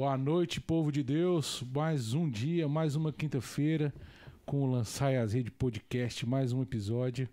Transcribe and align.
Boa 0.00 0.16
noite, 0.16 0.62
povo 0.62 0.90
de 0.90 1.02
Deus. 1.02 1.62
Mais 1.74 2.14
um 2.14 2.26
dia, 2.26 2.66
mais 2.66 2.96
uma 2.96 3.12
quinta-feira 3.12 3.92
com 4.46 4.62
o 4.62 4.70
Lançai 4.70 5.18
as 5.18 5.34
Redes 5.34 5.52
Podcast, 5.52 6.24
mais 6.24 6.54
um 6.54 6.62
episódio. 6.62 7.28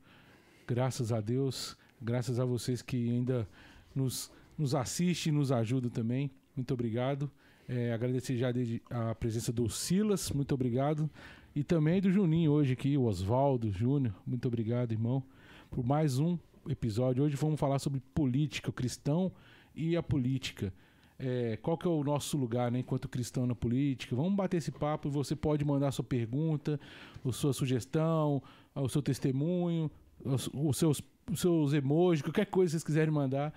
Graças 0.68 1.14
a 1.14 1.22
Deus, 1.22 1.78
graças 2.02 2.42
a 2.42 2.44
vocês 2.44 2.82
que 2.82 3.10
ainda 3.10 3.48
nos, 3.96 4.30
nos 4.58 4.76
assistem 4.76 5.32
e 5.32 5.36
nos 5.38 5.50
ajudam 5.50 5.90
também. 5.90 6.30
Muito 6.58 6.74
obrigado. 6.74 7.32
É, 7.70 7.94
agradecer 7.94 8.36
já 8.36 8.50
a 8.90 9.16
presença 9.16 9.54
do 9.54 9.70
Silas, 9.70 10.30
muito 10.32 10.54
obrigado. 10.54 11.10
E 11.56 11.64
também 11.64 12.02
do 12.02 12.12
Juninho 12.12 12.52
hoje 12.52 12.74
aqui, 12.74 12.98
o 12.98 13.04
Oswaldo 13.04 13.72
Júnior. 13.72 14.14
Muito 14.26 14.46
obrigado, 14.46 14.92
irmão, 14.92 15.24
por 15.72 15.86
mais 15.86 16.20
um 16.20 16.38
episódio. 16.68 17.24
Hoje 17.24 17.38
vamos 17.38 17.62
falar 17.62 17.80
sobre 17.80 18.02
política, 18.14 18.70
o 18.70 18.74
cristão 18.74 19.32
e 19.74 19.96
a 19.96 20.04
política 20.04 20.74
é, 21.20 21.58
qual 21.58 21.78
que 21.78 21.88
é 21.88 21.90
o 21.90 22.04
nosso 22.04 22.38
lugar 22.38 22.72
né, 22.72 22.80
enquanto 22.80 23.08
cristão 23.08 23.48
na 23.48 23.56
política. 23.56 24.16
Vamos 24.16 24.36
bater 24.36 24.58
esse 24.58 24.72
papo. 24.72 25.10
Você 25.10 25.36
pode 25.36 25.66
mandar 25.66 25.92
sua 25.92 26.06
pergunta, 26.06 26.80
a 27.26 27.32
sua 27.32 27.54
sugestão, 27.54 28.42
o 28.76 28.88
seu 28.88 29.02
testemunho, 29.02 29.90
os, 30.24 30.50
os 30.54 30.78
seus, 30.78 31.02
os 31.32 31.40
seus 31.40 31.74
emojis, 31.74 32.22
qualquer 32.22 32.46
coisa 32.46 32.70
que 32.70 32.72
vocês 32.72 32.84
quiserem 32.84 33.14
mandar, 33.14 33.54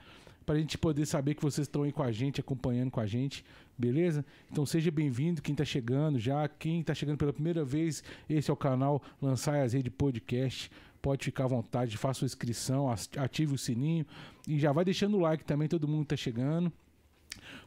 para 0.46 0.54
a 0.54 0.59
gente 0.59 0.78
poder 0.78 1.06
saber 1.06 1.34
que 1.34 1.42
vocês 1.42 1.66
estão 1.66 1.82
aí 1.82 1.92
com 1.92 2.02
a 2.02 2.10
gente, 2.10 2.41
acompanhando 2.41 2.91
com 2.91 2.98
a 2.98 3.06
gente, 3.06 3.45
beleza? 3.77 4.24
Então 4.51 4.65
seja 4.65 4.90
bem-vindo, 4.90 5.42
quem 5.42 5.52
está 5.52 5.65
chegando 5.65 6.18
já, 6.18 6.48
quem 6.48 6.80
está 6.80 6.95
chegando 6.95 7.18
pela 7.18 7.32
primeira 7.32 7.65
vez, 7.65 8.02
esse 8.29 8.51
é 8.51 8.52
o 8.52 8.56
canal 8.56 9.02
Lançar 9.20 9.62
as 9.62 9.74
Redes 9.74 9.92
Podcast. 9.96 10.70
Pode 11.01 11.24
ficar 11.24 11.45
à 11.45 11.48
vontade, 11.48 11.96
faça 11.96 12.20
sua 12.20 12.27
inscrição, 12.27 12.90
ative 13.16 13.54
o 13.54 13.59
sininho 13.59 14.04
e 14.46 14.59
já 14.59 14.73
vai 14.73 14.84
deixando 14.84 15.16
o 15.16 15.20
like 15.20 15.45
também, 15.45 15.68
todo 15.68 15.88
mundo 15.88 16.02
está 16.02 16.16
chegando 16.16 16.71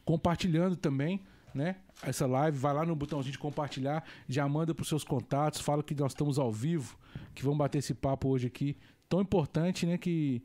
compartilhando 0.04 0.76
também, 0.76 1.20
né? 1.54 1.76
Essa 2.02 2.26
live, 2.26 2.58
vai 2.58 2.74
lá 2.74 2.84
no 2.84 2.96
botãozinho 2.96 3.32
de 3.32 3.38
compartilhar, 3.38 4.04
já 4.28 4.46
manda 4.48 4.74
para 4.74 4.82
os 4.82 4.88
seus 4.88 5.04
contatos, 5.04 5.60
fala 5.60 5.82
que 5.82 5.94
nós 5.94 6.12
estamos 6.12 6.38
ao 6.38 6.52
vivo, 6.52 6.98
que 7.34 7.42
vamos 7.42 7.58
bater 7.58 7.78
esse 7.78 7.94
papo 7.94 8.28
hoje 8.28 8.48
aqui, 8.48 8.76
tão 9.08 9.20
importante, 9.20 9.86
né? 9.86 9.96
Que 9.96 10.42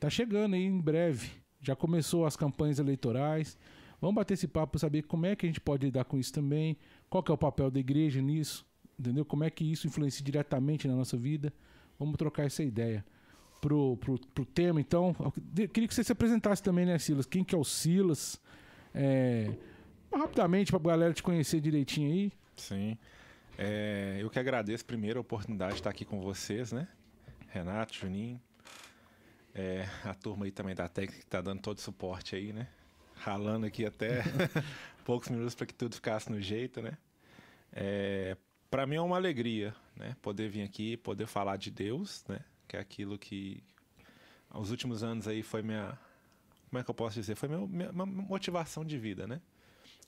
tá 0.00 0.08
chegando 0.08 0.54
aí 0.54 0.64
em 0.64 0.80
breve. 0.80 1.30
Já 1.60 1.76
começou 1.76 2.26
as 2.26 2.36
campanhas 2.36 2.78
eleitorais. 2.78 3.58
Vamos 4.00 4.16
bater 4.16 4.34
esse 4.34 4.46
papo 4.46 4.72
para 4.72 4.80
saber 4.80 5.02
como 5.02 5.26
é 5.26 5.34
que 5.34 5.46
a 5.46 5.48
gente 5.48 5.60
pode 5.60 5.86
lidar 5.86 6.04
com 6.04 6.18
isso 6.18 6.32
também, 6.32 6.76
qual 7.08 7.22
que 7.22 7.30
é 7.30 7.34
o 7.34 7.38
papel 7.38 7.70
da 7.70 7.80
igreja 7.80 8.20
nisso, 8.20 8.66
entendeu? 8.98 9.24
Como 9.24 9.42
é 9.44 9.50
que 9.50 9.64
isso 9.64 9.86
influencia 9.86 10.24
diretamente 10.24 10.86
na 10.86 10.94
nossa 10.94 11.16
vida. 11.16 11.52
Vamos 11.98 12.16
trocar 12.16 12.44
essa 12.44 12.62
ideia. 12.62 13.04
Pro, 13.60 13.96
pro, 13.96 14.18
pro 14.18 14.44
tema, 14.44 14.80
então, 14.80 15.16
eu 15.58 15.68
queria 15.68 15.88
que 15.88 15.94
você 15.94 16.04
se 16.04 16.12
apresentasse 16.12 16.62
também, 16.62 16.84
né, 16.84 16.98
Silas? 16.98 17.24
Quem 17.24 17.42
que 17.42 17.54
é 17.54 17.58
o 17.58 17.64
Silas? 17.64 18.40
É, 18.98 19.52
rapidamente 20.10 20.72
para 20.72 20.80
a 20.80 20.96
galera 20.96 21.12
te 21.12 21.22
conhecer 21.22 21.60
direitinho 21.60 22.10
aí. 22.10 22.32
Sim. 22.56 22.96
É, 23.58 24.16
eu 24.18 24.30
que 24.30 24.38
agradeço 24.38 24.86
primeiro 24.86 25.18
a 25.18 25.20
oportunidade 25.20 25.74
de 25.74 25.80
estar 25.80 25.90
aqui 25.90 26.04
com 26.04 26.20
vocês, 26.20 26.72
né? 26.72 26.88
Renato, 27.48 27.94
Juninho. 27.94 28.40
É, 29.54 29.86
a 30.02 30.14
turma 30.14 30.46
aí 30.46 30.50
também 30.50 30.74
da 30.74 30.88
técnica 30.88 31.18
que 31.18 31.26
está 31.26 31.42
dando 31.42 31.60
todo 31.60 31.76
o 31.76 31.80
suporte 31.80 32.34
aí, 32.34 32.54
né? 32.54 32.68
Ralando 33.14 33.66
aqui 33.66 33.84
até 33.84 34.22
poucos 35.04 35.28
minutos 35.28 35.54
para 35.54 35.66
que 35.66 35.74
tudo 35.74 35.94
ficasse 35.94 36.30
no 36.30 36.40
jeito, 36.40 36.80
né? 36.80 36.96
É, 37.72 38.36
para 38.70 38.86
mim 38.86 38.96
é 38.96 39.00
uma 39.00 39.16
alegria, 39.16 39.74
né? 39.94 40.16
Poder 40.22 40.48
vir 40.48 40.62
aqui, 40.62 40.96
poder 40.96 41.26
falar 41.26 41.56
de 41.56 41.70
Deus, 41.70 42.24
né? 42.28 42.40
Que 42.66 42.78
é 42.78 42.80
aquilo 42.80 43.18
que 43.18 43.62
aos 44.48 44.70
últimos 44.70 45.02
anos 45.02 45.28
aí 45.28 45.42
foi 45.42 45.62
minha 45.62 45.98
como 46.76 46.80
é 46.80 46.84
que 46.84 46.90
eu 46.90 46.94
posso 46.94 47.14
dizer? 47.14 47.34
Foi 47.36 47.48
meu, 47.48 47.66
minha, 47.66 47.90
uma 47.90 48.04
motivação 48.04 48.84
de 48.84 48.98
vida, 48.98 49.26
né? 49.26 49.40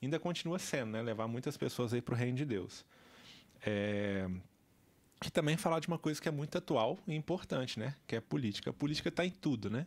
Ainda 0.02 0.18
continua 0.18 0.58
sendo, 0.58 0.92
né? 0.92 1.00
Levar 1.00 1.26
muitas 1.26 1.56
pessoas 1.56 1.94
aí 1.94 2.02
para 2.02 2.14
o 2.14 2.16
reino 2.16 2.36
de 2.36 2.44
Deus. 2.44 2.84
É... 3.64 4.28
E 5.24 5.30
também 5.30 5.56
falar 5.56 5.80
de 5.80 5.88
uma 5.88 5.98
coisa 5.98 6.20
que 6.20 6.28
é 6.28 6.30
muito 6.30 6.58
atual 6.58 6.98
e 7.06 7.14
importante, 7.14 7.78
né? 7.78 7.94
Que 8.06 8.16
é 8.16 8.20
política. 8.20 8.68
A 8.68 8.72
política 8.72 9.08
está 9.08 9.24
em 9.24 9.30
tudo, 9.30 9.70
né? 9.70 9.86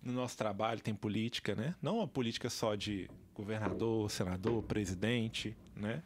No 0.00 0.12
nosso 0.12 0.36
trabalho 0.38 0.80
tem 0.80 0.94
política, 0.94 1.56
né? 1.56 1.74
Não 1.82 2.00
a 2.00 2.06
política 2.06 2.48
só 2.48 2.76
de 2.76 3.10
governador, 3.34 4.08
senador, 4.10 4.62
presidente, 4.62 5.56
né? 5.74 6.04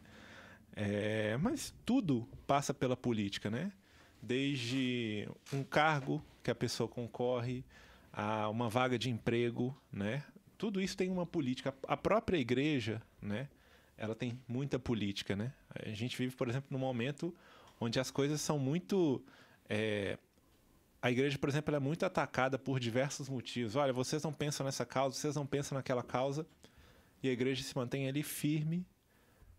É... 0.75 1.37
Mas 1.37 1.75
tudo 1.85 2.27
passa 2.47 2.73
pela 2.73 2.97
política, 2.97 3.51
né? 3.51 3.71
Desde 4.19 5.29
um 5.53 5.63
cargo 5.63 6.25
que 6.41 6.49
a 6.49 6.55
pessoa 6.55 6.89
concorre, 6.89 7.63
a 8.15 8.47
uma 8.49 8.69
vaga 8.69 8.97
de 8.97 9.09
emprego, 9.09 9.77
né? 9.91 10.23
Tudo 10.57 10.79
isso 10.79 10.95
tem 10.95 11.11
uma 11.11 11.25
política. 11.25 11.75
A 11.85 11.97
própria 11.97 12.37
igreja, 12.37 13.01
né? 13.21 13.49
Ela 13.97 14.15
tem 14.15 14.39
muita 14.47 14.79
política, 14.79 15.35
né? 15.35 15.53
A 15.69 15.89
gente 15.89 16.17
vive, 16.17 16.33
por 16.33 16.47
exemplo, 16.47 16.69
num 16.71 16.79
momento 16.79 17.35
onde 17.77 17.99
as 17.99 18.09
coisas 18.09 18.39
são 18.39 18.57
muito 18.57 19.21
é... 19.69 20.17
a 21.01 21.11
igreja, 21.11 21.37
por 21.37 21.49
exemplo, 21.49 21.75
é 21.75 21.79
muito 21.79 22.05
atacada 22.05 22.57
por 22.57 22.79
diversos 22.79 23.27
motivos. 23.27 23.75
Olha, 23.75 23.91
vocês 23.91 24.23
não 24.23 24.31
pensam 24.31 24.65
nessa 24.65 24.85
causa, 24.85 25.17
vocês 25.17 25.35
não 25.35 25.45
pensam 25.45 25.77
naquela 25.77 26.01
causa, 26.01 26.47
e 27.21 27.27
a 27.27 27.33
igreja 27.33 27.63
se 27.63 27.75
mantém 27.75 28.07
ali 28.07 28.23
firme 28.23 28.87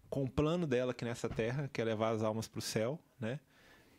com 0.08 0.24
o 0.24 0.30
plano 0.30 0.66
dela 0.66 0.92
aqui 0.92 1.04
nessa 1.04 1.28
terra, 1.28 1.68
que 1.70 1.80
é 1.80 1.84
levar 1.84 2.10
as 2.14 2.22
almas 2.22 2.48
para 2.48 2.58
o 2.58 2.62
céu, 2.62 2.98
né? 3.20 3.38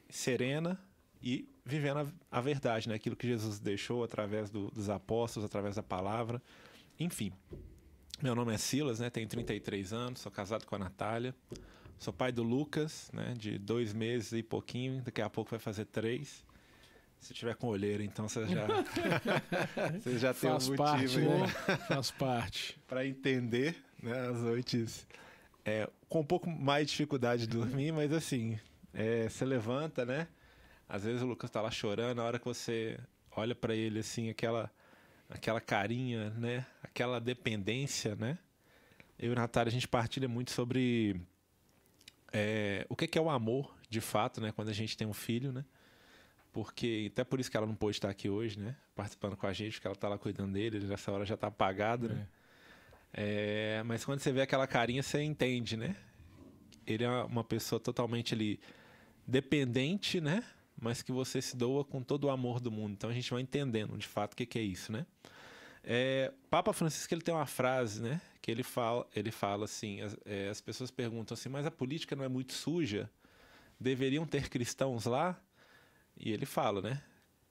Serena, 0.09 0.79
e 1.22 1.47
vivendo 1.68 2.00
a, 2.00 2.38
a 2.38 2.42
verdade, 2.42 2.88
né? 2.88 2.96
aquilo 2.96 3.16
que 3.16 3.28
Jesus 3.28 3.60
deixou 3.60 4.04
através 4.04 4.50
do, 4.50 4.72
dos 4.72 4.90
apóstolos, 4.90 5.46
através 5.46 5.76
da 5.76 5.84
palavra. 5.84 6.42
Enfim, 7.00 7.34
meu 8.22 8.34
nome 8.34 8.54
é 8.54 8.58
Silas, 8.58 9.00
né? 9.00 9.10
tenho 9.10 9.28
33 9.28 9.94
anos, 9.94 10.22
sou 10.22 10.32
casado 10.32 10.66
com 10.66 10.76
a 10.76 10.80
Natália, 10.80 11.36
sou 12.00 12.14
pai 12.14 12.32
do 12.32 12.42
Lucas, 12.42 13.12
né? 13.14 13.34
de 13.38 13.60
dois 13.60 13.94
meses 13.94 14.32
e 14.32 14.42
pouquinho, 14.42 15.02
daqui 15.02 15.22
a 15.22 15.30
pouco 15.30 15.52
vai 15.52 15.60
fazer 15.60 15.86
três. 15.86 16.46
Se 17.20 17.34
tiver 17.34 17.56
com 17.56 17.68
olheira, 17.68 18.04
então 18.04 18.30
você 18.30 18.46
já, 18.46 18.68
você 20.00 20.20
já 20.20 20.34
tem 20.36 20.52
Faz 20.52 20.70
um 20.70 20.76
motivo 20.76 20.78
parte, 20.78 21.18
né? 21.18 21.48
Faz 21.88 22.12
parte. 22.12 22.80
para 22.88 23.06
entender 23.08 23.76
né? 24.02 24.30
as 24.30 24.38
noites 24.38 25.08
é, 25.66 25.90
com 26.08 26.20
um 26.20 26.24
pouco 26.24 26.48
mais 26.48 26.86
de 26.86 26.92
dificuldade 26.92 27.48
de 27.48 27.48
dormir, 27.48 27.92
mas 27.92 28.14
assim, 28.14 28.60
é, 28.94 29.28
você 29.28 29.44
levanta, 29.44 30.06
né? 30.06 30.28
Às 30.88 31.03
vezes 31.03 31.22
o 31.22 31.25
Lucas 31.25 31.50
tá 31.50 31.62
lá 31.62 31.72
chorando, 31.72 32.20
a 32.20 32.24
hora 32.24 32.40
que 32.40 32.46
você 32.46 33.00
olha 33.31 33.53
para 33.53 33.75
ele 33.75 34.00
assim, 34.00 34.30
aquela 34.30 34.72
aquela 35.30 35.59
carinha, 35.59 36.30
né? 36.31 36.66
Aquela 36.81 37.20
dependência, 37.20 38.16
né? 38.16 38.38
Eu 39.20 39.31
e 39.31 39.34
a 39.34 39.42
Natália, 39.42 39.70
a 39.70 39.74
gente 39.74 39.88
partilha 39.88 40.28
muito 40.28 40.52
sobre 40.52 41.20
é, 42.31 42.86
o 42.90 42.96
que 42.96 43.18
é 43.18 43.22
o 43.22 43.30
amor, 43.30 43.75
de 43.90 44.00
fato, 44.00 44.40
né? 44.40 44.52
Quando 44.52 44.70
a 44.70 44.74
gente 44.74 44.96
tem 44.96 45.08
um 45.08 45.14
filho, 45.14 45.52
né? 45.52 45.66
Porque, 46.53 47.09
até 47.12 47.24
por 47.24 47.40
isso 47.40 47.52
que 47.52 47.58
ela 47.58 47.68
não 47.68 47.75
pôde 47.75 47.98
estar 47.98 48.09
aqui 48.09 48.30
hoje, 48.30 48.59
né? 48.59 48.75
Participando 48.96 49.36
com 49.36 49.48
a 49.48 49.54
gente, 49.54 49.74
porque 49.74 49.88
ela 49.88 49.96
tá 49.96 50.08
lá 50.08 50.18
cuidando 50.18 50.54
dele, 50.54 50.80
nessa 50.80 51.12
hora 51.12 51.25
já 51.25 51.36
tá 51.36 51.48
apagado, 51.48 52.09
né? 52.09 52.28
É. 52.34 52.38
É, 53.14 53.84
mas 53.84 54.06
quando 54.06 54.19
você 54.19 54.31
vê 54.31 54.42
aquela 54.42 54.68
carinha, 54.68 55.02
você 55.02 55.22
entende, 55.22 55.75
né? 55.75 55.96
Ele 56.86 57.04
é 57.04 57.09
uma 57.24 57.44
pessoa 57.44 57.80
totalmente 57.80 58.34
ali 58.34 58.59
dependente, 59.25 60.22
né? 60.22 60.44
Mas 60.80 61.02
que 61.02 61.12
você 61.12 61.42
se 61.42 61.56
doa 61.56 61.84
com 61.84 62.02
todo 62.02 62.26
o 62.26 62.30
amor 62.30 62.60
do 62.60 62.72
mundo. 62.72 62.94
Então 62.94 63.10
a 63.10 63.14
gente 63.14 63.32
vai 63.32 63.42
entendendo 63.42 63.98
de 63.98 64.08
fato 64.08 64.34
o 64.34 64.36
que, 64.36 64.46
que 64.46 64.60
é 64.60 64.62
isso, 64.62 64.92
né? 64.92 65.06
É, 65.84 66.34
Papa 66.50 66.74
Francisco 66.74 67.14
ele 67.14 67.22
tem 67.22 67.34
uma 67.34 67.46
frase, 67.46 68.02
né? 68.02 68.22
Que 68.42 68.52
ele 68.52 68.64
fala, 68.64 69.08
ele 69.16 69.32
fala 69.32 69.66
assim: 69.66 70.02
as, 70.02 70.18
é, 70.26 70.50
as 70.50 70.62
pessoas 70.62 70.92
perguntam 70.92 71.34
assim, 71.34 71.50
mas 71.50 71.66
a 71.66 71.72
política 71.72 72.16
não 72.16 72.24
é 72.24 72.28
muito 72.28 72.54
suja? 72.54 73.10
Deveriam 73.80 74.26
ter 74.26 74.50
cristãos 74.50 75.06
lá? 75.06 75.40
E 76.16 76.32
ele 76.32 76.46
fala, 76.46 76.82
né? 76.82 77.02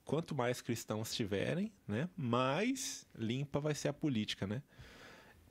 Quanto 0.05 0.35
mais 0.35 0.61
cristãos 0.61 1.15
tiverem, 1.15 1.73
né? 1.89 2.09
Mais 2.17 3.07
limpa 3.17 3.59
vai 3.59 3.75
ser 3.75 3.89
a 3.89 3.93
política, 3.93 4.47
né? 4.47 4.63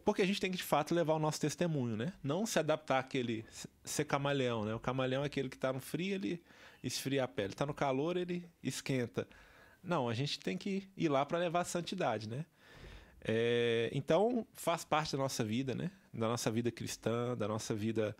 Porque 0.05 0.21
a 0.21 0.25
gente 0.25 0.39
tem 0.39 0.51
que, 0.51 0.57
de 0.57 0.63
fato, 0.63 0.93
levar 0.93 1.15
o 1.15 1.19
nosso 1.19 1.41
testemunho, 1.41 1.97
né? 1.97 2.13
Não 2.23 2.45
se 2.45 2.59
adaptar 2.59 2.99
àquele... 2.99 3.43
Ser 3.83 4.05
camaleão, 4.05 4.63
né? 4.63 4.75
O 4.75 4.79
camaleão 4.79 5.23
é 5.23 5.25
aquele 5.25 5.49
que 5.49 5.55
está 5.55 5.73
no 5.73 5.79
frio, 5.79 6.13
ele 6.13 6.43
esfria 6.83 7.23
a 7.23 7.27
pele. 7.27 7.53
Está 7.53 7.65
no 7.65 7.73
calor, 7.73 8.15
ele 8.15 8.47
esquenta. 8.61 9.27
Não, 9.83 10.07
a 10.07 10.13
gente 10.13 10.39
tem 10.39 10.59
que 10.59 10.87
ir 10.95 11.09
lá 11.09 11.25
para 11.25 11.39
levar 11.39 11.61
a 11.61 11.65
santidade, 11.65 12.29
né? 12.29 12.45
É, 13.19 13.89
então, 13.91 14.45
faz 14.53 14.85
parte 14.85 15.13
da 15.13 15.17
nossa 15.17 15.43
vida, 15.43 15.73
né? 15.73 15.89
Da 16.13 16.27
nossa 16.27 16.51
vida 16.51 16.69
cristã, 16.69 17.35
da 17.35 17.47
nossa 17.47 17.73
vida 17.73 18.15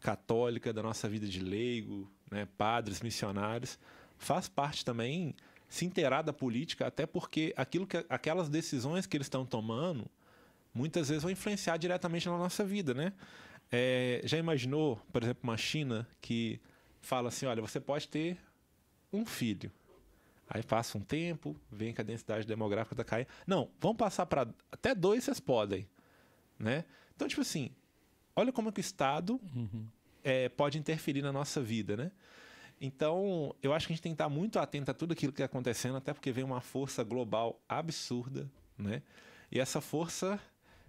católica, 0.00 0.72
da 0.72 0.82
nossa 0.82 1.10
vida 1.10 1.26
de 1.26 1.40
leigo, 1.40 2.10
né? 2.30 2.48
Padres, 2.56 3.02
missionários. 3.02 3.78
Faz 4.16 4.48
parte 4.48 4.82
também 4.82 5.36
se 5.68 5.84
inteirar 5.84 6.22
da 6.22 6.32
política, 6.32 6.86
até 6.86 7.04
porque 7.04 7.52
aquilo 7.54 7.86
que, 7.86 8.02
aquelas 8.08 8.48
decisões 8.48 9.04
que 9.04 9.14
eles 9.14 9.26
estão 9.26 9.44
tomando 9.44 10.10
muitas 10.78 11.08
vezes 11.08 11.24
vão 11.24 11.32
influenciar 11.32 11.76
diretamente 11.76 12.28
na 12.28 12.38
nossa 12.38 12.64
vida, 12.64 12.94
né? 12.94 13.12
É, 13.70 14.20
já 14.24 14.38
imaginou, 14.38 14.96
por 15.12 15.22
exemplo, 15.22 15.40
uma 15.42 15.56
China 15.56 16.06
que 16.20 16.60
fala 17.00 17.28
assim: 17.28 17.46
olha, 17.46 17.60
você 17.60 17.80
pode 17.80 18.06
ter 18.08 18.38
um 19.12 19.26
filho. 19.26 19.72
Aí 20.48 20.62
passa 20.62 20.96
um 20.96 21.00
tempo, 21.02 21.54
vem 21.70 21.92
que 21.92 22.00
a 22.00 22.04
densidade 22.04 22.46
demográfica 22.46 22.94
está 22.94 23.04
caindo. 23.04 23.26
Não, 23.46 23.68
vamos 23.80 23.98
passar 23.98 24.24
para 24.24 24.48
até 24.72 24.94
dois 24.94 25.24
vocês 25.24 25.40
podem, 25.40 25.86
né? 26.58 26.84
Então, 27.14 27.28
tipo 27.28 27.42
assim, 27.42 27.70
olha 28.34 28.52
como 28.52 28.72
que 28.72 28.80
o 28.80 28.80
Estado 28.80 29.38
uhum. 29.54 29.86
é, 30.24 30.48
pode 30.48 30.78
interferir 30.78 31.20
na 31.20 31.32
nossa 31.32 31.60
vida, 31.60 31.96
né? 31.96 32.12
Então, 32.80 33.54
eu 33.60 33.74
acho 33.74 33.86
que 33.86 33.92
a 33.92 33.96
gente 33.96 34.02
tem 34.02 34.12
que 34.12 34.14
estar 34.14 34.28
muito 34.28 34.58
atento 34.58 34.90
a 34.90 34.94
tudo 34.94 35.12
aquilo 35.12 35.32
que 35.32 35.42
está 35.42 35.46
acontecendo, 35.46 35.96
até 35.96 36.14
porque 36.14 36.30
vem 36.30 36.44
uma 36.44 36.60
força 36.60 37.02
global 37.02 37.60
absurda, 37.68 38.48
né? 38.78 39.02
E 39.50 39.58
essa 39.58 39.80
força, 39.80 40.38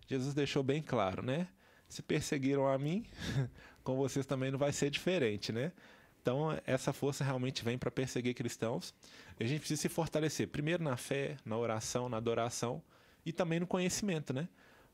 Jesus 0.10 0.34
deixou 0.34 0.64
bem 0.64 0.82
claro, 0.82 1.22
né? 1.22 1.48
Se 1.88 2.02
perseguiram 2.02 2.68
a 2.68 2.78
mim, 2.80 3.06
com 3.84 3.96
vocês 3.96 4.26
também 4.26 4.50
não 4.50 4.58
vai 4.58 4.74
ser 4.74 4.90
diferente, 4.90 5.52
né? 5.52 5.72
Então, 6.20 6.60
essa 6.66 6.92
força 6.92 7.24
realmente 7.24 7.64
vem 7.64 7.78
para 7.78 7.92
perseguir 7.92 8.34
cristãos. 8.34 8.92
E 9.40 9.44
a 9.44 9.48
gente 9.48 9.60
precisa 9.60 9.84
se 9.84 9.88
fortalecer, 9.88 10.48
primeiro 10.48 10.84
na 10.84 10.98
fé, 10.98 11.38
na 11.46 11.56
oração, 11.56 12.10
na 12.10 12.18
adoração 12.18 12.82
e 13.24 13.32
também 13.32 13.60
no 13.60 13.68
conhecimento, 13.68 14.34
né? 14.34 14.50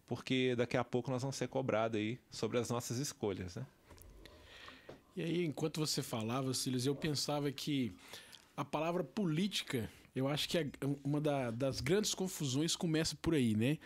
Porque 0.06 0.54
daqui 0.58 0.76
a 0.76 0.84
pouco 0.84 1.10
nós 1.10 1.22
vamos 1.22 1.38
ser 1.38 1.48
cobrados 1.48 1.98
aí 1.98 2.20
sobre 2.30 2.58
as 2.60 2.70
nossas 2.70 2.98
escolhas, 2.98 3.56
né? 3.56 3.66
E 5.16 5.24
aí, 5.24 5.46
enquanto 5.46 5.80
você 5.80 6.04
falava, 6.04 6.54
Silas, 6.54 6.86
eu 6.86 6.94
pensava 6.94 7.50
que 7.54 7.96
a 8.56 8.66
palavra 8.66 9.02
política, 9.02 9.90
eu 10.14 10.28
acho 10.28 10.50
que 10.50 10.58
é 10.58 10.68
uma 11.06 11.22
da, 11.22 11.52
das 11.52 11.80
grandes 11.80 12.14
confusões 12.14 12.76
começa 12.76 13.16
por 13.22 13.34
aí, 13.34 13.56
né? 13.56 13.78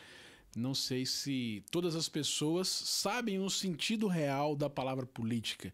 Não 0.55 0.73
sei 0.73 1.05
se 1.05 1.63
todas 1.71 1.95
as 1.95 2.09
pessoas 2.09 2.67
sabem 2.67 3.39
o 3.39 3.49
sentido 3.49 4.07
real 4.07 4.55
da 4.55 4.69
palavra 4.69 5.05
política, 5.05 5.73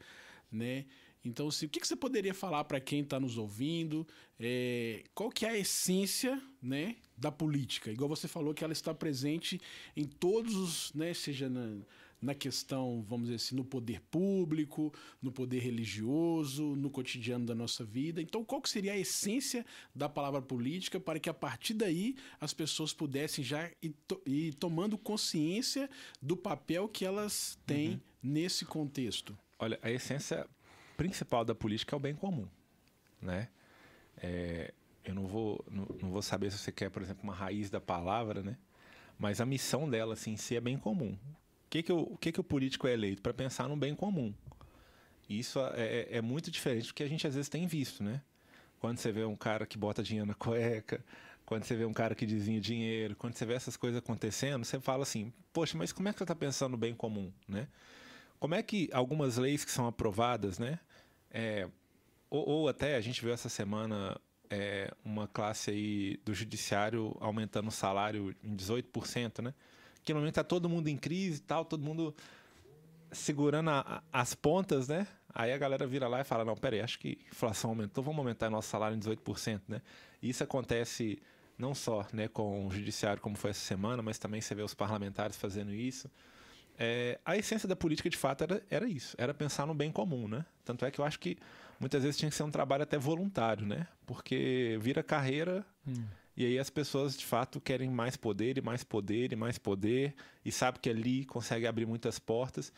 né? 0.51 0.85
Então, 1.23 1.49
se, 1.49 1.65
o 1.65 1.69
que, 1.69 1.79
que 1.79 1.87
você 1.87 1.95
poderia 1.95 2.35
falar 2.35 2.63
para 2.65 2.79
quem 2.79 3.01
está 3.01 3.19
nos 3.19 3.35
ouvindo? 3.35 4.07
É, 4.39 5.03
qual 5.15 5.31
que 5.31 5.43
é 5.43 5.49
a 5.49 5.57
essência 5.57 6.39
né, 6.61 6.97
da 7.17 7.31
política? 7.31 7.91
Igual 7.91 8.07
você 8.07 8.27
falou 8.27 8.53
que 8.53 8.63
ela 8.63 8.73
está 8.73 8.93
presente 8.93 9.59
em 9.97 10.03
todos 10.05 10.55
os, 10.55 10.93
né, 10.93 11.15
seja 11.15 11.49
na, 11.49 11.79
na 12.25 12.33
questão, 12.33 13.05
vamos 13.07 13.27
dizer 13.27 13.35
assim, 13.35 13.55
no 13.55 13.63
poder 13.63 14.01
público, 14.09 14.91
no 15.21 15.31
poder 15.31 15.59
religioso, 15.59 16.75
no 16.75 16.89
cotidiano 16.89 17.45
da 17.45 17.53
nossa 17.53 17.85
vida. 17.85 18.19
Então, 18.19 18.43
qual 18.43 18.59
que 18.59 18.69
seria 18.69 18.93
a 18.93 18.97
essência 18.97 19.63
da 19.93 20.09
palavra 20.09 20.41
política 20.41 20.99
para 20.99 21.19
que 21.19 21.29
a 21.29 21.33
partir 21.33 21.75
daí 21.75 22.15
as 22.41 22.51
pessoas 22.51 22.93
pudessem 22.93 23.43
já 23.43 23.69
ir, 23.81 23.93
to 24.07 24.19
ir 24.25 24.55
tomando 24.55 24.97
consciência 24.97 25.87
do 26.19 26.35
papel 26.35 26.89
que 26.89 27.05
elas 27.05 27.59
têm 27.65 27.91
uhum. 27.91 27.99
nesse 28.23 28.65
contexto? 28.65 29.37
Olha, 29.59 29.79
a 29.83 29.91
essência 29.91 30.47
principal 30.97 31.45
da 31.45 31.53
política 31.53 31.95
é 31.95 31.97
o 31.97 31.99
bem 31.99 32.15
comum, 32.15 32.47
né? 33.21 33.49
É, 34.17 34.73
eu 35.03 35.13
não 35.13 35.27
vou, 35.27 35.63
não, 35.69 35.85
não, 36.01 36.09
vou 36.09 36.23
saber 36.23 36.51
se 36.51 36.57
você 36.57 36.71
quer, 36.71 36.89
por 36.89 37.03
exemplo, 37.03 37.23
uma 37.23 37.35
raiz 37.35 37.69
da 37.69 37.79
palavra, 37.79 38.41
né? 38.41 38.57
Mas 39.19 39.39
a 39.39 39.45
missão 39.45 39.87
dela, 39.87 40.13
assim, 40.13 40.31
em 40.31 40.37
si 40.37 40.55
é 40.55 40.61
bem 40.61 40.77
comum 40.77 41.15
que, 41.75 41.83
que, 41.83 41.91
o, 41.91 42.17
que, 42.17 42.31
que 42.31 42.39
o 42.39 42.43
político 42.43 42.87
é 42.87 42.93
eleito? 42.93 43.21
Para 43.21 43.33
pensar 43.33 43.67
no 43.67 43.75
bem 43.75 43.95
comum. 43.95 44.33
Isso 45.27 45.59
é, 45.59 45.73
é, 45.75 46.07
é, 46.17 46.21
muito 46.21 46.51
diferente 46.51 46.87
do 46.87 46.93
que 46.93 47.03
a 47.03 47.07
gente 47.07 47.25
às 47.27 47.35
vezes 47.35 47.49
tem 47.49 47.65
visto, 47.67 48.03
né? 48.03 48.21
Quando 48.79 48.99
você 48.99 49.11
vê 49.11 49.25
um 49.25 49.35
cara 49.35 49.65
que 49.65 49.77
bota 49.77 50.03
dinheiro 50.03 50.27
na 50.27 50.35
cueca, 50.35 51.03
quando 51.45 51.63
você 51.63 51.75
vê 51.75 51.83
um 51.85 51.93
cara 51.93 52.13
que 52.13 52.25
desenha 52.25 52.61
dinheiro, 52.61 53.15
quando 53.15 53.35
você 53.35 53.45
vê 53.45 53.53
essas 53.53 53.75
coisas 53.75 53.97
acontecendo, 53.97 54.63
você 54.63 54.79
fala 54.79 55.03
assim, 55.03 55.33
poxa, 55.51 55.77
mas 55.77 55.91
como 55.91 56.07
é 56.07 56.13
que 56.13 56.19
você 56.19 56.23
está 56.23 56.35
pensando 56.35 56.71
no 56.71 56.77
bem 56.77 56.93
comum, 56.93 57.31
né? 57.47 57.67
Como 58.39 58.53
é 58.53 58.61
que 58.61 58.89
algumas 58.93 59.37
leis 59.37 59.65
que 59.65 59.71
são 59.71 59.87
aprovadas, 59.87 60.59
né? 60.59 60.79
É, 61.31 61.67
ou, 62.29 62.47
ou, 62.47 62.69
até 62.69 62.95
a 62.95 63.01
gente 63.01 63.21
viu 63.21 63.33
essa 63.33 63.49
semana 63.49 64.19
é, 64.49 64.93
uma 65.03 65.27
classe 65.27 65.71
aí 65.71 66.17
do 66.23 66.33
judiciário 66.33 67.17
aumentando 67.19 67.67
o 67.67 67.71
salário 67.71 68.35
em 68.43 68.55
18%, 68.55 69.41
né? 69.41 69.53
Que 70.05 70.13
no 70.13 70.19
momento 70.19 70.33
está 70.33 70.43
todo 70.43 70.69
mundo 70.69 70.87
em 70.87 70.95
crise 70.95 71.39
e 71.39 71.41
tal, 71.41 71.65
todo 71.65 71.83
mundo 71.83 72.15
segurando 73.11 73.71
a, 73.71 74.03
a, 74.13 74.21
as 74.21 74.35
pontas, 74.35 74.87
né? 74.87 75.07
Aí 75.33 75.51
a 75.51 75.57
galera 75.57 75.87
vira 75.87 76.07
lá 76.07 76.21
e 76.21 76.23
fala: 76.23 76.45
não, 76.45 76.55
peraí, 76.55 76.79
acho 76.79 76.99
que 76.99 77.17
inflação 77.31 77.71
aumentou, 77.71 78.03
vamos 78.03 78.19
aumentar 78.19 78.49
nosso 78.49 78.69
salário 78.69 78.95
em 78.95 78.99
18%, 78.99 79.61
né? 79.67 79.81
Isso 80.21 80.43
acontece 80.43 81.19
não 81.57 81.73
só 81.73 82.05
né, 82.13 82.27
com 82.27 82.67
o 82.67 82.71
judiciário, 82.71 83.21
como 83.21 83.35
foi 83.35 83.49
essa 83.49 83.61
semana, 83.61 84.03
mas 84.03 84.19
também 84.19 84.41
você 84.41 84.53
vê 84.53 84.61
os 84.61 84.73
parlamentares 84.73 85.35
fazendo 85.37 85.73
isso. 85.73 86.09
É, 86.77 87.17
a 87.25 87.37
essência 87.37 87.67
da 87.67 87.75
política, 87.75 88.09
de 88.09 88.17
fato, 88.17 88.43
era, 88.43 88.61
era 88.69 88.87
isso, 88.87 89.15
era 89.17 89.33
pensar 89.33 89.65
no 89.65 89.73
bem 89.73 89.91
comum, 89.91 90.27
né? 90.27 90.45
Tanto 90.65 90.85
é 90.85 90.91
que 90.91 90.99
eu 90.99 91.05
acho 91.05 91.17
que 91.19 91.37
muitas 91.79 92.03
vezes 92.03 92.17
tinha 92.17 92.29
que 92.29 92.35
ser 92.35 92.43
um 92.43 92.51
trabalho 92.51 92.83
até 92.83 92.97
voluntário, 92.97 93.65
né? 93.65 93.87
Porque 94.05 94.77
vira 94.81 95.01
carreira. 95.01 95.65
Hum 95.87 96.05
e 96.37 96.45
aí 96.45 96.59
as 96.59 96.69
pessoas 96.69 97.17
de 97.17 97.25
fato 97.25 97.61
querem 97.61 97.89
mais 97.89 98.17
poder 98.17 98.57
e 98.57 98.61
mais 98.61 98.83
poder 98.83 99.31
e 99.31 99.35
mais 99.35 99.57
poder 99.57 100.13
e 100.43 100.51
sabe 100.51 100.79
que 100.79 100.89
ali 100.89 101.25
consegue 101.25 101.65
abrir 101.65 101.85
muitas 101.85 102.19
portas. 102.19 102.73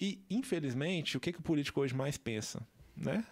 E 0.00 0.24
infelizmente, 0.30 1.16
o 1.16 1.20
que, 1.20 1.32
que 1.32 1.40
o 1.40 1.42
político 1.42 1.80
hoje 1.80 1.94
mais 1.94 2.16
pensa, 2.16 2.66
né? 2.96 3.24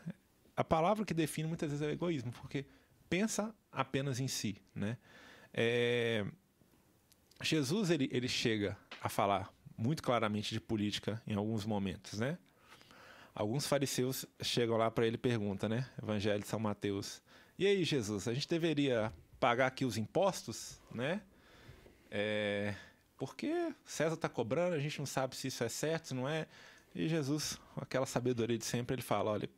A 0.56 0.64
palavra 0.64 1.05
que 1.05 1.14
define 1.14 1.49
muitas 1.49 1.70
vezes 1.70 1.82
é 1.82 1.88
o 1.88 1.91
egoísmo, 1.91 2.32
porque 2.32 2.67
pensa 3.09 3.55
apenas 3.70 4.19
em 4.20 4.29
si, 4.29 4.56
né? 4.75 4.99
É... 5.53 6.25
Jesus 7.41 7.91
ele, 7.91 8.08
ele 8.12 8.29
chega 8.29 8.76
a 9.00 9.08
falar 9.08 9.53
muito 9.76 10.03
claramente 10.03 10.53
de 10.53 10.61
política 10.61 11.23
em 11.26 11.35
alguns 11.35 11.65
momentos, 11.65 12.19
né? 12.19 12.38
Alguns 13.35 13.67
fariseus 13.67 14.26
chegam 14.43 14.76
lá 14.76 14.91
para 14.91 15.06
ele 15.06 15.15
e 15.15 15.19
perguntam, 15.19 15.69
né? 15.69 15.88
Evangelho 16.03 16.43
de 16.43 16.49
São 16.49 16.61
Mateus. 16.61 17.23
E 17.58 17.67
aí, 17.67 17.82
Jesus, 17.82 18.29
a 18.29 18.35
gente 18.35 18.47
deveria 18.47 19.12
pagar 19.43 19.67
aqui 19.67 19.85
os 19.85 19.97
impostos, 19.97 20.81
né? 20.94 21.21
É, 22.09 22.77
porque 23.17 23.75
César 23.85 24.15
está 24.15 24.29
cobrando, 24.29 24.77
a 24.77 24.79
gente 24.79 25.00
não 25.00 25.06
sabe 25.06 25.35
se 25.35 25.49
isso 25.49 25.65
é 25.65 25.69
certo, 25.69 26.09
se 26.09 26.15
não 26.15 26.29
é. 26.29 26.47
E 26.94 27.09
Jesus, 27.09 27.59
com 27.75 27.83
aquela 27.83 28.06
sabedoria 28.06 28.56
de 28.56 28.65
sempre, 28.65 28.94
ele 28.94 29.03
fala: 29.03 29.33
olha, 29.33 29.50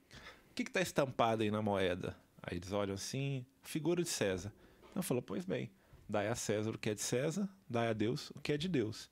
o 0.50 0.54
que 0.54 0.62
está 0.62 0.80
estampado 0.80 1.42
aí 1.42 1.50
na 1.50 1.60
moeda? 1.60 2.16
Aí 2.42 2.56
eles 2.56 2.72
olham 2.72 2.94
assim, 2.94 3.44
figura 3.62 4.02
de 4.02 4.08
César. 4.08 4.50
Então 4.90 5.02
falou: 5.02 5.22
pois 5.22 5.44
bem, 5.44 5.70
dai 6.08 6.28
a 6.28 6.34
César 6.34 6.70
o 6.70 6.78
que 6.78 6.88
é 6.88 6.94
de 6.94 7.02
César, 7.02 7.46
dai 7.68 7.88
a 7.88 7.92
Deus 7.92 8.30
o 8.30 8.40
que 8.40 8.54
é 8.54 8.56
de 8.56 8.68
Deus. 8.68 9.10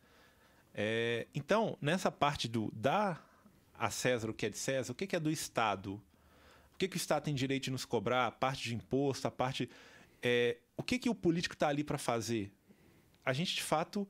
É, 0.72 1.26
então, 1.34 1.76
nessa 1.82 2.10
parte 2.10 2.48
do 2.48 2.72
dar 2.74 3.28
a 3.74 3.90
César 3.90 4.30
o 4.30 4.34
que 4.34 4.46
é 4.46 4.48
de 4.48 4.56
César, 4.56 4.92
o 4.92 4.94
que, 4.94 5.14
é 5.14 5.20
do 5.20 5.30
Estado? 5.30 6.00
O 6.74 6.78
que, 6.78 6.88
que 6.88 6.96
o 6.96 6.98
Estado 6.98 7.24
tem 7.24 7.34
direito 7.34 7.64
de 7.64 7.70
nos 7.70 7.84
cobrar? 7.84 8.26
A 8.26 8.32
parte 8.32 8.62
de 8.70 8.74
imposto, 8.74 9.28
a 9.28 9.30
parte 9.30 9.68
é, 10.22 10.58
o 10.76 10.82
que, 10.82 10.98
que 10.98 11.10
o 11.10 11.14
político 11.14 11.54
está 11.54 11.68
ali 11.68 11.82
para 11.82 11.98
fazer? 11.98 12.52
A 13.24 13.32
gente, 13.32 13.54
de 13.54 13.62
fato, 13.62 14.08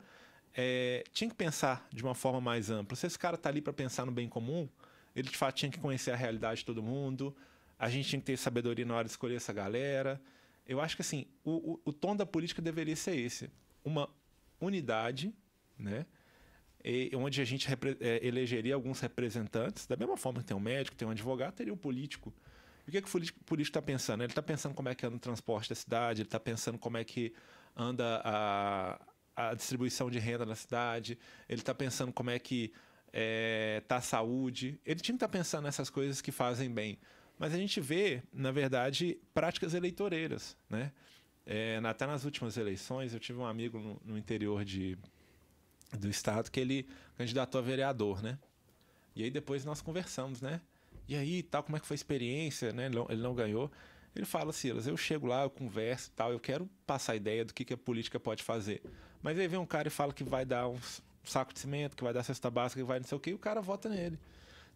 é, 0.55 1.05
tinha 1.13 1.29
que 1.29 1.37
pensar 1.37 1.87
de 1.93 2.03
uma 2.03 2.15
forma 2.15 2.41
mais 2.41 2.71
ampla. 2.71 2.97
Se 2.97 3.07
esse 3.07 3.19
cara 3.19 3.37
está 3.37 3.49
ali 3.49 3.61
para 3.61 3.73
pensar 3.73 4.05
no 4.05 4.13
bem 4.13 4.29
comum, 4.29 4.69
ele, 5.15 5.29
de 5.29 5.37
fato, 5.37 5.57
tinha 5.57 5.71
que 5.71 5.79
conhecer 5.79 6.11
a 6.11 6.17
realidade 6.17 6.61
de 6.61 6.67
todo 6.67 6.83
mundo, 6.83 7.35
a 7.79 7.89
gente 7.89 8.09
tinha 8.09 8.21
que 8.21 8.27
ter 8.27 8.37
sabedoria 8.37 8.85
na 8.85 8.95
hora 8.95 9.05
de 9.05 9.11
escolher 9.11 9.37
essa 9.37 9.53
galera. 9.53 10.21
Eu 10.67 10.81
acho 10.81 10.97
que, 10.97 11.03
assim, 11.03 11.27
o, 11.45 11.73
o, 11.73 11.81
o 11.87 11.93
tom 11.93 12.15
da 12.15 12.25
política 12.25 12.63
deveria 12.63 12.97
ser 12.97 13.17
esse. 13.17 13.51
Uma 13.85 14.09
unidade, 14.61 15.35
né? 15.79 16.07
Onde 17.17 17.41
a 17.41 17.45
gente 17.45 17.69
é, 18.01 18.27
elegeria 18.27 18.75
alguns 18.75 19.01
representantes, 19.01 19.87
da 19.87 19.97
mesma 19.97 20.17
forma 20.17 20.41
que 20.41 20.47
tem 20.47 20.57
um 20.57 20.61
médico, 20.61 20.97
tem 20.97 21.07
um 21.07 21.11
advogado, 21.11 21.55
teria 21.55 21.73
um 21.73 21.77
político. 21.77 22.33
O 22.87 22.91
que, 22.91 22.99
é 22.99 23.03
que 23.03 23.09
o 23.09 23.11
político 23.11 23.63
está 23.63 23.83
pensando? 23.83 24.23
Ele 24.23 24.33
está 24.33 24.43
pensando 24.43 24.75
como 24.75 24.89
é 24.89 24.95
que 24.95 25.07
anda 25.07 25.17
o 25.17 25.21
transporte 25.21 25.69
da 25.69 25.75
cidade, 25.75 26.23
ele 26.23 26.27
está 26.27 26.41
pensando 26.41 26.79
como 26.79 26.97
é 26.97 27.05
que 27.05 27.33
anda 27.77 28.21
a, 28.25 29.01
a 29.37 29.55
distribuição 29.55 30.11
de 30.11 30.19
renda 30.19 30.45
na 30.45 30.55
cidade, 30.55 31.19
ele 31.49 31.61
está 31.61 31.75
pensando 31.75 32.13
como 32.13 32.31
é 32.31 32.39
que 32.39 32.65
está 32.65 32.79
é, 33.13 33.83
tá 33.87 33.97
a 33.97 34.01
saúde. 34.01 34.81
Ele 34.85 35.01
tinha 35.01 35.15
que 35.15 35.17
estar 35.17 35.29
tá 35.29 35.33
pensando 35.33 35.65
nessas 35.65 35.91
coisas 35.91 36.21
que 36.21 36.33
fazem 36.33 36.71
bem. 36.71 36.99
Mas 37.39 37.55
a 37.55 37.57
gente 37.57 37.81
vê, 37.81 38.23
na 38.33 38.51
verdade, 38.51 39.19
práticas 39.35 39.75
eleitoreiras. 39.75 40.57
Né? 40.69 40.93
É, 41.47 41.81
até 41.85 42.07
nas 42.07 42.25
últimas 42.25 42.57
eleições, 42.57 43.13
eu 43.13 43.21
tive 43.21 43.39
um 43.39 43.47
amigo 43.47 43.79
no, 43.79 44.01
no 44.05 44.19
interior 44.19 44.65
de, 44.65 44.97
do 45.99 46.09
estado 46.09 46.51
que 46.51 46.61
ele 46.61 46.89
candidatou 47.17 47.61
a 47.61 47.63
vereador, 47.63 48.23
né? 48.23 48.39
E 49.15 49.23
aí 49.25 49.31
depois 49.31 49.65
nós 49.65 49.83
conversamos, 49.83 50.41
né? 50.41 50.61
E 51.09 51.17
aí, 51.17 51.43
tal, 51.43 51.63
como 51.63 51.77
é 51.77 51.81
que 51.81 51.87
foi 51.87 51.95
a 51.95 51.97
experiência, 51.97 52.73
né? 52.73 52.87
Ele 52.87 52.95
não, 52.95 53.07
ele 53.09 53.23
não 53.23 53.35
ganhou. 53.35 53.71
Ele 54.15 54.27
fala, 54.27 54.53
Silas, 54.53 54.87
eu 54.87 54.97
chego 54.97 55.27
lá, 55.27 55.43
eu 55.43 55.51
converso 55.51 56.11
tal, 56.15 56.33
eu 56.33 56.41
quero 56.41 56.69
passar 56.87 57.13
a 57.13 57.17
ideia 57.17 57.45
do 57.45 57.55
que, 57.55 57.65
que 57.65 57.73
a 57.73 57.79
política 57.79 58.21
pode 58.21 58.43
fazer. 58.43 58.83
Mas 59.23 59.39
aí 59.39 59.49
vem 59.49 59.59
um 59.59 59.67
cara 59.67 59.89
e 59.89 59.91
fala 59.91 60.13
que 60.13 60.23
vai 60.23 60.45
dar 60.45 60.69
um 60.69 60.79
saco 61.25 61.53
de 61.53 61.61
cimento, 61.61 61.97
que 61.97 62.05
vai 62.05 62.13
dar 62.13 62.23
cesta 62.23 62.51
básica, 62.51 62.81
que 62.81 62.87
vai 62.87 62.99
não 62.99 63.07
sei 63.07 63.17
o 63.17 63.21
quê, 63.21 63.31
e 63.31 63.35
o 63.35 63.39
cara 63.39 63.61
vota 63.61 63.89
nele. 63.89 64.19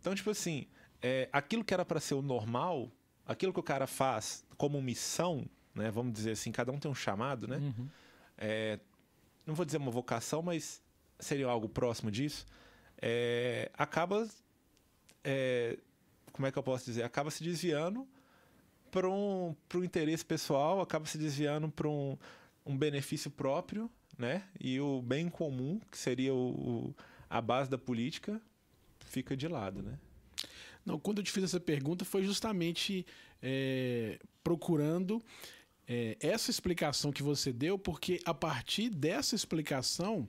Então, 0.00 0.14
tipo 0.14 0.30
assim, 0.30 0.66
é, 1.02 1.28
aquilo 1.32 1.64
que 1.64 1.74
era 1.74 1.84
para 1.84 2.00
ser 2.00 2.14
o 2.14 2.22
normal, 2.22 2.90
aquilo 3.26 3.52
que 3.52 3.60
o 3.60 3.62
cara 3.62 3.86
faz 3.86 4.44
como 4.56 4.80
missão, 4.80 5.44
né? 5.74 5.90
Vamos 5.90 6.12
dizer 6.12 6.32
assim, 6.32 6.50
cada 6.50 6.72
um 6.72 6.78
tem 6.78 6.90
um 6.90 6.94
chamado, 6.94 7.46
né? 7.46 7.58
Uhum. 7.58 7.88
É, 8.38 8.78
não 9.44 9.54
vou 9.54 9.66
dizer 9.66 9.78
uma 9.78 9.90
vocação, 9.90 10.42
mas 10.42 10.82
seria 11.18 11.46
algo 11.46 11.68
próximo 11.68 12.10
disso. 12.10 12.46
É, 13.00 13.70
acaba 13.76 14.26
é, 15.22 15.78
como 16.36 16.46
é 16.46 16.52
que 16.52 16.58
eu 16.58 16.62
posso 16.62 16.84
dizer? 16.84 17.02
Acaba 17.02 17.30
se 17.30 17.42
desviando 17.42 18.06
para 18.90 19.08
um, 19.08 19.56
um 19.74 19.82
interesse 19.82 20.22
pessoal, 20.22 20.82
acaba 20.82 21.06
se 21.06 21.16
desviando 21.16 21.70
para 21.70 21.88
um, 21.88 22.16
um 22.64 22.76
benefício 22.76 23.30
próprio, 23.30 23.90
né? 24.18 24.44
E 24.60 24.78
o 24.78 25.00
bem 25.00 25.30
comum, 25.30 25.80
que 25.90 25.96
seria 25.96 26.34
o, 26.34 26.50
o, 26.50 26.94
a 27.30 27.40
base 27.40 27.70
da 27.70 27.78
política, 27.78 28.38
fica 29.06 29.34
de 29.34 29.48
lado, 29.48 29.82
né? 29.82 29.98
Não, 30.84 31.00
quando 31.00 31.18
eu 31.18 31.24
te 31.24 31.32
fiz 31.32 31.42
essa 31.42 31.58
pergunta 31.58 32.04
foi 32.04 32.22
justamente 32.22 33.06
é, 33.42 34.20
procurando 34.44 35.24
é, 35.88 36.18
essa 36.20 36.50
explicação 36.50 37.10
que 37.10 37.22
você 37.22 37.50
deu, 37.50 37.78
porque 37.78 38.20
a 38.26 38.34
partir 38.34 38.90
dessa 38.90 39.34
explicação 39.34 40.28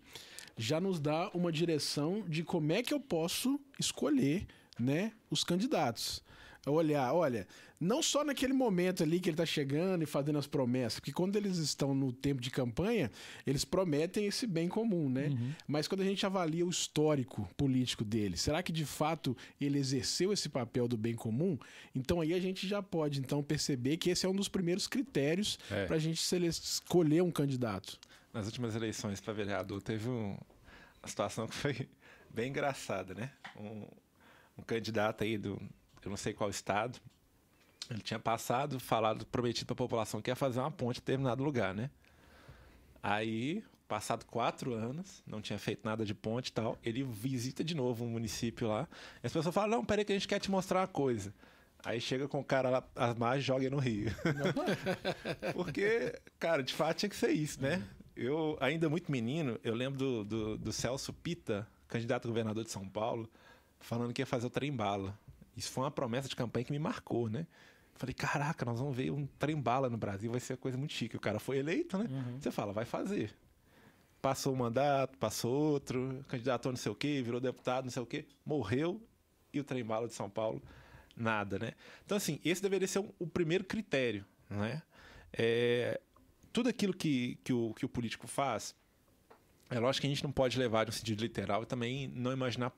já 0.55 0.79
nos 0.79 1.01
dá 1.01 1.29
uma 1.33 1.51
direção 1.51 2.23
de 2.29 2.43
como 2.43 2.71
é 2.71 2.81
que 2.81 2.93
eu 2.93 2.99
posso 2.99 3.59
escolher 3.77 4.47
né, 4.79 5.11
os 5.29 5.43
candidatos. 5.43 6.23
Olhar, 6.65 7.13
olha, 7.13 7.47
não 7.79 8.01
só 8.01 8.23
naquele 8.23 8.53
momento 8.53 9.03
ali 9.03 9.19
que 9.19 9.29
ele 9.29 9.35
está 9.35 9.45
chegando 9.45 10.01
e 10.01 10.05
fazendo 10.05 10.39
as 10.39 10.47
promessas, 10.47 10.99
porque 10.99 11.13
quando 11.13 11.35
eles 11.35 11.57
estão 11.57 11.93
no 11.93 12.11
tempo 12.11 12.41
de 12.41 12.49
campanha, 12.49 13.11
eles 13.45 13.63
prometem 13.63 14.25
esse 14.25 14.47
bem 14.47 14.67
comum, 14.67 15.09
né? 15.09 15.27
Uhum. 15.27 15.53
Mas 15.67 15.87
quando 15.87 16.01
a 16.01 16.03
gente 16.03 16.25
avalia 16.25 16.65
o 16.65 16.69
histórico 16.69 17.47
político 17.55 18.03
dele, 18.03 18.35
será 18.35 18.63
que 18.63 18.71
de 18.71 18.85
fato 18.85 19.37
ele 19.61 19.77
exerceu 19.77 20.33
esse 20.33 20.49
papel 20.49 20.87
do 20.87 20.97
bem 20.97 21.13
comum? 21.13 21.57
Então 21.93 22.19
aí 22.19 22.33
a 22.33 22.39
gente 22.39 22.67
já 22.67 22.81
pode 22.81 23.19
então 23.19 23.43
perceber 23.43 23.97
que 23.97 24.09
esse 24.09 24.25
é 24.25 24.29
um 24.29 24.35
dos 24.35 24.47
primeiros 24.47 24.87
critérios 24.87 25.59
é. 25.69 25.85
para 25.85 25.95
a 25.97 25.99
gente 25.99 26.19
escolher 26.47 27.21
um 27.21 27.31
candidato. 27.31 27.99
Nas 28.33 28.45
últimas 28.45 28.75
eleições 28.75 29.21
para 29.21 29.33
vereador 29.33 29.81
teve 29.81 30.09
um, 30.09 30.35
uma 30.99 31.07
situação 31.07 31.47
que 31.47 31.55
foi 31.55 31.87
bem 32.29 32.49
engraçada, 32.49 33.13
né? 33.13 33.31
Um, 33.55 33.85
um 34.57 34.63
candidato 34.63 35.23
aí 35.23 35.37
do, 35.37 35.61
eu 36.03 36.09
não 36.09 36.17
sei 36.17 36.33
qual 36.33 36.49
estado, 36.49 36.99
ele 37.89 38.01
tinha 38.01 38.19
passado, 38.19 38.79
falado, 38.79 39.25
prometido 39.25 39.67
para 39.67 39.73
a 39.73 39.87
população 39.87 40.21
que 40.21 40.29
ia 40.29 40.35
fazer 40.35 40.59
uma 40.59 40.71
ponte 40.71 40.97
em 40.97 41.01
determinado 41.01 41.43
lugar, 41.43 41.73
né? 41.73 41.89
Aí, 43.01 43.63
passado 43.87 44.25
quatro 44.25 44.73
anos, 44.73 45.23
não 45.25 45.41
tinha 45.41 45.57
feito 45.57 45.85
nada 45.85 46.03
de 46.03 46.13
ponte 46.13 46.47
e 46.47 46.51
tal, 46.51 46.77
ele 46.83 47.03
visita 47.03 47.63
de 47.63 47.75
novo 47.75 48.03
um 48.03 48.09
município 48.09 48.67
lá. 48.67 48.87
E 49.23 49.27
as 49.27 49.33
pessoas 49.33 49.53
falam: 49.53 49.77
Não, 49.77 49.85
peraí, 49.85 50.03
que 50.03 50.11
a 50.11 50.15
gente 50.15 50.27
quer 50.27 50.39
te 50.39 50.51
mostrar 50.51 50.81
uma 50.81 50.87
coisa. 50.87 51.33
Aí 51.85 52.01
chega 52.01 52.27
com 52.27 52.39
o 52.39 52.43
cara 52.43 52.69
lá, 52.69 52.83
as 52.95 53.15
margens 53.15 53.45
joga 53.45 53.69
no 53.69 53.77
rio. 53.77 54.11
Porque, 55.53 56.19
cara, 56.39 56.61
de 56.61 56.73
fato 56.73 56.97
tinha 56.97 57.09
que 57.09 57.15
ser 57.15 57.31
isso, 57.31 57.61
né? 57.61 57.81
Eu, 58.15 58.57
ainda 58.59 58.89
muito 58.89 59.11
menino, 59.11 59.59
eu 59.63 59.75
lembro 59.75 59.97
do, 59.97 60.25
do, 60.25 60.57
do 60.57 60.73
Celso 60.73 61.13
Pita, 61.13 61.67
candidato 61.87 62.25
a 62.25 62.27
governador 62.27 62.63
de 62.63 62.71
São 62.71 62.89
Paulo, 62.89 63.29
falando 63.79 64.13
que 64.13 64.21
ia 64.21 64.25
fazer 64.25 64.47
o 64.47 64.49
trem 64.49 64.71
bala. 64.71 65.17
Isso 65.55 65.71
foi 65.71 65.83
uma 65.83 65.91
promessa 65.91 66.27
de 66.27 66.35
campanha 66.35 66.65
que 66.65 66.71
me 66.71 66.79
marcou, 66.79 67.29
né? 67.29 67.47
Falei, 67.95 68.13
caraca, 68.13 68.63
nós 68.63 68.79
vamos 68.79 68.95
ver 68.95 69.11
um 69.11 69.25
trem-bala 69.39 69.89
no 69.89 69.97
Brasil, 69.97 70.29
vai 70.29 70.39
ser 70.39 70.53
uma 70.53 70.57
coisa 70.57 70.77
muito 70.77 70.93
chique. 70.93 71.17
O 71.17 71.19
cara 71.19 71.39
foi 71.39 71.57
eleito, 71.57 71.97
né? 71.97 72.05
Uhum. 72.07 72.39
Você 72.39 72.51
fala, 72.51 72.71
vai 72.71 72.85
fazer. 72.85 73.33
Passou 74.21 74.53
o 74.53 74.57
mandato, 74.57 75.17
passou 75.17 75.73
outro, 75.73 76.23
candidatou 76.27 76.71
não 76.71 76.77
sei 76.77 76.91
o 76.91 76.95
quê, 76.95 77.23
virou 77.23 77.39
deputado, 77.39 77.85
não 77.85 77.91
sei 77.91 78.03
o 78.03 78.05
quê, 78.05 78.25
morreu 78.45 79.01
e 79.51 79.59
o 79.59 79.63
trem-bala 79.63 80.07
de 80.07 80.13
São 80.13 80.29
Paulo, 80.29 80.61
nada, 81.15 81.57
né? 81.57 81.73
Então, 82.05 82.17
assim, 82.17 82.39
esse 82.45 82.61
deveria 82.61 82.87
ser 82.87 83.03
o 83.17 83.25
primeiro 83.25 83.63
critério, 83.63 84.23
né? 84.49 84.83
É, 85.33 85.99
tudo 86.53 86.69
aquilo 86.69 86.93
que, 86.93 87.39
que, 87.43 87.53
o, 87.53 87.73
que 87.73 87.85
o 87.85 87.89
político 87.89 88.27
faz, 88.27 88.75
é 89.69 89.79
lógico 89.79 90.01
que 90.01 90.07
a 90.07 90.09
gente 90.09 90.23
não 90.23 90.31
pode 90.31 90.57
levar 90.59 90.83
de 90.83 90.89
um 90.89 90.93
sentido 90.93 91.21
literal 91.21 91.63
e 91.63 91.65
também 91.65 92.07
não 92.09 92.31
imaginar 92.31 92.71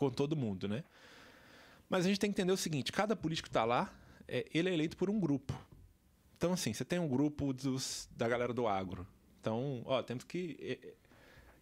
com 0.00 0.10
todo 0.10 0.34
mundo, 0.34 0.66
né? 0.66 0.82
Mas 1.88 2.06
a 2.06 2.08
gente 2.08 2.18
tem 2.18 2.32
que 2.32 2.40
entender 2.40 2.52
o 2.52 2.56
seguinte: 2.56 2.90
cada 2.90 3.14
político 3.14 3.46
que 3.46 3.50
está 3.50 3.64
lá, 3.64 3.92
é, 4.26 4.46
ele 4.52 4.70
é 4.70 4.72
eleito 4.72 4.96
por 4.96 5.10
um 5.10 5.20
grupo. 5.20 5.52
Então, 6.36 6.54
assim, 6.54 6.72
você 6.72 6.84
tem 6.84 6.98
um 6.98 7.06
grupo 7.06 7.52
dos, 7.52 8.08
da 8.16 8.26
galera 8.26 8.54
do 8.54 8.66
agro. 8.66 9.06
Então, 9.40 9.82
ó, 9.84 10.02
temos 10.02 10.24
que 10.24 10.96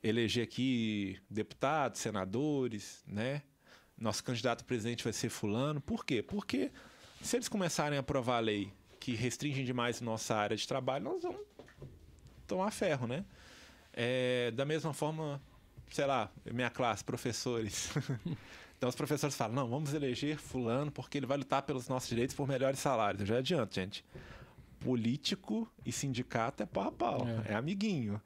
eleger 0.02 0.45
aqui 0.45 1.18
deputados, 1.28 2.00
senadores, 2.00 3.02
né? 3.07 3.42
Nosso 3.97 4.23
candidato 4.23 4.62
a 4.62 4.64
presidente 4.64 5.02
vai 5.02 5.12
ser 5.12 5.28
fulano. 5.28 5.80
Por 5.80 6.04
quê? 6.04 6.23
Porque 6.23 6.71
se 7.21 7.37
eles 7.37 7.49
começarem 7.49 7.97
a 7.99 8.00
aprovar 8.00 8.37
a 8.37 8.40
lei 8.40 8.73
que 9.00 9.14
restringe 9.14 9.64
demais 9.64 10.00
nossa 10.00 10.37
área 10.37 10.57
de 10.57 10.66
trabalho, 10.66 11.04
nós 11.04 11.23
vamos 11.23 11.40
tomar 12.47 12.71
ferro, 12.71 13.09
né? 13.09 13.25
É, 13.92 14.52
da 14.52 14.64
mesma 14.64 14.92
forma, 14.92 15.42
sei 15.90 16.07
lá, 16.07 16.30
minha 16.52 16.71
classe, 16.71 17.04
professores. 17.04 17.90
Então 18.78 18.88
os 18.88 18.95
professores 18.95 19.35
falam: 19.35 19.57
não, 19.57 19.68
vamos 19.68 19.92
eleger 19.92 20.38
Fulano 20.38 20.92
porque 20.92 21.18
ele 21.18 21.26
vai 21.26 21.37
lutar 21.37 21.62
pelos 21.62 21.88
nossos 21.88 22.09
direitos 22.09 22.35
por 22.37 22.47
melhores 22.47 22.78
salários. 22.78 23.21
Eu 23.23 23.26
já 23.26 23.38
adianto, 23.38 23.75
gente. 23.75 24.04
Político 24.78 25.68
e 25.85 25.90
sindicato 25.90 26.62
é 26.62 26.66
pau 26.66 26.85
a 26.85 26.92
pau, 26.92 27.26
é, 27.26 27.52
é 27.52 27.54
amiguinho. 27.57 28.23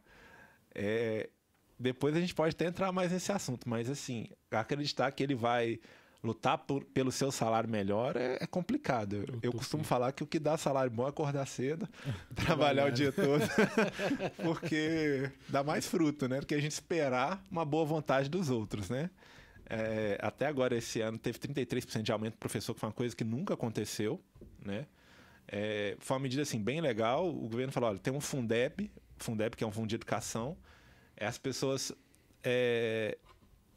É, 0.75 1.31
depois 1.79 2.15
a 2.15 2.21
gente 2.21 2.35
pode 2.35 2.55
até 2.55 2.67
entrar 2.67 2.93
mais 2.93 3.11
nesse 3.11 3.33
assunto, 3.33 3.67
mas 3.67 3.89
assim, 3.89 4.29
acreditar 4.51 5.11
que 5.13 5.23
ele 5.23 5.35
vai 5.35 5.81
lutar 6.23 6.57
por, 6.59 6.85
pelo 6.85 7.11
seu 7.11 7.33
salário 7.33 7.69
melhor 7.69 8.17
é, 8.17 8.39
é 8.41 8.47
complicado. 8.47 9.17
Eu, 9.17 9.39
eu 9.43 9.53
costumo 9.53 9.83
falar 9.83 10.13
que 10.13 10.23
o 10.23 10.27
que 10.27 10.39
dá 10.39 10.57
salário 10.57 10.91
bom 10.91 11.05
é 11.07 11.09
acordar 11.09 11.47
cedo, 11.47 11.89
trabalhar 12.35 12.89
o 12.89 12.93
dia 12.93 13.13
todo, 13.13 13.43
porque 14.43 15.31
dá 15.49 15.65
mais 15.65 15.87
fruto, 15.87 16.29
né? 16.29 16.41
Do 16.41 16.47
que 16.47 16.55
a 16.55 16.61
gente 16.61 16.73
esperar 16.73 17.43
uma 17.51 17.65
boa 17.65 17.85
vontade 17.85 18.29
dos 18.29 18.51
outros, 18.51 18.89
né? 18.89 19.11
É, 19.67 20.19
até 20.21 20.47
agora, 20.47 20.77
esse 20.77 21.01
ano, 21.01 21.19
teve 21.19 21.39
33% 21.39 22.03
de 22.03 22.13
aumento 22.13 22.35
do 22.35 22.39
professor, 22.39 22.75
que 22.75 22.81
foi 22.81 22.89
uma 22.89 22.95
coisa 22.95 23.17
que 23.17 23.25
nunca 23.25 23.55
aconteceu, 23.55 24.21
né? 24.65 24.87
É, 25.49 25.97
foi 25.99 26.17
uma 26.17 26.23
medida, 26.23 26.43
assim, 26.43 26.63
bem 26.63 26.81
legal. 26.81 27.29
O 27.29 27.49
governo 27.49 27.73
falou, 27.73 27.91
olha, 27.91 27.99
tem 27.99 28.13
um 28.13 28.21
Fundeb, 28.21 28.91
Fundeb, 29.17 29.57
que 29.57 29.65
é 29.65 29.67
um 29.67 29.73
fundo 29.73 29.89
de 29.89 29.97
educação, 29.97 30.57
é, 31.17 31.27
as 31.27 31.39
pessoas... 31.39 31.93
É, 32.45 33.17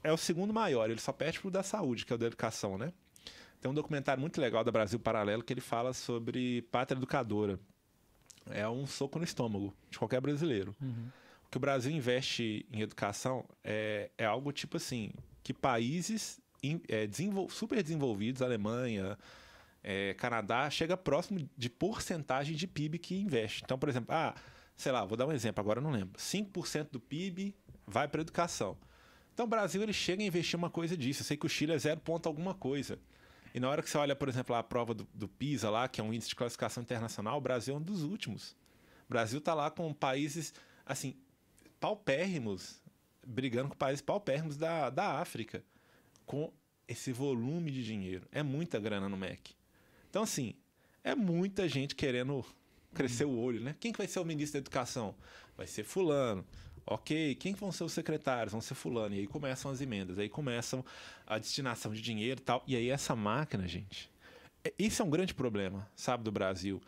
é 0.06 0.14
o 0.14 0.18
segundo 0.18 0.54
maior, 0.54 0.90
ele 0.90 1.02
só 1.02 1.12
perde 1.12 1.40
pro 1.40 1.50
da 1.50 1.64
saúde, 1.64 2.06
que 2.06 2.14
é 2.14 2.16
o 2.16 2.20
da 2.20 2.28
educação, 2.28 2.78
né? 2.78 2.94
Tem 3.60 3.70
um 3.70 3.74
documentário 3.74 4.22
muito 4.22 4.40
legal 4.40 4.64
da 4.64 4.72
Brasil 4.72 5.00
Paralelo 5.00 5.44
que 5.44 5.52
ele 5.52 5.62
fala 5.62 5.94
sobre 5.94 6.62
pátria 6.64 6.98
educadora. 6.98 7.60
É 8.52 8.68
um 8.70 8.86
soco 8.86 9.18
no 9.18 9.26
estômago 9.26 9.74
de 9.90 9.98
qualquer 9.98 10.22
brasileiro. 10.22 10.76
Uhum. 10.80 11.08
O 11.48 11.50
que 11.50 11.58
o 11.58 11.60
Brasil 11.60 11.92
investe 11.92 12.66
em 12.72 12.82
educação 12.82 13.44
é, 13.64 14.12
é 14.18 14.26
algo 14.26 14.52
tipo 14.52 14.78
assim: 14.78 15.12
que 15.42 15.52
países 15.52 16.40
é, 16.88 17.08
desenvol 17.08 17.50
super 17.50 17.82
desenvolvidos, 17.82 18.44
Alemanha, 18.44 19.18
é, 19.84 20.14
Canadá, 20.14 20.70
chega 20.70 20.96
próximo 20.96 21.50
de 21.58 21.70
porcentagem 21.70 22.56
de 22.56 22.68
PIB 22.68 23.00
que 23.00 23.16
investe. 23.20 23.64
Então, 23.64 23.80
por 23.80 23.90
exemplo, 23.90 24.14
ah, 24.14 24.36
sei 24.76 24.92
lá, 24.92 25.04
vou 25.06 25.18
dar 25.18 25.26
um 25.26 25.32
exemplo, 25.32 25.62
agora 25.62 25.82
não 25.82 25.90
lembro. 25.90 26.20
5% 26.20 26.92
do 26.92 27.00
PIB 27.00 27.56
vai 27.88 28.08
para 28.08 28.22
educação. 28.22 28.78
Então, 29.36 29.46
o 29.46 29.50
Brasil 29.50 29.84
ele 29.84 29.92
chega 29.92 30.24
a 30.24 30.26
investir 30.26 30.58
uma 30.58 30.70
coisa 30.70 30.96
disso. 30.96 31.22
Eu 31.22 31.26
sei 31.26 31.36
que 31.36 31.46
o 31.46 31.50
Chile 31.50 31.74
é 31.74 31.78
zero 31.78 32.00
ponto 32.00 32.26
alguma 32.26 32.54
coisa. 32.54 32.98
E 33.54 33.60
na 33.60 33.70
hora 33.70 33.84
que 33.84 33.90
você 33.90 33.98
olha, 33.98 34.16
por 34.16 34.30
exemplo, 34.30 34.56
a 34.56 34.64
prova 34.64 34.94
do, 34.94 35.06
do 35.14 35.28
PISA 35.28 35.70
lá, 35.70 35.90
que 35.90 36.00
é 36.00 36.04
um 36.04 36.14
índice 36.14 36.30
de 36.30 36.36
classificação 36.36 36.82
internacional, 36.82 37.38
o 37.38 37.42
Brasil 37.42 37.76
é 37.76 37.78
um 37.78 37.82
dos 37.82 38.02
últimos. 38.02 38.56
O 39.06 39.10
Brasil 39.10 39.40
está 39.40 39.54
lá 39.54 39.70
com 39.70 39.94
países, 39.94 40.54
assim, 40.86 41.18
paupérrimos 41.82 42.82
brigando 43.28 43.70
com 43.70 43.76
países 43.76 44.02
paupérrimos 44.02 44.56
da, 44.56 44.90
da 44.90 45.20
África 45.20 45.64
com 46.26 46.54
esse 46.88 47.12
volume 47.12 47.72
de 47.72 47.84
dinheiro. 47.84 48.26
É 48.32 48.42
muita 48.42 48.80
grana 48.80 49.10
no 49.10 49.18
MEC. 49.18 49.54
Então, 50.10 50.24
assim, 50.24 50.54
é 51.04 51.14
muita 51.14 51.68
gente 51.68 51.94
querendo 51.94 52.46
crescer 52.94 53.26
o 53.26 53.38
olho, 53.38 53.60
né? 53.60 53.76
Quem 53.82 53.92
que 53.92 53.98
vai 53.98 54.08
ser 54.08 54.20
o 54.20 54.26
ministro 54.26 54.54
da 54.54 54.64
Educação? 54.64 55.14
Vai 55.58 55.68
ser 55.68 55.84
fulano. 55.84 56.46
Ok, 56.88 57.36
quem 57.36 57.54
vão 57.54 57.72
ser 57.72 57.84
os 57.84 57.94
secretários? 57.94 58.52
Vão 58.52 58.62
ser 58.62 58.76
fulano. 58.76 59.16
E 59.16 59.20
aí 59.20 59.28
começam 59.28 59.72
as 59.72 59.82
emendas, 59.82 60.20
aí 60.20 60.30
começam 60.30 60.86
a 61.26 61.38
destinação 61.40 61.92
de 61.92 62.02
dinheiro 62.02 62.40
e 62.40 62.44
tal. 62.44 62.64
E 62.68 62.76
aí 62.76 62.90
essa 62.90 63.16
máquina, 63.16 63.68
gente... 63.68 64.10
É, 64.64 64.74
isso 64.78 65.02
é 65.02 65.06
um 65.06 65.10
grande 65.10 65.34
problema, 65.34 65.88
sabe, 65.96 66.24
do 66.24 66.32
Brasil. 66.32 66.82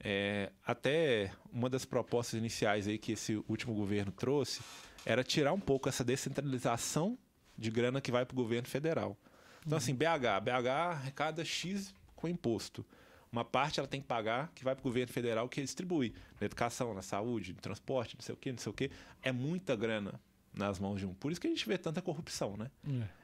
É, 0.00 0.50
até 0.66 1.32
uma 1.52 1.70
das 1.70 1.84
propostas 1.84 2.38
iniciais 2.38 2.88
aí 2.88 2.98
que 2.98 3.12
esse 3.12 3.36
último 3.48 3.74
governo 3.74 4.10
trouxe 4.10 4.60
era 5.04 5.22
tirar 5.22 5.52
um 5.52 5.60
pouco 5.60 5.88
essa 5.88 6.04
descentralização 6.04 7.18
de 7.56 7.70
grana 7.70 8.00
que 8.00 8.10
vai 8.10 8.24
para 8.24 8.34
o 8.34 8.36
governo 8.36 8.68
federal. 8.68 9.16
Então, 9.64 9.78
assim, 9.78 9.94
BH, 9.94 10.40
BH 10.42 10.68
arrecada 10.68 11.44
X 11.44 11.94
com 12.16 12.26
imposto. 12.26 12.84
Uma 13.32 13.44
parte 13.44 13.80
ela 13.80 13.88
tem 13.88 14.00
que 14.00 14.06
pagar 14.06 14.52
que 14.54 14.62
vai 14.62 14.74
para 14.74 14.82
o 14.82 14.84
governo 14.84 15.12
federal 15.12 15.48
que 15.48 15.60
distribui 15.62 16.14
na 16.38 16.44
educação, 16.44 16.92
na 16.92 17.00
saúde, 17.00 17.54
no 17.54 17.60
transporte, 17.60 18.14
não 18.14 18.22
sei 18.22 18.34
o 18.34 18.38
quê, 18.38 18.52
não 18.52 18.58
sei 18.58 18.70
o 18.70 18.74
quê. 18.74 18.90
É 19.22 19.32
muita 19.32 19.74
grana 19.74 20.20
nas 20.52 20.78
mãos 20.78 21.00
de 21.00 21.06
um. 21.06 21.14
Por 21.14 21.32
isso 21.32 21.40
que 21.40 21.46
a 21.46 21.50
gente 21.50 21.66
vê 21.66 21.78
tanta 21.78 22.02
corrupção, 22.02 22.56
né? 22.56 22.70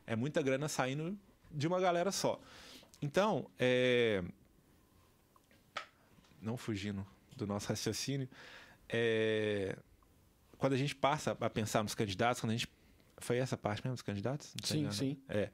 É, 0.07 0.13
é 0.13 0.17
muita 0.17 0.41
grana 0.41 0.67
saindo 0.67 1.19
de 1.53 1.67
uma 1.67 1.79
galera 1.79 2.11
só. 2.11 2.41
Então, 3.03 3.51
é... 3.59 4.25
não 6.41 6.57
fugindo 6.57 7.07
do 7.37 7.47
nosso 7.47 7.69
raciocínio, 7.69 8.29
é 8.89 9.77
quando 10.59 10.73
a 10.73 10.77
gente 10.77 10.95
passa 10.95 11.37
a 11.41 11.49
pensar 11.49 11.83
nos 11.83 11.95
candidatos, 11.95 12.41
quando 12.41 12.51
a 12.51 12.57
gente. 12.57 12.69
Foi 13.21 13.39
essa 13.39 13.57
parte 13.57 13.83
mesmo 13.83 13.95
dos 13.95 14.03
candidatos? 14.03 14.55
Sim, 14.63 14.91
sim. 14.93 15.17
É. 15.29 15.51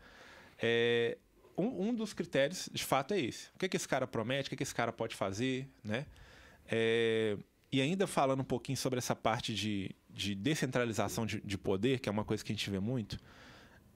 é 0.58 1.18
um, 1.56 1.88
um, 1.88 1.94
dos 1.94 2.12
critérios, 2.12 2.68
de 2.72 2.84
fato, 2.84 3.14
é 3.14 3.20
esse. 3.20 3.48
O 3.54 3.58
que, 3.58 3.66
é 3.66 3.68
que 3.68 3.76
esse 3.76 3.88
cara 3.88 4.06
promete, 4.06 4.46
o 4.46 4.50
que, 4.50 4.54
é 4.54 4.56
que 4.56 4.62
esse 4.62 4.74
cara 4.74 4.92
pode 4.92 5.14
fazer, 5.14 5.68
né? 5.82 6.06
É, 6.66 7.36
e 7.70 7.80
ainda 7.80 8.06
falando 8.06 8.40
um 8.40 8.44
pouquinho 8.44 8.76
sobre 8.76 8.98
essa 8.98 9.16
parte 9.16 9.54
de, 9.54 9.90
de 10.08 10.34
descentralização 10.34 11.26
de, 11.26 11.40
de, 11.40 11.58
poder, 11.58 11.98
que 12.00 12.08
é 12.08 12.12
uma 12.12 12.24
coisa 12.24 12.44
que 12.44 12.52
a 12.52 12.54
gente 12.54 12.70
vê 12.70 12.78
muito, 12.78 13.18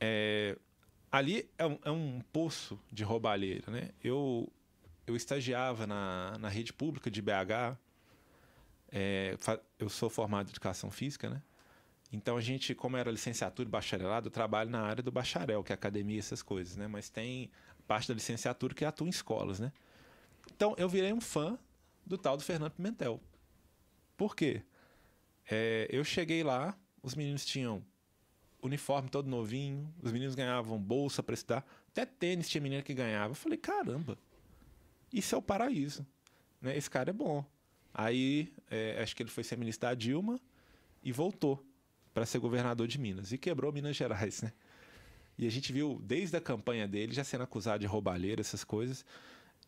é, 0.00 0.56
ali 1.10 1.48
é 1.56 1.66
um, 1.66 1.78
é 1.84 1.90
um 1.90 2.20
poço 2.32 2.78
de 2.92 3.04
roubalheira, 3.04 3.70
né? 3.70 3.90
Eu, 4.02 4.50
eu 5.06 5.16
estagiava 5.16 5.86
na, 5.86 6.36
na 6.38 6.48
rede 6.48 6.72
pública 6.72 7.10
de 7.10 7.22
BH, 7.22 7.78
é, 8.90 9.36
eu 9.78 9.88
sou 9.88 10.10
formado 10.10 10.48
em 10.48 10.50
educação 10.50 10.90
física, 10.90 11.30
né? 11.30 11.42
Então 12.12 12.36
a 12.36 12.40
gente, 12.40 12.74
como 12.74 12.96
era 12.96 13.10
licenciatura 13.10 13.68
e 13.68 13.70
bacharelado, 13.70 14.28
eu 14.28 14.30
trabalho 14.30 14.70
na 14.70 14.80
área 14.80 15.02
do 15.02 15.12
bacharel, 15.12 15.62
que 15.62 15.72
é 15.72 15.74
academia, 15.74 16.18
essas 16.18 16.42
coisas, 16.42 16.76
né? 16.76 16.86
Mas 16.86 17.10
tem 17.10 17.50
parte 17.86 18.08
da 18.08 18.14
licenciatura 18.14 18.74
que 18.74 18.84
atua 18.84 19.06
em 19.06 19.10
escolas, 19.10 19.60
né? 19.60 19.72
Então 20.54 20.74
eu 20.78 20.88
virei 20.88 21.12
um 21.12 21.20
fã 21.20 21.58
do 22.06 22.16
tal 22.16 22.36
do 22.36 22.42
Fernando 22.42 22.72
Pimentel. 22.72 23.20
Por 24.16 24.34
quê? 24.34 24.62
É, 25.50 25.86
eu 25.90 26.02
cheguei 26.02 26.42
lá, 26.42 26.76
os 27.02 27.14
meninos 27.14 27.44
tinham 27.44 27.84
uniforme 28.62 29.08
todo 29.08 29.28
novinho, 29.28 29.92
os 30.02 30.10
meninos 30.10 30.34
ganhavam 30.34 30.78
bolsa 30.78 31.22
para 31.22 31.34
estudar, 31.34 31.64
até 31.88 32.04
tênis 32.04 32.48
tinha 32.48 32.60
menina 32.60 32.82
que 32.82 32.94
ganhava. 32.94 33.30
Eu 33.32 33.34
falei, 33.34 33.58
caramba, 33.58 34.18
isso 35.12 35.34
é 35.34 35.38
o 35.38 35.42
paraíso. 35.42 36.06
Né? 36.60 36.76
Esse 36.76 36.90
cara 36.90 37.10
é 37.10 37.12
bom. 37.12 37.44
Aí, 37.92 38.52
é, 38.70 39.00
acho 39.02 39.14
que 39.14 39.22
ele 39.22 39.30
foi 39.30 39.44
ser 39.44 39.56
ministro 39.56 39.88
da 39.88 39.94
Dilma 39.94 40.40
e 41.02 41.12
voltou 41.12 41.64
para 42.18 42.26
ser 42.26 42.40
governador 42.40 42.88
de 42.88 42.98
Minas. 42.98 43.30
E 43.30 43.38
quebrou 43.38 43.72
Minas 43.72 43.94
Gerais, 43.94 44.42
né? 44.42 44.52
E 45.38 45.46
a 45.46 45.50
gente 45.50 45.72
viu, 45.72 46.02
desde 46.02 46.36
a 46.36 46.40
campanha 46.40 46.88
dele, 46.88 47.12
já 47.14 47.22
sendo 47.22 47.44
acusado 47.44 47.78
de 47.78 47.86
roubalheira, 47.86 48.40
essas 48.40 48.64
coisas. 48.64 49.04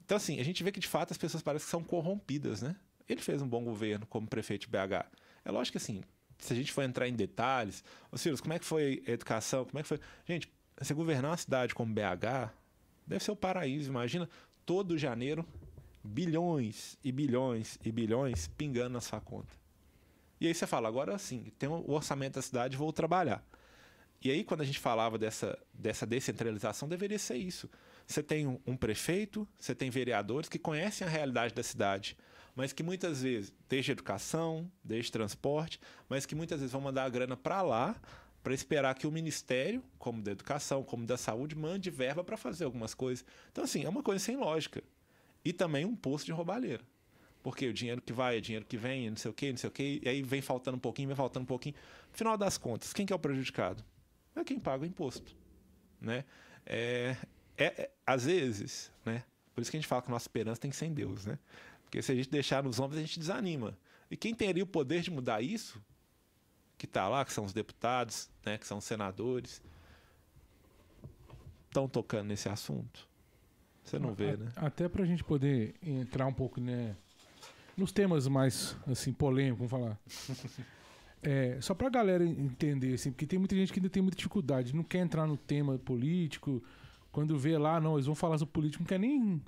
Então, 0.04 0.16
assim, 0.16 0.40
a 0.40 0.45
gente 0.45 0.64
vê 0.64 0.73
que 0.73 0.80
de 0.80 0.88
fato 0.88 1.12
as 1.12 1.16
pessoas 1.16 1.45
parecem 1.45 1.66
que 1.66 1.71
são 1.71 1.85
corrompidas, 1.85 2.61
né? 2.61 2.75
Ele 3.09 3.23
fez 3.23 3.40
um 3.40 3.49
bom 3.49 3.62
governo 3.62 4.04
como 4.04 4.26
prefeito 4.26 4.62
de 4.62 4.66
BH. 4.66 5.07
É 5.45 5.50
lógico 5.52 5.78
que, 5.78 5.78
assim, 5.78 6.02
se 6.38 6.52
a 6.52 6.57
gente 6.57 6.73
for 6.73 6.83
entrar 6.83 7.07
em 7.07 7.14
detalhes, 7.14 7.85
ô 8.11 8.19
Silas, 8.19 8.40
como 8.40 8.52
é 8.52 8.59
que 8.59 8.64
foi 8.64 9.00
a 9.07 9.12
educação? 9.12 9.64
Como 9.64 9.78
é 9.78 9.83
que 9.83 9.88
foi. 9.88 10.00
Gente, 10.26 10.52
você 10.76 10.92
governar 10.92 11.30
uma 11.30 11.37
cidade 11.37 11.73
como 11.73 11.95
BH 11.95 12.50
deve 13.07 13.23
ser 13.23 13.30
o 13.30 13.37
paraíso. 13.37 13.90
Imagina 13.90 14.28
todo 14.66 14.99
janeiro 14.99 15.47
bilhões 16.02 16.99
e 17.04 17.12
bilhões 17.12 17.78
e 17.85 17.92
bilhões 17.92 18.49
pingando 18.49 18.90
na 18.90 19.00
sua 19.00 19.21
conta. 19.21 19.60
E 20.40 20.47
aí 20.47 20.54
você 20.54 20.66
fala, 20.66 20.88
agora 20.88 21.18
sim, 21.18 21.52
tem 21.59 21.68
o 21.68 21.90
orçamento 21.90 22.35
da 22.35 22.42
cidade, 22.42 22.76
vou 22.76 22.92
trabalhar. 22.92 23.44
E 24.23 24.30
aí, 24.30 24.44
quando 24.44 24.61
a 24.61 24.64
gente 24.64 24.78
falava 24.78 25.16
dessa, 25.16 25.59
dessa 25.73 26.06
descentralização, 26.06 26.88
deveria 26.88 27.18
ser 27.18 27.37
isso. 27.37 27.70
Você 28.06 28.23
tem 28.23 28.47
um, 28.66 28.76
prefeito, 28.76 29.49
você 29.59 29.75
tem 29.75 29.88
vereadores 29.88 30.49
que 30.49 30.59
conhecem 30.59 31.06
a 31.06 31.11
realidade 31.11 31.54
da 31.54 31.62
cidade, 31.62 32.18
mas 32.54 32.73
que 32.73 32.82
muitas 32.82 33.23
vezes, 33.23 33.52
desde 33.68 33.92
educação, 33.92 34.70
desde 34.85 35.11
transporte, 35.11 35.80
mas 36.09 36.26
que 36.26 36.35
muitas 36.35 36.61
vezes 36.61 36.73
vão 36.73 36.82
mandar 36.82 37.04
a 37.04 37.09
grana 37.09 37.37
para 37.37 37.62
lá 37.62 37.97
para 38.42 38.54
esperar 38.54 38.94
que 38.94 39.06
o 39.06 39.12
ministério, 39.12 39.82
como 39.99 40.23
da 40.23 40.32
educação, 40.32 40.82
como 40.82 41.06
da 41.06 41.16
saúde, 41.16 41.54
mande 41.54 41.90
verba 41.90 42.25
para 42.25 42.37
fazer 42.37 42.64
algumas 42.64 42.94
coisas. 42.94 43.25
Então, 43.52 43.64
assim, 43.64 43.85
é 43.85 43.88
uma 43.88 44.02
coisa 44.02 44.23
sem 44.25 44.37
lógica. 44.37 44.82
E 45.44 45.52
também 45.52 45.85
um 45.85 45.94
posto 45.94 46.26
de 46.26 46.32
roubalheira. 46.32 46.82
Porque 47.42 47.66
o 47.68 47.73
dinheiro 47.73 48.02
que 48.02 48.12
vai, 48.12 48.37
é 48.37 48.40
dinheiro 48.40 48.66
que 48.66 48.76
vem, 48.76 49.09
não 49.09 49.16
sei 49.16 49.30
o 49.30 49.35
quê, 49.35 49.50
não 49.50 49.56
sei 49.56 49.68
o 49.68 49.73
quê, 49.73 50.00
e 50.02 50.09
aí 50.09 50.23
vem 50.23 50.42
faltando 50.42 50.76
um 50.76 50.80
pouquinho, 50.80 51.09
vem 51.09 51.16
faltando 51.16 51.44
um 51.44 51.47
pouquinho. 51.47 51.75
Final 52.12 52.37
das 52.37 52.59
contas, 52.59 52.92
quem 52.92 53.06
que 53.06 53.12
é 53.12 53.16
o 53.16 53.18
prejudicado? 53.18 53.82
É 54.37 54.44
quem 54.44 54.59
paga 54.59 54.85
o 54.85 54.87
imposto. 54.87 55.35
Né? 56.00 56.25
É, 56.66 57.16
é, 57.56 57.64
é, 57.64 57.90
às 58.06 58.25
vezes, 58.25 58.92
né? 59.04 59.25
Por 59.54 59.62
isso 59.62 59.70
que 59.70 59.76
a 59.76 59.80
gente 59.80 59.88
fala 59.88 60.02
que 60.02 60.09
a 60.09 60.12
nossa 60.12 60.25
esperança 60.25 60.61
tem 60.61 60.70
que 60.70 60.76
ser 60.76 60.87
em 60.87 60.94
Deus, 60.94 61.26
né? 61.26 61.38
Porque 61.85 62.00
se 62.02 62.12
a 62.12 62.14
gente 62.14 62.30
deixar 62.30 62.62
nos 62.62 62.78
ombros, 62.78 62.99
a 62.99 63.02
gente 63.02 63.18
desanima. 63.18 63.76
E 64.11 64.16
quem 64.16 64.35
teria 64.35 64.62
o 64.62 64.66
poder 64.66 65.02
de 65.02 65.11
mudar 65.11 65.42
isso, 65.42 65.82
que 66.78 66.87
está 66.87 67.09
lá, 67.09 67.25
que 67.25 67.32
são 67.32 67.44
os 67.44 67.52
deputados, 67.52 68.30
né, 68.44 68.57
que 68.57 68.66
são 68.66 68.79
os 68.79 68.85
senadores, 68.85 69.62
estão 71.66 71.88
tocando 71.88 72.29
nesse 72.29 72.48
assunto. 72.48 73.09
Você 73.85 73.98
não 73.98 74.14
vê, 74.14 74.37
né? 74.37 74.53
Até 74.57 74.88
para 74.88 75.03
a 75.03 75.07
gente 75.07 75.24
poder 75.24 75.74
entrar 75.83 76.26
um 76.26 76.33
pouco, 76.33 76.61
né, 76.61 76.96
nos 77.76 77.92
temas 77.92 78.26
mais 78.28 78.76
assim 78.87 79.12
polêmicos, 79.12 79.68
vamos 79.68 79.70
falar. 79.70 79.98
É, 81.22 81.59
só 81.61 81.74
para 81.74 81.88
a 81.88 81.90
galera 81.90 82.24
entender, 82.24 82.94
assim, 82.94 83.11
porque 83.11 83.26
tem 83.26 83.38
muita 83.38 83.54
gente 83.54 83.72
que 83.72 83.78
ainda 83.78 83.90
tem 83.90 84.02
muita 84.02 84.16
dificuldade, 84.16 84.74
não 84.74 84.83
quer 84.83 85.00
entrar 85.00 85.26
no 85.26 85.37
tema 85.37 85.78
político. 85.78 86.62
Quando 87.12 87.38
vê 87.38 87.59
lá, 87.59 87.78
não, 87.80 87.94
eles 87.94 88.06
vão 88.06 88.14
falar 88.14 88.38
sobre 88.38 88.52
político, 88.52 88.83
não 88.83 88.88
quer 88.88 88.98
nem 88.98 89.42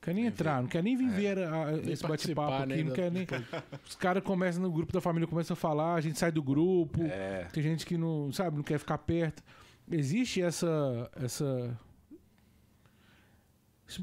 quer 0.00 0.14
nem 0.14 0.24
entrar, 0.24 0.62
não 0.62 0.68
quer 0.68 0.82
nem 0.82 0.96
viver 0.96 1.36
é. 1.36 1.44
a, 1.44 1.66
a, 1.66 1.76
esse 1.90 2.06
bate-papo 2.06 2.62
aqui, 2.62 2.82
não 2.82 2.94
quer 2.94 3.10
nem. 3.10 3.26
Os 3.86 3.96
caras 3.96 4.24
começam 4.24 4.62
no 4.62 4.70
grupo 4.70 4.92
da 4.92 5.00
família, 5.00 5.28
começam 5.28 5.52
a 5.52 5.56
falar, 5.56 5.94
a 5.94 6.00
gente 6.00 6.18
sai 6.18 6.32
do 6.32 6.42
grupo. 6.42 7.02
É. 7.02 7.48
Tem 7.52 7.62
gente 7.62 7.84
que 7.84 7.98
não, 7.98 8.32
sabe, 8.32 8.56
não 8.56 8.62
quer 8.62 8.78
ficar 8.78 8.96
perto. 8.96 9.42
Existe 9.90 10.40
essa 10.40 11.10
essa 11.22 11.78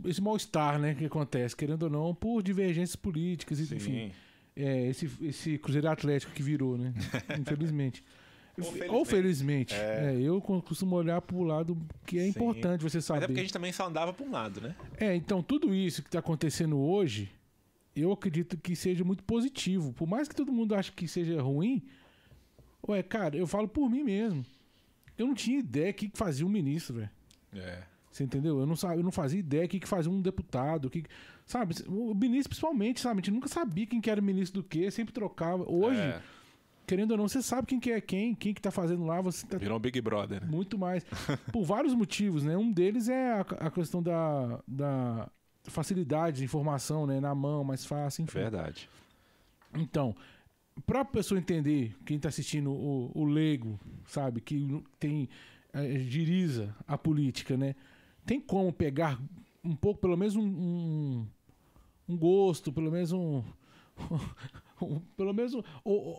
esse 0.05 0.21
mal-estar, 0.21 0.79
né, 0.79 0.95
que 0.95 1.05
acontece, 1.05 1.55
querendo 1.55 1.83
ou 1.83 1.89
não, 1.89 2.15
por 2.15 2.41
divergências 2.41 2.95
políticas, 2.95 3.59
Sim. 3.59 3.75
enfim. 3.75 4.11
É, 4.55 4.87
esse, 4.87 5.09
esse 5.21 5.57
Cruzeiro 5.57 5.87
Atlético 5.89 6.33
que 6.33 6.41
virou, 6.41 6.77
né? 6.77 6.93
Infelizmente. 7.39 8.03
Ou 8.57 8.63
felizmente. 8.63 8.95
Ou 8.95 9.05
felizmente. 9.05 9.75
É. 9.75 10.15
É, 10.15 10.21
eu 10.21 10.41
costumo 10.41 10.95
olhar 10.95 11.21
para 11.21 11.35
o 11.35 11.43
lado 11.43 11.77
que 12.05 12.17
é 12.17 12.23
Sim. 12.23 12.29
importante 12.29 12.81
você 12.81 12.99
saber. 12.99 13.19
Mas 13.19 13.23
é 13.23 13.27
porque 13.27 13.39
a 13.39 13.43
gente 13.43 13.53
também 13.53 13.71
só 13.71 13.87
andava 13.87 14.11
para 14.11 14.25
um 14.25 14.31
lado, 14.31 14.59
né? 14.59 14.75
É, 14.97 15.15
então 15.15 15.43
tudo 15.43 15.75
isso 15.75 16.01
que 16.01 16.07
está 16.07 16.19
acontecendo 16.19 16.79
hoje, 16.79 17.31
eu 17.95 18.11
acredito 18.11 18.57
que 18.57 18.75
seja 18.75 19.03
muito 19.03 19.23
positivo. 19.23 19.93
Por 19.93 20.07
mais 20.07 20.27
que 20.27 20.35
todo 20.35 20.51
mundo 20.51 20.73
ache 20.73 20.91
que 20.91 21.07
seja 21.07 21.39
ruim, 21.39 21.83
ué, 22.87 23.03
cara, 23.03 23.37
eu 23.37 23.45
falo 23.45 23.67
por 23.67 23.87
mim 23.89 24.03
mesmo. 24.03 24.43
Eu 25.15 25.27
não 25.27 25.35
tinha 25.35 25.59
ideia 25.59 25.93
que 25.93 26.11
fazia 26.15 26.45
um 26.45 26.49
ministro, 26.49 26.95
velho. 26.95 27.09
É. 27.53 27.83
Você 28.17 28.23
entendeu? 28.23 28.59
Eu 28.59 28.65
não, 28.65 28.75
eu 28.95 29.03
não 29.03 29.11
fazia 29.11 29.39
ideia 29.39 29.65
o 29.65 29.69
que, 29.69 29.79
que 29.79 29.87
fazia 29.87 30.11
um 30.11 30.19
deputado. 30.19 30.89
Que, 30.89 31.03
sabe? 31.45 31.75
O 31.87 32.15
ministro, 32.15 32.49
principalmente, 32.49 32.99
sabe? 32.99 33.19
A 33.19 33.21
gente 33.21 33.31
nunca 33.31 33.47
sabia 33.47 33.85
quem 33.85 34.01
que 34.01 34.09
era 34.09 34.19
ministro 34.19 34.63
do 34.63 34.67
quê, 34.67 34.89
sempre 34.89 35.13
trocava. 35.13 35.63
Hoje, 35.71 35.99
é. 35.99 36.19
querendo 36.87 37.11
ou 37.11 37.17
não, 37.17 37.27
você 37.27 37.43
sabe 37.43 37.67
quem 37.67 37.79
que 37.79 37.91
é 37.91 38.01
quem, 38.01 38.33
quem 38.33 38.55
que 38.55 38.61
tá 38.61 38.71
fazendo 38.71 39.05
lá. 39.05 39.21
Você 39.21 39.45
tá 39.45 39.59
Virou 39.59 39.77
um 39.77 39.79
Big 39.79 40.01
Brother. 40.01 40.41
Né? 40.41 40.47
Muito 40.49 40.79
mais. 40.79 41.05
Por 41.53 41.63
vários 41.63 41.93
motivos, 41.93 42.43
né? 42.43 42.57
Um 42.57 42.71
deles 42.71 43.07
é 43.07 43.33
a, 43.33 43.41
a 43.41 43.69
questão 43.69 44.01
da, 44.01 44.63
da 44.67 45.29
facilidade 45.65 46.37
de 46.37 46.43
informação, 46.43 47.05
né? 47.05 47.19
Na 47.19 47.35
mão, 47.35 47.63
mais 47.63 47.85
fácil, 47.85 48.23
enfim. 48.23 48.39
Verdade. 48.39 48.89
Então, 49.75 50.15
para 50.87 51.01
a 51.01 51.05
pessoa 51.05 51.39
entender, 51.39 51.95
quem 52.03 52.17
está 52.17 52.29
assistindo 52.29 52.71
o, 52.71 53.11
o 53.13 53.25
leigo, 53.25 53.79
sabe? 54.07 54.41
Que 54.41 54.83
tem... 54.99 55.29
É, 55.73 55.99
giriza 55.99 56.73
a 56.87 56.97
política, 56.97 57.55
né? 57.55 57.75
Tem 58.27 58.41
como 58.41 58.73
pegar 58.73 59.19
um 59.63 59.75
pouco, 59.75 60.01
pelo 60.01 60.17
menos 60.17 60.35
um, 60.35 60.43
um, 60.43 61.27
um 62.09 62.17
gosto, 62.17 62.73
pelo 62.73 62.91
menos 62.91 63.13
um, 63.13 63.41
um 64.81 64.99
pelo 65.15 65.33
menos 65.33 65.53
um, 65.53 65.63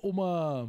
uma 0.02 0.64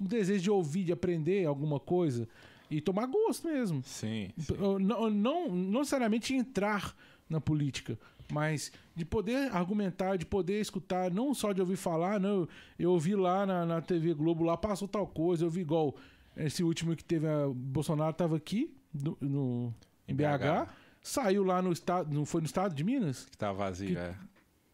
um 0.00 0.06
desejo 0.06 0.42
de 0.42 0.50
ouvir, 0.50 0.84
de 0.84 0.92
aprender 0.92 1.46
alguma 1.46 1.78
coisa 1.78 2.26
e 2.70 2.80
tomar 2.80 3.06
gosto 3.06 3.46
mesmo. 3.46 3.82
Sim. 3.84 4.30
sim. 4.38 4.54
Não, 4.58 5.10
não, 5.10 5.48
não 5.48 5.80
necessariamente 5.80 6.34
entrar 6.34 6.96
na 7.28 7.40
política, 7.40 7.98
mas 8.32 8.72
de 8.96 9.04
poder 9.04 9.54
argumentar, 9.54 10.16
de 10.16 10.24
poder 10.24 10.58
escutar, 10.58 11.10
não 11.10 11.34
só 11.34 11.52
de 11.52 11.60
ouvir 11.60 11.76
falar, 11.76 12.18
não, 12.18 12.48
eu 12.78 12.92
ouvi 12.92 13.14
lá 13.14 13.44
na, 13.44 13.66
na 13.66 13.80
TV 13.82 14.14
Globo, 14.14 14.42
lá 14.42 14.56
passou 14.56 14.88
tal 14.88 15.06
coisa, 15.06 15.44
eu 15.44 15.50
vi 15.50 15.60
igual 15.60 15.94
esse 16.34 16.64
último 16.64 16.96
que 16.96 17.04
teve 17.04 17.26
a 17.26 17.46
Bolsonaro 17.48 18.12
estava 18.12 18.36
aqui 18.36 18.74
no, 18.92 19.16
no 19.20 19.74
em 20.06 20.14
BH, 20.14 20.68
saiu 21.02 21.44
lá 21.44 21.60
no 21.60 21.72
estado, 21.72 22.12
não 22.12 22.24
foi 22.24 22.40
no 22.40 22.46
estado 22.46 22.74
de 22.74 22.84
Minas? 22.84 23.24
Que 23.26 23.36
tá 23.36 23.52
vazio, 23.52 23.88
que, 23.88 23.96
é. 23.96 24.14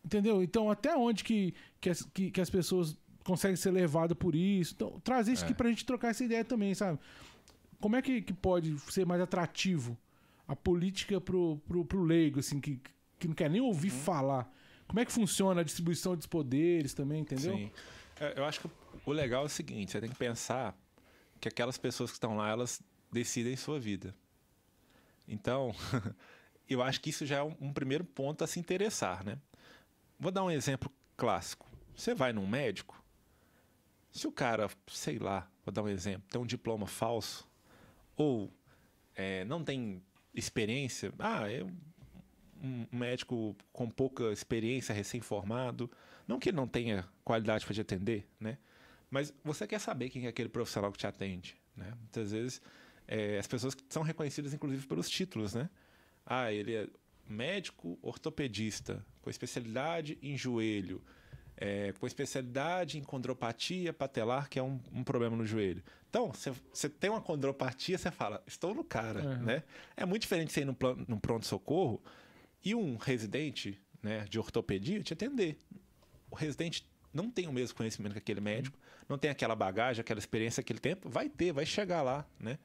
Entendeu? 0.05 0.43
Então, 0.43 0.71
até 0.71 0.97
onde 0.97 1.25
que, 1.25 1.55
que, 1.81 1.91
as, 1.91 2.03
que, 2.03 2.31
que 2.31 2.41
as 2.41 2.51
pessoas 2.51 2.97
conseguem 3.25 3.57
ser 3.57 3.71
levadas 3.71 4.17
por 4.17 4.35
isso? 4.35 4.75
Então, 4.75 5.01
trazer 5.01 5.33
isso 5.33 5.43
é. 5.43 5.47
aqui 5.47 5.55
pra 5.55 5.69
gente 5.69 5.85
trocar 5.85 6.09
essa 6.09 6.25
ideia 6.25 6.45
também, 6.45 6.75
sabe? 6.75 6.99
Como 7.81 7.95
é 7.97 8.03
que, 8.03 8.23
que 8.23 8.33
pode 8.33 8.79
ser 8.91 9.07
mais 9.07 9.21
atrativo 9.21 9.97
a 10.47 10.57
política 10.57 11.21
pro, 11.21 11.61
pro, 11.69 11.85
pro 11.85 12.03
leigo, 12.03 12.41
assim, 12.41 12.61
que, 12.61 12.81
que 13.19 13.29
não 13.29 13.35
quer 13.35 13.51
nem 13.51 13.61
ouvir 13.61 13.93
uhum. 13.93 13.99
falar? 13.99 14.53
Como 14.87 14.99
é 14.99 15.05
que 15.05 15.13
funciona 15.13 15.61
a 15.61 15.65
distribuição 15.65 16.17
dos 16.17 16.27
poderes 16.27 16.95
também, 16.95 17.21
entendeu? 17.21 17.55
Sim. 17.55 17.71
É, 18.19 18.39
eu 18.39 18.45
acho 18.45 18.61
que 18.61 18.71
o 19.05 19.13
legal 19.13 19.43
é 19.43 19.47
o 19.47 19.49
seguinte, 19.49 19.93
você 19.93 20.01
tem 20.01 20.09
que 20.09 20.17
pensar 20.17 20.77
que 21.41 21.49
aquelas 21.49 21.79
pessoas 21.79 22.11
que 22.11 22.17
estão 22.17 22.37
lá, 22.37 22.49
elas 22.49 22.83
decidem 23.13 23.55
sua 23.57 23.79
vida. 23.79 24.15
Então, 25.29 25.75
eu 26.69 26.83
acho 26.83 27.01
que 27.01 27.11
isso 27.11 27.27
já 27.27 27.39
é 27.39 27.43
um, 27.43 27.55
um, 27.61 27.73
primeiro 27.73 28.05
ponto 28.05 28.43
a 28.43 28.47
se 28.47 28.59
interessar, 28.59 29.25
né? 29.25 29.39
Vou 30.19 30.33
dar 30.33 30.43
um 30.43 30.51
exemplo 30.51 30.91
clássico. 31.17 31.69
Você 31.95 32.15
vai 32.15 32.33
num 32.33 32.47
médico, 32.47 33.01
se 34.11 34.27
o 34.27 34.33
cara, 34.33 34.69
sei 34.89 35.19
lá, 35.19 35.49
vou 35.65 35.73
dar 35.73 35.83
um 35.83 35.89
exemplo, 35.89 36.29
tem 36.31 36.41
um 36.41 36.47
diploma 36.47 36.87
falso, 36.87 37.49
ou 38.17 38.51
é, 39.15 39.45
não 39.45 39.63
tem 39.63 40.03
experiência, 40.35 41.13
ah, 41.19 41.51
é 41.51 41.65
um 42.61 42.87
médico 42.91 43.57
com 43.73 43.89
pouca 43.89 44.33
experiência, 44.33 44.95
recém-formado, 44.95 45.91
não 46.27 46.39
que 46.39 46.49
ele 46.49 46.57
não 46.57 46.67
tenha 46.67 47.09
qualidade 47.25 47.65
para 47.65 47.75
te 47.75 47.81
atender, 47.81 48.29
né? 48.41 48.59
Mas 49.11 49.33
você 49.43 49.67
quer 49.67 49.81
saber 49.81 50.11
quem 50.11 50.27
é 50.27 50.29
aquele 50.29 50.49
profissional 50.49 50.93
que 50.93 50.99
te 50.99 51.07
atende, 51.07 51.57
né? 51.77 51.93
Muitas 51.99 52.33
vezes 52.33 52.61
é, 53.09 53.39
as 53.39 53.47
pessoas 53.47 53.75
que 53.75 53.83
são 53.89 54.03
reconhecidas, 54.03 54.53
inclusive, 54.53 54.87
pelos 54.87 55.09
títulos, 55.09 55.55
né? 55.55 55.71
Ah, 56.27 56.53
ele 56.53 56.75
é 56.75 56.87
médico 57.27 57.99
ortopedista, 58.03 59.05
com 59.23 59.31
especialidade 59.31 60.19
em 60.23 60.37
joelho, 60.37 61.03
é, 61.57 61.93
com 61.99 62.07
especialidade 62.07 62.99
em 62.99 63.03
condropatia 63.03 63.93
patelar, 63.93 64.49
que 64.49 64.59
é 64.59 64.63
um, 64.63 64.79
um 64.93 65.03
problema 65.03 65.35
no 65.35 65.45
joelho. 65.45 65.83
Então, 66.09 66.31
você 66.73 66.89
tem 66.89 67.11
uma 67.11 67.21
condropatia, 67.21 67.99
você 67.99 68.11
fala, 68.11 68.43
estou 68.47 68.75
no 68.75 68.85
cara, 68.85 69.21
uhum. 69.21 69.43
né? 69.43 69.65
É 69.97 70.05
muito 70.05 70.23
diferente 70.23 70.53
você 70.53 70.61
ir 70.61 70.65
num, 70.67 70.77
num 71.07 71.19
pronto-socorro 71.19 72.03
e 72.65 72.75
um 72.75 72.97
residente 72.97 73.79
né, 74.03 74.25
de 74.29 74.39
ortopedia 74.39 75.03
te 75.03 75.13
atender. 75.13 75.57
O 76.31 76.37
residente 76.37 76.87
não 77.13 77.31
tem 77.31 77.47
o 77.47 77.53
mesmo 77.53 77.77
conhecimento 77.77 78.13
que 78.13 78.19
aquele 78.19 78.41
médico, 78.41 78.79
não 79.09 79.19
tem 79.19 79.31
aquela 79.31 79.57
bagagem, 79.57 80.01
aquela 80.01 80.19
experiência, 80.19 80.61
aquele 80.61 80.79
tempo, 80.79 81.09
vai 81.09 81.29
ter, 81.29 81.53
vai 81.53 81.65
chegar 81.65 82.03
lá, 82.03 82.27
né? 82.39 82.59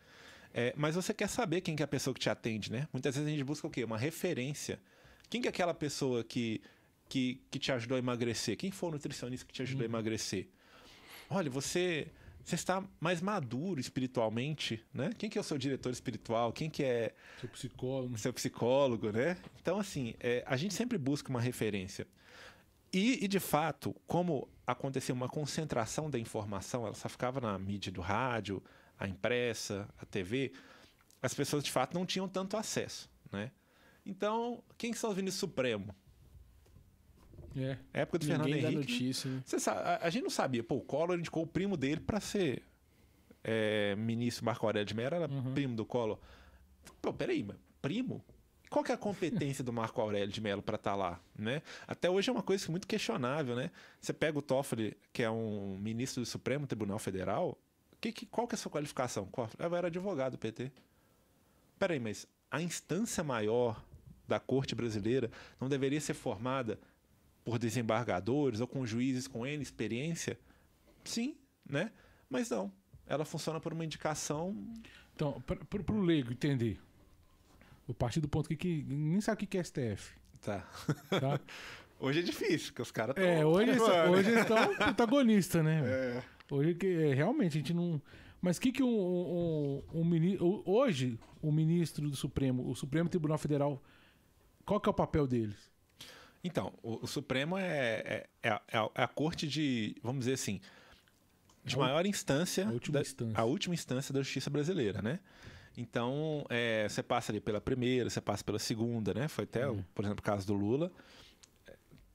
É, 0.54 0.74
mas 0.78 0.96
você 0.96 1.14
quer 1.14 1.28
saber 1.28 1.62
quem 1.62 1.76
que 1.76 1.82
é 1.82 1.86
a 1.86 1.88
pessoa 1.88 2.14
que 2.14 2.20
te 2.20 2.30
atende, 2.30 2.72
né? 2.72 2.88
Muitas 2.94 3.16
vezes 3.16 3.28
a 3.28 3.32
gente 3.32 3.44
busca 3.44 3.66
o 3.66 3.70
quê? 3.70 3.84
Uma 3.84 3.98
referência. 3.98 4.80
Quem 5.30 5.42
que 5.42 5.48
é 5.48 5.50
aquela 5.50 5.74
pessoa 5.74 6.24
que, 6.24 6.62
que, 7.10 7.42
que 7.50 7.58
te 7.58 7.72
ajudou 7.72 7.96
a 7.96 8.00
emagrecer? 8.00 8.56
Quem 8.56 8.70
foi 8.70 8.90
o 8.90 8.92
nutricionista 8.92 9.46
que 9.46 9.54
te 9.54 9.64
ajudou 9.64 9.82
uhum. 9.82 9.92
a 9.92 9.98
emagrecer? 9.98 10.48
Olha, 11.30 11.50
você 11.50 12.08
você 12.46 12.56
está 12.56 12.84
mais 13.00 13.22
maduro 13.22 13.80
espiritualmente, 13.80 14.84
né? 14.94 15.12
Quem 15.18 15.30
que 15.30 15.38
é 15.38 15.42
o 15.42 15.44
seu 15.44 15.58
diretor 15.58 15.92
espiritual? 15.92 16.52
Quem 16.52 16.70
que 16.70 16.84
é 16.84 17.14
seu 17.40 17.48
psicólogo? 17.48 18.18
Seu 18.18 18.34
psicólogo, 18.34 19.12
né? 19.12 19.38
Então 19.62 19.80
assim, 19.80 20.14
é, 20.20 20.44
a 20.46 20.58
gente 20.58 20.74
sempre 20.74 20.98
busca 20.98 21.30
uma 21.30 21.40
referência. 21.40 22.06
E, 22.92 23.24
e, 23.26 23.28
de 23.28 23.40
fato, 23.40 23.96
como 24.06 24.48
acontecia 24.68 25.16
uma 25.16 25.28
concentração 25.28 26.12
da 26.12 26.20
informação, 26.20 26.86
ela 26.86 26.94
só 26.94 27.10
ficava 27.10 27.42
na 27.42 27.58
mídia 27.58 27.92
do 27.92 28.02
rádio, 28.02 28.62
a 29.04 29.08
impressa, 29.08 29.88
a 29.98 30.06
TV, 30.06 30.54
as 31.22 31.34
pessoas 31.34 31.62
de 31.62 31.70
fato 31.70 31.94
não 31.94 32.06
tinham 32.06 32.28
tanto 32.28 32.56
acesso, 32.56 33.10
né? 33.30 33.52
Então, 34.06 34.64
quem 34.78 34.94
são 34.94 35.10
os 35.10 35.18
ministros 35.18 35.40
Supremo? 35.42 35.94
É. 37.56 37.78
Época 37.94 38.20
do 38.20 38.26
Fernando 38.26 38.48
Henrique. 38.48 38.76
Notícia, 38.76 39.30
né? 39.30 39.44
Sabe, 39.46 39.82
a, 39.82 40.00
a, 40.04 40.10
gente 40.10 40.24
não 40.24 40.30
sabia. 40.30 40.64
Pô, 40.64 40.76
o 40.76 40.82
Collor 40.82 41.20
indicou 41.20 41.44
o 41.44 41.48
primo 41.48 41.76
dele 41.76 42.00
para 42.00 42.20
ser 42.22 42.64
é, 43.44 43.94
ministro 43.98 44.46
Marco 44.46 44.66
Aurélio 44.66 44.86
de 44.86 44.96
Mello, 44.96 45.16
era 45.16 45.30
uhum. 45.30 45.54
primo 45.54 45.76
do 45.76 45.86
Collor. 45.86 46.18
Pô, 47.02 47.14
peraí, 47.14 47.44
mas 47.44 47.58
primo? 47.82 48.24
Qual 48.70 48.84
que 48.84 48.92
é 48.92 48.96
a 48.96 48.98
competência 48.98 49.64
do 49.64 49.72
Marco 49.72 50.02
Aurélio 50.02 50.34
de 50.34 50.42
Mello 50.42 50.64
para 50.64 50.76
estar 50.76 50.92
tá 50.92 50.98
lá, 50.98 51.22
né? 51.38 51.62
Até 51.86 52.10
hoje 52.10 52.30
é 52.30 52.34
uma 52.34 52.42
coisa 52.42 52.72
muito 52.72 52.88
questionável, 52.88 53.56
né? 53.56 53.70
Você 54.00 54.14
pega 54.14 54.40
o 54.40 54.42
Toffoli, 54.42 54.98
que 55.12 55.22
é 55.22 55.30
um 55.30 55.78
ministro 55.78 56.24
do 56.24 56.26
Supremo 56.26 56.66
Tribunal 56.66 56.98
Federal, 56.98 57.58
que, 58.04 58.12
que, 58.12 58.26
qual 58.26 58.48
que 58.48 58.56
é 58.56 58.58
a 58.58 58.60
sua 58.60 58.72
qualificação? 58.72 59.30
Eu 59.58 59.76
era 59.76 59.88
advogado 59.88 60.34
do 60.34 60.38
PT. 60.38 60.72
Peraí, 61.80 62.00
mas 62.00 62.28
a 62.52 62.62
instância 62.62 63.24
maior 63.24 63.84
da 64.28 64.40
corte 64.40 64.76
brasileira 64.76 65.32
não 65.60 65.70
deveria 65.70 66.02
ser 66.02 66.14
formada 66.14 66.80
por 67.46 67.58
desembargadores 67.58 68.60
ou 68.60 68.68
com 68.68 68.86
juízes 68.86 69.28
com 69.28 69.46
N 69.46 69.62
experiência? 69.62 70.38
Sim, 71.04 71.38
né? 71.66 71.92
Mas 72.30 72.50
não. 72.50 72.72
Ela 73.06 73.24
funciona 73.24 73.60
por 73.60 73.74
uma 73.74 73.86
indicação. 73.86 74.56
Então, 75.16 75.42
para 75.42 75.94
o 75.94 76.02
leigo 76.02 76.32
entender, 76.32 76.80
o 77.88 77.94
partir 77.94 78.20
do 78.20 78.28
ponto 78.28 78.50
que, 78.50 78.56
que 78.56 78.84
nem 78.84 79.22
sabe 79.22 79.44
o 79.44 79.48
que 79.48 79.58
é 79.58 79.64
STF. 79.64 80.16
Tá. 80.42 80.68
tá? 81.10 81.40
hoje 82.00 82.20
é 82.20 82.24
difícil, 82.24 82.68
porque 82.68 82.82
os 82.82 82.92
caras 82.92 83.16
estão. 83.16 83.32
É, 83.32 83.46
hoje, 83.46 83.72
hoje 84.10 84.30
eles 84.30 84.42
estão 84.44 84.76
protagonistas, 84.76 85.64
né? 85.64 85.82
É. 85.86 86.24
Hoje 86.54 86.76
que 86.76 86.86
é, 86.86 87.14
realmente 87.16 87.58
a 87.58 87.60
gente 87.60 87.74
não. 87.74 88.00
Mas 88.40 88.60
que, 88.60 88.72
que 88.72 88.84
um, 88.84 88.88
um, 88.88 89.84
um, 89.92 90.06
ministro. 90.06 90.62
Hoje, 90.66 91.18
o 91.42 91.52
ministro 91.52 92.08
do 92.08 92.16
Supremo, 92.16 92.70
o 92.70 92.76
Supremo 92.76 93.10
Tribunal 93.10 93.40
Federal, 93.40 93.82
qual 94.64 94.80
que 94.80 94.88
é 94.88 94.92
o 94.92 94.94
papel 94.94 95.26
deles? 95.26 95.72
Então, 96.44 96.72
o, 96.84 97.06
o 97.06 97.08
Supremo 97.08 97.58
é, 97.58 97.66
é, 97.66 98.30
é, 98.44 98.50
a, 98.50 98.62
é, 98.72 98.78
a, 98.94 99.08
corte 99.08 99.48
de, 99.48 99.96
vamos 100.04 100.20
dizer 100.20 100.34
assim, 100.34 100.62
de 101.64 101.76
maior 101.76 102.06
instância. 102.06 102.68
A 102.68 102.72
última 102.72 102.94
da, 102.94 103.02
instância. 103.02 103.42
A 103.42 103.44
última 103.46 103.74
instância 103.74 104.14
da 104.14 104.22
justiça 104.22 104.50
brasileira, 104.52 105.02
né? 105.02 105.20
Então, 105.76 106.46
é, 106.50 106.88
você 106.88 107.02
passa 107.02 107.32
ali 107.32 107.40
pela 107.40 107.60
primeira, 107.60 108.12
você 108.12 108.22
passa 108.22 108.44
pela 108.44 108.60
segunda, 108.60 109.12
né? 109.12 109.28
Foi 109.28 109.46
até, 109.46 109.68
uhum. 109.68 109.84
por 109.96 110.06
exemplo, 110.06 110.20
o 110.20 110.24
caso 110.24 110.46
do 110.46 110.54
Lula. 110.54 110.92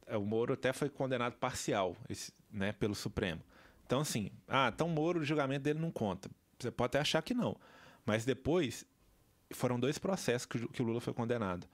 É, 0.06 0.16
o 0.16 0.24
Moro 0.24 0.52
até 0.52 0.72
foi 0.72 0.88
condenado 0.88 1.34
parcial 1.34 1.96
esse, 2.08 2.32
né, 2.52 2.70
pelo 2.70 2.94
Supremo. 2.94 3.42
Então, 3.88 4.00
assim, 4.00 4.30
ah, 4.46 4.70
então 4.72 4.86
o 4.86 4.90
Moro, 4.90 5.20
o 5.20 5.24
julgamento 5.24 5.62
dele 5.62 5.78
não 5.78 5.90
conta. 5.90 6.30
Você 6.58 6.70
pode 6.70 6.88
até 6.88 7.00
achar 7.00 7.22
que 7.22 7.32
não. 7.32 7.56
Mas 8.04 8.22
depois, 8.22 8.84
foram 9.50 9.80
dois 9.80 9.96
processos 9.96 10.44
que, 10.44 10.68
que 10.68 10.82
o 10.82 10.84
Lula 10.84 11.00
foi 11.00 11.14
condenado. 11.14 11.66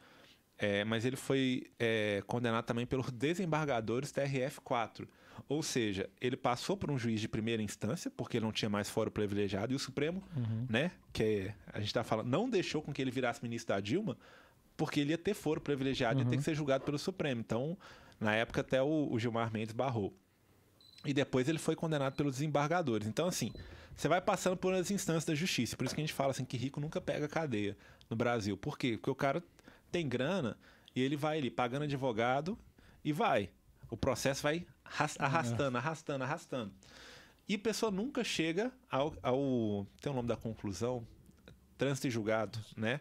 É, 0.57 0.85
mas 0.85 1.05
ele 1.05 1.17
foi 1.17 1.67
é, 1.77 2.23
condenado 2.29 2.65
também 2.65 2.87
pelos 2.87 3.11
desembargadores 3.11 4.13
TRF4. 4.13 5.09
Ou 5.49 5.61
seja, 5.61 6.09
ele 6.21 6.37
passou 6.37 6.77
por 6.77 6.89
um 6.89 6.97
juiz 6.97 7.21
de 7.21 7.27
primeira 7.27 7.61
instância, 7.61 8.09
porque 8.17 8.37
ele 8.37 8.45
não 8.45 8.53
tinha 8.53 8.69
mais 8.69 8.89
foro 8.89 9.11
privilegiado, 9.11 9.73
e 9.73 9.77
o 9.77 9.79
Supremo, 9.81 10.23
uhum. 10.37 10.67
né, 10.71 10.93
que 11.13 11.51
a 11.73 11.81
gente 11.81 11.89
está 11.89 12.05
falando, 12.05 12.29
não 12.29 12.49
deixou 12.49 12.81
com 12.81 12.93
que 12.93 13.03
ele 13.03 13.11
virasse 13.11 13.43
ministro 13.43 13.75
da 13.75 13.81
Dilma, 13.81 14.17
porque 14.77 15.01
ele 15.01 15.11
ia 15.11 15.19
ter 15.19 15.35
foro 15.35 15.61
privilegiado, 15.61 16.21
uhum. 16.21 16.25
ia 16.25 16.31
ter 16.31 16.37
que 16.37 16.45
ser 16.45 16.55
julgado 16.55 16.85
pelo 16.85 16.97
Supremo. 16.97 17.41
Então, 17.41 17.77
na 18.21 18.37
época, 18.37 18.61
até 18.61 18.81
o, 18.81 19.09
o 19.11 19.19
Gilmar 19.19 19.53
Mendes 19.53 19.75
barrou. 19.75 20.15
E 21.05 21.13
depois 21.13 21.49
ele 21.49 21.59
foi 21.59 21.77
condenado 21.77 22.15
pelos 22.15 22.35
desembargadores. 22.35 23.07
Então, 23.07 23.27
assim, 23.27 23.53
você 23.97 24.09
vai 24.09 24.21
passando 24.21 24.57
por 24.57 24.73
as 24.75 24.91
instâncias 24.91 25.25
da 25.25 25.35
justiça. 25.35 25.77
Por 25.77 25.85
isso 25.85 25.95
que 25.95 26.01
a 26.01 26.05
gente 26.05 26.15
fala 26.15 26.31
assim 26.31 26.45
que 26.45 26.57
rico 26.57 26.81
nunca 26.81 27.01
pega 27.01 27.29
cadeia 27.29 27.77
no 28.09 28.17
Brasil. 28.17 28.57
Por 28.57 28.79
quê? 28.79 28.93
Porque 28.93 29.11
o 29.11 29.15
cara 29.15 29.43
tem 29.93 30.09
grana 30.09 30.57
e 30.95 31.01
ele 31.01 31.17
vai 31.17 31.39
ali 31.39 31.51
pagando 31.51 31.85
advogado 31.85 32.59
e 33.05 33.13
vai. 33.13 33.51
O 33.91 33.97
processo 33.97 34.43
vai 34.43 34.67
arrastando, 34.85 35.79
arrastando, 35.79 36.25
arrastando. 36.25 36.73
E 37.49 37.55
a 37.55 37.59
pessoa 37.59 37.93
nunca 37.93 38.25
chega 38.25 38.73
ao, 38.91 39.15
ao 39.23 39.87
tem 40.01 40.11
o 40.11 40.15
nome 40.15 40.29
da 40.29 40.37
conclusão, 40.37 41.07
trânsito 41.77 42.07
e 42.07 42.11
julgado, 42.11 42.59
né? 42.77 43.01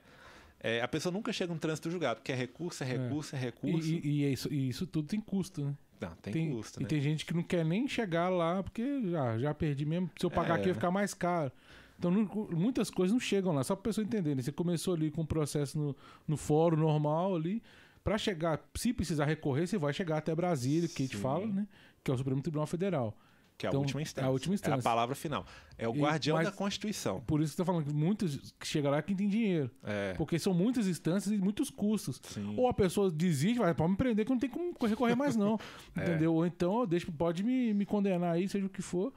É, 0.60 0.82
a 0.82 0.88
pessoa 0.88 1.12
nunca 1.12 1.32
chega 1.34 1.54
no 1.54 1.60
trânsito 1.60 1.90
julgado, 1.90 2.20
porque 2.20 2.32
é 2.32 2.36
recurso, 2.36 2.84
é, 2.84 2.88
é. 2.88 2.98
recurso, 2.98 3.36
é, 3.36 3.40
é 3.40 3.42
recurso. 3.42 3.88
E, 3.88 4.00
e, 4.00 4.22
e, 4.22 4.26
é 4.26 4.30
isso, 4.30 4.54
e 4.54 4.70
isso 4.70 4.86
tudo 4.88 5.08
tem 5.08 5.20
custo, 5.20 5.64
né? 5.64 5.76
Não, 6.10 6.16
tem, 6.18 6.34
tem 6.34 6.52
custo, 6.52 6.80
né? 6.80 6.86
E 6.86 6.88
tem 6.88 7.02
gente 7.02 7.26
que 7.26 7.34
não 7.34 7.44
quer 7.44 7.66
nem 7.66 7.88
chegar 7.88 8.30
lá, 8.30 8.62
porque 8.64 9.02
já, 9.10 9.38
já 9.38 9.54
perdi 9.54 9.86
mesmo. 9.86 10.10
Se 10.18 10.26
eu 10.26 10.32
pagar 10.32 10.56
é. 10.56 10.58
aqui 10.58 10.66
vai 10.66 10.74
ficar 10.74 10.92
mais 10.92 11.14
caro. 11.14 11.52
Então, 11.98 12.12
não, 12.12 12.26
muitas 12.52 12.90
coisas 12.90 13.14
não 13.14 13.20
chegam 13.20 13.54
lá, 13.54 13.64
só 13.64 13.76
para 13.76 13.84
pessoa 13.84 14.04
entender. 14.04 14.36
Né? 14.36 14.42
Você 14.42 14.52
começou 14.52 14.94
ali 14.94 15.10
com 15.10 15.22
o 15.22 15.28
processo 15.28 15.78
no, 15.78 15.96
no 16.28 16.38
fórum 16.38 16.78
normal 16.78 17.36
ali. 17.36 17.62
Para 18.04 18.18
chegar, 18.18 18.60
se 18.76 18.92
precisar 18.92 19.26
recorrer, 19.26 19.66
você 19.66 19.78
vai 19.78 19.94
chegar 19.94 20.18
até 20.18 20.36
Brasília, 20.36 20.90
que 20.90 21.04
a 21.04 21.06
gente 21.06 21.16
fala, 21.16 21.48
né? 21.48 21.66
Que 22.04 22.12
é 22.12 22.14
o 22.14 22.18
Supremo 22.18 22.42
Tribunal 22.42 22.68
Federal. 22.68 23.18
Que 23.64 23.68
é 23.68 23.70
então, 23.70 23.80
a 23.80 23.82
última 23.82 24.02
instância. 24.02 24.26
É 24.26 24.28
a 24.28 24.32
última 24.32 24.56
instância. 24.56 24.76
É 24.76 24.80
a 24.80 24.84
palavra 24.84 25.16
final. 25.16 25.46
É 25.78 25.88
o 25.88 25.94
guardião 25.94 26.44
da 26.44 26.52
Constituição. 26.52 27.22
Por 27.22 27.42
isso 27.42 27.52
que 27.52 27.56
você 27.56 27.62
tá 27.62 27.66
falando 27.66 27.86
que 27.86 27.94
muitos 27.94 28.54
que 28.60 28.68
chegam 28.68 28.92
lá 28.92 28.98
é 28.98 29.02
quem 29.02 29.16
tem 29.16 29.30
dinheiro. 29.30 29.72
É. 29.82 30.14
Porque 30.18 30.38
são 30.38 30.54
muitas 30.54 30.86
instâncias 30.86 31.34
e 31.34 31.38
muitos 31.38 31.70
custos. 31.70 32.20
Sim. 32.24 32.56
Ou 32.58 32.68
a 32.68 32.74
pessoa 32.74 33.10
desiste, 33.10 33.60
vai, 33.60 33.74
pode 33.74 33.92
me 33.92 33.98
prender 33.98 34.26
que 34.26 34.32
não 34.32 34.40
tem 34.40 34.50
como 34.50 34.76
recorrer 34.86 35.16
mais, 35.16 35.38
não. 35.38 35.58
é. 35.96 36.02
Entendeu? 36.02 36.34
Ou 36.34 36.46
então 36.46 36.86
deixa, 36.86 37.10
pode 37.10 37.42
me, 37.42 37.74
me 37.74 37.86
condenar 37.86 38.34
aí, 38.34 38.50
seja 38.50 38.66
o 38.66 38.70
que 38.70 38.82
for. 38.82 39.14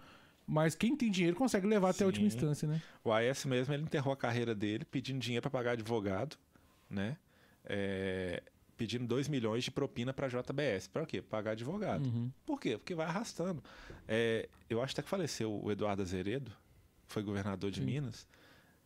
Mas 0.46 0.76
quem 0.76 0.96
tem 0.96 1.11
dinheiro 1.11 1.37
consegue 1.37 1.66
levar 1.66 1.92
Sim. 1.92 1.96
até 1.96 2.04
a 2.04 2.06
última 2.06 2.26
instância, 2.28 2.68
né? 2.68 2.80
O 3.02 3.12
AS 3.12 3.44
mesmo, 3.46 3.74
ele 3.74 3.82
enterrou 3.82 4.12
a 4.12 4.16
carreira 4.16 4.54
dele 4.54 4.85
pedindo 4.85 5.18
dinheiro 5.18 5.42
para 5.42 5.50
pagar 5.50 5.72
advogado, 5.72 6.37
né? 6.88 7.16
É, 7.64 8.44
pedindo 8.77 9.07
2 9.07 9.29
milhões 9.29 9.65
de 9.65 9.71
propina 9.71 10.12
para 10.12 10.27
a 10.27 10.29
JBS. 10.29 10.87
Para 10.89 11.07
quê? 11.07 11.23
Pagar 11.23 11.53
advogado. 11.53 12.07
Uhum. 12.07 12.31
Por 12.45 12.61
quê? 12.61 12.77
Porque 12.77 12.95
vai 12.95 13.07
arrastando. 13.07 13.62
É, 14.07 14.49
eu 14.69 14.83
acho 14.83 14.93
até 14.93 15.03
que 15.03 15.09
faleceu 15.09 15.61
o 15.62 15.71
Eduardo 15.71 16.03
Azeredo, 16.03 16.53
foi 17.07 17.23
governador 17.23 17.71
de 17.71 17.81
Sim. 17.81 17.87
Minas. 17.87 18.27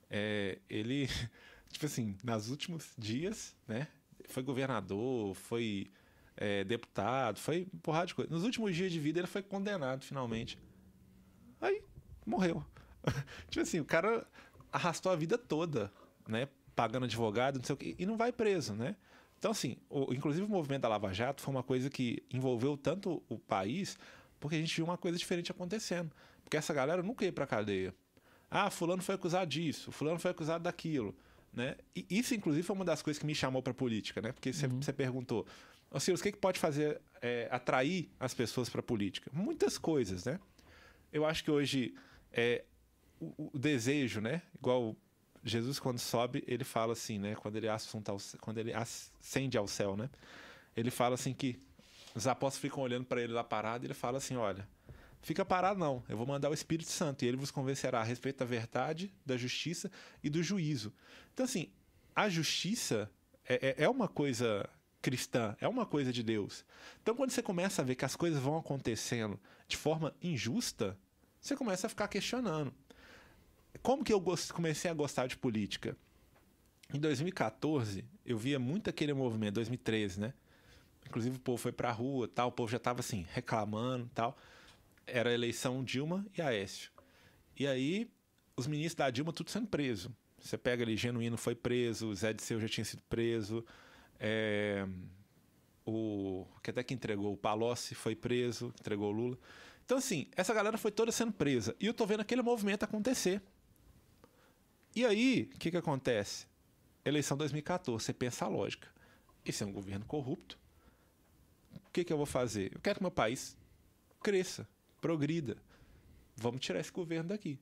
É, 0.09 0.59
ele, 0.69 1.09
tipo 1.71 1.87
assim, 1.87 2.17
nos 2.23 2.51
últimos 2.51 2.93
dias, 2.97 3.57
né? 3.67 3.89
Foi 4.29 4.43
governador, 4.43 5.35
foi 5.35 5.91
é, 6.37 6.63
deputado, 6.65 7.39
foi 7.39 7.67
porrada 7.83 8.07
de 8.07 8.15
coisa. 8.15 8.31
Nos 8.31 8.45
últimos 8.45 8.75
dias 8.75 8.93
de 8.93 9.01
vida 9.01 9.19
ele 9.21 9.27
foi 9.27 9.43
condenado 9.43 10.05
finalmente. 10.05 10.59
Aí 11.61 11.83
morreu. 12.25 12.65
tipo 13.51 13.63
assim, 13.63 13.81
o 13.81 13.85
cara 13.85 14.27
arrastou 14.73 15.11
a 15.11 15.17
vida 15.17 15.37
toda, 15.37 15.93
né? 16.29 16.49
Pagando 16.77 17.05
advogado, 17.05 17.57
não 17.59 17.65
sei 17.65 17.75
o 17.75 17.77
quê, 17.77 17.97
e 17.99 18.07
não 18.07 18.17
vai 18.17 18.33
preso, 18.33 18.75
né? 18.75 18.95
Então, 19.41 19.53
assim, 19.53 19.79
o, 19.89 20.13
inclusive 20.13 20.45
o 20.45 20.49
movimento 20.49 20.83
da 20.83 20.89
Lava 20.89 21.15
Jato 21.15 21.41
foi 21.41 21.53
uma 21.53 21.63
coisa 21.63 21.89
que 21.89 22.23
envolveu 22.31 22.77
tanto 22.77 23.23
o 23.27 23.39
país, 23.39 23.99
porque 24.39 24.55
a 24.55 24.59
gente 24.59 24.77
viu 24.77 24.85
uma 24.85 24.99
coisa 24.99 25.17
diferente 25.17 25.51
acontecendo. 25.51 26.13
Porque 26.45 26.59
essa 26.59 26.75
galera 26.75 27.03
nunca 27.03 27.25
ia 27.25 27.33
pra 27.33 27.47
cadeia. 27.47 27.95
Ah, 28.51 28.69
fulano 28.69 29.03
foi 29.03 29.15
acusado 29.15 29.49
disso, 29.49 29.91
fulano 29.91 30.19
foi 30.19 30.31
acusado 30.31 30.65
daquilo. 30.65 31.17
Né? 31.55 31.77
E 31.97 32.07
isso, 32.11 32.35
inclusive, 32.35 32.63
foi 32.63 32.77
uma 32.77 32.85
das 32.85 33.01
coisas 33.01 33.19
que 33.19 33.27
me 33.27 33.35
chamou 33.35 33.63
para 33.63 33.73
política, 33.73 34.21
né? 34.21 34.31
Porque 34.31 34.53
você 34.53 34.67
uhum. 34.67 34.81
perguntou, 34.95 35.47
ô 35.91 35.99
Silas, 35.99 36.21
o 36.21 36.23
que, 36.23 36.33
que 36.33 36.39
pode 36.39 36.61
fazer 36.61 37.01
é, 37.23 37.49
atrair 37.51 38.11
as 38.21 38.35
pessoas 38.35 38.69
para 38.69 38.83
política? 38.83 39.31
Muitas 39.33 39.79
coisas, 39.79 40.27
né? 40.27 40.39
Eu 41.11 41.25
acho 41.25 41.43
que 41.43 41.51
hoje 41.51 41.95
é, 42.31 42.63
o, 43.19 43.51
o, 43.55 43.59
desejo, 43.59 44.21
né? 44.21 44.43
Igual 44.55 44.95
Jesus 45.45 45.79
quando 45.79 45.99
sobe, 45.99 46.45
ele 46.47 46.65
fala 46.65 46.93
assim, 46.93 47.19
né? 47.19 47.35
Quando 47.35 47.57
ele 47.57 47.69
assunta, 47.69 48.15
quando 48.41 48.59
ele 48.59 48.73
ascende 48.73 49.57
ao 49.57 49.67
céu, 49.67 49.97
né? 49.97 50.11
Ele 50.77 50.91
fala 50.91 51.15
assim 51.15 51.33
que 51.33 51.59
os 52.15 52.27
apóstolos 52.27 52.61
ficam 52.61 52.83
olhando 52.83 53.05
para 53.05 53.23
ele 53.23 53.33
lá 53.33 53.45
parado, 53.45 53.85
e 53.85 53.87
ele 53.87 53.95
fala 53.95 54.19
assim, 54.19 54.37
olha, 54.37 54.69
fica 55.23 55.45
parado 55.45 55.79
não, 55.79 56.03
eu 56.09 56.17
vou 56.17 56.27
mandar 56.27 56.51
o 56.51 56.55
Espírito 56.55 56.91
Santo 56.91 57.25
e 57.25 57.29
ele 57.29 57.37
vos 57.37 57.51
convencerá 57.51 58.01
a 58.01 58.05
respeito 58.05 58.39
da 58.39 58.45
verdade, 58.45 59.13
da 59.25 59.37
justiça 59.37 59.91
e 60.23 60.29
do 60.29 60.43
juízo. 60.43 60.93
Então 61.33 61.45
assim, 61.45 61.71
a 62.15 62.29
justiça 62.29 63.11
é, 63.49 63.75
é, 63.79 63.85
é 63.85 63.89
uma 63.89 64.09
coisa 64.09 64.69
cristã, 65.01 65.57
é 65.61 65.67
uma 65.67 65.87
coisa 65.87 66.13
de 66.13 66.23
Deus. 66.23 66.65
Então, 67.03 67.15
quando 67.15 67.31
você 67.31 67.43
começa 67.43 67.83
a 67.83 67.85
ver 67.85 67.95
que 67.95 68.05
as 68.05 68.15
coisas 68.15 68.41
vão 68.41 68.57
acontecendo 68.57 69.41
de 69.67 69.77
forma 69.77 70.15
injusta, 70.23 70.99
você 71.41 71.57
começa 71.57 71.87
a 71.87 71.91
ficar 71.91 72.09
questionando. 72.09 72.73
Como 73.83 74.05
que 74.05 74.13
eu 74.13 74.23
comecei 74.53 74.91
a 74.91 74.95
gostar 74.95 75.27
de 75.27 75.37
política? 75.37 75.97
Em 76.93 76.99
2014, 76.99 78.05
eu 78.27 78.37
via 78.37 78.59
muito 78.59 78.91
aquele 78.91 79.13
movimento, 79.13 79.55
2013, 79.55 80.21
né? 80.21 80.35
Inclusive 81.07 81.37
o 81.37 81.41
povo 81.41 81.57
foi 81.57 81.73
pra 81.73 81.91
rua, 81.91 82.29
tal, 82.29 82.49
o 82.49 82.53
povo 82.53 82.71
já 82.71 82.79
tava 82.79 83.01
assim, 83.01 83.27
reclamando, 83.33 84.11
tal. 84.15 84.37
Era 85.07 85.31
a 85.31 85.33
eleição 85.33 85.83
Dilma 85.83 86.27
e 86.37 86.43
Aécio. 86.43 86.91
E 87.57 87.67
aí, 87.67 88.11
os 88.57 88.67
ministros 88.67 88.97
da 88.97 89.11
Dilma 89.11 89.33
tudo 89.33 89.51
sendo 89.51 89.67
preso. 89.67 90.15
Você 90.39 90.57
pega 90.57 90.83
ali, 90.83 90.97
Genuíno 90.97 91.37
foi 91.37 91.55
preso, 91.55 92.15
Zé 92.15 92.33
de 92.33 92.43
Seu 92.43 92.61
já 92.61 92.69
tinha 92.69 92.85
sido 92.85 93.03
preso, 93.09 93.65
é, 94.19 94.87
o 95.85 96.47
que 96.63 96.71
até 96.71 96.83
que 96.83 96.95
entregou, 96.95 97.33
o 97.33 97.37
Palocci 97.37 97.95
foi 97.95 98.15
preso, 98.15 98.73
entregou 98.79 99.11
o 99.11 99.13
Lula. 99.13 99.39
Então, 99.85 99.99
assim, 99.99 100.29
essa 100.37 100.55
galera 100.55 100.79
foi 100.79 100.91
toda 100.91 101.11
sendo 101.11 101.33
presa. 101.33 101.75
E 101.81 101.87
eu 101.87 101.95
tô 101.95 102.07
vendo 102.07 102.21
aquele 102.21 102.43
movimento 102.43 102.85
acontecer. 102.85 103.43
E 104.95 105.07
aí, 105.07 105.51
o 105.55 105.59
que, 105.59 105.71
que 105.71 105.77
acontece? 105.77 106.47
Eleição 107.05 107.37
2014, 107.37 108.05
você 108.05 108.13
pensa 108.13 108.45
a 108.45 108.49
lógica. 108.49 108.89
Esse 109.45 109.63
é 109.63 109.67
um 109.67 109.73
governo 109.73 110.05
corrupto. 110.05 110.59
O 111.75 111.91
que, 111.93 112.05
que 112.05 112.13
eu 112.13 112.17
vou 112.17 112.27
fazer? 112.27 112.75
Eu 112.75 112.81
quero 112.81 112.97
que 112.97 113.03
meu 113.03 113.11
país 113.11 113.57
cresça, 114.23 114.69
progrida. 115.01 115.57
Vamos 116.37 116.61
tirar 116.61 116.81
esse 116.81 116.93
governo 116.93 117.31
daqui. 117.31 117.59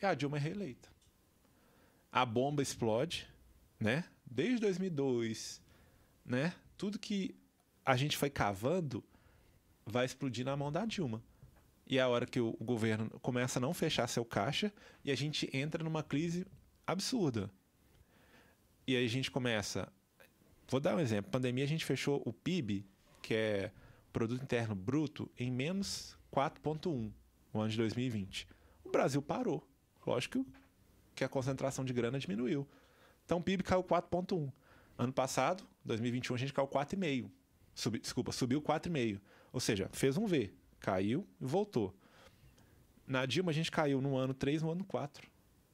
E 0.00 0.06
a 0.06 0.14
Dilma 0.14 0.36
é 0.36 0.40
reeleita. 0.40 0.88
A 2.10 2.24
bomba 2.24 2.62
explode, 2.62 3.28
né? 3.78 4.04
Desde 4.24 4.60
2002, 4.60 5.62
né? 6.24 6.54
Tudo 6.76 6.98
que 6.98 7.34
a 7.84 7.96
gente 7.96 8.16
foi 8.16 8.30
cavando 8.30 9.02
vai 9.84 10.04
explodir 10.04 10.44
na 10.44 10.56
mão 10.56 10.70
da 10.70 10.84
Dilma. 10.84 11.22
E 11.88 11.96
é 11.96 12.02
a 12.02 12.08
hora 12.08 12.26
que 12.26 12.38
o 12.38 12.52
governo 12.60 13.08
começa 13.22 13.58
a 13.58 13.60
não 13.60 13.72
fechar 13.72 14.06
seu 14.06 14.22
caixa 14.22 14.70
e 15.02 15.10
a 15.10 15.16
gente 15.16 15.48
entra 15.56 15.82
numa 15.82 16.02
crise 16.02 16.46
absurda. 16.86 17.50
E 18.86 18.94
aí 18.94 19.06
a 19.06 19.08
gente 19.08 19.30
começa. 19.30 19.90
Vou 20.68 20.80
dar 20.80 20.94
um 20.94 21.00
exemplo. 21.00 21.30
Pandemia, 21.30 21.64
a 21.64 21.68
gente 21.68 21.86
fechou 21.86 22.22
o 22.26 22.32
PIB, 22.32 22.86
que 23.22 23.32
é 23.32 23.72
Produto 24.12 24.42
Interno 24.42 24.74
Bruto, 24.74 25.30
em 25.38 25.50
menos 25.50 26.18
4,1 26.30 27.10
no 27.54 27.60
ano 27.60 27.70
de 27.70 27.78
2020. 27.78 28.46
O 28.84 28.90
Brasil 28.90 29.22
parou. 29.22 29.66
Lógico 30.06 30.46
que 31.14 31.24
a 31.24 31.28
concentração 31.28 31.86
de 31.86 31.94
grana 31.94 32.18
diminuiu. 32.18 32.68
Então 33.24 33.38
o 33.38 33.42
PIB 33.42 33.62
caiu 33.62 33.82
4,1. 33.82 34.52
Ano 34.98 35.12
passado, 35.12 35.64
2021, 35.86 36.34
a 36.34 36.38
gente 36.38 36.52
caiu 36.52 36.68
4,5. 36.68 37.30
Subi, 37.74 37.98
desculpa, 37.98 38.30
subiu 38.30 38.60
4,5. 38.60 39.20
Ou 39.52 39.60
seja, 39.60 39.88
fez 39.92 40.18
um 40.18 40.26
V. 40.26 40.52
Caiu 40.80 41.26
e 41.40 41.44
voltou. 41.44 41.94
Na 43.06 43.24
Dilma, 43.24 43.50
a 43.50 43.54
gente 43.54 43.70
caiu 43.70 44.00
no 44.00 44.16
ano 44.16 44.34
3, 44.34 44.62
no 44.62 44.70
ano 44.70 44.84
4. 44.84 45.28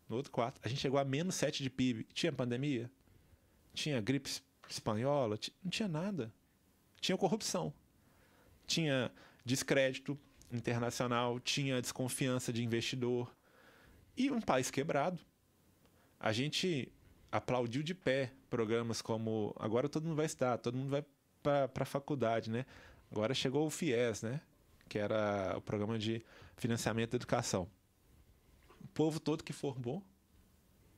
No 0.08 0.16
outro 0.16 0.30
4. 0.30 0.60
A 0.64 0.68
gente 0.68 0.80
chegou 0.80 0.98
a 0.98 1.04
menos 1.04 1.34
7 1.34 1.62
de 1.62 1.70
PIB. 1.70 2.04
Tinha 2.12 2.32
pandemia? 2.32 2.90
Tinha 3.72 4.00
gripe 4.00 4.30
espanhola? 4.68 5.38
Não 5.62 5.70
tinha 5.70 5.88
nada. 5.88 6.32
Tinha 7.00 7.18
corrupção. 7.18 7.72
Tinha 8.66 9.10
descrédito 9.44 10.18
internacional. 10.52 11.40
Tinha 11.40 11.80
desconfiança 11.82 12.52
de 12.52 12.62
investidor. 12.62 13.34
E 14.16 14.30
um 14.30 14.40
país 14.40 14.70
quebrado. 14.70 15.20
A 16.20 16.32
gente 16.32 16.92
aplaudiu 17.32 17.82
de 17.82 17.94
pé 17.94 18.32
programas 18.48 19.02
como 19.02 19.52
agora 19.58 19.88
todo 19.88 20.04
mundo 20.04 20.14
vai 20.14 20.26
estar, 20.26 20.56
todo 20.56 20.78
mundo 20.78 20.88
vai 20.88 21.04
para 21.42 21.82
a 21.82 21.84
faculdade, 21.84 22.48
né? 22.48 22.64
Agora 23.10 23.34
chegou 23.34 23.66
o 23.66 23.70
FIES, 23.70 24.22
né? 24.22 24.40
Que 24.94 24.98
era 25.00 25.54
o 25.56 25.60
programa 25.60 25.98
de 25.98 26.24
financiamento 26.56 27.10
da 27.10 27.16
educação. 27.16 27.68
O 28.80 28.86
povo 28.86 29.18
todo 29.18 29.42
que 29.42 29.52
formou 29.52 30.04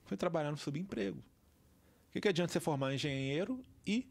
foi 0.05 0.19
trabalhar 0.19 0.51
no 0.51 0.59
subemprego. 0.59 1.17
O 1.17 2.13
que, 2.13 2.21
que 2.21 2.29
adianta 2.29 2.53
você 2.53 2.61
formar 2.61 2.93
engenheiro 2.93 3.65
e, 3.87 4.07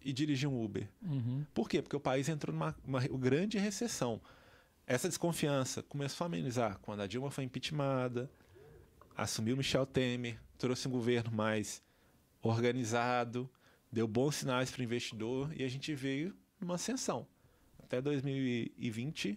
e 0.00 0.12
dirigir 0.12 0.48
um 0.48 0.60
Uber? 0.60 0.88
Uhum. 1.00 1.46
Por 1.54 1.68
quê? 1.68 1.80
Porque 1.80 1.94
o 1.94 2.00
país 2.00 2.28
entrou 2.28 2.52
numa 2.52 2.74
uma 2.84 3.06
grande 3.06 3.56
recessão. 3.56 4.20
Essa 4.84 5.06
desconfiança 5.06 5.80
começou 5.80 6.24
a 6.24 6.26
amenizar 6.26 6.80
quando 6.80 6.98
a 6.98 7.06
Dilma 7.06 7.30
foi 7.30 7.44
impeachmentada, 7.44 8.28
assumiu 9.16 9.56
Michel 9.56 9.86
Temer, 9.86 10.40
trouxe 10.58 10.88
um 10.88 10.90
governo 10.90 11.30
mais 11.30 11.80
organizado, 12.42 13.48
deu 13.92 14.08
bons 14.08 14.34
sinais 14.34 14.72
para 14.72 14.80
o 14.80 14.82
investidor 14.82 15.52
e 15.56 15.62
a 15.62 15.68
gente 15.68 15.94
veio 15.94 16.36
numa 16.60 16.74
ascensão. 16.74 17.28
Até 17.90 18.00
2020, 18.00 19.36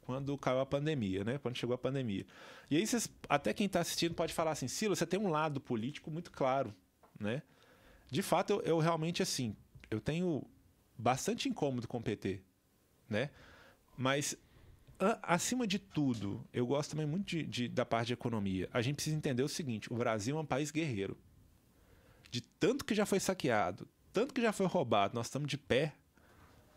quando 0.00 0.36
caiu 0.36 0.58
a 0.58 0.66
pandemia, 0.66 1.22
né? 1.22 1.38
Quando 1.38 1.56
chegou 1.56 1.74
a 1.76 1.78
pandemia. 1.78 2.26
E 2.68 2.76
aí, 2.76 2.84
vocês, 2.84 3.08
até 3.28 3.54
quem 3.54 3.66
está 3.66 3.78
assistindo 3.78 4.16
pode 4.16 4.34
falar 4.34 4.50
assim, 4.50 4.66
Silo, 4.66 4.96
você 4.96 5.06
tem 5.06 5.20
um 5.20 5.30
lado 5.30 5.60
político 5.60 6.10
muito 6.10 6.32
claro, 6.32 6.74
né? 7.20 7.40
De 8.10 8.20
fato, 8.20 8.54
eu, 8.54 8.62
eu 8.62 8.78
realmente, 8.80 9.22
assim, 9.22 9.54
eu 9.88 10.00
tenho 10.00 10.44
bastante 10.98 11.48
incômodo 11.48 11.86
com 11.86 11.98
o 11.98 12.02
PT, 12.02 12.40
né? 13.08 13.30
Mas 13.96 14.36
acima 15.22 15.64
de 15.64 15.78
tudo, 15.78 16.44
eu 16.52 16.66
gosto 16.66 16.90
também 16.90 17.06
muito 17.06 17.28
de, 17.28 17.44
de, 17.44 17.68
da 17.68 17.86
parte 17.86 18.08
de 18.08 18.14
economia. 18.14 18.68
A 18.72 18.82
gente 18.82 18.96
precisa 18.96 19.16
entender 19.16 19.44
o 19.44 19.48
seguinte: 19.48 19.92
o 19.92 19.96
Brasil 19.96 20.36
é 20.36 20.40
um 20.40 20.44
país 20.44 20.72
guerreiro. 20.72 21.16
De 22.28 22.40
tanto 22.40 22.84
que 22.84 22.92
já 22.92 23.06
foi 23.06 23.20
saqueado, 23.20 23.86
tanto 24.12 24.34
que 24.34 24.42
já 24.42 24.52
foi 24.52 24.66
roubado, 24.66 25.14
nós 25.14 25.26
estamos 25.26 25.48
de 25.48 25.56
pé, 25.56 25.94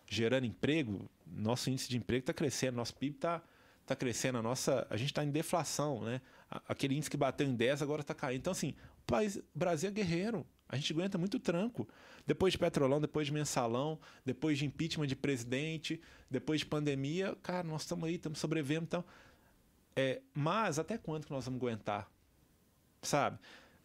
gerando 0.07 0.45
emprego. 0.45 1.09
Nosso 1.25 1.69
índice 1.69 1.89
de 1.89 1.97
emprego 1.97 2.21
está 2.21 2.33
crescendo, 2.33 2.75
nosso 2.75 2.95
PIB 2.95 3.15
está 3.15 3.41
tá 3.85 3.95
crescendo, 3.95 4.37
a 4.37 4.41
nossa, 4.41 4.85
a 4.89 4.97
gente 4.97 5.11
está 5.11 5.23
em 5.23 5.31
deflação, 5.31 6.03
né? 6.03 6.21
Aquele 6.67 6.93
índice 6.93 7.09
que 7.09 7.17
bateu 7.17 7.47
em 7.47 7.55
10 7.55 7.81
agora 7.81 8.01
está 8.01 8.13
caindo. 8.13 8.39
Então, 8.39 8.51
assim, 8.51 8.75
o 8.99 9.05
país, 9.05 9.39
Brasil 9.55 9.89
é 9.89 9.91
guerreiro. 9.91 10.45
A 10.69 10.75
gente 10.75 10.91
aguenta 10.91 11.17
muito 11.17 11.39
tranco. 11.39 11.87
Depois 12.25 12.51
de 12.51 12.57
petrolão, 12.57 12.99
depois 12.99 13.27
de 13.27 13.33
mensalão, 13.33 13.97
depois 14.25 14.57
de 14.57 14.65
impeachment 14.65 15.07
de 15.07 15.15
presidente, 15.15 16.01
depois 16.29 16.59
de 16.59 16.65
pandemia, 16.65 17.35
cara, 17.41 17.63
nós 17.63 17.83
estamos 17.83 18.07
aí, 18.07 18.15
estamos 18.15 18.39
sobrevivendo. 18.39 18.83
Então, 18.83 19.05
é, 19.95 20.21
mas 20.33 20.77
até 20.77 20.97
quando 20.97 21.25
que 21.25 21.31
nós 21.31 21.45
vamos 21.45 21.59
aguentar? 21.61 22.09
Sabe? 23.01 23.39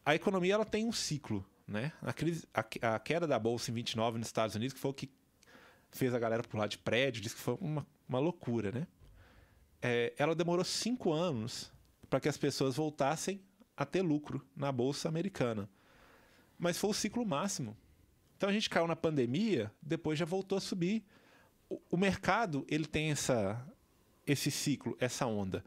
A 0.05 0.15
economia 0.17 0.55
ela 0.55 0.65
tem 0.65 0.85
um 0.85 0.93
ciclo, 0.93 1.47
né? 1.67 1.93
A, 2.03 2.13
crise, 2.13 2.45
a, 2.53 2.95
a 2.95 2.99
queda 2.99 3.27
da 3.27 3.39
bolsa 3.39 3.71
em 3.71 3.75
29 3.75 4.19
nos 4.19 4.27
Estados 4.27 4.57
Unidos, 4.57 4.75
que 4.75 4.81
foi 4.81 4.91
o 4.91 4.95
que 4.95 5.09
fez 5.99 6.15
a 6.15 6.19
galera 6.19 6.43
pular 6.43 6.67
de 6.67 6.79
prédio, 6.79 7.23
disse 7.23 7.35
que 7.35 7.41
foi 7.41 7.57
uma, 7.61 7.87
uma 8.09 8.19
loucura, 8.19 8.73
né? 8.73 8.87
É, 9.81 10.13
ela 10.17 10.35
demorou 10.35 10.65
cinco 10.65 11.13
anos 11.13 11.73
para 12.09 12.21
que 12.21 12.29
as 12.29 12.37
pessoas 12.37 12.77
voltassem 12.77 13.41
a 13.77 13.85
ter 13.85 14.03
lucro 14.03 14.47
na 14.55 14.71
bolsa 14.71 15.09
americana 15.09 15.69
mas 16.63 16.79
foi 16.79 16.91
o 16.91 16.95
ciclo 16.95 17.27
máximo. 17.27 17.77
Então 18.37 18.49
a 18.49 18.53
gente 18.53 18.71
caiu 18.71 18.87
na 18.87 18.95
pandemia, 18.95 19.73
depois 19.83 20.17
já 20.17 20.25
voltou 20.25 20.57
a 20.57 20.61
subir. 20.61 21.05
O, 21.69 21.83
o 21.91 21.97
mercado 21.97 22.65
ele 22.69 22.87
tem 22.87 23.11
essa, 23.11 23.61
esse 24.25 24.49
ciclo, 24.49 24.97
essa 25.01 25.27
onda. 25.27 25.65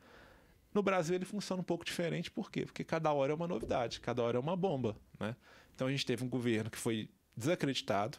No 0.74 0.82
Brasil 0.82 1.16
ele 1.16 1.26
funciona 1.26 1.62
um 1.62 1.66
pouco 1.66 1.84
diferente, 1.84 2.32
por 2.32 2.50
quê? 2.50 2.66
Porque 2.66 2.86
cada 2.86 3.12
hora 3.12 3.34
é 3.34 3.36
uma 3.36 3.46
novidade, 3.46 4.00
cada 4.00 4.24
hora 4.24 4.38
é 4.38 4.40
uma 4.40 4.56
bomba. 4.56 4.96
Né? 5.20 5.36
Então 5.74 5.88
a 5.88 5.92
gente 5.92 6.06
teve 6.06 6.24
um 6.24 6.30
governo 6.30 6.72
que 6.72 6.78
foi 6.78 7.10
desacreditado, 7.36 8.18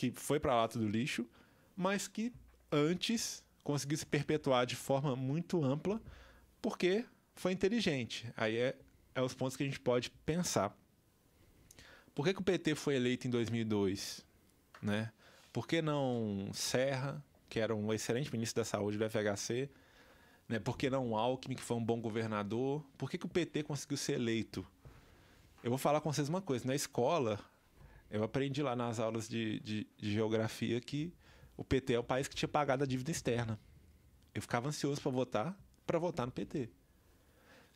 que 0.00 0.10
foi 0.12 0.40
para 0.40 0.52
a 0.52 0.62
lata 0.62 0.78
do 0.78 0.88
lixo, 0.88 1.26
mas 1.76 2.08
que 2.08 2.32
antes 2.72 3.44
conseguiu 3.62 3.98
se 3.98 4.06
perpetuar 4.06 4.64
de 4.64 4.74
forma 4.74 5.14
muito 5.14 5.62
ampla, 5.62 6.00
porque 6.62 7.04
foi 7.34 7.52
inteligente. 7.52 8.32
Aí 8.34 8.56
é, 8.56 8.78
é 9.14 9.20
os 9.20 9.34
pontos 9.34 9.58
que 9.58 9.62
a 9.62 9.66
gente 9.66 9.78
pode 9.78 10.10
pensar. 10.24 10.74
Por 12.14 12.24
que, 12.24 12.32
que 12.32 12.40
o 12.40 12.42
PT 12.42 12.76
foi 12.76 12.96
eleito 12.96 13.26
em 13.26 13.30
2002? 13.30 14.24
Né? 14.80 15.12
Por 15.52 15.66
que 15.66 15.82
não 15.82 16.48
Serra, 16.54 17.22
que 17.46 17.60
era 17.60 17.76
um 17.76 17.92
excelente 17.92 18.32
ministro 18.32 18.62
da 18.62 18.64
saúde 18.64 18.96
do 18.96 19.04
FHC? 19.04 19.68
Né? 20.48 20.58
Por 20.58 20.78
que 20.78 20.88
não 20.88 21.14
Alckmin, 21.14 21.56
que 21.56 21.62
foi 21.62 21.76
um 21.76 21.84
bom 21.84 22.00
governador? 22.00 22.82
Por 22.96 23.10
que, 23.10 23.18
que 23.18 23.26
o 23.26 23.28
PT 23.28 23.64
conseguiu 23.64 23.98
ser 23.98 24.14
eleito? 24.14 24.66
Eu 25.62 25.68
vou 25.68 25.78
falar 25.78 26.00
com 26.00 26.10
vocês 26.10 26.26
uma 26.26 26.40
coisa. 26.40 26.66
Na 26.66 26.74
escola, 26.74 27.38
eu 28.10 28.24
aprendi 28.24 28.62
lá 28.62 28.74
nas 28.74 28.98
aulas 28.98 29.28
de, 29.28 29.60
de, 29.60 29.86
de 29.96 30.12
geografia 30.12 30.80
que 30.80 31.12
o 31.56 31.64
PT 31.64 31.94
é 31.94 31.98
o 31.98 32.04
país 32.04 32.26
que 32.26 32.34
tinha 32.34 32.48
pagado 32.48 32.84
a 32.84 32.86
dívida 32.86 33.10
externa. 33.10 33.58
Eu 34.34 34.42
ficava 34.42 34.68
ansioso 34.68 35.00
para 35.00 35.10
votar, 35.10 35.58
para 35.86 35.98
votar 35.98 36.26
no 36.26 36.32
PT. 36.32 36.70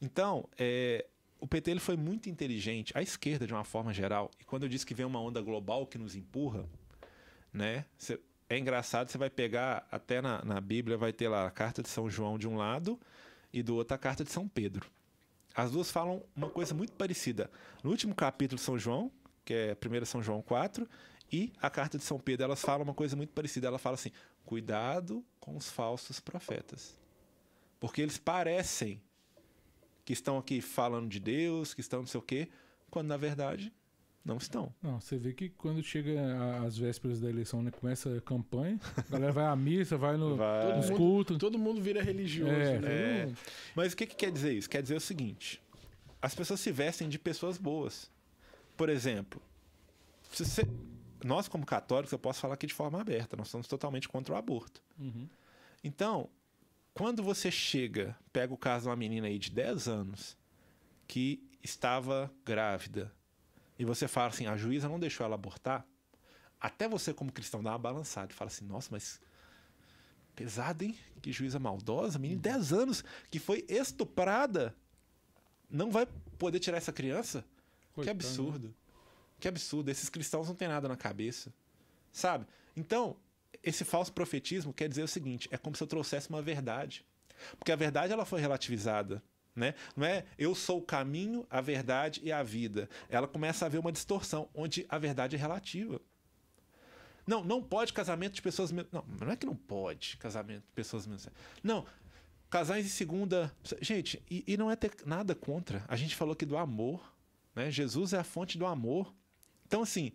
Então, 0.01 0.49
é, 0.59 1.07
o 1.39 1.47
PT 1.47 1.71
ele 1.71 1.81
foi 1.81 1.97
muito 1.97 2.29
inteligente, 2.29 2.93
a 2.97 3.03
esquerda 3.03 3.47
de 3.47 3.53
uma 3.53 3.65
forma 3.65 3.93
geral. 3.93 4.31
E 4.41 4.45
quando 4.45 4.65
eu 4.65 4.69
disse 4.69 4.85
que 4.85 4.95
vem 4.95 5.07
uma 5.07 5.21
onda 5.21 5.41
global 5.41 5.87
que 5.87 5.99
nos 5.99 6.17
empurra, 6.17 6.67
né? 7.53 7.85
Cê, 7.97 8.19
é 8.49 8.59
engraçado, 8.59 9.09
você 9.09 9.19
vai 9.19 9.31
pegar 9.31 9.87
até 9.91 10.21
na, 10.21 10.45
na 10.45 10.61
Bíblia 10.61 10.97
vai 10.97 11.13
ter 11.13 11.29
lá 11.29 11.47
a 11.47 11.51
carta 11.51 11.83
de 11.83 11.89
São 11.89 12.11
João 12.11 12.39
de 12.39 12.47
um 12.47 12.57
lado 12.57 13.01
e 13.53 13.63
do 13.63 13.77
outro 13.77 13.95
a 13.95 13.99
carta 13.99 14.25
de 14.25 14.31
São 14.31 14.49
Pedro. 14.49 14.91
As 15.55 15.71
duas 15.71 15.91
falam 15.91 16.23
uma 16.35 16.51
coisa 16.51 16.75
muito 16.75 16.93
parecida. 16.95 17.51
No 17.83 17.91
último 17.91 18.15
capítulo 18.15 18.59
de 18.59 18.65
São 18.65 18.79
João, 18.79 19.11
que 19.45 19.53
é 19.55 19.77
1 19.77 20.05
São 20.05 20.23
João 20.23 20.43
4, 20.43 20.89
e 21.33 21.53
a 21.61 21.69
carta 21.71 21.99
de 21.99 22.05
São 22.05 22.19
Pedro, 22.19 22.45
elas 22.45 22.61
falam 22.61 22.85
uma 22.85 22.95
coisa 22.95 23.17
muito 23.17 23.33
parecida. 23.33 23.67
Ela 23.67 23.79
fala 23.79 23.95
assim: 23.95 24.11
cuidado 24.45 25.25
com 25.41 25.57
os 25.57 25.71
falsos 25.71 26.21
profetas. 26.21 26.95
Porque 27.81 28.01
eles 28.01 28.19
parecem 28.19 29.01
que 30.05 30.13
estão 30.13 30.39
aqui 30.39 30.61
falando 30.61 31.09
de 31.09 31.19
Deus, 31.19 31.75
que 31.75 31.81
estão 31.81 32.01
não 32.01 32.07
sei 32.07 32.19
o 32.19 32.23
quê, 32.23 32.49
quando 32.91 33.09
na 33.09 33.17
verdade 33.17 33.73
não 34.25 34.37
estão. 34.37 34.75
Não, 34.83 35.01
você 35.01 35.19
vê 35.19 35.33
que 35.35 35.51
quando 35.51 35.83
chega 35.83 36.19
às 36.65 36.79
vésperas 36.79 37.21
da 37.21 37.29
eleição, 37.29 37.63
né, 37.63 37.71
começa 37.71 38.17
a 38.17 38.21
campanha, 38.21 38.79
a 38.97 39.03
galera 39.11 39.33
vai 39.33 39.45
à 39.45 39.57
missa, 39.57 39.99
vai, 39.99 40.17
no, 40.17 40.37
Vai. 40.37 40.77
nos 40.77 40.87
Todo 40.87 40.97
cultos. 40.97 41.39
Todo 41.39 41.59
mundo 41.59 41.83
vira 41.83 42.03
religioso, 42.03 42.53
É, 42.53 42.79
né? 42.79 42.89
É. 42.89 43.33
Mas 43.75 43.93
o 43.93 43.97
que, 43.97 44.07
que 44.07 44.17
quer 44.17 44.31
dizer 44.31 44.53
isso? 44.55 44.69
Quer 44.71 44.83
dizer 44.83 44.97
o 44.97 45.01
seguinte: 45.01 45.61
as 46.23 46.35
pessoas 46.35 46.61
se 46.61 46.71
vestem 46.73 47.09
de 47.09 47.19
pessoas 47.19 47.59
boas. 47.59 48.11
Por 48.77 48.89
exemplo, 48.89 49.41
se 50.33 50.45
você- 50.45 50.69
nós, 51.25 51.49
como 51.49 51.65
católicos, 51.65 52.13
eu 52.13 52.19
posso 52.19 52.41
falar 52.41 52.55
aqui 52.55 52.67
de 52.67 52.75
forma 52.75 53.01
aberta, 53.01 53.37
nós 53.37 53.49
somos 53.49 53.67
totalmente 53.67 54.09
contra 54.09 54.35
o 54.35 54.37
aborto. 54.37 54.83
Uhum. 54.99 55.29
Então, 55.83 56.29
quando 56.93 57.23
você 57.23 57.51
chega, 57.51 58.17
pega 58.33 58.53
o 58.53 58.57
caso 58.59 58.85
de 58.85 58.89
uma 58.89 58.97
menina 58.97 59.27
aí 59.27 59.39
de 59.39 59.51
10 59.51 59.89
anos 59.89 60.37
que 61.07 61.43
estava 61.63 62.31
grávida 62.45 63.13
e 63.79 63.85
você 63.85 64.07
fala 64.07 64.29
assim, 64.29 64.47
a 64.47 64.57
juíza 64.57 64.89
não 64.89 64.99
deixou 64.99 65.25
ela 65.25 65.35
abortar, 65.35 65.87
até 66.61 66.89
você 66.89 67.13
como 67.13 67.33
cristão 67.33 67.63
dá 67.63 67.71
uma 67.73 67.79
balançada 67.79 68.33
e 68.33 68.35
fala 68.35 68.51
assim, 68.51 68.65
nossa, 68.65 68.89
mas 68.91 69.21
pesado, 70.35 70.85
hein? 70.85 70.97
Que 71.23 71.33
juíza 71.33 71.59
maldosa, 71.59 72.19
menina 72.19 72.41
de 72.41 72.49
10 72.49 72.73
anos 72.73 73.05
que 73.31 73.39
foi 73.39 73.65
estuprada, 73.69 74.75
não 75.71 75.91
vai 75.91 76.07
poder 76.39 76.59
tirar 76.61 76.77
essa 76.79 76.93
criança? 76.93 77.45
Que 78.03 78.11
absurdo. 78.11 78.75
Que 79.39 79.49
absurdo. 79.49 79.91
Esses 79.91 80.09
cristãos 80.09 80.49
não 80.49 80.55
têm 80.55 80.69
nada 80.69 80.89
na 80.89 80.97
cabeça. 80.97 81.53
Sabe? 82.13 82.47
Então, 82.77 83.17
esse 83.63 83.85
falso 83.85 84.13
profetismo 84.13 84.73
quer 84.73 84.89
dizer 84.89 85.03
o 85.03 85.09
seguinte: 85.09 85.49
é 85.51 85.57
como 85.57 85.77
se 85.77 85.83
eu 85.83 85.87
trouxesse 85.87 86.29
uma 86.29 86.43
verdade. 86.43 87.05
Porque 87.59 87.73
a 87.73 87.77
verdade 87.77 88.13
ela 88.13 88.25
foi 88.25 88.41
relativizada. 88.41 89.23
Né? 89.55 89.75
Não 89.97 90.05
é 90.05 90.25
eu 90.37 90.55
sou 90.55 90.79
o 90.79 90.83
caminho, 90.83 91.47
a 91.49 91.61
verdade 91.61 92.21
e 92.25 92.33
a 92.33 92.43
vida. 92.43 92.89
Ela 93.09 93.29
começa 93.29 93.65
a 93.65 93.67
haver 93.67 93.79
uma 93.79 93.93
distorção, 93.93 94.49
onde 94.55 94.85
a 94.89 94.99
verdade 94.99 95.37
é 95.37 95.39
relativa. 95.39 96.01
Não, 97.27 97.43
não 97.43 97.63
pode 97.63 97.93
casamento 97.93 98.35
de 98.35 98.43
pessoas. 98.43 98.71
Não, 98.71 99.05
não 99.21 99.31
é 99.31 99.37
que 99.37 99.47
não 99.47 99.57
pode 99.57 100.17
casamento 100.17 100.65
de 100.65 100.73
pessoas 100.73 101.07
menos. 101.07 101.29
Não, 101.63 101.87
casais 102.51 102.85
de 102.85 102.91
segunda. 102.91 103.55
Gente, 103.81 104.23
e, 104.31 104.45
e 104.47 104.57
não 104.57 104.71
é 104.71 104.77
ter 104.77 104.93
nada 105.07 105.35
contra. 105.35 105.85
A 105.89 105.97
gente 105.97 106.15
falou 106.17 106.33
aqui 106.33 106.45
do 106.45 106.57
amor. 106.57 107.14
Né? 107.55 107.71
Jesus 107.71 108.13
é 108.13 108.19
a 108.19 108.25
fonte 108.25 108.59
do 108.59 108.67
amor. 108.67 109.15
Então, 109.67 109.83
assim, 109.83 110.13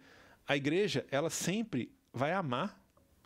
a 0.48 0.56
igreja, 0.56 1.06
ela 1.12 1.30
sempre 1.30 1.92
vai 2.14 2.34
amar 2.34 2.80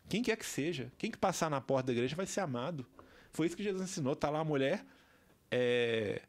quem 0.09 0.21
quer 0.21 0.35
que 0.37 0.45
seja. 0.45 0.91
Quem 0.97 1.09
que 1.09 1.17
passar 1.17 1.49
na 1.49 1.61
porta 1.61 1.87
da 1.87 1.93
igreja 1.93 2.15
vai 2.15 2.25
ser 2.25 2.41
amado. 2.41 2.85
Foi 3.31 3.47
isso 3.47 3.55
que 3.55 3.63
Jesus 3.63 3.81
ensinou. 3.81 4.15
Tá 4.15 4.29
lá 4.29 4.39
a 4.39 4.43
mulher 4.43 4.85
é, 5.49 6.21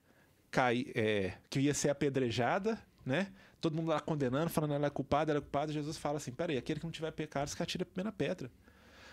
cai, 0.50 0.86
é, 0.94 1.34
que 1.50 1.60
ia 1.60 1.74
ser 1.74 1.90
apedrejada, 1.90 2.78
né? 3.04 3.32
Todo 3.60 3.74
mundo 3.74 3.88
lá 3.88 4.00
condenando, 4.00 4.50
falando 4.50 4.74
ela 4.74 4.86
é 4.86 4.90
culpada, 4.90 5.32
ela 5.32 5.38
é 5.38 5.40
culpada. 5.40 5.72
Jesus 5.72 5.96
fala 5.96 6.18
assim: 6.18 6.32
peraí, 6.32 6.56
aquele 6.56 6.80
que 6.80 6.86
não 6.86 6.92
tiver 6.92 7.10
pecados, 7.10 7.54
que 7.54 7.62
atire 7.62 7.82
a 7.82 7.86
primeira 7.86 8.12
pedra. 8.12 8.50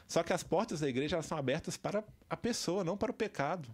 Só 0.08 0.24
que 0.24 0.34
as 0.34 0.44
portas 0.44 0.82
da 0.82 0.90
igreja 0.90 1.16
elas 1.16 1.26
são 1.26 1.38
abertas 1.38 1.78
para 1.78 2.04
a 2.30 2.36
pessoa, 2.36 2.84
não 2.84 2.98
para 2.98 3.12
o 3.12 3.14
pecado. 3.14 3.74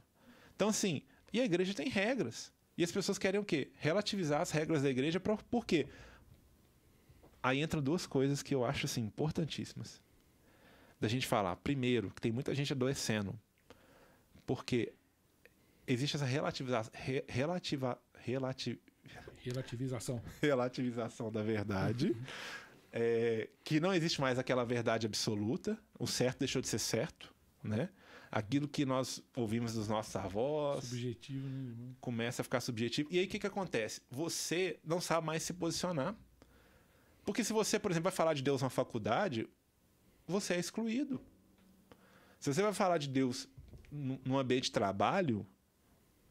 Então, 0.56 0.70
assim, 0.70 1.02
e 1.34 1.42
a 1.42 1.46
igreja 1.46 1.74
tem 1.74 1.90
regras. 1.90 2.52
E 2.78 2.84
as 2.84 2.92
pessoas 2.92 3.18
querem 3.18 3.40
o 3.40 3.44
quê? 3.46 3.72
Relativizar 3.76 4.42
as 4.42 4.52
regras 4.52 4.84
da 4.84 4.90
igreja. 4.90 5.20
Por, 5.20 5.42
por 5.44 5.66
quê? 5.66 5.88
Aí 7.42 7.62
entram 7.62 7.82
duas 7.82 8.06
coisas 8.06 8.44
que 8.44 8.54
eu 8.54 8.64
acho 8.64 8.86
assim, 8.86 9.02
importantíssimas. 9.02 10.02
Da 11.00 11.08
gente 11.08 11.26
falar. 11.26 11.56
Primeiro, 11.58 12.12
que 12.12 12.22
tem 12.22 12.32
muita 12.32 12.54
gente 12.54 12.74
adoecendo. 12.74 13.40
Porque 14.46 14.94
existe 15.88 16.16
essa 16.16 16.26
relativização. 16.26 16.92
Re, 16.94 17.24
relativa, 17.28 18.00
relati, 18.20 18.80
Relativização. 19.38 20.22
relativização 20.42 21.32
da 21.32 21.42
verdade. 21.42 22.16
é, 22.92 23.50
que 23.64 23.80
não 23.80 23.94
existe 23.94 24.20
mais 24.20 24.38
aquela 24.38 24.66
verdade 24.66 25.06
absoluta. 25.06 25.78
O 25.98 26.06
certo 26.06 26.40
deixou 26.40 26.62
de 26.62 26.68
ser 26.68 26.80
certo. 26.80 27.34
Né? 27.64 27.90
Aquilo 28.32 28.68
que 28.68 28.86
nós 28.86 29.24
ouvimos 29.36 29.74
dos 29.74 29.88
nossos 29.88 30.16
avós 30.16 30.86
Subjetivo, 30.86 31.48
né, 31.48 31.70
irmão? 31.72 31.96
começa 32.02 32.42
a 32.42 32.44
ficar 32.44 32.60
subjetivo. 32.60 33.08
E 33.12 33.20
aí 33.20 33.26
o 33.26 33.28
que, 33.30 33.40
que 33.40 33.48
acontece? 33.48 34.02
Você 34.12 34.80
não 34.84 35.00
sabe 35.00 35.26
mais 35.26 35.44
se 35.44 35.54
posicionar. 35.54 36.16
Porque 37.26 37.44
se 37.44 37.54
você, 37.54 37.80
por 37.80 37.92
exemplo, 37.92 38.06
vai 38.06 38.12
falar 38.12 38.34
de 38.34 38.42
Deus 38.42 38.62
na 38.62 38.70
faculdade, 38.70 39.48
você 40.28 40.56
é 40.56 40.60
excluído. 40.60 41.22
Se 42.40 42.54
você 42.54 42.62
vai 42.62 42.74
falar 42.74 42.98
de 42.98 43.08
Deus 43.08 43.48
num 43.92 44.38
ambiente 44.38 44.66
de 44.66 44.72
trabalho, 44.72 45.46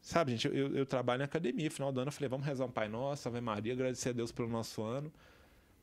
sabe, 0.01 0.31
gente, 0.31 0.47
eu, 0.47 0.75
eu- 0.75 0.85
trabalho 0.85 1.21
em 1.21 1.25
academia, 1.25 1.69
final 1.71 1.91
do 1.91 1.99
ano 1.99 2.09
eu 2.09 2.11
falei, 2.13 2.29
vamos 2.29 2.45
rezar 2.45 2.65
um 2.65 2.71
Pai 2.71 2.87
Nosso, 2.87 3.27
Ave 3.27 3.41
Maria, 3.41 3.73
agradecer 3.73 4.09
a 4.09 4.13
Deus 4.13 4.31
pelo 4.31 4.47
nosso 4.47 4.83
ano. 4.83 5.11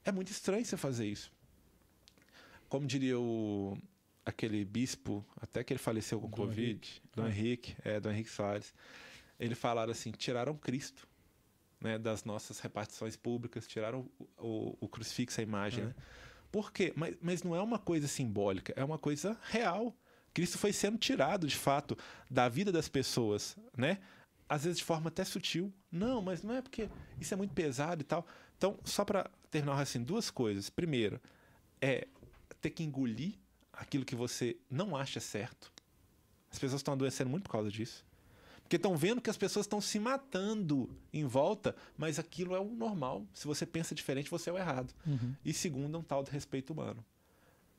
É 0.04 0.12
muito 0.12 0.30
estranho 0.30 0.64
você 0.64 0.76
fazer 0.76 1.06
isso. 1.06 1.32
Como 2.68 2.86
diria 2.86 3.18
o 3.18 3.76
aquele 4.24 4.64
bispo, 4.64 5.24
até 5.40 5.62
que 5.62 5.72
ele 5.72 5.78
faleceu 5.78 6.20
com 6.20 6.30
Covid, 6.30 6.60
Henrique. 6.70 7.00
Dom 7.14 7.24
Ah. 7.24 7.28
Henrique, 7.28 7.76
é, 7.84 8.00
Dom 8.00 8.10
Henrique 8.10 8.30
Soares, 8.30 8.72
ele 9.38 9.54
falaram 9.54 9.92
assim, 9.92 10.10
tiraram 10.12 10.56
Cristo 10.56 11.06
né, 11.80 11.98
das 11.98 12.24
nossas 12.24 12.60
repartições 12.60 13.16
públicas, 13.16 13.66
tiraram 13.66 14.08
o, 14.18 14.24
o, 14.38 14.76
o 14.80 14.88
crucifixo, 14.88 15.40
a 15.40 15.42
imagem, 15.42 15.82
É. 15.84 15.86
né? 15.88 15.94
Por 16.50 16.72
quê? 16.72 16.92
Mas, 16.94 17.16
mas 17.20 17.42
não 17.42 17.54
é 17.56 17.60
uma 17.60 17.78
coisa 17.80 18.06
simbólica, 18.06 18.72
é 18.76 18.84
uma 18.84 18.96
coisa 18.98 19.36
real. 19.50 19.94
Cristo 20.32 20.56
foi 20.56 20.72
sendo 20.72 20.96
tirado, 20.98 21.46
de 21.48 21.56
fato, 21.56 21.98
da 22.30 22.48
vida 22.48 22.70
das 22.70 22.88
pessoas, 22.88 23.56
né? 23.76 23.98
Às 24.48 24.62
vezes 24.64 24.78
de 24.78 24.84
forma 24.84 25.08
até 25.08 25.24
sutil. 25.24 25.72
Não, 25.90 26.22
mas 26.22 26.42
não 26.44 26.54
é 26.54 26.62
porque 26.62 26.88
isso 27.20 27.34
é 27.34 27.36
muito 27.36 27.52
pesado 27.54 28.02
e 28.02 28.04
tal. 28.04 28.24
Então, 28.56 28.78
só 28.84 29.04
para 29.04 29.28
terminar 29.50 29.80
assim, 29.80 30.02
duas 30.02 30.30
coisas. 30.30 30.70
Primeiro, 30.70 31.20
é 31.80 32.06
ter 32.60 32.70
que 32.70 32.84
engolir 32.84 33.34
aquilo 33.76 34.04
que 34.04 34.14
você 34.14 34.56
não 34.70 34.96
acha 34.96 35.20
certo. 35.20 35.72
As 36.50 36.58
pessoas 36.58 36.80
estão 36.80 36.94
adoecendo 36.94 37.30
muito 37.30 37.44
por 37.44 37.52
causa 37.52 37.70
disso. 37.70 38.04
Porque 38.62 38.76
estão 38.76 38.96
vendo 38.96 39.20
que 39.20 39.28
as 39.28 39.36
pessoas 39.36 39.66
estão 39.66 39.80
se 39.80 39.98
matando 39.98 40.88
em 41.12 41.26
volta, 41.26 41.76
mas 41.98 42.18
aquilo 42.18 42.54
é 42.54 42.60
o 42.60 42.64
normal. 42.64 43.26
Se 43.34 43.46
você 43.46 43.66
pensa 43.66 43.94
diferente, 43.94 44.30
você 44.30 44.48
é 44.48 44.52
o 44.52 44.58
errado. 44.58 44.92
Uhum. 45.06 45.34
E 45.44 45.52
segundo, 45.52 45.96
é 45.96 46.00
um 46.00 46.02
tal 46.02 46.22
de 46.22 46.30
respeito 46.30 46.72
humano. 46.72 47.04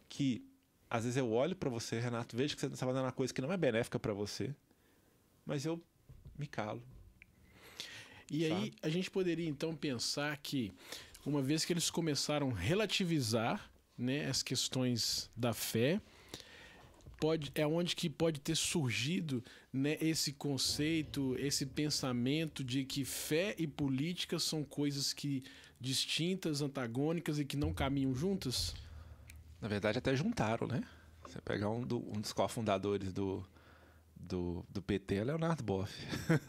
Que 0.08 0.45
às 0.89 1.03
vezes 1.03 1.17
eu 1.17 1.31
olho 1.31 1.55
para 1.55 1.69
você, 1.69 1.99
Renato, 1.99 2.38
vejo 2.38 2.55
que 2.55 2.62
você 2.62 2.67
está 2.67 2.86
fazendo 2.86 3.03
uma 3.03 3.12
coisa 3.12 3.34
que 3.34 3.41
não 3.41 3.51
é 3.51 3.58
benéfica 3.58 3.97
para 3.97 4.13
você, 4.13 4.53
mas 5.43 5.65
eu 5.65 5.81
me 6.38 6.45
calo. 6.45 6.84
E 8.29 8.45
aí 8.45 8.51
Sabe? 8.51 8.73
a 8.81 8.89
gente 8.89 9.10
poderia 9.10 9.47
então 9.47 9.75
pensar 9.75 10.38
que 10.38 10.71
uma 11.25 11.41
vez 11.41 11.65
que 11.65 11.73
eles 11.73 11.89
começaram 11.89 12.51
a 12.51 12.53
relativizar 12.53 13.71
né, 13.98 14.25
as 14.27 14.43
questões 14.43 15.29
da 15.35 15.54
fé, 15.54 16.02
pode, 17.19 17.52
é 17.56 17.65
onde 17.65 17.96
que 17.96 18.10
pode 18.10 18.39
ter 18.39 18.56
surgido 18.56 19.43
né, 19.71 19.98
esse 20.02 20.33
conceito, 20.33 21.35
esse 21.39 21.65
pensamento 21.65 22.63
de 22.63 22.83
que 22.83 23.06
fé 23.06 23.56
e 23.58 23.65
política 23.67 24.39
são 24.39 24.63
coisas 24.63 25.13
que 25.13 25.43
distintas, 25.79 26.62
antagônicas 26.62 27.39
e 27.39 27.46
que 27.46 27.58
não 27.58 27.73
caminham 27.73 28.13
juntas? 28.13 28.73
Na 29.62 29.67
verdade, 29.67 29.98
até 29.98 30.15
juntaram, 30.15 30.67
né? 30.67 30.83
Você 31.23 31.41
pegar 31.41 31.69
um, 31.69 31.81
do- 31.81 32.00
um 32.12 32.21
dos 32.21 32.31
cofundadores 32.33 33.12
do, 33.12 33.46
do, 34.15 34.65
do 34.69 34.81
PT, 34.81 35.15
é 35.15 35.23
Leonardo 35.23 35.63
Boff. 35.63 35.91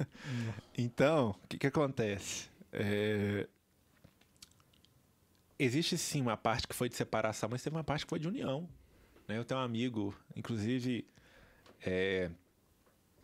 então, 0.76 1.30
o 1.42 1.48
que, 1.48 1.58
que 1.58 1.66
acontece? 1.66 2.48
É, 2.72 3.48
Existe 5.58 5.96
sim 5.96 6.20
uma 6.20 6.36
parte 6.36 6.68
que 6.68 6.74
foi 6.74 6.88
de 6.88 6.94
separação, 6.96 7.48
mas 7.50 7.62
teve 7.62 7.74
uma 7.76 7.84
parte 7.84 8.04
que 8.04 8.10
foi 8.10 8.18
de 8.18 8.28
união. 8.28 8.68
né? 9.28 9.36
Eu 9.38 9.44
tenho 9.44 9.58
um 9.58 9.62
amigo, 9.62 10.14
inclusive, 10.36 11.04
é, 11.84 12.30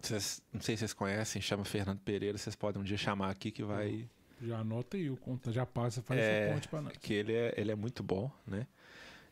vocês- 0.01 0.43
não 0.53 0.61
sei 0.61 0.77
se 0.77 0.81
vocês 0.81 0.93
conhecem, 0.93 1.41
chama 1.41 1.65
Fernando 1.65 2.01
Pereira, 2.01 2.37
vocês 2.37 2.57
podem 2.57 2.81
um 2.81 2.85
dia 2.85 2.97
chamar 2.97 3.31
aqui 3.31 3.51
que 3.53 3.63
vai. 3.63 4.09
Já 4.41 4.59
anota 4.59 4.97
aí 4.97 5.09
o 5.11 5.17
conta, 5.17 5.53
já 5.53 5.65
passa, 5.65 6.03
faz 6.03 6.21
É, 6.21 6.47
essa 6.47 6.55
ponte 6.55 6.69
pra 6.69 6.83
nós. 6.83 6.97
que 6.97 7.13
ele 7.15 7.33
é, 7.33 7.55
ele 7.57 7.71
é 7.71 7.75
muito 7.77 8.03
bom, 8.03 8.29
né? 8.47 8.67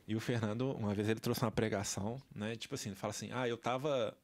E 0.06 0.14
o 0.14 0.20
Fernando, 0.20 0.70
uma 0.76 0.94
vez 0.94 1.08
ele 1.08 1.18
trouxe 1.18 1.42
uma 1.42 1.50
pregação, 1.50 2.20
né? 2.34 2.54
Tipo 2.54 2.74
assim, 2.76 2.90
ele 2.90 2.96
fala 2.96 3.10
assim, 3.10 3.30
ah, 3.32 3.48
eu 3.48 3.56
tava... 3.56 4.16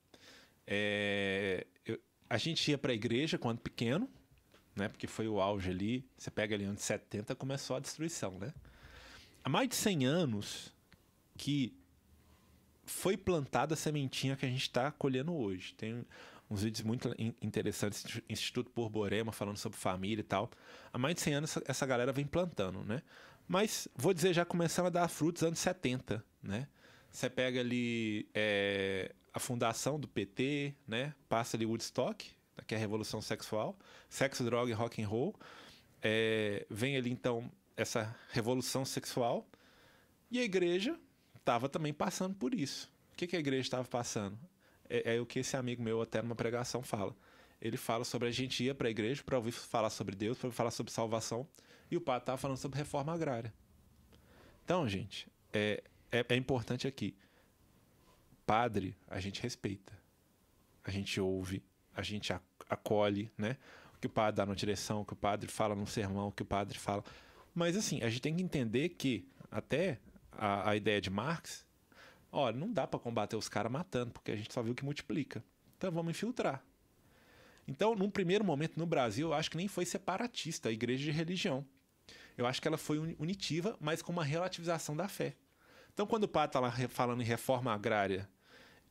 é, 0.66 1.66
eu- 1.84 1.98
a 2.28 2.36
gente 2.38 2.70
ia 2.70 2.78
pra 2.78 2.92
igreja 2.92 3.38
quando 3.38 3.58
pequeno, 3.58 4.08
né? 4.76 4.88
Porque 4.88 5.06
foi 5.08 5.26
o 5.28 5.40
auge 5.40 5.70
ali. 5.70 6.04
Você 6.16 6.30
pega 6.30 6.54
ali 6.54 6.64
anos 6.64 6.82
70, 6.82 7.34
começou 7.34 7.76
a 7.76 7.80
destruição, 7.80 8.38
né? 8.38 8.52
Há 9.46 9.48
mais 9.48 9.68
de 9.68 9.76
100 9.76 10.06
anos 10.06 10.74
que 11.38 11.72
foi 12.84 13.16
plantada 13.16 13.74
a 13.74 13.76
sementinha 13.76 14.34
que 14.34 14.44
a 14.44 14.48
gente 14.48 14.62
está 14.62 14.90
colhendo 14.90 15.32
hoje. 15.32 15.72
Tem 15.74 16.04
uns 16.50 16.64
vídeos 16.64 16.84
muito 16.84 17.14
interessantes 17.40 18.02
do 18.02 18.24
Instituto 18.28 18.72
Borborema 18.74 19.30
falando 19.30 19.56
sobre 19.56 19.78
família 19.78 20.20
e 20.20 20.24
tal. 20.24 20.50
Há 20.92 20.98
mais 20.98 21.14
de 21.14 21.20
100 21.20 21.34
anos 21.34 21.58
essa 21.64 21.86
galera 21.86 22.12
vem 22.12 22.26
plantando, 22.26 22.82
né? 22.82 23.02
Mas 23.46 23.86
vou 23.94 24.12
dizer, 24.12 24.34
já 24.34 24.44
começando 24.44 24.86
a 24.86 24.90
dar 24.90 25.06
frutos 25.06 25.44
anos 25.44 25.60
70, 25.60 26.24
né? 26.42 26.66
Você 27.08 27.30
pega 27.30 27.60
ali 27.60 28.28
é, 28.34 29.14
a 29.32 29.38
fundação 29.38 29.96
do 30.00 30.08
PT, 30.08 30.74
né? 30.88 31.14
Passa 31.28 31.56
ali 31.56 31.64
Woodstock, 31.64 32.32
que 32.66 32.74
é 32.74 32.76
a 32.76 32.80
revolução 32.80 33.22
sexual, 33.22 33.78
sexo, 34.08 34.42
droga 34.42 34.72
e 34.72 34.74
rock 34.74 35.00
and 35.00 35.06
roll. 35.06 35.36
É, 36.02 36.66
vem 36.68 36.96
ali 36.96 37.12
então 37.12 37.48
essa 37.76 38.14
revolução 38.30 38.84
sexual 38.84 39.46
e 40.30 40.38
a 40.38 40.42
igreja 40.42 40.98
estava 41.36 41.68
também 41.68 41.92
passando 41.92 42.34
por 42.34 42.54
isso. 42.54 42.90
O 43.12 43.16
que, 43.16 43.26
que 43.26 43.36
a 43.36 43.38
igreja 43.38 43.62
estava 43.62 43.86
passando? 43.86 44.38
É, 44.88 45.16
é, 45.16 45.20
o 45.20 45.26
que 45.26 45.38
esse 45.38 45.56
amigo 45.56 45.82
meu 45.82 46.00
até 46.00 46.22
numa 46.22 46.34
pregação 46.34 46.82
fala. 46.82 47.14
Ele 47.60 47.76
fala 47.76 48.04
sobre 48.04 48.28
a 48.28 48.30
gente 48.30 48.62
ir 48.64 48.74
para 48.74 48.88
a 48.88 48.90
igreja 48.90 49.22
para 49.24 49.36
ouvir 49.36 49.52
falar 49.52 49.90
sobre 49.90 50.14
Deus, 50.14 50.38
para 50.38 50.50
falar 50.50 50.70
sobre 50.70 50.92
salvação, 50.92 51.46
e 51.90 51.96
o 51.96 52.00
padre 52.00 52.22
estava 52.22 52.38
falando 52.38 52.58
sobre 52.58 52.78
reforma 52.78 53.12
agrária. 53.12 53.52
Então, 54.64 54.88
gente, 54.88 55.28
é, 55.52 55.82
é, 56.10 56.24
é 56.28 56.36
importante 56.36 56.86
aqui. 56.86 57.16
Padre, 58.44 58.96
a 59.08 59.18
gente 59.20 59.40
respeita. 59.40 59.92
A 60.84 60.90
gente 60.90 61.20
ouve, 61.20 61.64
a 61.94 62.02
gente 62.02 62.32
acolhe, 62.68 63.30
né? 63.36 63.56
O 63.94 63.98
que 63.98 64.06
o 64.06 64.10
padre 64.10 64.36
dá 64.36 64.46
na 64.46 64.54
direção, 64.54 65.00
o 65.00 65.04
que 65.04 65.14
o 65.14 65.16
padre 65.16 65.50
fala 65.50 65.74
no 65.74 65.86
sermão, 65.86 66.28
o 66.28 66.32
que 66.32 66.42
o 66.42 66.46
padre 66.46 66.78
fala. 66.78 67.02
Mas 67.56 67.74
assim, 67.74 68.02
a 68.02 68.10
gente 68.10 68.20
tem 68.20 68.36
que 68.36 68.42
entender 68.42 68.90
que 68.90 69.26
até 69.50 69.98
a, 70.30 70.70
a 70.70 70.76
ideia 70.76 71.00
de 71.00 71.08
Marx, 71.08 71.64
olha, 72.30 72.54
não 72.54 72.70
dá 72.70 72.86
para 72.86 73.00
combater 73.00 73.34
os 73.34 73.48
caras 73.48 73.72
matando, 73.72 74.12
porque 74.12 74.30
a 74.30 74.36
gente 74.36 74.52
só 74.52 74.62
viu 74.62 74.74
que 74.74 74.84
multiplica. 74.84 75.42
Então 75.78 75.90
vamos 75.90 76.10
infiltrar. 76.10 76.62
Então, 77.66 77.96
num 77.96 78.10
primeiro 78.10 78.44
momento 78.44 78.78
no 78.78 78.84
Brasil, 78.84 79.28
eu 79.28 79.34
acho 79.34 79.50
que 79.50 79.56
nem 79.56 79.68
foi 79.68 79.86
separatista 79.86 80.68
a 80.68 80.72
igreja 80.72 81.04
de 81.04 81.10
religião. 81.10 81.66
Eu 82.36 82.46
acho 82.46 82.60
que 82.60 82.68
ela 82.68 82.76
foi 82.76 82.98
unitiva, 83.18 83.74
mas 83.80 84.02
com 84.02 84.12
uma 84.12 84.22
relativização 84.22 84.94
da 84.94 85.08
fé. 85.08 85.34
Então, 85.94 86.06
quando 86.06 86.24
o 86.24 86.28
padre 86.28 86.50
está 86.50 86.60
lá 86.60 86.70
falando 86.90 87.22
em 87.22 87.24
reforma 87.24 87.72
agrária 87.72 88.28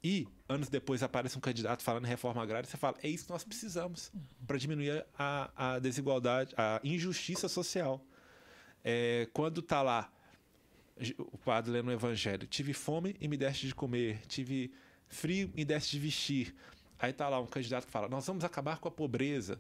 e 0.04 0.28
anos 0.50 0.70
depois 0.70 1.04
aparece 1.04 1.38
um 1.38 1.42
candidato 1.42 1.84
falando 1.84 2.06
em 2.06 2.10
reforma 2.10 2.42
agrária, 2.42 2.68
você 2.68 2.78
fala: 2.78 2.98
é 3.04 3.08
isso 3.08 3.26
que 3.26 3.32
nós 3.32 3.44
precisamos 3.44 4.12
para 4.48 4.58
diminuir 4.58 5.06
a, 5.16 5.52
a, 5.56 5.80
desigualdade, 5.80 6.56
a 6.58 6.82
injustiça 6.84 7.48
social. 7.48 8.04
É, 8.88 9.28
quando 9.34 9.62
está 9.62 9.82
lá 9.82 10.14
o 11.18 11.38
padre 11.40 11.72
lendo 11.72 11.88
o 11.88 11.92
evangelho: 11.92 12.46
tive 12.46 12.72
fome 12.72 13.16
e 13.20 13.28
me 13.28 13.36
deste 13.36 13.66
de 13.66 13.74
comer, 13.74 14.22
tive 14.28 14.72
frio 15.08 15.50
e 15.54 15.58
me 15.58 15.66
deste 15.66 15.94
de 15.94 16.00
vestir. 16.00 16.56
Aí 17.00 17.10
está 17.10 17.28
lá 17.28 17.42
um 17.42 17.48
candidato 17.48 17.88
que 17.88 17.92
fala: 17.92 18.08
nós 18.08 18.28
vamos 18.28 18.44
acabar 18.44 18.78
com 18.78 18.88
a 18.88 18.92
pobreza. 18.92 19.60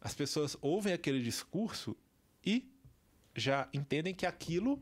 As 0.00 0.14
pessoas 0.14 0.56
ouvem 0.60 0.92
aquele 0.92 1.20
discurso 1.20 1.96
e 2.46 2.72
já 3.34 3.68
entendem 3.72 4.14
que 4.14 4.26
aquilo 4.26 4.80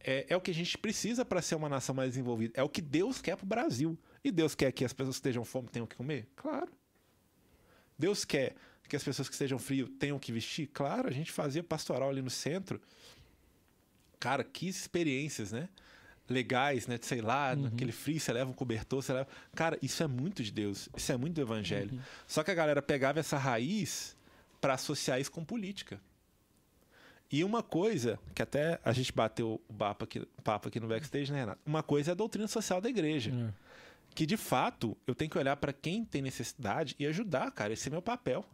é, 0.00 0.26
é 0.28 0.36
o 0.36 0.40
que 0.40 0.50
a 0.50 0.54
gente 0.54 0.76
precisa 0.76 1.24
para 1.24 1.40
ser 1.40 1.54
uma 1.54 1.68
nação 1.68 1.94
mais 1.94 2.10
desenvolvida. 2.10 2.54
É 2.56 2.64
o 2.64 2.68
que 2.68 2.80
Deus 2.80 3.22
quer 3.22 3.36
para 3.36 3.44
o 3.44 3.48
Brasil. 3.48 3.96
E 4.24 4.32
Deus 4.32 4.56
quer 4.56 4.72
que 4.72 4.84
as 4.84 4.92
pessoas 4.92 5.16
que 5.16 5.20
estejam 5.20 5.44
fome 5.44 5.68
tenham 5.68 5.86
que 5.86 5.96
comer? 5.96 6.28
Claro. 6.34 6.70
Deus 7.96 8.24
quer 8.24 8.56
que 8.88 8.96
as 8.96 9.04
pessoas 9.04 9.28
que 9.28 9.34
estejam 9.34 9.58
frio 9.58 9.88
tenham 9.88 10.18
que 10.18 10.32
vestir? 10.32 10.66
Claro, 10.66 11.08
a 11.08 11.12
gente 11.12 11.30
fazia 11.30 11.62
pastoral 11.62 12.10
ali 12.10 12.20
no 12.20 12.30
centro. 12.30 12.80
Cara, 14.20 14.44
que 14.44 14.68
experiências, 14.68 15.50
né? 15.50 15.68
Legais, 16.28 16.86
né? 16.86 16.98
Sei 17.00 17.22
lá, 17.22 17.54
uhum. 17.54 17.62
naquele 17.62 17.90
frio 17.90 18.20
você 18.20 18.32
leva 18.32 18.50
um 18.50 18.54
cobertor, 18.54 19.02
você 19.02 19.12
leva. 19.12 19.28
Cara, 19.56 19.78
isso 19.82 20.02
é 20.02 20.06
muito 20.06 20.42
de 20.42 20.52
Deus. 20.52 20.88
Isso 20.96 21.10
é 21.10 21.16
muito 21.16 21.34
do 21.34 21.40
evangelho. 21.40 21.92
Uhum. 21.94 22.00
Só 22.26 22.44
que 22.44 22.50
a 22.50 22.54
galera 22.54 22.82
pegava 22.82 23.18
essa 23.18 23.38
raiz 23.38 24.14
para 24.60 24.74
associar 24.74 25.18
isso 25.18 25.32
com 25.32 25.42
política. 25.42 25.98
E 27.32 27.42
uma 27.44 27.62
coisa, 27.62 28.18
que 28.34 28.42
até 28.42 28.78
a 28.84 28.92
gente 28.92 29.12
bateu 29.12 29.60
o 29.68 29.72
papo 29.72 30.04
aqui, 30.04 30.26
papo 30.42 30.68
aqui 30.68 30.80
no 30.80 30.88
backstage, 30.88 31.32
né, 31.32 31.40
Renato? 31.40 31.60
Uma 31.64 31.82
coisa 31.82 32.10
é 32.10 32.12
a 32.12 32.16
doutrina 32.16 32.46
social 32.48 32.80
da 32.80 32.88
igreja. 32.88 33.30
É. 33.32 33.70
Que 34.14 34.26
de 34.26 34.36
fato 34.36 34.96
eu 35.06 35.14
tenho 35.14 35.30
que 35.30 35.38
olhar 35.38 35.56
para 35.56 35.72
quem 35.72 36.04
tem 36.04 36.20
necessidade 36.20 36.96
e 36.98 37.06
ajudar, 37.06 37.50
cara. 37.52 37.72
Esse 37.72 37.88
é 37.88 37.90
meu 37.90 38.02
papel. 38.02 38.44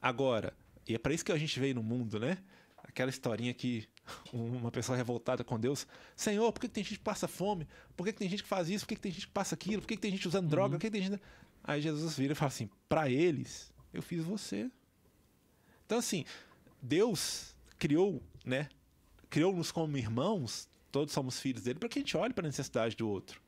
Agora, 0.00 0.54
e 0.88 0.94
é 0.94 0.98
para 0.98 1.12
isso 1.12 1.24
que 1.24 1.32
a 1.32 1.36
gente 1.36 1.60
veio 1.60 1.74
no 1.74 1.82
mundo, 1.82 2.18
né? 2.18 2.38
Aquela 2.82 3.10
historinha 3.10 3.52
que 3.52 3.86
uma 4.32 4.70
pessoa 4.70 4.96
revoltada 4.96 5.42
com 5.44 5.58
Deus, 5.58 5.86
Senhor, 6.14 6.52
por 6.52 6.60
que, 6.60 6.68
que 6.68 6.74
tem 6.74 6.84
gente 6.84 6.98
que 6.98 7.04
passa 7.04 7.26
fome? 7.26 7.66
Por 7.96 8.04
que, 8.04 8.12
que 8.12 8.18
tem 8.18 8.28
gente 8.28 8.42
que 8.42 8.48
faz 8.48 8.68
isso? 8.68 8.84
Por 8.84 8.90
que, 8.90 8.96
que 8.96 9.02
tem 9.02 9.12
gente 9.12 9.26
que 9.26 9.32
passa 9.32 9.54
aquilo? 9.54 9.82
Por 9.82 9.88
que, 9.88 9.96
que 9.96 10.02
tem 10.02 10.10
gente 10.10 10.28
usando 10.28 10.48
droga? 10.48 10.74
Uhum. 10.74 10.78
Por 10.78 10.80
que, 10.80 10.90
que 10.90 10.98
tem 10.98 11.02
gente. 11.02 11.22
Aí 11.64 11.80
Jesus 11.80 12.16
vira 12.16 12.32
e 12.32 12.36
fala 12.36 12.48
assim: 12.48 12.70
para 12.88 13.10
eles, 13.10 13.72
eu 13.92 14.02
fiz 14.02 14.24
você. 14.24 14.70
Então, 15.84 15.98
assim, 15.98 16.24
Deus 16.80 17.54
criou, 17.78 18.22
né? 18.44 18.68
Criou-nos 19.28 19.72
como 19.72 19.96
irmãos, 19.96 20.68
todos 20.92 21.12
somos 21.12 21.40
filhos 21.40 21.62
dele, 21.62 21.78
para 21.78 21.88
que 21.88 21.98
a 21.98 22.02
gente 22.02 22.16
olhe 22.16 22.32
para 22.32 22.44
a 22.44 22.48
necessidade 22.48 22.96
do 22.96 23.08
outro. 23.08 23.40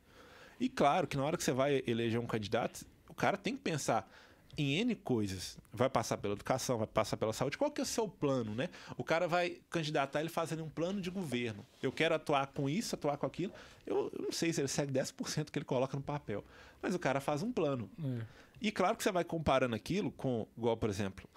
E 0.59 0.67
claro 0.67 1.07
que 1.07 1.15
na 1.15 1.23
hora 1.23 1.37
que 1.37 1.43
você 1.43 1.53
vai 1.53 1.81
eleger 1.87 2.19
um 2.19 2.27
candidato, 2.27 2.85
o 3.07 3.13
cara 3.13 3.37
tem 3.37 3.55
que 3.55 3.61
pensar 3.61 4.09
em 4.61 4.79
N 4.79 4.95
coisas. 4.95 5.57
Vai 5.71 5.89
passar 5.89 6.17
pela 6.17 6.33
educação, 6.33 6.77
vai 6.77 6.87
passar 6.87 7.17
pela 7.17 7.33
saúde. 7.33 7.57
Qual 7.57 7.71
que 7.71 7.81
é 7.81 7.83
o 7.83 7.87
seu 7.87 8.07
plano, 8.07 8.53
né? 8.53 8.69
O 8.97 9.03
cara 9.03 9.27
vai 9.27 9.61
candidatar 9.69 10.19
ele 10.19 10.29
fazendo 10.29 10.63
um 10.63 10.69
plano 10.69 11.01
de 11.01 11.09
governo. 11.09 11.65
Eu 11.81 11.91
quero 11.91 12.15
atuar 12.15 12.47
com 12.47 12.69
isso, 12.69 12.95
atuar 12.95 13.17
com 13.17 13.25
aquilo. 13.25 13.53
Eu, 13.85 14.11
eu 14.13 14.23
não 14.25 14.31
sei 14.31 14.51
se 14.51 14.61
ele 14.61 14.67
segue 14.67 14.91
10% 14.91 15.49
que 15.49 15.57
ele 15.57 15.65
coloca 15.65 15.95
no 15.95 16.03
papel. 16.03 16.43
Mas 16.81 16.93
o 16.93 16.99
cara 16.99 17.19
faz 17.19 17.41
um 17.41 17.51
plano. 17.51 17.89
É. 18.03 18.25
E 18.61 18.71
claro 18.71 18.95
que 18.97 19.03
você 19.03 19.11
vai 19.11 19.23
comparando 19.23 19.75
aquilo 19.75 20.11
com, 20.11 20.45
igual, 20.57 20.75
por 20.75 20.89
exemplo, 20.89 21.29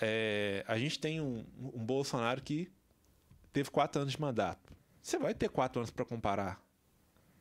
é, 0.00 0.64
a 0.68 0.78
gente 0.78 0.98
tem 0.98 1.20
um, 1.20 1.44
um 1.58 1.84
Bolsonaro 1.84 2.40
que 2.40 2.70
teve 3.52 3.70
quatro 3.70 4.00
anos 4.00 4.12
de 4.12 4.20
mandato. 4.20 4.72
Você 5.02 5.18
vai 5.18 5.34
ter 5.34 5.48
quatro 5.48 5.80
anos 5.80 5.90
para 5.90 6.04
comparar. 6.04 6.60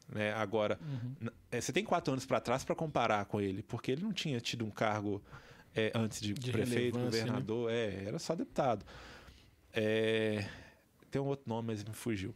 Né? 0.07 0.33
Agora, 0.33 0.79
uhum. 0.81 1.29
É, 1.51 1.59
você 1.59 1.73
tem 1.73 1.83
quatro 1.83 2.13
anos 2.13 2.25
para 2.25 2.39
trás 2.39 2.63
para 2.63 2.75
comparar 2.75 3.25
com 3.25 3.41
ele, 3.41 3.61
porque 3.61 3.91
ele 3.91 4.03
não 4.03 4.13
tinha 4.13 4.39
tido 4.39 4.65
um 4.65 4.69
cargo 4.69 5.21
é, 5.75 5.91
antes 5.93 6.21
de, 6.21 6.33
de 6.33 6.51
prefeito, 6.51 6.97
né? 6.97 7.05
governador, 7.05 7.69
né? 7.69 7.77
é, 7.77 8.03
era 8.07 8.19
só 8.19 8.35
deputado. 8.35 8.85
É, 9.73 10.47
tem 11.11 11.21
um 11.21 11.25
outro 11.25 11.47
nome, 11.47 11.67
mas 11.67 11.83
me 11.83 11.93
fugiu. 11.93 12.33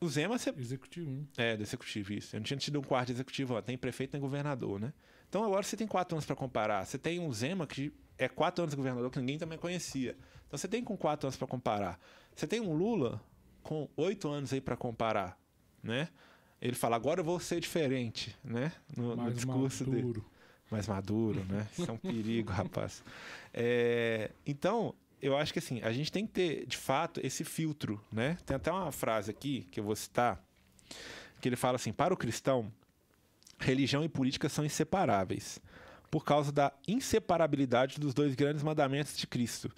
O 0.00 0.08
Zema... 0.08 0.36
Você... 0.36 0.50
Executivo. 0.50 1.26
É, 1.36 1.56
do 1.56 1.62
executivo, 1.62 2.12
isso. 2.12 2.34
Eu 2.34 2.40
não 2.40 2.44
tinha 2.44 2.56
tido 2.56 2.80
um 2.80 2.82
quarto 2.82 3.08
de 3.08 3.12
executivo, 3.12 3.54
ó, 3.54 3.62
tem 3.62 3.78
prefeito, 3.78 4.10
tem 4.10 4.20
governador, 4.20 4.80
né? 4.80 4.92
Então 5.28 5.44
agora 5.44 5.62
você 5.62 5.76
tem 5.76 5.86
quatro 5.86 6.14
anos 6.14 6.26
para 6.26 6.34
comparar. 6.34 6.84
Você 6.84 6.98
tem 6.98 7.20
um 7.20 7.32
Zema 7.32 7.66
que 7.66 7.92
é 8.18 8.28
quatro 8.28 8.62
anos 8.62 8.72
de 8.72 8.76
governador 8.76 9.10
que 9.10 9.18
ninguém 9.18 9.38
também 9.38 9.58
conhecia. 9.58 10.16
Então 10.46 10.58
você 10.58 10.68
tem 10.68 10.82
com 10.82 10.96
quatro 10.96 11.26
anos 11.26 11.36
para 11.36 11.46
comparar. 11.46 11.98
Você 12.34 12.46
tem 12.46 12.60
um 12.60 12.74
Lula 12.74 13.22
com 13.62 13.88
oito 13.96 14.28
anos 14.28 14.52
aí 14.52 14.60
para 14.60 14.76
comparar, 14.76 15.38
né? 15.82 16.08
Ele 16.62 16.76
fala 16.76 16.94
agora 16.94 17.20
eu 17.20 17.24
vou 17.24 17.40
ser 17.40 17.60
diferente, 17.60 18.36
né? 18.44 18.72
No, 18.96 19.16
no 19.16 19.32
discurso 19.32 19.84
maduro. 19.84 20.12
dele. 20.12 20.24
Mais 20.70 20.86
maduro, 20.86 21.44
né? 21.44 21.66
Isso 21.76 21.90
é 21.90 21.92
um 21.92 21.98
perigo, 21.98 22.52
rapaz. 22.52 23.02
É, 23.52 24.30
então 24.46 24.94
eu 25.20 25.36
acho 25.36 25.52
que 25.52 25.58
assim 25.58 25.82
a 25.82 25.92
gente 25.92 26.12
tem 26.12 26.24
que 26.24 26.32
ter 26.32 26.66
de 26.66 26.76
fato 26.76 27.20
esse 27.22 27.42
filtro, 27.42 28.00
né? 28.12 28.38
Tem 28.46 28.56
até 28.56 28.70
uma 28.70 28.92
frase 28.92 29.28
aqui 29.28 29.66
que 29.72 29.80
eu 29.80 29.84
vou 29.84 29.96
citar 29.96 30.40
que 31.40 31.48
ele 31.48 31.56
fala 31.56 31.74
assim: 31.74 31.92
para 31.92 32.14
o 32.14 32.16
cristão, 32.16 32.72
religião 33.58 34.04
e 34.04 34.08
política 34.08 34.48
são 34.48 34.64
inseparáveis 34.64 35.60
por 36.12 36.24
causa 36.24 36.52
da 36.52 36.72
inseparabilidade 36.86 37.98
dos 37.98 38.14
dois 38.14 38.34
grandes 38.34 38.62
mandamentos 38.62 39.16
de 39.16 39.26
Cristo, 39.26 39.70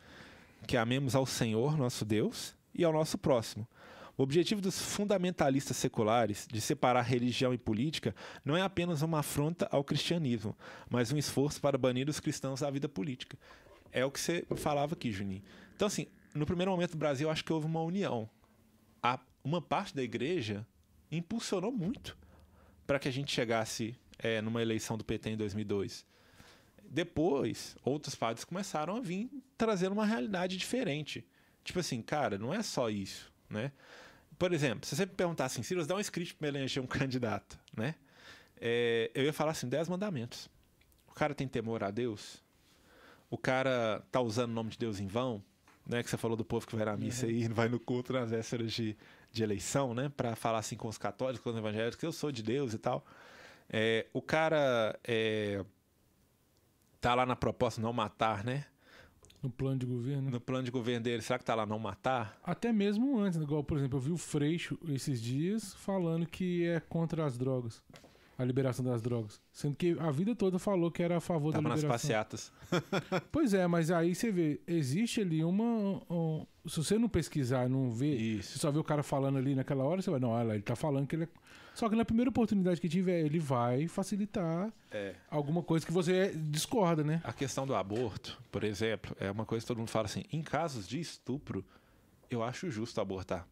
que 0.66 0.76
amemos 0.76 1.14
ao 1.14 1.24
Senhor, 1.24 1.78
nosso 1.78 2.04
Deus, 2.04 2.54
e 2.74 2.84
ao 2.84 2.92
nosso 2.92 3.16
próximo. 3.16 3.66
O 4.16 4.22
objetivo 4.22 4.60
dos 4.60 4.80
fundamentalistas 4.80 5.76
seculares 5.76 6.46
de 6.50 6.60
separar 6.60 7.02
religião 7.02 7.52
e 7.52 7.58
política 7.58 8.14
não 8.44 8.56
é 8.56 8.62
apenas 8.62 9.02
uma 9.02 9.18
afronta 9.18 9.68
ao 9.72 9.82
cristianismo, 9.82 10.56
mas 10.88 11.12
um 11.12 11.16
esforço 11.16 11.60
para 11.60 11.76
banir 11.76 12.08
os 12.08 12.20
cristãos 12.20 12.60
da 12.60 12.70
vida 12.70 12.88
política. 12.88 13.36
É 13.90 14.04
o 14.04 14.10
que 14.10 14.20
você 14.20 14.44
falava 14.56 14.94
aqui, 14.94 15.10
Juninho. 15.10 15.42
Então, 15.74 15.86
assim, 15.86 16.06
no 16.34 16.46
primeiro 16.46 16.70
momento 16.70 16.92
do 16.92 16.98
Brasil, 16.98 17.28
acho 17.28 17.44
que 17.44 17.52
houve 17.52 17.66
uma 17.66 17.82
união. 17.82 18.28
A, 19.02 19.18
uma 19.42 19.60
parte 19.60 19.94
da 19.94 20.02
igreja 20.02 20.66
impulsionou 21.10 21.72
muito 21.72 22.16
para 22.86 22.98
que 22.98 23.08
a 23.08 23.12
gente 23.12 23.32
chegasse 23.32 23.96
é, 24.18 24.40
numa 24.40 24.62
eleição 24.62 24.96
do 24.96 25.04
PT 25.04 25.30
em 25.30 25.36
2002. 25.36 26.06
Depois, 26.88 27.76
outros 27.84 28.14
padres 28.14 28.44
começaram 28.44 28.96
a 28.96 29.00
vir 29.00 29.28
trazendo 29.56 29.92
uma 29.92 30.06
realidade 30.06 30.56
diferente. 30.56 31.26
Tipo 31.64 31.80
assim, 31.80 32.00
cara, 32.02 32.38
não 32.38 32.52
é 32.52 32.62
só 32.62 32.90
isso, 32.90 33.32
né? 33.48 33.72
Por 34.38 34.52
exemplo, 34.52 34.86
se 34.86 34.94
você 34.96 35.06
me 35.06 35.12
perguntar 35.12 35.44
assim, 35.46 35.62
Silas, 35.62 35.86
dá 35.86 35.94
um 35.94 36.00
script 36.00 36.34
para 36.34 36.48
eleger 36.48 36.82
um 36.82 36.86
candidato, 36.88 37.58
né? 37.76 37.94
É, 38.60 39.10
eu 39.14 39.24
ia 39.24 39.32
falar 39.32 39.52
assim, 39.52 39.68
dez 39.68 39.88
mandamentos. 39.88 40.48
O 41.08 41.12
cara 41.12 41.34
tem 41.34 41.46
temor 41.46 41.84
a 41.84 41.90
Deus? 41.90 42.42
O 43.30 43.38
cara 43.38 44.02
tá 44.10 44.20
usando 44.20 44.50
o 44.50 44.54
nome 44.54 44.70
de 44.70 44.78
Deus 44.78 45.00
em 45.00 45.06
vão? 45.06 45.42
né? 45.86 46.02
Que 46.02 46.08
você 46.08 46.16
falou 46.16 46.34
do 46.34 46.44
povo 46.44 46.66
que 46.66 46.74
vai 46.74 46.86
na 46.86 46.96
missa 46.96 47.26
Uhum. 47.26 47.32
e 47.32 47.46
vai 47.48 47.68
no 47.68 47.78
culto 47.78 48.10
nas 48.14 48.30
vésperas 48.30 48.72
de, 48.72 48.96
de 49.30 49.42
eleição, 49.42 49.92
né? 49.92 50.10
Pra 50.16 50.34
falar 50.34 50.58
assim 50.60 50.76
com 50.76 50.88
os 50.88 50.96
católicos, 50.96 51.42
com 51.44 51.50
os 51.50 51.56
evangélicos, 51.56 51.96
que 51.96 52.06
eu 52.06 52.12
sou 52.12 52.32
de 52.32 52.42
Deus 52.42 52.72
e 52.72 52.78
tal. 52.78 53.04
É, 53.68 54.06
o 54.14 54.22
cara 54.22 54.98
é, 55.04 55.62
tá 57.02 57.14
lá 57.14 57.26
na 57.26 57.36
proposta 57.36 57.82
não 57.82 57.92
matar, 57.92 58.42
né? 58.44 58.64
No 59.44 59.50
plano 59.50 59.78
de 59.78 59.84
governo. 59.86 60.30
No 60.30 60.40
plano 60.40 60.64
de 60.64 60.70
governo 60.70 61.04
dele, 61.04 61.20
será 61.22 61.38
que 61.38 61.44
tá 61.44 61.54
lá 61.54 61.66
não 61.66 61.78
matar? 61.78 62.38
Até 62.42 62.72
mesmo 62.72 63.18
antes, 63.20 63.38
igual, 63.38 63.62
por 63.62 63.76
exemplo, 63.76 63.98
eu 63.98 64.00
vi 64.02 64.10
o 64.10 64.16
Freixo 64.16 64.78
esses 64.88 65.20
dias 65.20 65.74
falando 65.74 66.24
que 66.26 66.64
é 66.64 66.80
contra 66.80 67.26
as 67.26 67.36
drogas. 67.36 67.82
A 68.36 68.42
liberação 68.44 68.84
das 68.84 69.00
drogas. 69.00 69.40
Sendo 69.52 69.76
que 69.76 69.96
a 70.00 70.10
vida 70.10 70.34
toda 70.34 70.58
falou 70.58 70.90
que 70.90 71.02
era 71.02 71.18
a 71.18 71.20
favor 71.20 71.52
Tava 71.52 71.62
da 71.62 71.68
nas 71.68 71.82
liberação. 71.82 72.08
passeatas. 72.08 72.52
Pois 73.30 73.54
é, 73.54 73.64
mas 73.68 73.90
aí 73.92 74.12
você 74.14 74.32
vê, 74.32 74.60
existe 74.66 75.20
ali 75.20 75.44
uma. 75.44 76.00
um- 76.10 76.44
se 76.66 76.78
você 76.78 76.98
não 76.98 77.08
pesquisar, 77.08 77.68
não 77.68 77.92
ver, 77.92 78.16
Isso. 78.16 78.52
você 78.54 78.58
só 78.58 78.70
vê 78.72 78.78
o 78.78 78.82
cara 78.84 79.02
falando 79.04 79.36
ali 79.38 79.54
naquela 79.54 79.84
hora, 79.84 80.00
você 80.02 80.10
vai, 80.10 80.18
não, 80.18 80.30
olha 80.30 80.44
lá, 80.48 80.54
ele 80.54 80.62
tá 80.64 80.74
falando 80.74 81.06
que 81.06 81.14
ele 81.14 81.24
é. 81.24 81.28
Só 81.74 81.88
que 81.88 81.96
na 81.96 82.04
primeira 82.04 82.28
oportunidade 82.30 82.80
que 82.80 82.88
tiver, 82.88 83.20
ele 83.24 83.40
vai 83.40 83.88
facilitar 83.88 84.72
É. 84.92 85.14
alguma 85.28 85.62
coisa 85.62 85.84
que 85.84 85.92
você 85.92 86.32
discorda, 86.36 87.02
né? 87.02 87.20
A 87.24 87.32
questão 87.32 87.66
do 87.66 87.74
aborto, 87.74 88.40
por 88.52 88.62
exemplo, 88.62 89.16
é 89.18 89.30
uma 89.30 89.44
coisa 89.44 89.64
que 89.64 89.66
todo 89.68 89.78
mundo 89.78 89.88
fala 89.90 90.06
assim: 90.06 90.22
em 90.32 90.40
casos 90.42 90.86
de 90.86 91.00
estupro, 91.00 91.64
eu 92.30 92.42
acho 92.42 92.70
justo 92.70 93.00
abortar. 93.00 93.46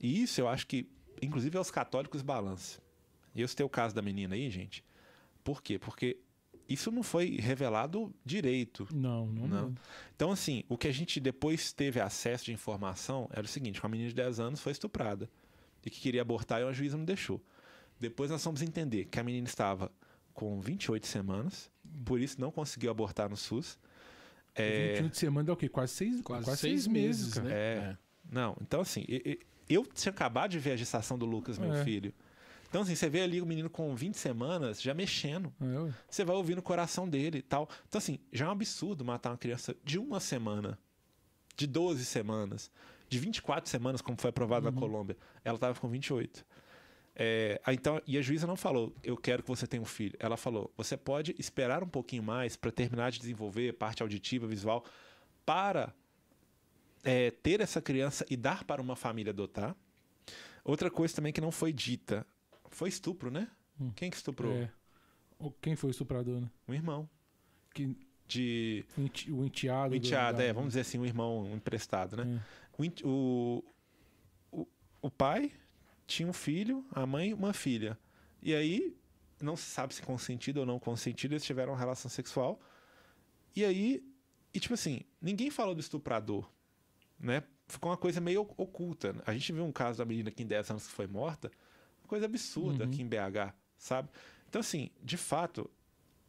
E 0.00 0.22
isso 0.22 0.40
eu 0.40 0.48
acho 0.48 0.66
que, 0.66 0.88
inclusive, 1.20 1.56
aos 1.58 1.70
católicos 1.70 2.22
balance. 2.22 2.78
E 3.34 3.40
eu 3.40 3.48
citei 3.48 3.66
o 3.66 3.68
caso 3.68 3.94
da 3.94 4.00
menina 4.02 4.34
aí, 4.34 4.48
gente. 4.48 4.84
Por 5.42 5.62
quê? 5.62 5.78
Porque 5.78 6.18
isso 6.68 6.90
não 6.90 7.02
foi 7.02 7.36
revelado 7.36 8.12
direito. 8.24 8.86
Não, 8.92 9.26
não. 9.26 9.46
Não. 9.48 9.62
não. 9.62 9.74
Então, 10.14 10.30
assim, 10.30 10.64
o 10.68 10.76
que 10.78 10.88
a 10.88 10.92
gente 10.92 11.18
depois 11.20 11.72
teve 11.72 12.00
acesso 12.00 12.44
de 12.46 12.52
informação 12.52 13.28
era 13.32 13.44
o 13.44 13.48
seguinte: 13.48 13.80
uma 13.82 13.88
menina 13.88 14.08
de 14.08 14.14
10 14.14 14.38
anos 14.40 14.60
foi 14.60 14.72
estuprada 14.72 15.28
e 15.86 15.90
que 15.90 16.00
queria 16.00 16.20
abortar 16.20 16.60
e 16.60 16.64
a 16.64 16.72
juíza 16.72 16.98
não 16.98 17.04
deixou. 17.06 17.40
Depois 17.98 18.30
nós 18.30 18.42
fomos 18.44 18.60
entender 18.60 19.06
que 19.06 19.18
a 19.18 19.24
menina 19.24 19.46
estava 19.46 19.90
com 20.34 20.60
28 20.60 21.06
semanas, 21.06 21.70
por 22.04 22.20
isso 22.20 22.38
não 22.38 22.50
conseguiu 22.50 22.90
abortar 22.90 23.30
no 23.30 23.36
SUS. 23.36 23.78
É, 24.54 24.94
21 24.96 25.08
de 25.08 25.16
semana 25.16 25.46
dá 25.46 25.52
o 25.52 25.56
quê? 25.56 25.68
Quase 25.68 25.92
seis, 25.94 26.20
Quase, 26.22 26.56
seis, 26.56 26.86
meses, 26.86 27.34
cara. 27.34 27.48
né? 27.48 27.54
É. 27.54 27.96
Não, 28.30 28.56
então 28.60 28.80
assim, 28.80 29.04
eu 29.68 29.86
tinha 29.86 30.10
acabado 30.10 30.50
de 30.50 30.58
ver 30.58 30.72
a 30.72 30.76
gestação 30.76 31.16
do 31.16 31.24
Lucas, 31.24 31.58
meu 31.58 31.72
É. 31.72 31.84
filho. 31.84 32.12
Então, 32.68 32.82
assim, 32.82 32.96
você 32.96 33.08
vê 33.08 33.20
ali 33.22 33.40
o 33.40 33.46
menino 33.46 33.70
com 33.70 33.94
20 33.94 34.16
semanas 34.16 34.82
já 34.82 34.92
mexendo. 34.92 35.54
É. 35.60 35.92
Você 36.10 36.24
vai 36.24 36.34
ouvir 36.34 36.56
no 36.56 36.60
coração 36.62 37.08
dele 37.08 37.38
e 37.38 37.42
tal. 37.42 37.68
Então, 37.88 37.98
assim, 37.98 38.18
já 38.32 38.46
é 38.46 38.48
um 38.48 38.50
absurdo 38.50 39.04
matar 39.04 39.30
uma 39.30 39.38
criança 39.38 39.74
de 39.84 39.98
uma 39.98 40.18
semana, 40.18 40.76
de 41.56 41.66
12 41.66 42.04
semanas, 42.04 42.70
de 43.08 43.18
24 43.18 43.68
semanas, 43.70 44.00
como 44.02 44.16
foi 44.20 44.30
aprovado 44.30 44.66
Uhum. 44.66 44.72
na 44.74 44.80
Colômbia. 44.80 45.16
Ela 45.44 45.56
estava 45.56 45.78
com 45.80 45.88
28. 45.88 46.44
É, 47.18 47.60
então, 47.68 48.00
e 48.06 48.18
a 48.18 48.22
juíza 48.22 48.46
não 48.46 48.56
falou, 48.56 48.94
eu 49.02 49.16
quero 49.16 49.42
que 49.42 49.48
você 49.48 49.66
tenha 49.66 49.82
um 49.82 49.86
filho. 49.86 50.14
Ela 50.18 50.36
falou, 50.36 50.70
você 50.76 50.96
pode 50.98 51.34
esperar 51.38 51.82
um 51.82 51.88
pouquinho 51.88 52.22
mais 52.22 52.56
para 52.56 52.70
terminar 52.70 53.10
de 53.10 53.18
desenvolver 53.18 53.72
parte 53.74 54.02
auditiva, 54.02 54.46
visual, 54.46 54.84
para 55.44 55.94
é, 57.04 57.30
ter 57.30 57.60
essa 57.60 57.80
criança 57.80 58.26
e 58.28 58.36
dar 58.36 58.64
para 58.64 58.82
uma 58.82 58.96
família 58.96 59.30
adotar. 59.30 59.74
Outra 60.64 60.90
coisa 60.90 61.14
também 61.14 61.32
que 61.32 61.40
não 61.40 61.52
foi 61.52 61.72
dita, 61.72 62.26
foi 62.70 62.88
estupro, 62.88 63.30
né? 63.30 63.48
Hum. 63.80 63.92
Quem 63.94 64.10
que 64.10 64.16
estuprou? 64.16 64.52
É. 64.52 64.70
O- 65.38 65.50
Quem 65.52 65.76
foi 65.76 65.90
o 65.90 65.92
estuprador, 65.92 66.40
né? 66.40 66.50
Um 66.68 66.74
irmão. 66.74 67.08
Que, 67.72 67.96
De. 68.28 68.84
o 69.30 69.44
enteado. 69.44 69.86
O 69.86 69.90
do- 69.90 69.96
enteado, 70.04 70.42
é, 70.42 70.52
vamos 70.52 70.70
dizer 70.70 70.80
assim, 70.80 70.98
um 70.98 71.06
irmão 71.06 71.48
emprestado, 71.54 72.16
né? 72.16 72.40
É. 72.42 72.65
O, 72.78 73.62
o, 74.52 74.66
o, 75.02 75.10
pai 75.10 75.52
tinha 76.06 76.28
um 76.28 76.32
filho, 76.32 76.84
a 76.90 77.06
mãe 77.06 77.32
uma 77.32 77.52
filha. 77.52 77.98
E 78.42 78.54
aí, 78.54 78.96
não 79.40 79.56
se 79.56 79.64
sabe 79.70 79.94
se 79.94 80.02
consentido 80.02 80.58
ou 80.58 80.66
não 80.66 80.78
consentido, 80.78 81.32
eles 81.32 81.44
tiveram 81.44 81.72
uma 81.72 81.78
relação 81.78 82.10
sexual. 82.10 82.60
E 83.54 83.64
aí, 83.64 84.04
e 84.52 84.60
tipo 84.60 84.74
assim, 84.74 85.02
ninguém 85.20 85.50
falou 85.50 85.74
do 85.74 85.80
estuprador, 85.80 86.48
né? 87.18 87.42
Ficou 87.68 87.90
uma 87.90 87.96
coisa 87.96 88.20
meio 88.20 88.42
oculta. 88.56 89.14
A 89.26 89.32
gente 89.32 89.52
viu 89.52 89.64
um 89.64 89.72
caso 89.72 89.98
da 89.98 90.04
menina 90.04 90.30
que 90.30 90.42
em 90.42 90.46
10 90.46 90.70
anos 90.70 90.88
foi 90.88 91.06
morta, 91.06 91.50
uma 92.00 92.08
coisa 92.08 92.26
absurda 92.26 92.84
Uhum. 92.84 92.90
aqui 92.90 93.02
em 93.02 93.08
BH, 93.08 93.54
sabe? 93.76 94.08
Então, 94.48 94.60
assim, 94.60 94.90
de 95.02 95.16
fato, 95.16 95.68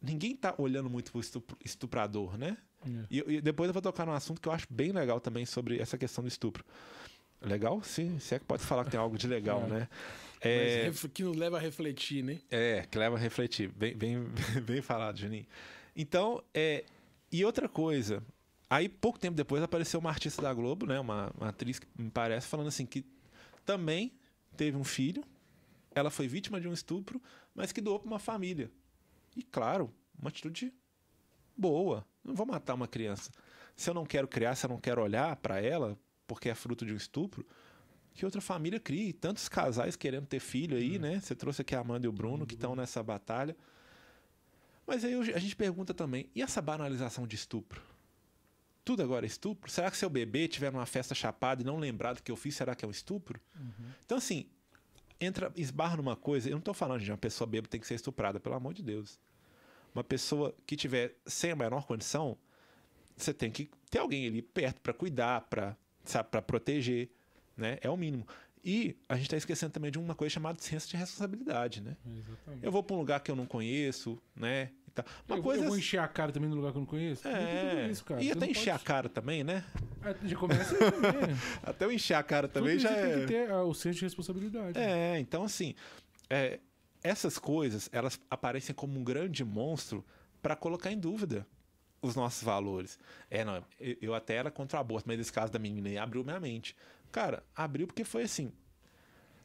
ninguém 0.02 0.36
tá 0.36 0.54
olhando 0.58 0.88
muito 0.88 1.12
pro 1.12 1.20
estuprador, 1.64 2.36
né? 2.38 2.56
É. 2.86 3.04
E, 3.10 3.18
e 3.36 3.40
depois 3.40 3.68
eu 3.68 3.72
vou 3.72 3.82
tocar 3.82 4.06
num 4.06 4.12
assunto 4.12 4.40
que 4.40 4.48
eu 4.48 4.52
acho 4.52 4.66
bem 4.70 4.92
legal 4.92 5.20
também 5.20 5.44
sobre 5.44 5.78
essa 5.78 5.98
questão 5.98 6.22
do 6.22 6.28
estupro. 6.28 6.64
Legal? 7.40 7.82
Sim, 7.82 8.18
se 8.18 8.34
é 8.34 8.38
que 8.38 8.44
pode 8.44 8.62
falar 8.64 8.84
que 8.84 8.90
tem 8.90 8.98
algo 8.98 9.16
de 9.16 9.26
legal, 9.26 9.62
É. 9.66 9.68
né? 9.68 9.88
É, 10.40 10.90
que 11.12 11.24
nos 11.24 11.36
leva 11.36 11.56
a 11.56 11.60
refletir, 11.60 12.22
né? 12.22 12.40
é, 12.48 12.86
que 12.88 12.96
leva 12.96 13.16
a 13.16 13.18
refletir. 13.18 13.68
Bem, 13.70 13.96
bem, 13.96 14.24
bem 14.64 14.80
falado, 14.82 15.18
Juninho. 15.18 15.46
Então, 15.96 16.42
é, 16.54 16.84
e 17.32 17.44
outra 17.44 17.68
coisa. 17.68 18.22
Aí, 18.70 18.88
pouco 18.88 19.18
tempo 19.18 19.36
depois, 19.36 19.62
apareceu 19.62 19.98
uma 19.98 20.10
artista 20.10 20.40
da 20.42 20.52
Globo, 20.54 20.86
né? 20.86 21.00
Uma, 21.00 21.32
uma 21.36 21.48
atriz 21.48 21.78
que 21.80 21.86
me 21.96 22.10
parece, 22.10 22.46
falando 22.46 22.68
assim 22.68 22.86
que 22.86 23.04
também 23.64 24.12
teve 24.56 24.76
um 24.76 24.84
filho. 24.84 25.24
Ela 25.92 26.10
foi 26.10 26.28
vítima 26.28 26.60
de 26.60 26.68
um 26.68 26.72
estupro, 26.72 27.20
mas 27.54 27.72
que 27.72 27.80
doou 27.80 27.98
para 27.98 28.06
uma 28.06 28.18
família. 28.20 28.70
E, 29.36 29.42
claro, 29.42 29.92
uma 30.18 30.28
atitude 30.28 30.72
boa. 31.56 32.06
Não 32.24 32.34
vou 32.34 32.46
matar 32.46 32.74
uma 32.74 32.88
criança. 32.88 33.30
Se 33.76 33.88
eu 33.88 33.94
não 33.94 34.04
quero 34.04 34.26
criar, 34.26 34.54
se 34.54 34.66
eu 34.66 34.70
não 34.70 34.80
quero 34.80 35.02
olhar 35.02 35.36
para 35.36 35.60
ela, 35.60 35.98
porque 36.26 36.48
é 36.48 36.54
fruto 36.54 36.84
de 36.84 36.92
um 36.92 36.96
estupro, 36.96 37.46
que 38.12 38.24
outra 38.24 38.40
família 38.40 38.80
crie. 38.80 39.12
Tantos 39.12 39.48
casais 39.48 39.94
querendo 39.94 40.26
ter 40.26 40.40
filho 40.40 40.76
aí, 40.76 40.98
né? 40.98 41.20
Você 41.20 41.34
trouxe 41.34 41.62
aqui 41.62 41.74
a 41.74 41.80
Amanda 41.80 42.06
e 42.06 42.08
o 42.08 42.12
Bruno, 42.12 42.46
que 42.46 42.54
estão 42.54 42.74
nessa 42.74 43.02
batalha. 43.02 43.56
Mas 44.86 45.04
aí 45.04 45.14
a 45.14 45.38
gente 45.38 45.54
pergunta 45.54 45.92
também, 45.92 46.30
e 46.34 46.42
essa 46.42 46.62
banalização 46.62 47.26
de 47.26 47.36
estupro? 47.36 47.80
Tudo 48.84 49.02
agora 49.02 49.26
é 49.26 49.28
estupro? 49.28 49.70
Será 49.70 49.90
que 49.90 49.98
seu 49.98 50.08
bebê 50.08 50.48
tiver 50.48 50.72
numa 50.72 50.86
festa 50.86 51.14
chapada 51.14 51.62
e 51.62 51.64
não 51.64 51.76
lembrar 51.76 52.14
do 52.14 52.22
que 52.22 52.32
eu 52.32 52.36
fiz, 52.36 52.56
será 52.56 52.74
que 52.74 52.84
é 52.84 52.88
um 52.88 52.90
estupro? 52.90 53.38
Então, 54.04 54.16
assim, 54.16 54.48
entra, 55.20 55.52
esbarra 55.56 55.96
numa 55.96 56.16
coisa. 56.16 56.48
Eu 56.48 56.54
não 56.54 56.60
tô 56.60 56.74
falando 56.74 57.02
de 57.02 57.10
uma 57.10 57.18
pessoa 57.18 57.46
bêbada 57.46 57.68
tem 57.68 57.80
que 57.80 57.86
ser 57.86 57.94
estuprada, 57.94 58.38
pelo 58.38 58.54
amor 58.54 58.74
de 58.74 58.82
Deus. 58.82 59.18
Uma 59.94 60.04
pessoa 60.04 60.54
que 60.66 60.76
tiver 60.76 61.14
sem 61.26 61.50
a 61.50 61.56
menor 61.56 61.86
condição, 61.86 62.36
você 63.16 63.34
tem 63.34 63.50
que 63.50 63.70
ter 63.90 63.98
alguém 63.98 64.26
ali 64.26 64.42
perto 64.42 64.80
para 64.80 64.92
cuidar, 64.92 65.42
para 65.42 65.76
para 66.30 66.40
proteger, 66.40 67.10
né? 67.54 67.78
É 67.82 67.90
o 67.90 67.96
mínimo. 67.96 68.26
E 68.64 68.96
a 69.08 69.14
gente 69.14 69.26
está 69.26 69.36
esquecendo 69.36 69.72
também 69.72 69.90
de 69.90 69.98
uma 69.98 70.14
coisa 70.14 70.32
chamada 70.32 70.58
senso 70.60 70.88
de 70.88 70.96
responsabilidade, 70.96 71.82
né? 71.82 71.96
Exatamente. 72.06 72.64
Eu 72.64 72.72
vou 72.72 72.82
para 72.82 72.96
um 72.96 72.98
lugar 72.98 73.20
que 73.20 73.30
eu 73.30 73.36
não 73.36 73.46
conheço, 73.46 74.18
né? 74.34 74.70
Tal. 74.94 75.04
Uma 75.28 75.36
eu, 75.38 75.42
coisa 75.42 75.64
eu 75.64 75.68
vou 75.68 75.78
encher 75.78 75.98
a 76.00 76.08
cara 76.08 76.32
também 76.32 76.48
no 76.48 76.56
lugar 76.56 76.72
que 76.72 76.78
eu 76.78 76.80
não 76.80 76.86
conheço? 76.86 77.26
É, 77.26 77.88
isso, 77.90 78.04
cara. 78.04 78.22
e 78.22 78.26
Você 78.26 78.32
até 78.32 78.46
encher 78.46 78.70
a 78.70 78.74
pode- 78.74 78.84
cara 78.84 79.08
também, 79.08 79.44
né? 79.44 79.64
É, 80.02 80.28
Já 80.28 80.36
começa. 80.36 80.74
Até 81.62 81.84
eu 81.84 81.92
encher 81.92 82.14
a 82.14 82.22
cara 82.22 82.48
também 82.48 82.76
Tudo 82.76 82.82
já 82.82 82.90
é. 82.90 83.10
tem 83.10 83.20
que 83.20 83.26
ter 83.26 83.50
ah, 83.50 83.62
o 83.64 83.74
senso 83.74 83.98
de 83.98 84.04
responsabilidade. 84.04 84.78
É, 84.78 85.18
então 85.18 85.42
assim, 85.44 85.74
é, 86.30 86.60
essas 87.02 87.38
coisas 87.38 87.88
elas 87.92 88.20
aparecem 88.30 88.74
como 88.74 88.98
um 88.98 89.04
grande 89.04 89.44
monstro 89.44 90.04
para 90.40 90.54
colocar 90.56 90.90
em 90.92 90.98
dúvida 90.98 91.46
os 92.00 92.14
nossos 92.14 92.42
valores. 92.42 92.98
É, 93.28 93.44
não, 93.44 93.62
eu, 93.80 93.96
eu 94.00 94.14
até 94.14 94.34
era 94.36 94.50
contra 94.50 94.78
o 94.78 94.80
aborto, 94.80 95.08
mas 95.08 95.18
esse 95.18 95.32
caso 95.32 95.52
da 95.52 95.58
menina 95.58 95.88
aí 95.88 95.98
abriu 95.98 96.22
minha 96.24 96.38
mente. 96.38 96.76
Cara, 97.10 97.42
abriu 97.56 97.86
porque 97.86 98.04
foi 98.04 98.22
assim. 98.22 98.52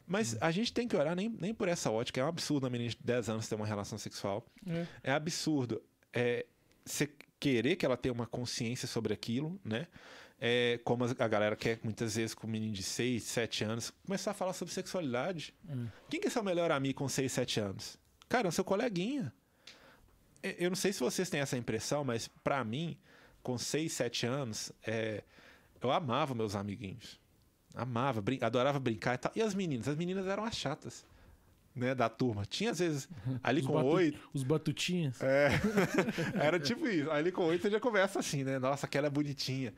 Mas 0.06 0.36
a 0.40 0.50
gente 0.50 0.72
tem 0.72 0.86
que 0.86 0.96
olhar 0.96 1.16
nem, 1.16 1.28
nem 1.28 1.54
por 1.54 1.68
essa 1.68 1.90
ótica. 1.90 2.20
É 2.20 2.24
um 2.24 2.28
absurdo 2.28 2.66
a 2.66 2.70
menina 2.70 2.90
de 2.90 2.98
10 3.02 3.28
anos 3.30 3.48
ter 3.48 3.54
uma 3.54 3.66
relação 3.66 3.96
sexual. 3.98 4.46
É. 4.66 4.86
É 5.02 5.12
absurdo 5.12 5.82
é, 6.12 6.46
você 6.84 7.08
querer 7.40 7.76
que 7.76 7.84
ela 7.84 7.96
tenha 7.96 8.12
uma 8.12 8.26
consciência 8.26 8.86
sobre 8.86 9.12
aquilo, 9.12 9.58
né? 9.64 9.86
É, 10.40 10.78
como 10.84 11.04
a 11.04 11.28
galera 11.28 11.56
quer 11.56 11.78
muitas 11.82 12.16
vezes 12.16 12.34
com 12.34 12.46
um 12.46 12.50
menino 12.50 12.72
de 12.72 12.82
6, 12.82 13.22
7 13.22 13.64
anos, 13.64 13.90
começar 14.04 14.32
a 14.32 14.34
falar 14.34 14.52
sobre 14.52 14.74
sexualidade. 14.74 15.54
Hum. 15.68 15.86
Quem 16.10 16.20
que 16.20 16.26
é 16.26 16.30
seu 16.30 16.42
melhor 16.42 16.70
amigo 16.70 16.98
com 16.98 17.08
6, 17.08 17.32
7 17.32 17.60
anos? 17.60 17.98
Cara, 18.28 18.48
é 18.48 18.50
seu 18.50 18.64
coleguinha. 18.64 19.32
É, 20.42 20.56
Eu 20.58 20.70
não 20.70 20.76
sei 20.76 20.92
se 20.92 21.00
vocês 21.00 21.30
têm 21.30 21.40
essa 21.40 21.56
impressão, 21.56 22.04
mas 22.04 22.28
pra 22.28 22.62
mim, 22.62 22.98
com 23.42 23.56
6, 23.56 23.90
7 23.92 24.26
anos, 24.26 24.72
é, 24.86 25.22
eu 25.80 25.90
amava 25.90 26.34
meus 26.34 26.54
amiguinhos. 26.54 27.18
Amava, 27.74 28.20
brin 28.20 28.38
adorava 28.40 28.78
brincar 28.78 29.14
e 29.14 29.18
tal. 29.18 29.32
E 29.34 29.42
as 29.42 29.54
meninas? 29.54 29.88
As 29.88 29.96
meninas 29.96 30.26
eram 30.26 30.44
as 30.44 30.54
chatas, 30.56 31.04
né, 31.74 31.94
da 31.94 32.08
turma. 32.08 32.44
Tinha 32.46 32.70
às 32.70 32.78
vezes 32.78 33.08
ali 33.42 33.60
Os 33.60 33.66
com 33.66 33.82
8, 33.82 34.18
Os 34.32 34.42
batutinhas. 34.44 35.20
é, 35.22 35.48
era 36.40 36.58
tipo 36.60 36.86
isso. 36.86 37.10
Ali 37.10 37.32
com 37.32 37.44
oito 37.46 37.62
você 37.62 37.70
já 37.70 37.80
começa 37.80 38.18
assim, 38.20 38.44
né? 38.44 38.58
Nossa, 38.58 38.86
aquela 38.86 39.06
é 39.08 39.10
bonitinha. 39.10 39.72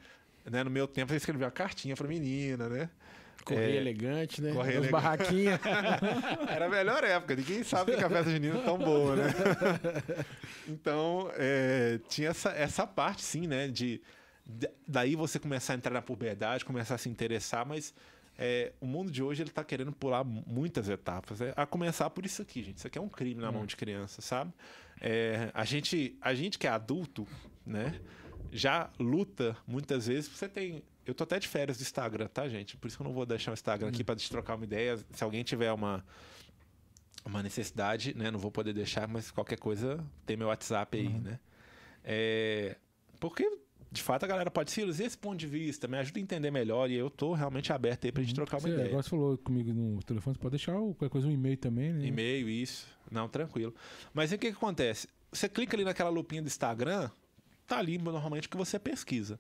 Né? 0.45 0.63
No 0.63 0.71
meu 0.71 0.87
tempo 0.87 1.13
eu 1.13 1.17
escrevia 1.17 1.47
uma 1.47 1.51
cartinha 1.51 1.97
pra 1.97 2.07
menina, 2.07 2.69
né? 2.69 2.91
Correio 3.45 3.75
É, 3.75 3.77
elegante, 3.77 4.43
né? 4.43 4.53
correio 4.53 4.81
As 4.81 4.85
elegante. 4.87 4.93
barraquinhas. 4.93 5.61
Era 6.51 6.67
a 6.67 6.69
melhor 6.69 7.03
época. 7.05 7.35
Ninguém 7.37 7.63
sabe 7.63 7.97
que 7.97 8.05
a 8.05 8.09
festa 8.11 8.31
junina 8.31 8.59
é 8.59 8.63
tão 8.63 8.77
boa, 8.77 9.15
né? 9.17 9.25
Então, 10.69 11.31
é, 11.37 11.99
tinha 12.09 12.31
essa, 12.31 12.51
essa 12.51 12.87
parte, 12.87 13.23
sim, 13.23 13.47
né? 13.47 13.69
De, 13.69 14.01
daí 14.87 15.17
você 15.17 15.39
começar 15.39 15.73
a 15.73 15.77
entrar 15.77 15.93
na 15.93 16.03
puberdade, 16.03 16.65
começar 16.65 16.95
a 16.95 16.99
se 16.99 17.09
interessar, 17.09 17.67
mas 17.67 17.93
é, 18.39 18.73
o 18.81 18.87
mundo 18.87 19.11
de 19.11 19.23
hoje 19.23 19.43
ele 19.43 19.51
tá 19.51 19.65
querendo 19.65 19.93
pular 19.93 20.23
mu- 20.23 20.45
muitas 20.47 20.89
etapas. 20.89 21.41
né? 21.41 21.53
A 21.57 21.67
começar 21.67 22.09
por 22.11 22.25
isso 22.25 22.43
aqui, 22.43 22.63
gente. 22.63 22.77
Isso 22.79 22.87
aqui 22.87 22.99
é 22.99 23.01
um 23.01 23.09
crime 23.09 23.41
na 23.41 23.51
mão 23.51 23.67
de 23.67 23.75
criança, 23.77 24.21
sabe? 24.23 24.53
É, 25.01 25.51
a, 25.55 25.65
gente, 25.65 26.17
a 26.21 26.35
gente 26.35 26.59
que 26.59 26.67
é 26.67 26.71
adulto, 26.71 27.27
né? 27.65 28.01
Já 28.53 28.91
luta 28.99 29.57
muitas 29.67 30.07
vezes. 30.07 30.29
Você 30.31 30.49
tem. 30.49 30.83
Eu 31.05 31.15
tô 31.15 31.25
até 31.25 31.39
de 31.39 31.49
férias 31.49 31.79
do 31.79 31.83
Instagram, 31.83 32.27
tá, 32.29 32.49
gente? 32.49 32.77
Por 32.77 32.89
isso 32.89 32.97
que 32.97 33.03
eu 33.03 33.07
não 33.07 33.13
vou 33.15 33.25
deixar 33.27 33.51
o 33.51 33.55
Instagram 33.55 33.89
aqui 33.89 34.05
pra 34.05 34.15
gente 34.15 34.31
trocar 34.31 34.55
uma 34.55 34.65
ideia. 34.65 34.99
Se 35.13 35.23
alguém 35.25 35.43
tiver 35.45 35.73
uma, 35.73 36.05
uma 37.25 37.43
necessidade, 37.43 38.17
né? 38.17 38.31
Não 38.31 38.39
vou 38.39 38.51
poder 38.51 38.73
deixar, 38.73 39.09
mas 39.09 39.31
qualquer 39.31 39.59
coisa 39.59 40.05
tem 40.25 40.37
meu 40.37 40.49
WhatsApp 40.49 40.97
aí, 40.97 41.09
né? 41.09 41.41
É, 42.05 42.77
porque, 43.19 43.49
de 43.91 44.03
fato, 44.03 44.25
a 44.25 44.27
galera 44.27 44.51
pode 44.51 44.71
e 45.01 45.05
esse 45.05 45.17
ponto 45.17 45.37
de 45.39 45.47
vista 45.47 45.87
me 45.89 45.97
ajuda 45.97 46.19
a 46.19 46.23
entender 46.23 46.51
melhor 46.51 46.91
e 46.91 46.95
eu 46.95 47.09
tô 47.09 47.33
realmente 47.33 47.73
aberto 47.73 48.05
aí 48.05 48.13
pra 48.13 48.23
gente 48.23 48.35
trocar 48.35 48.57
uma 48.57 48.63
Você, 48.63 48.69
ideia. 48.71 48.89
agora 48.89 49.03
você 49.03 49.09
falou 49.11 49.39
comigo 49.39 49.73
no 49.73 50.03
telefone, 50.03 50.35
você 50.35 50.41
pode 50.41 50.51
deixar 50.57 50.73
qualquer 50.73 51.09
coisa, 51.09 51.27
um 51.27 51.31
e-mail 51.31 51.57
também, 51.57 51.93
né? 51.93 52.07
E-mail, 52.07 52.49
isso. 52.49 52.87
Não, 53.11 53.29
tranquilo. 53.29 53.75
Mas 54.13 54.33
aí 54.33 54.37
o 54.37 54.39
que, 54.41 54.51
que 54.51 54.57
acontece? 54.57 55.09
Você 55.33 55.49
clica 55.49 55.77
ali 55.77 55.85
naquela 55.85 56.11
lupinha 56.11 56.43
do 56.43 56.47
Instagram, 56.49 57.11
tá 57.67 57.79
ali 57.79 57.97
normalmente 57.99 58.47
o 58.49 58.51
que 58.51 58.57
você 58.57 58.79
pesquisa. 58.79 59.39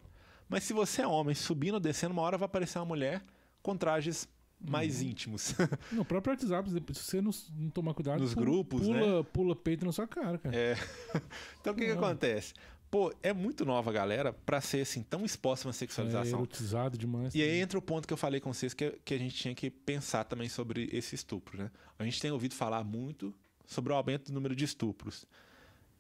Mas 0.49 0.63
se 0.65 0.73
você 0.73 1.03
é 1.03 1.07
homem, 1.07 1.35
subindo 1.35 1.75
ou 1.75 1.81
descendo, 1.81 2.13
uma 2.13 2.23
hora 2.23 2.39
vai 2.39 2.47
aparecer 2.47 2.79
uma 2.79 2.85
mulher 2.85 3.23
com 3.63 3.77
trajes 3.77 4.29
mais 4.61 5.01
Uhum. 5.03 5.09
íntimos. 5.09 5.55
No 5.93 6.05
próprio 6.05 6.33
WhatsApp, 6.33 6.71
se 6.71 6.81
você 6.95 7.21
não, 7.21 7.31
não 7.59 7.69
tomar 7.69 7.93
cuidado, 7.95 8.21
Nos 8.21 8.33
pula- 8.33 8.47
grupos, 8.47 8.81
pula, 8.87 9.25
pula 9.25 9.57
peito 9.57 9.85
na 9.85 9.93
sua 9.93 10.07
cara, 10.07 10.39
cara. 10.39 10.57
É. 10.57 10.75
Então 11.61 11.73
o 11.73 11.77
que, 11.77 11.85
que 11.85 11.91
acontece? 11.91 12.55
Pô, 12.97 13.13
é 13.23 13.31
muito 13.31 13.67
nova, 13.67 13.93
galera, 13.93 14.33
pra 14.33 14.59
ser 14.59 14.81
assim 14.81 15.03
tão 15.03 15.23
exposta 15.23 15.67
a 15.67 15.69
uma 15.69 15.73
É, 15.73 15.75
sexualização. 15.75 16.39
erotizado 16.39 16.97
demais. 16.97 17.35
E 17.35 17.43
aí 17.43 17.61
entra 17.61 17.79
o 17.79 17.83
ponto 17.83 18.09
que 18.09 18.13
eu 18.15 18.17
falei 18.17 18.41
com 18.41 18.55
vocês 18.55 18.73
que, 18.73 18.93
que 19.05 19.13
a 19.13 19.19
gente 19.19 19.35
tinha 19.37 19.55
que 19.55 19.69
pensar 19.69 20.25
também 20.25 20.49
sobre 20.49 20.89
esse 20.91 21.15
estupro, 21.15 21.59
né? 21.59 21.71
A 21.99 22.05
gente 22.05 22.19
tem 22.19 22.31
ouvido 22.31 22.55
falar 22.55 22.83
muito 22.85 23.35
sobre 23.67 23.93
o 23.93 23.97
aumento 23.97 24.29
do 24.29 24.33
número 24.33 24.57
de 24.57 24.65
estupros. 24.65 25.27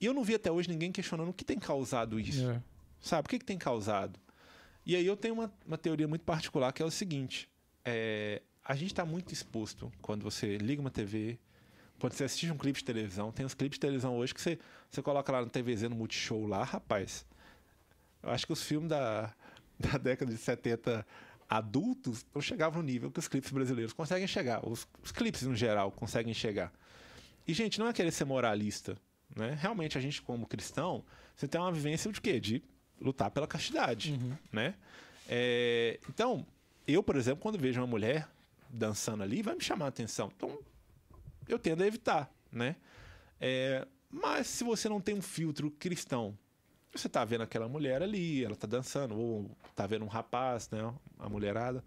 E 0.01 0.07
eu 0.07 0.14
não 0.14 0.24
vi 0.24 0.36
até 0.36 0.51
hoje 0.51 0.70
ninguém 0.70 0.90
questionando 0.90 1.28
o 1.28 1.34
que 1.34 1.44
tem 1.44 1.59
causado 1.59 2.18
isso. 2.18 2.49
É. 2.49 2.62
Sabe? 2.99 3.26
O 3.26 3.28
que, 3.28 3.40
que 3.40 3.44
tem 3.44 3.59
causado? 3.59 4.18
E 4.86 4.97
aí 4.97 5.05
eu 5.07 5.18
tenho 5.18 5.34
uma, 5.34 5.53
uma 5.66 5.76
teoria 5.76 6.09
muito 6.09 6.24
particular 6.24 6.72
que 6.72 6.82
é 6.82 6.86
o 6.86 6.90
seguinte: 6.90 7.47
é, 7.84 8.40
a 8.64 8.74
gente 8.74 8.92
está 8.92 9.05
muito 9.05 9.34
exposto 9.34 9.92
quando 10.01 10.22
você 10.22 10.57
liga 10.57 10.80
uma 10.80 10.90
TV, 10.90 11.38
quando 11.99 12.12
você 12.12 12.24
assiste 12.24 12.51
um 12.51 12.57
clipe 12.57 12.78
de 12.78 12.84
televisão. 12.84 13.32
Tem 13.32 13.44
uns 13.44 13.55
clipes 13.55 13.76
de 13.76 13.80
televisão 13.80 14.16
hoje 14.16 14.34
que 14.34 14.40
você, 14.40 14.59
você 14.90 15.03
coloca 15.03 15.32
lá 15.32 15.40
no 15.40 15.49
TVZ, 15.49 15.82
no 15.82 15.97
Multishow 15.97 16.47
lá, 16.47 16.62
rapaz. 16.62 17.24
Eu 18.22 18.30
acho 18.30 18.47
que 18.47 18.53
os 18.53 18.62
filmes 18.62 18.88
da, 18.88 19.34
da 19.78 19.99
década 19.99 20.32
de 20.32 20.38
70 20.38 21.07
adultos 21.49 22.26
não 22.34 22.42
chegavam 22.42 22.82
no 22.82 22.86
nível 22.86 23.11
que 23.11 23.18
os 23.18 23.28
clipes 23.28 23.51
brasileiros 23.51 23.92
conseguem 23.92 24.26
chegar. 24.26 24.66
Os, 24.66 24.86
os 25.03 25.12
clipes, 25.12 25.42
no 25.42 25.55
geral, 25.55 25.90
conseguem 25.92 26.34
chegar. 26.34 26.72
E, 27.47 27.55
gente, 27.55 27.78
não 27.78 27.88
é 27.88 27.92
querer 27.92 28.11
ser 28.11 28.24
moralista. 28.24 28.97
Né? 29.34 29.57
Realmente, 29.61 29.97
a 29.97 30.01
gente, 30.01 30.20
como 30.22 30.47
cristão, 30.47 31.05
você 31.34 31.47
tem 31.47 31.61
uma 31.61 31.72
vivência 31.72 32.11
de 32.11 32.20
quê? 32.20 32.40
De 32.40 32.62
lutar 33.01 33.30
pela 33.30 33.47
castidade. 33.47 34.12
Uhum. 34.12 34.36
Né? 34.53 34.74
É, 35.28 36.01
então, 36.09 36.47
eu, 36.86 37.03
por 37.03 37.16
exemplo, 37.16 37.40
quando 37.40 37.59
vejo 37.59 37.80
uma 37.80 37.86
mulher 37.86 38.28
dançando 38.68 39.22
ali, 39.22 39.42
vai 39.42 39.55
me 39.55 39.62
chamar 39.62 39.86
a 39.86 39.88
atenção. 39.88 40.32
Então, 40.36 40.59
eu 41.49 41.59
tendo 41.59 41.82
a 41.82 41.86
evitar. 41.86 42.30
Né? 42.51 42.76
É, 43.40 43.86
mas 44.11 44.47
se 44.47 44.64
você 44.64 44.88
não 44.88 45.01
tem 45.01 45.14
um 45.14 45.22
filtro 45.22 45.70
cristão, 45.70 46.36
você 46.94 47.09
tá 47.09 47.24
vendo 47.24 47.42
aquela 47.42 47.68
mulher 47.68 48.03
ali, 48.03 48.44
ela 48.44 48.57
tá 48.57 48.66
dançando, 48.66 49.14
ou 49.16 49.51
tá 49.74 49.86
vendo 49.86 50.05
um 50.05 50.09
rapaz, 50.09 50.70
né? 50.70 50.78
A 51.18 51.28
mulherada. 51.28 51.84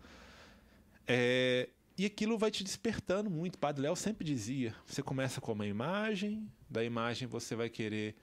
É, 1.08 1.70
e 1.98 2.06
aquilo 2.06 2.38
vai 2.38 2.52
te 2.52 2.64
despertando 2.64 3.30
muito. 3.30 3.56
O 3.56 3.58
Padre 3.58 3.82
Léo 3.82 3.96
sempre 3.96 4.24
dizia: 4.24 4.76
você 4.86 5.02
começa 5.02 5.42
com 5.42 5.52
uma 5.54 5.66
imagem, 5.66 6.48
da 6.70 6.84
imagem 6.84 7.28
você 7.28 7.56
vai 7.56 7.70
querer 7.70 8.16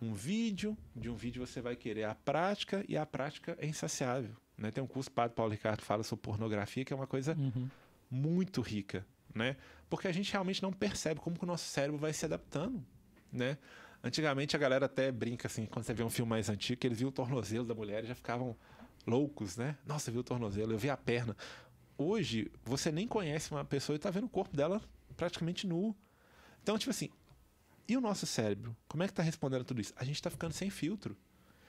um 0.00 0.14
vídeo, 0.14 0.76
de 0.94 1.08
um 1.10 1.14
vídeo 1.14 1.46
você 1.46 1.60
vai 1.60 1.76
querer 1.76 2.04
a 2.04 2.14
prática, 2.14 2.84
e 2.88 2.96
a 2.96 3.04
prática 3.06 3.56
é 3.60 3.66
insaciável. 3.66 4.34
Né? 4.56 4.70
Tem 4.70 4.82
um 4.82 4.86
curso, 4.86 5.10
o 5.10 5.12
Padre 5.12 5.34
Paulo 5.34 5.52
Ricardo 5.52 5.82
fala 5.82 6.02
sobre 6.02 6.22
pornografia, 6.22 6.84
que 6.84 6.92
é 6.92 6.96
uma 6.96 7.06
coisa 7.06 7.36
Uhum. 7.38 7.68
muito 8.10 8.60
rica, 8.60 9.06
né? 9.34 9.56
Porque 9.88 10.08
a 10.08 10.12
gente 10.12 10.30
realmente 10.32 10.62
não 10.62 10.72
percebe 10.72 11.20
como 11.20 11.36
que 11.36 11.44
o 11.44 11.46
nosso 11.46 11.66
cérebro 11.66 11.98
vai 11.98 12.12
se 12.12 12.24
adaptando, 12.24 12.84
né? 13.32 13.58
Antigamente 14.02 14.54
a 14.54 14.58
galera 14.58 14.86
até 14.86 15.10
brinca 15.10 15.48
assim, 15.48 15.66
quando 15.66 15.84
você 15.84 15.94
vê 15.94 16.02
um 16.02 16.10
filme 16.10 16.28
mais 16.28 16.48
antigo, 16.48 16.78
que 16.78 16.86
eles 16.86 16.98
viam 16.98 17.08
o 17.08 17.12
tornozelo 17.12 17.64
da 17.64 17.74
mulher 17.74 18.04
e 18.04 18.06
já 18.06 18.14
ficavam 18.14 18.56
loucos, 19.06 19.56
né? 19.56 19.76
Nossa, 19.86 20.10
viu 20.10 20.20
o 20.20 20.24
tornozelo, 20.24 20.72
eu 20.72 20.78
vi 20.78 20.90
a 20.90 20.96
perna. 20.96 21.36
Hoje, 21.96 22.50
você 22.64 22.92
nem 22.92 23.06
conhece 23.06 23.50
uma 23.50 23.64
pessoa 23.64 23.96
e 23.96 23.98
tá 23.98 24.10
vendo 24.10 24.24
o 24.24 24.28
corpo 24.28 24.56
dela 24.56 24.80
praticamente 25.16 25.66
nu. 25.66 25.96
Então, 26.62 26.76
tipo 26.76 26.90
assim, 26.90 27.10
e 27.88 27.96
o 27.96 28.00
nosso 28.00 28.26
cérebro? 28.26 28.76
Como 28.88 29.02
é 29.02 29.06
que 29.06 29.12
tá 29.12 29.22
respondendo 29.22 29.62
a 29.62 29.64
tudo 29.64 29.80
isso? 29.80 29.92
A 29.96 30.04
gente 30.04 30.20
tá 30.20 30.30
ficando 30.30 30.52
sem 30.52 30.70
filtro. 30.70 31.16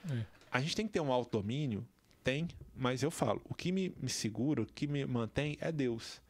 É. 0.10 0.26
A 0.52 0.62
gente 0.62 0.76
tem 0.76 0.88
que 0.88 0.94
ter 0.94 1.02
um 1.02 1.12
autodomínio? 1.12 1.86
Tem, 2.24 2.48
mas 2.76 3.04
eu 3.04 3.12
falo, 3.12 3.42
o 3.46 3.54
que 3.54 3.72
me, 3.72 3.96
me 4.02 4.10
segura, 4.10 4.64
o 4.64 4.66
que 4.66 4.88
me 4.88 5.06
mantém 5.06 5.58
é 5.62 5.72
Deus. 5.72 6.22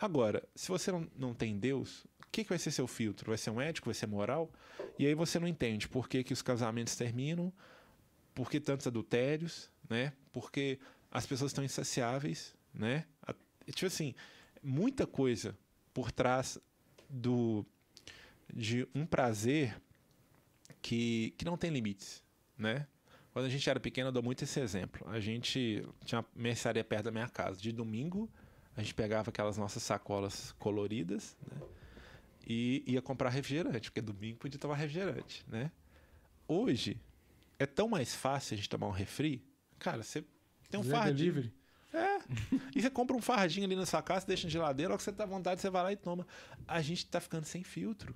Agora, 0.00 0.42
se 0.54 0.68
você 0.68 0.90
não, 0.92 1.06
não 1.16 1.34
tem 1.34 1.58
Deus, 1.58 2.04
o 2.26 2.30
que, 2.30 2.42
que 2.42 2.48
vai 2.50 2.58
ser 2.58 2.70
seu 2.70 2.86
filtro? 2.86 3.30
Vai 3.30 3.38
ser 3.38 3.50
um 3.50 3.60
ético? 3.60 3.86
Vai 3.86 3.94
ser 3.94 4.06
moral? 4.06 4.50
E 4.98 5.06
aí 5.06 5.14
você 5.14 5.38
não 5.38 5.46
entende 5.48 5.88
por 5.88 6.08
que, 6.08 6.22
que 6.24 6.32
os 6.32 6.42
casamentos 6.42 6.96
terminam, 6.96 7.52
por 8.34 8.50
que 8.50 8.58
tantos 8.60 8.86
adultérios, 8.86 9.70
né? 9.88 10.12
Porque 10.32 10.78
as 11.10 11.24
pessoas 11.26 11.50
estão 11.50 11.64
insaciáveis, 11.64 12.54
né? 12.72 13.04
A- 13.22 13.34
Tipo 13.66 13.86
assim, 13.86 14.14
muita 14.62 15.06
coisa 15.06 15.56
por 15.94 16.12
trás 16.12 16.58
do 17.08 17.64
de 18.52 18.86
um 18.94 19.06
prazer 19.06 19.80
que, 20.82 21.32
que 21.38 21.44
não 21.44 21.56
tem 21.56 21.70
limites, 21.70 22.22
né? 22.58 22.86
Quando 23.32 23.46
a 23.46 23.48
gente 23.48 23.68
era 23.68 23.80
pequeno, 23.80 24.08
eu 24.08 24.12
dou 24.12 24.22
muito 24.22 24.44
esse 24.44 24.60
exemplo. 24.60 25.08
A 25.08 25.18
gente 25.18 25.84
tinha 26.04 26.20
uma 26.20 26.26
mercearia 26.36 26.84
perto 26.84 27.04
da 27.06 27.10
minha 27.10 27.28
casa. 27.28 27.58
De 27.58 27.72
domingo, 27.72 28.30
a 28.76 28.82
gente 28.82 28.94
pegava 28.94 29.30
aquelas 29.30 29.56
nossas 29.56 29.82
sacolas 29.82 30.52
coloridas, 30.58 31.36
né? 31.50 31.60
E 32.46 32.82
ia 32.86 33.00
comprar 33.00 33.30
refrigerante, 33.30 33.90
porque 33.90 34.02
domingo 34.02 34.38
podia 34.38 34.58
tomar 34.58 34.74
refrigerante, 34.74 35.44
né? 35.48 35.70
Hoje, 36.46 37.00
é 37.58 37.64
tão 37.64 37.88
mais 37.88 38.14
fácil 38.14 38.54
a 38.54 38.56
gente 38.56 38.68
tomar 38.68 38.86
um 38.86 38.90
refri. 38.90 39.42
Cara, 39.78 40.02
você 40.02 40.22
tem 40.68 40.78
um 40.78 40.82
Zé 40.82 40.90
fardinho. 40.90 41.32
Delivery. 41.32 41.54
É. 41.92 42.18
E 42.74 42.82
você 42.82 42.90
compra 42.90 43.16
um 43.16 43.22
fardinho 43.22 43.64
ali 43.64 43.76
na 43.76 43.86
sua 43.86 44.02
casa, 44.02 44.26
deixa 44.26 44.46
na 44.46 44.50
geladeira, 44.50 44.90
logo 44.90 44.98
que 44.98 45.04
você 45.04 45.12
tá 45.12 45.24
à 45.24 45.26
vontade, 45.26 45.60
você 45.60 45.70
vai 45.70 45.82
lá 45.82 45.92
e 45.92 45.96
toma. 45.96 46.26
A 46.66 46.82
gente 46.82 47.06
tá 47.06 47.20
ficando 47.20 47.44
sem 47.44 47.62
filtro. 47.62 48.14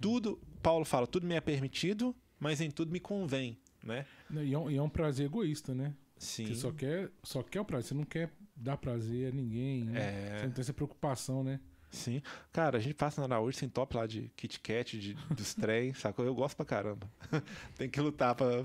Tudo, 0.00 0.38
Paulo 0.62 0.84
fala, 0.84 1.06
tudo 1.06 1.26
me 1.26 1.34
é 1.34 1.40
permitido, 1.40 2.14
mas 2.38 2.60
em 2.60 2.70
tudo 2.70 2.90
me 2.90 2.98
convém, 2.98 3.56
né? 3.82 4.04
E 4.30 4.52
é, 4.52 4.58
um, 4.58 4.70
e 4.70 4.76
é 4.76 4.82
um 4.82 4.90
prazer 4.90 5.26
egoísta, 5.26 5.74
né? 5.74 5.94
Sim. 6.18 6.46
Você 6.46 6.54
só 6.56 6.72
quer, 6.72 7.10
só 7.22 7.42
quer 7.42 7.60
o 7.60 7.64
prazer. 7.64 7.88
Você 7.88 7.94
não 7.94 8.04
quer 8.04 8.30
dar 8.62 8.76
prazer 8.76 9.32
a 9.32 9.34
ninguém. 9.34 9.84
Né? 9.84 10.00
É. 10.00 10.38
Você 10.38 10.46
não 10.46 10.52
tem 10.52 10.62
essa 10.62 10.72
preocupação, 10.72 11.42
né? 11.44 11.60
Sim. 11.90 12.22
Cara, 12.52 12.78
a 12.78 12.80
gente 12.80 12.94
passa 12.94 13.20
na 13.20 13.34
Araújo 13.36 13.58
sem 13.58 13.68
top 13.68 13.96
lá 13.96 14.06
de 14.06 14.30
Kit 14.36 14.58
Kat, 14.60 14.98
de, 14.98 15.14
dos 15.30 15.52
trem, 15.54 15.92
sacou? 15.92 16.24
Eu 16.24 16.34
gosto 16.34 16.56
pra 16.56 16.64
caramba. 16.64 17.06
Tem 17.76 17.88
que 17.90 18.00
lutar 18.00 18.34
pra, 18.34 18.64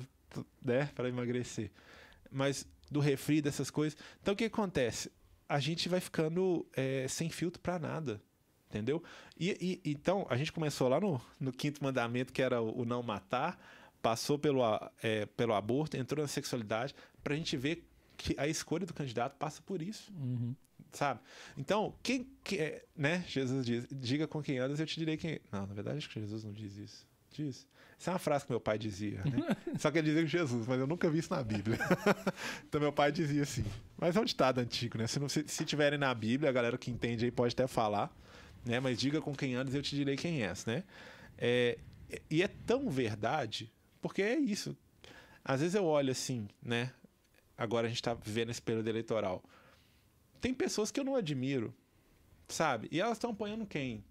né, 0.63 0.85
pra 0.95 1.09
emagrecer. 1.09 1.69
Mas 2.31 2.65
do 2.89 3.01
refri, 3.01 3.41
dessas 3.41 3.69
coisas. 3.69 3.99
Então 4.21 4.33
o 4.33 4.37
que 4.37 4.45
acontece? 4.45 5.11
A 5.49 5.59
gente 5.59 5.89
vai 5.89 5.99
ficando 5.99 6.65
é, 6.73 7.05
sem 7.09 7.29
filtro 7.29 7.59
pra 7.59 7.77
nada. 7.77 8.21
Entendeu? 8.69 9.01
E, 9.37 9.81
e- 9.85 9.91
então, 9.91 10.25
a 10.29 10.35
gente 10.35 10.51
começou 10.51 10.89
lá 10.89 10.99
no, 10.99 11.21
no 11.39 11.51
quinto 11.53 11.81
mandamento, 11.83 12.33
que 12.33 12.41
era 12.41 12.61
o, 12.61 12.81
o 12.81 12.85
não 12.85 13.01
matar, 13.01 13.57
passou 14.01 14.37
pelo, 14.37 14.61
é, 15.01 15.25
pelo 15.25 15.53
aborto, 15.53 15.95
entrou 15.95 16.21
na 16.21 16.27
sexualidade, 16.27 16.93
pra 17.23 17.33
gente 17.35 17.55
ver 17.55 17.87
que 18.17 18.35
a 18.37 18.47
escolha 18.47 18.85
do 18.85 18.93
candidato 18.93 19.37
passa 19.37 19.61
por 19.61 19.81
isso 19.81 20.11
Uhum. 20.13 20.55
sabe? 20.91 21.19
Então, 21.57 21.93
quem 22.01 22.27
que 22.43 22.57
é, 22.57 22.83
né? 22.95 23.23
Jesus 23.27 23.65
diz: 23.65 23.87
diga 23.91 24.27
com 24.27 24.41
quem 24.41 24.57
andas, 24.57 24.79
eu 24.79 24.85
te 24.85 24.97
direi 24.99 25.15
quem. 25.17 25.39
Não, 25.51 25.67
na 25.67 25.73
verdade, 25.73 25.97
acho 25.99 26.09
que 26.09 26.19
Jesus 26.19 26.43
não 26.43 26.51
diz 26.51 26.75
isso. 26.77 27.07
Diz. 27.31 27.67
Isso 27.99 28.09
é 28.09 28.13
uma 28.13 28.19
frase 28.19 28.45
que 28.45 28.51
meu 28.51 28.59
pai 28.59 28.77
dizia, 28.77 29.23
né? 29.23 29.55
Só 29.79 29.89
que 29.89 29.97
ele 29.97 30.07
dizia 30.07 30.25
Jesus, 30.25 30.67
mas 30.67 30.79
eu 30.79 30.85
nunca 30.85 31.09
vi 31.09 31.17
isso 31.19 31.33
na 31.33 31.41
Bíblia. 31.43 31.77
então, 32.67 32.79
meu 32.79 32.91
pai 32.93 33.11
dizia 33.11 33.41
assim. 33.41 33.65
Mas 33.97 34.15
é 34.15 34.19
um 34.19 34.25
ditado 34.25 34.59
antigo, 34.59 34.97
né? 34.99 35.07
Se, 35.07 35.19
não, 35.19 35.27
se, 35.27 35.43
se 35.47 35.65
tiverem 35.65 35.97
na 35.97 36.13
Bíblia, 36.13 36.49
a 36.49 36.53
galera 36.53 36.77
que 36.77 36.91
entende 36.91 37.25
aí 37.25 37.31
pode 37.31 37.53
até 37.53 37.65
falar, 37.67 38.15
né? 38.65 38.79
Mas 38.79 38.99
diga 38.99 39.19
com 39.19 39.35
quem 39.35 39.55
andas, 39.55 39.73
eu 39.73 39.81
te 39.81 39.95
direi 39.95 40.15
quem 40.15 40.43
és, 40.43 40.65
né? 40.65 40.83
É, 41.39 41.77
e 42.29 42.43
é 42.43 42.47
tão 42.47 42.87
verdade, 42.89 43.71
porque 43.99 44.21
é 44.21 44.37
isso. 44.37 44.77
Às 45.43 45.61
vezes 45.61 45.73
eu 45.75 45.85
olho 45.85 46.11
assim, 46.11 46.47
né? 46.61 46.91
Agora 47.57 47.87
a 47.87 47.89
gente 47.89 48.03
tá 48.03 48.13
vivendo 48.13 48.51
esse 48.51 48.61
período 48.61 48.87
eleitoral 48.87 49.43
tem 50.39 50.53
pessoas 50.53 50.91
que 50.91 50.99
eu 50.99 51.03
não 51.03 51.15
admiro, 51.15 51.73
sabe? 52.47 52.87
E 52.91 52.99
elas 52.99 53.17
estão 53.17 53.31
apoiando 53.31 53.65
quem? 53.65 54.03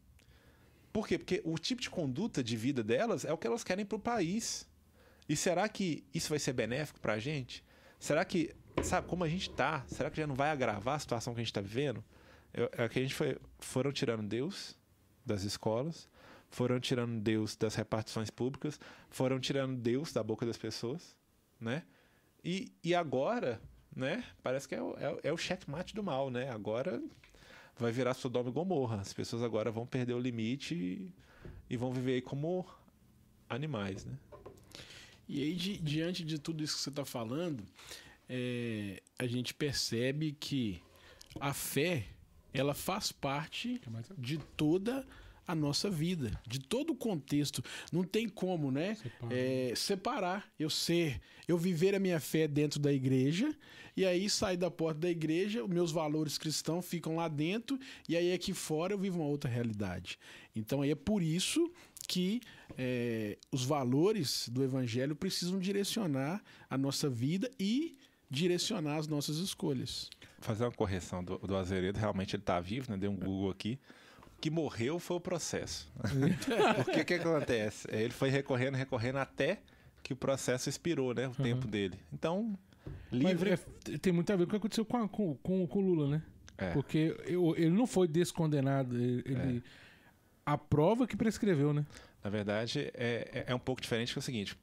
Por 0.93 1.07
quê? 1.07 1.19
Porque 1.19 1.43
o 1.45 1.59
tipo 1.59 1.81
de 1.81 1.91
conduta 1.91 2.43
de 2.43 2.57
vida 2.57 2.83
delas 2.83 3.25
é 3.25 3.33
o 3.33 3.39
que 3.39 3.47
elas 3.47 3.63
querem 3.63 3.85
pro 3.85 3.99
país. 3.99 4.67
E 5.29 5.37
será 5.37 5.69
que 5.69 6.05
isso 6.15 6.31
vai 6.31 6.39
ser 6.39 6.53
benéfico 6.53 7.01
pra 7.01 7.19
gente? 7.19 7.65
será 7.99 8.25
que, 8.27 8.55
sabe, 8.83 9.09
como 9.09 9.25
a 9.25 9.29
gente 9.29 9.49
tá, 9.51 9.83
será 9.89 10.11
que 10.11 10.19
já 10.19 10.27
não 10.27 10.35
vai 10.35 10.51
agravar 10.51 10.97
a 10.97 10.99
situação 10.99 11.35
que 11.35 11.41
a 11.41 11.43
gente 11.43 11.53
tá 11.53 11.63
vivendo? 11.63 12.05
É 12.53 12.89
que 12.89 12.99
a 12.99 13.03
gente 13.03 13.15
foi, 13.15 13.39
foram 13.59 13.91
tirando 13.91 14.23
Deus 14.29 14.79
das 15.25 15.43
escolas, 15.43 16.09
foram 16.51 16.79
tirando 16.79 17.21
Deus 17.21 17.57
das 17.57 17.75
repartições 17.75 18.31
públicas, 18.31 18.79
foram 19.09 19.41
tirando 19.41 19.77
Deus 19.77 20.13
da 20.13 20.23
boca 20.23 20.47
das 20.47 20.57
pessoas, 20.57 21.17
né? 21.59 21.83
E, 22.47 22.71
e 22.85 22.95
agora, 22.95 23.61
né? 23.95 24.25
Parece 24.41 24.69
que 24.69 24.77
é 24.77 24.81
o, 24.81 24.97
é, 24.99 25.19
é 25.25 25.33
o 25.33 25.37
checkmate 25.37 25.93
do 25.97 26.03
mal, 26.03 26.31
né? 26.31 26.49
Agora 26.49 27.03
vai 27.77 27.91
virar 27.91 28.15
Sodoma 28.15 28.51
e 28.51 28.53
Gomorra. 28.53 29.01
As 29.01 29.13
pessoas 29.13 29.43
agora 29.43 29.69
vão 29.73 29.85
perder 29.85 30.13
o 30.13 30.21
limite 30.21 30.77
e, 30.77 31.11
e 31.69 31.77
vão 31.77 31.93
viver 31.93 32.13
aí 32.13 32.23
como 32.23 32.65
animais, 33.49 34.05
né? 34.05 34.17
E 35.29 35.43
aí, 35.43 35.57
di, 35.57 35.77
diante 35.79 36.25
de 36.25 36.39
tudo 36.39 36.63
isso 36.63 36.77
que 36.77 36.83
você 36.83 36.91
está 36.91 37.05
falando, 37.05 37.65
é, 38.29 39.03
a 39.19 39.27
gente 39.27 39.53
percebe 39.53 40.31
que 40.39 40.81
a 41.41 41.53
fé 41.53 42.07
ela 42.55 42.75
faz 42.75 43.11
parte 43.11 43.81
de 44.17 44.39
toda 44.57 45.01
a 45.01 45.05
nossa 45.55 45.89
vida, 45.89 46.39
de 46.47 46.59
todo 46.59 46.91
o 46.91 46.97
contexto. 46.97 47.63
Não 47.93 48.03
tem 48.03 48.29
como, 48.29 48.71
né? 48.71 48.95
Separar. 48.95 49.33
É, 49.33 49.73
separar. 49.75 50.53
Eu 50.59 50.71
ser, 50.71 51.21
eu 51.47 51.57
viver 51.57 51.95
a 51.95 51.99
minha 51.99 52.21
fé 52.21 52.49
dentro 52.49 52.81
da 52.81 52.93
igreja, 52.93 53.55
e 53.97 54.05
aí 54.05 54.29
sair 54.29 54.57
da 54.57 54.71
porta 54.71 55.01
da 55.01 55.11
igreja, 55.11 55.65
os 55.65 55.71
meus 55.71 55.91
valores 55.91 56.37
cristãos 56.37 56.85
ficam 56.85 57.17
lá 57.17 57.29
dentro, 57.29 57.79
e 58.09 58.17
aí 58.17 58.33
aqui 58.33 58.53
fora 58.53 58.93
eu 58.93 58.99
vivo 58.99 59.21
uma 59.21 59.29
outra 59.29 59.49
realidade. 59.49 60.19
Então 60.55 60.83
aí 60.83 60.91
é 60.91 60.95
por 60.95 61.23
isso 61.23 61.71
que 62.07 62.41
é, 62.77 63.39
os 63.51 63.65
valores 63.65 64.49
do 64.49 64.63
evangelho 64.63 65.17
precisam 65.17 65.59
direcionar 65.59 66.43
a 66.69 66.77
nossa 66.77 67.09
vida 67.09 67.51
e 67.59 67.97
direcionar 68.31 68.97
as 68.97 69.07
nossas 69.07 69.39
escolhas. 69.39 70.11
Fazer 70.41 70.65
uma 70.65 70.73
correção 70.73 71.25
do, 71.25 71.39
do 71.39 71.57
Azeredo, 71.57 71.99
realmente 71.99 72.37
ele 72.37 72.43
está 72.43 72.61
vivo, 72.61 72.91
né? 72.91 72.99
Deu 72.99 73.11
um 73.11 73.17
Google 73.17 73.51
aqui 73.51 73.79
que 74.47 74.51
morreu 74.51 75.01
foi 75.01 75.17
o 75.17 75.21
processo. 75.21 75.93
Porque 76.85 77.01
o 77.01 77.05
que, 77.05 77.15
acontece? 77.15 77.89
É, 77.91 78.01
ele 78.01 78.13
foi 78.13 78.31
recorrendo, 78.31 78.77
recorrendo 78.77 79.19
até 79.19 79.59
que 80.05 80.13
o 80.13 80.17
processo 80.17 80.69
expirou, 80.69 81.13
né? 81.13 81.27
O 81.27 81.31
uhum. 81.31 81.35
tempo 81.35 81.67
dele. 81.67 81.99
Então, 82.13 82.57
livre. 83.11 83.55
É, 83.55 83.99
tem 83.99 84.13
muito 84.13 84.33
a 84.33 84.37
ver 84.37 84.45
com 84.45 84.51
o 84.51 84.51
que 84.51 84.57
aconteceu 84.57 84.85
com, 84.85 84.99
a, 84.99 85.09
com, 85.09 85.35
com, 85.39 85.67
com 85.67 85.79
o 85.81 85.83
Lula, 85.83 86.09
né? 86.09 86.23
É. 86.57 86.71
Porque 86.71 87.17
eu, 87.27 87.57
ele 87.57 87.71
não 87.71 87.89
foi 87.89 88.07
descondenado. 88.07 88.97
Ele, 88.97 89.25
é. 89.27 89.63
A 90.45 90.57
prova 90.57 91.09
que 91.09 91.17
prescreveu, 91.17 91.73
né? 91.73 91.85
Na 92.23 92.31
verdade, 92.31 92.89
é, 92.95 93.29
é, 93.33 93.45
é 93.49 93.55
um 93.55 93.59
pouco 93.59 93.83
diferente 93.83 94.13
que 94.13 94.19
é 94.19 94.21
o 94.21 94.23
seguinte. 94.23 94.57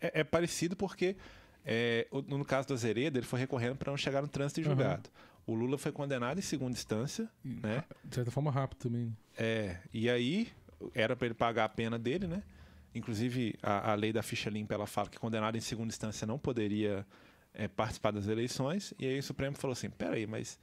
É, 0.00 0.20
é 0.20 0.24
parecido 0.24 0.74
porque, 0.74 1.16
no 2.26 2.44
caso 2.44 2.66
do 2.66 2.74
Azeredo, 2.74 3.20
ele 3.20 3.26
foi 3.26 3.38
recorrendo 3.38 3.76
para 3.76 3.92
não 3.92 3.96
chegar 3.96 4.20
no 4.20 4.26
trânsito 4.26 4.60
e 4.60 4.64
julgado. 4.64 5.08
Uhum. 5.08 5.29
O 5.46 5.54
Lula 5.54 5.78
foi 5.78 5.92
condenado 5.92 6.38
em 6.38 6.42
segunda 6.42 6.72
instância, 6.72 7.28
e, 7.44 7.60
né? 7.60 7.84
De 8.04 8.14
certa 8.14 8.30
forma 8.30 8.50
rápido 8.50 8.78
também. 8.78 9.16
É, 9.36 9.78
e 9.92 10.08
aí 10.08 10.48
era 10.94 11.16
para 11.16 11.26
ele 11.26 11.34
pagar 11.34 11.64
a 11.64 11.68
pena 11.68 11.98
dele, 11.98 12.26
né? 12.26 12.42
Inclusive 12.94 13.54
a, 13.62 13.92
a, 13.92 13.94
lei 13.94 14.12
da 14.12 14.22
ficha 14.22 14.50
limpa 14.50 14.74
ela 14.74 14.86
fala 14.86 15.08
que 15.08 15.18
condenado 15.18 15.56
em 15.56 15.60
segunda 15.60 15.88
instância 15.88 16.26
não 16.26 16.38
poderia 16.38 17.06
é, 17.54 17.68
participar 17.68 18.10
das 18.10 18.26
eleições. 18.26 18.92
E 18.98 19.06
aí 19.06 19.18
o 19.18 19.22
Supremo 19.22 19.56
falou 19.56 19.72
assim: 19.72 19.90
peraí, 19.90 20.26
mas 20.26 20.58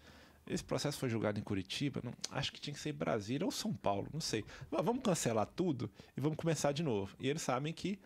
esse 0.50 0.64
processo 0.64 0.98
foi 0.98 1.10
julgado 1.10 1.40
em 1.40 1.44
Curitiba, 1.44 2.02
não, 2.04 2.14
acho 2.32 2.52
que 2.52 2.60
tinha 2.60 2.74
que 2.74 2.80
ser 2.80 2.94
Brasília 2.94 3.46
ou 3.46 3.52
São 3.52 3.74
Paulo, 3.74 4.08
não 4.14 4.22
sei. 4.22 4.44
Mas 4.72 4.84
vamos 4.84 5.04
cancelar 5.04 5.46
tudo 5.46 5.90
e 6.16 6.22
vamos 6.22 6.38
começar 6.38 6.72
de 6.72 6.84
novo. 6.84 7.16
E 7.20 7.28
eles 7.28 7.42
sabem 7.42 7.74
que 7.74 8.00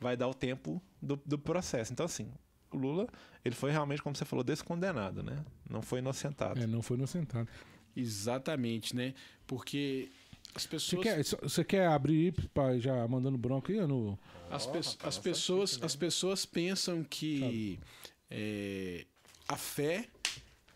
vai 0.00 0.16
dar 0.16 0.28
o 0.28 0.34
tempo 0.34 0.82
do, 1.00 1.20
do 1.24 1.38
processo. 1.38 1.92
Então, 1.92 2.06
assim, 2.06 2.30
o 2.72 2.76
Lula, 2.76 3.08
ele 3.44 3.54
foi 3.54 3.70
realmente, 3.70 4.02
como 4.02 4.14
você 4.16 4.24
falou, 4.24 4.44
descondenado, 4.44 5.22
né? 5.22 5.44
Não 5.68 5.82
foi 5.82 6.00
inocentado. 6.00 6.60
É, 6.60 6.66
não 6.66 6.82
foi 6.82 6.96
inocentado. 6.96 7.48
Exatamente, 7.96 8.94
né? 8.94 9.14
Porque 9.46 10.10
as 10.54 10.66
pessoas. 10.66 11.02
Você 11.02 11.36
quer, 11.36 11.40
você 11.42 11.64
quer 11.64 11.86
abrir 11.88 12.32
para 12.52 12.78
já 12.78 13.06
mandando 13.06 13.38
bronco 13.38 13.70
aí 13.70 13.80
no. 13.86 14.18
As, 14.50 14.66
pe 14.66 14.78
as 14.78 15.18
pessoas, 15.18 15.78
as 15.82 15.96
pessoas 15.96 16.46
pensam 16.46 17.02
que 17.02 17.78
é, 18.30 19.04
a 19.48 19.56
fé 19.56 20.08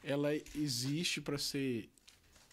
ela 0.02 0.34
existe 0.34 1.20
para 1.20 1.38
ser 1.38 1.88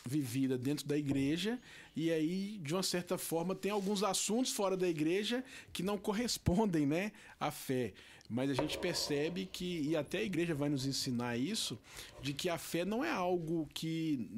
vivida 0.05 0.57
dentro 0.57 0.87
da 0.87 0.97
igreja 0.97 1.59
e 1.95 2.11
aí 2.11 2.59
de 2.61 2.73
uma 2.73 2.83
certa 2.83 3.17
forma 3.17 3.53
tem 3.53 3.71
alguns 3.71 4.03
assuntos 4.03 4.53
fora 4.53 4.77
da 4.77 4.87
igreja 4.87 5.43
que 5.73 5.83
não 5.83 5.97
correspondem 5.97 6.85
né 6.85 7.11
à 7.37 7.51
fé 7.51 7.93
mas 8.29 8.49
a 8.49 8.53
gente 8.53 8.77
percebe 8.77 9.45
que, 9.45 9.81
e 9.81 9.95
até 9.95 10.19
a 10.19 10.23
igreja 10.23 10.53
vai 10.53 10.69
nos 10.69 10.85
ensinar 10.85 11.37
isso, 11.37 11.79
de 12.21 12.33
que 12.33 12.49
a 12.49 12.57
fé 12.57 12.83
não 12.83 13.03
é 13.03 13.11
algo 13.11 13.67
que 13.73 14.29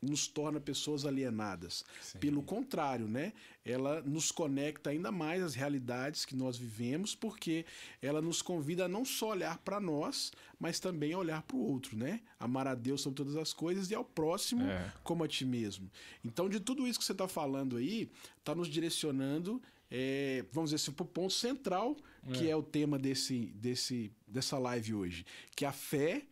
nos 0.00 0.26
torna 0.26 0.60
pessoas 0.60 1.04
alienadas. 1.04 1.84
Sim. 2.00 2.18
Pelo 2.18 2.42
contrário, 2.42 3.06
né? 3.06 3.32
Ela 3.64 4.00
nos 4.02 4.30
conecta 4.30 4.90
ainda 4.90 5.10
mais 5.10 5.42
às 5.42 5.54
realidades 5.54 6.24
que 6.24 6.36
nós 6.36 6.56
vivemos, 6.56 7.14
porque 7.14 7.66
ela 8.00 8.22
nos 8.22 8.40
convida 8.40 8.84
a 8.84 8.88
não 8.88 9.04
só 9.04 9.30
olhar 9.30 9.58
para 9.58 9.80
nós, 9.80 10.32
mas 10.58 10.80
também 10.80 11.12
a 11.12 11.18
olhar 11.18 11.42
para 11.42 11.56
o 11.56 11.60
outro, 11.60 11.96
né? 11.96 12.20
Amar 12.38 12.66
a 12.66 12.74
Deus 12.74 13.02
sobre 13.02 13.16
todas 13.16 13.36
as 13.36 13.52
coisas 13.52 13.90
e 13.90 13.94
ao 13.94 14.04
próximo 14.04 14.62
é. 14.62 14.92
como 15.02 15.24
a 15.24 15.28
ti 15.28 15.44
mesmo. 15.44 15.90
Então, 16.24 16.48
de 16.48 16.60
tudo 16.60 16.86
isso 16.86 16.98
que 16.98 17.04
você 17.04 17.12
está 17.12 17.28
falando 17.28 17.76
aí, 17.76 18.10
está 18.38 18.54
nos 18.54 18.68
direcionando, 18.68 19.60
é, 19.90 20.44
vamos 20.52 20.70
dizer 20.70 20.82
assim, 20.82 20.92
para 20.92 21.04
o 21.04 21.08
ponto 21.08 21.32
central 21.32 21.96
que 22.32 22.46
é. 22.46 22.50
é 22.50 22.56
o 22.56 22.62
tema 22.62 22.98
desse, 22.98 23.46
desse, 23.54 24.12
dessa 24.26 24.58
live 24.58 24.94
hoje. 24.94 25.24
Que 25.56 25.64
a 25.64 25.72
fé 25.72 26.26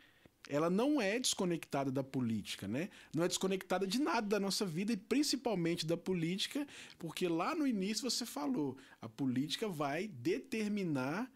ela 0.48 0.70
não 0.70 1.00
é 1.00 1.18
desconectada 1.18 1.90
da 1.90 2.04
política, 2.04 2.68
né? 2.68 2.88
Não 3.12 3.24
é 3.24 3.28
desconectada 3.28 3.86
de 3.86 4.00
nada 4.00 4.26
da 4.26 4.40
nossa 4.40 4.64
vida 4.64 4.92
e 4.92 4.96
principalmente 4.96 5.84
da 5.84 5.96
política, 5.96 6.66
porque 6.98 7.26
lá 7.26 7.54
no 7.54 7.66
início 7.66 8.08
você 8.08 8.24
falou, 8.24 8.76
a 9.00 9.08
política 9.08 9.68
vai 9.68 10.06
determinar 10.06 11.30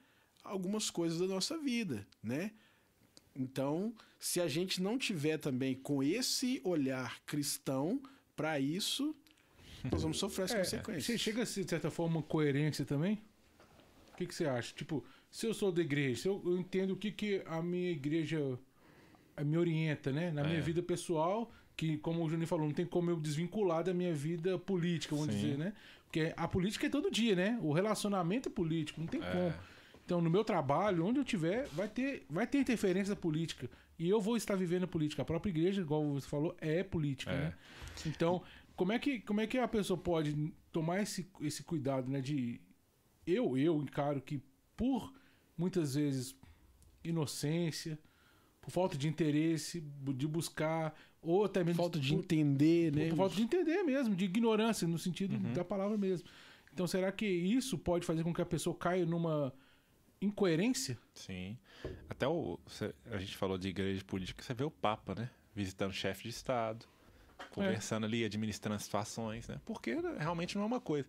algumas 0.44 0.90
coisas 0.90 1.18
da 1.18 1.26
nossa 1.26 1.58
vida, 1.58 2.06
né? 2.22 2.52
Então, 3.34 3.94
se 4.18 4.40
a 4.40 4.48
gente 4.48 4.82
não 4.82 4.98
tiver 4.98 5.38
também 5.38 5.74
com 5.74 6.02
esse 6.02 6.60
olhar 6.64 7.20
cristão 7.24 8.00
para 8.36 8.60
isso, 8.60 9.14
nós 9.90 10.02
vamos 10.02 10.18
sofrer 10.18 10.44
as 10.44 10.52
é, 10.52 10.58
consequências. 10.58 11.20
Chega 11.20 11.42
a 11.42 11.46
ser, 11.46 11.64
de 11.64 11.70
certa 11.70 11.90
forma, 11.90 12.22
coerência 12.22 12.84
também? 12.84 13.20
que, 14.20 14.26
que 14.26 14.34
você 14.34 14.46
acha? 14.46 14.74
Tipo, 14.74 15.04
se 15.30 15.46
eu 15.46 15.54
sou 15.54 15.72
da 15.72 15.80
igreja, 15.80 16.22
se 16.22 16.28
eu, 16.28 16.42
eu 16.44 16.58
entendo 16.58 16.92
o 16.92 16.96
que, 16.96 17.10
que 17.10 17.42
a 17.46 17.62
minha 17.62 17.90
igreja 17.90 18.58
eh, 19.36 19.44
me 19.44 19.56
orienta, 19.56 20.12
né? 20.12 20.30
Na 20.30 20.44
minha 20.44 20.58
é. 20.58 20.60
vida 20.60 20.82
pessoal, 20.82 21.50
que, 21.76 21.96
como 21.98 22.22
o 22.22 22.28
Juninho 22.28 22.46
falou, 22.46 22.66
não 22.66 22.74
tem 22.74 22.84
como 22.84 23.10
eu 23.10 23.16
desvincular 23.16 23.82
da 23.82 23.94
minha 23.94 24.12
vida 24.12 24.58
política, 24.58 25.14
vamos 25.14 25.34
Sim. 25.34 25.40
dizer, 25.40 25.58
né? 25.58 25.72
Porque 26.04 26.34
a 26.36 26.46
política 26.46 26.86
é 26.86 26.90
todo 26.90 27.10
dia, 27.10 27.34
né? 27.34 27.58
O 27.62 27.72
relacionamento 27.72 28.48
é 28.48 28.52
político, 28.52 29.00
não 29.00 29.08
tem 29.08 29.22
é. 29.22 29.30
como. 29.30 29.54
Então, 30.04 30.20
no 30.20 30.28
meu 30.28 30.44
trabalho, 30.44 31.06
onde 31.06 31.20
eu 31.20 31.24
tiver, 31.24 31.66
vai 31.68 31.88
ter, 31.88 32.26
vai 32.28 32.46
ter 32.46 32.58
interferência 32.58 33.14
da 33.14 33.20
política. 33.20 33.70
E 33.96 34.08
eu 34.08 34.20
vou 34.20 34.36
estar 34.36 34.56
vivendo 34.56 34.84
a 34.84 34.88
política. 34.88 35.22
A 35.22 35.24
própria 35.24 35.50
igreja, 35.50 35.80
igual 35.80 36.04
você 36.14 36.26
falou, 36.26 36.56
é 36.60 36.82
política, 36.82 37.30
é. 37.30 37.36
né? 37.36 37.54
Então, 38.06 38.42
como 38.80 38.92
é, 38.92 38.98
que, 38.98 39.20
como 39.20 39.42
é 39.42 39.46
que 39.46 39.58
a 39.58 39.68
pessoa 39.68 39.98
pode 39.98 40.34
tomar 40.72 41.02
esse, 41.02 41.30
esse 41.42 41.62
cuidado, 41.62 42.10
né? 42.10 42.18
De 42.18 42.58
eu, 43.26 43.58
eu 43.58 43.76
encaro 43.82 44.22
que 44.22 44.42
por 44.74 45.12
muitas 45.54 45.96
vezes 45.96 46.34
inocência, 47.04 47.98
por 48.58 48.70
falta 48.70 48.96
de 48.96 49.06
interesse, 49.06 49.82
de 49.82 50.26
buscar, 50.26 50.98
ou 51.20 51.44
até 51.44 51.62
mesmo. 51.62 51.76
Falta 51.76 52.00
de 52.00 52.14
por, 52.14 52.20
entender, 52.20 52.90
né? 52.96 53.10
Por 53.10 53.16
falta 53.16 53.36
de 53.36 53.42
entender 53.42 53.82
mesmo, 53.82 54.16
de 54.16 54.24
ignorância, 54.24 54.88
no 54.88 54.98
sentido 54.98 55.34
uhum. 55.36 55.52
da 55.52 55.62
palavra 55.62 55.98
mesmo. 55.98 56.26
Então, 56.72 56.86
será 56.86 57.12
que 57.12 57.26
isso 57.26 57.76
pode 57.76 58.06
fazer 58.06 58.24
com 58.24 58.32
que 58.32 58.40
a 58.40 58.46
pessoa 58.46 58.74
caia 58.74 59.04
numa 59.04 59.52
incoerência? 60.22 60.98
Sim. 61.12 61.58
Até 62.08 62.26
o. 62.26 62.58
A 63.10 63.18
gente 63.18 63.36
falou 63.36 63.58
de 63.58 63.68
igreja 63.68 64.02
política, 64.06 64.42
você 64.42 64.54
vê 64.54 64.64
o 64.64 64.70
Papa, 64.70 65.14
né? 65.14 65.30
Visitando 65.54 65.92
chefe 65.92 66.22
de 66.22 66.30
Estado, 66.30 66.86
conversando 67.50 68.04
é. 68.04 68.06
ali, 68.06 68.24
administrando 68.24 68.80
situações, 68.80 69.48
né? 69.48 69.60
Porque 69.64 69.96
realmente 70.18 70.56
não 70.56 70.64
é 70.64 70.66
uma 70.66 70.80
coisa 70.80 71.08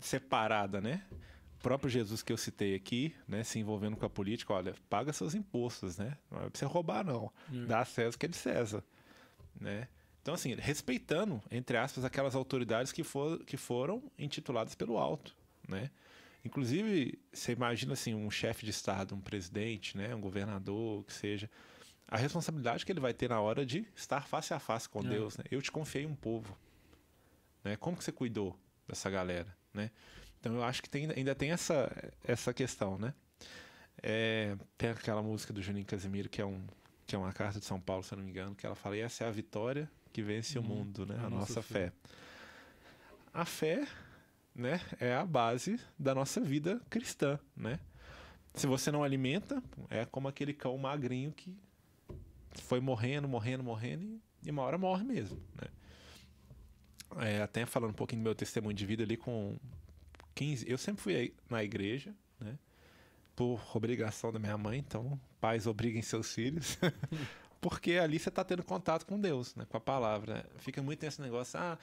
separada, 0.00 0.80
né? 0.80 1.02
O 1.58 1.62
próprio 1.62 1.90
Jesus 1.90 2.22
que 2.22 2.32
eu 2.32 2.36
citei 2.36 2.74
aqui, 2.74 3.14
né, 3.28 3.44
se 3.44 3.58
envolvendo 3.58 3.96
com 3.96 4.06
a 4.06 4.10
política, 4.10 4.54
olha, 4.54 4.74
paga 4.88 5.12
seus 5.12 5.34
impostos, 5.34 5.98
né? 5.98 6.16
Não 6.30 6.38
é 6.38 6.48
pra 6.48 6.58
você 6.58 6.64
roubar, 6.64 7.04
não. 7.04 7.30
É. 7.52 7.66
Dá 7.66 7.80
a 7.80 7.84
César 7.84 8.16
que 8.16 8.26
é 8.26 8.28
de 8.28 8.36
César, 8.36 8.82
né? 9.60 9.88
Então, 10.22 10.34
assim, 10.34 10.54
respeitando, 10.54 11.42
entre 11.50 11.76
aspas, 11.76 12.04
aquelas 12.04 12.34
autoridades 12.34 12.92
que, 12.92 13.02
for, 13.02 13.42
que 13.44 13.56
foram 13.56 14.02
intituladas 14.18 14.74
pelo 14.74 14.98
alto, 14.98 15.34
né? 15.68 15.90
Inclusive, 16.44 17.18
você 17.32 17.52
imagina, 17.52 17.92
assim, 17.92 18.14
um 18.14 18.30
chefe 18.30 18.64
de 18.64 18.70
Estado, 18.70 19.14
um 19.14 19.20
presidente, 19.20 19.96
né, 19.96 20.14
um 20.14 20.20
governador, 20.20 21.04
que 21.04 21.12
seja, 21.12 21.50
a 22.10 22.16
responsabilidade 22.16 22.84
que 22.84 22.90
ele 22.92 23.00
vai 23.00 23.14
ter 23.14 23.28
na 23.28 23.40
hora 23.40 23.64
de 23.64 23.86
estar 23.94 24.26
face 24.26 24.52
a 24.52 24.58
face 24.58 24.88
com 24.88 25.00
é. 25.00 25.08
Deus, 25.08 25.36
né? 25.38 25.44
Eu 25.50 25.62
te 25.62 25.70
confiei 25.70 26.04
um 26.06 26.14
povo, 26.14 26.56
né? 27.64 27.76
Como 27.76 27.96
que 27.96 28.02
você 28.04 28.10
cuidou 28.12 28.58
dessa 28.88 29.08
galera, 29.08 29.56
né? 29.72 29.90
Então 30.40 30.54
eu 30.56 30.64
acho 30.64 30.82
que 30.82 30.88
tem, 30.90 31.08
ainda 31.10 31.34
tem 31.34 31.52
essa, 31.52 31.90
essa 32.24 32.52
questão, 32.52 32.98
né? 32.98 33.14
É, 34.02 34.56
tem 34.76 34.90
aquela 34.90 35.22
música 35.22 35.52
do 35.52 35.62
Juninho 35.62 35.84
Casimiro, 35.86 36.28
que 36.28 36.40
é, 36.40 36.44
um, 36.46 36.66
que 37.06 37.14
é 37.14 37.18
uma 37.18 37.32
carta 37.32 37.60
de 37.60 37.66
São 37.66 37.78
Paulo, 37.80 38.02
se 38.02 38.12
eu 38.12 38.16
não 38.16 38.24
me 38.24 38.30
engano, 38.30 38.54
que 38.54 38.64
ela 38.66 38.74
fala: 38.74 38.96
e 38.96 39.00
essa 39.00 39.24
é 39.24 39.28
a 39.28 39.30
vitória 39.30 39.88
que 40.12 40.22
vence 40.22 40.58
o 40.58 40.62
Hum, 40.62 40.64
mundo, 40.64 41.06
né? 41.06 41.16
a 41.22 41.26
A, 41.26 41.30
nossa 41.30 41.54
nossa 41.54 41.62
fé." 41.62 41.90
fé. 41.90 41.92
A 43.32 43.44
fé, 43.44 43.86
né, 44.54 44.80
é 44.98 45.14
a 45.14 45.24
base 45.24 45.78
da 45.96 46.12
nossa 46.14 46.40
vida 46.40 46.80
cristã, 46.90 47.38
né? 47.56 47.78
Se 48.54 48.66
você 48.66 48.90
não 48.90 49.04
alimenta, 49.04 49.62
é 49.88 50.04
como 50.04 50.26
aquele 50.26 50.52
cão 50.52 50.76
magrinho 50.76 51.30
que 51.32 51.56
foi 52.52 52.80
morrendo, 52.80 53.28
morrendo, 53.28 53.62
morrendo 53.64 54.20
e, 54.44 54.50
uma 54.50 54.62
hora 54.62 54.78
morre 54.78 55.04
mesmo, 55.04 55.38
né? 55.60 55.68
É, 57.18 57.42
até 57.42 57.66
falando 57.66 57.90
um 57.90 57.94
pouquinho 57.94 58.22
do 58.22 58.24
meu 58.24 58.34
testemunho 58.34 58.74
de 58.74 58.86
vida 58.86 59.02
ali 59.02 59.16
com 59.16 59.56
15, 60.34 60.70
eu 60.70 60.78
sempre 60.78 61.02
fui 61.02 61.34
na 61.48 61.62
igreja, 61.64 62.14
né? 62.38 62.56
Por 63.34 63.60
obrigação 63.74 64.30
da 64.32 64.38
minha 64.38 64.56
mãe, 64.56 64.78
então 64.78 65.18
pais 65.40 65.66
obriguem 65.66 66.02
seus 66.02 66.32
filhos. 66.32 66.78
Porque 67.60 67.94
ali 67.94 68.18
você 68.18 68.28
está 68.30 68.42
tendo 68.44 68.62
contato 68.62 69.04
com 69.04 69.20
Deus, 69.20 69.54
né? 69.54 69.66
com 69.68 69.76
a 69.76 69.80
palavra. 69.80 70.34
né? 70.36 70.44
Fica 70.58 70.82
muito 70.82 71.04
nesse 71.04 71.20
negócio, 71.20 71.58
ah, 71.60 71.78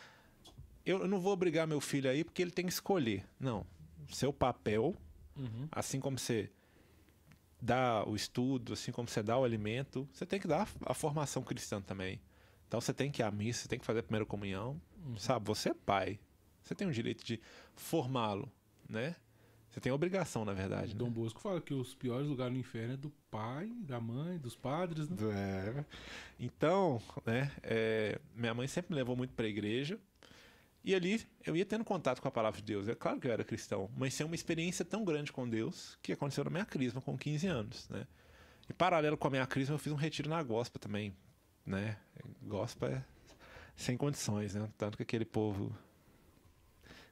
eu 0.86 1.02
eu 1.02 1.08
não 1.08 1.20
vou 1.20 1.34
obrigar 1.34 1.68
meu 1.68 1.80
filho 1.82 2.10
aí 2.10 2.24
porque 2.24 2.42
ele 2.42 2.52
tem 2.52 2.66
que 2.66 2.72
escolher. 2.72 3.24
Não. 3.40 3.66
Seu 4.12 4.32
papel, 4.34 4.96
Uhum. 5.36 5.68
assim 5.72 6.00
como 6.00 6.18
você 6.18 6.50
dá 7.62 8.04
o 8.08 8.16
estudo, 8.16 8.74
assim 8.74 8.92
como 8.92 9.08
você 9.08 9.24
dá 9.24 9.38
o 9.38 9.44
alimento, 9.44 10.08
você 10.14 10.26
tem 10.26 10.40
que 10.40 10.48
dar 10.48 10.68
a 10.86 10.94
formação 10.94 11.42
cristã 11.44 11.82
também. 11.82 12.22
Então 12.68 12.80
você 12.82 12.94
tem 12.94 13.12
que 13.12 13.22
ir 13.22 13.26
à 13.26 13.32
missa, 13.32 13.64
você 13.64 13.68
tem 13.68 13.80
que 13.80 13.86
fazer 13.86 14.00
a 14.00 14.04
primeira 14.04 14.26
comunhão, 14.26 14.80
sabe? 15.18 15.46
Você 15.46 15.70
é 15.70 15.74
pai. 15.74 16.20
Você 16.62 16.76
tem 16.76 16.88
o 16.88 16.92
direito 16.92 17.24
de 17.24 17.40
formá-lo, 17.76 18.52
né? 18.90 19.16
Você 19.70 19.80
tem 19.80 19.92
a 19.92 19.96
obrigação, 19.96 20.44
na 20.44 20.54
verdade. 20.54 20.96
Dom 20.96 21.06
Né? 21.06 21.12
Bosco 21.12 21.40
fala 21.40 21.62
que 21.62 21.74
os 21.74 21.94
piores 21.94 22.28
lugares 22.28 22.54
no 22.54 22.60
inferno 22.60 22.94
é 22.94 22.98
do 22.98 23.12
pai, 23.30 23.72
da 23.82 24.00
mãe, 24.00 24.38
dos 24.38 24.56
padres, 24.56 25.08
né? 25.08 25.16
É. 25.32 25.86
Então, 26.40 27.02
né, 27.26 27.52
é, 27.62 28.20
minha 28.36 28.54
mãe 28.54 28.68
sempre 28.68 28.92
me 28.92 28.96
levou 28.96 29.16
muito 29.16 29.34
para 29.34 29.46
a 29.46 29.50
igreja. 29.50 30.00
E 30.84 30.96
ali 30.96 31.22
eu 31.46 31.56
ia 31.56 31.66
tendo 31.66 31.84
contato 31.84 32.22
com 32.22 32.28
a 32.28 32.32
palavra 32.32 32.60
de 32.62 32.66
Deus. 32.66 32.88
É 32.88 32.96
claro 32.96 33.20
que 33.20 33.28
eu 33.28 33.32
era 33.32 33.44
cristão, 33.44 33.90
mas 33.98 34.14
sem 34.14 34.26
uma 34.26 34.36
experiência 34.36 34.86
tão 34.86 35.04
grande 35.04 35.32
com 35.34 35.48
Deus 35.50 35.98
que 36.02 36.14
aconteceu 36.14 36.44
na 36.46 36.50
minha 36.50 36.66
crisma 36.66 37.02
com 37.02 37.18
15 37.18 37.48
anos, 37.48 37.90
né? 37.90 38.08
E 38.70 38.74
paralelo 38.74 39.18
com 39.18 39.28
a 39.28 39.32
minha 39.32 39.46
crisma, 39.48 39.76
eu 39.76 39.80
fiz 39.80 39.92
um 39.92 39.98
retiro 39.98 40.30
na 40.30 40.42
Gospa 40.44 40.80
também, 40.80 41.14
né? 41.66 41.98
Gospa 42.44 42.88
é 42.88 43.04
sem 43.76 43.96
condições, 43.98 44.56
né? 44.56 44.70
Tanto 44.78 44.98
que 44.98 45.04
aquele 45.04 45.26
povo 45.26 45.76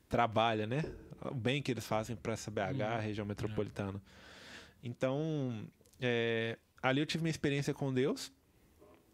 trabalha, 0.07 0.66
né? 0.68 0.84
O 1.22 1.34
bem 1.34 1.61
que 1.61 1.72
eles 1.72 1.86
fazem 1.86 2.16
para 2.16 2.34
essa 2.34 2.51
BH, 2.51 2.59
Uhum. 2.95 2.99
região 3.01 3.26
metropolitana. 3.26 4.01
Então, 4.84 5.68
é, 5.99 6.57
ali 6.82 6.99
eu 6.99 7.05
tive 7.05 7.24
minha 7.24 7.32
experiência 7.32 7.74
com 7.74 7.93
Deus, 7.93 8.32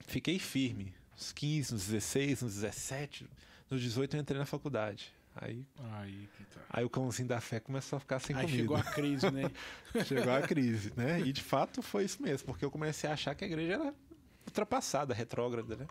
fiquei 0.01 0.37
firme. 0.39 0.93
Uns 1.15 1.31
15, 1.31 1.75
uns 1.75 1.85
16, 1.87 2.43
uns 2.43 2.53
17, 2.55 3.27
nos 3.71 3.81
18 3.81 4.15
eu 4.15 4.21
entrei 4.21 4.37
na 4.37 4.45
faculdade. 4.45 5.11
Aí, 5.33 5.65
Aí 5.93 6.27
tá. 6.53 6.59
aí 6.69 6.83
o 6.83 6.89
cãozinho 6.89 7.29
da 7.29 7.39
fé 7.39 7.57
começou 7.59 7.95
a 7.95 7.99
ficar 8.01 8.19
sem 8.19 8.35
Aí 8.35 8.41
comida. 8.41 8.57
chegou 8.61 8.75
a 8.75 8.83
crise, 8.83 9.31
né? 9.31 9.49
Chegou 10.05 10.33
a 10.33 10.41
crise, 10.41 10.91
né? 10.97 11.21
E 11.21 11.31
de 11.31 11.41
fato 11.41 11.81
foi 11.81 12.03
isso 12.03 12.21
mesmo, 12.21 12.47
porque 12.47 12.65
eu 12.65 12.69
comecei 12.69 13.09
a 13.09 13.13
achar 13.13 13.33
que 13.33 13.45
a 13.45 13.47
igreja 13.47 13.73
era 13.75 13.95
ultrapassada, 14.45 15.13
retrógrada, 15.13 15.77
né? 15.77 15.87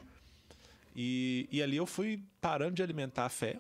E, 0.95 1.49
e 1.51 1.63
ali 1.63 1.79
eu 1.79 1.87
fui 1.87 2.23
parando 2.39 2.75
de 2.75 2.83
alimentar 2.83 3.25
a 3.25 3.29
fé, 3.31 3.59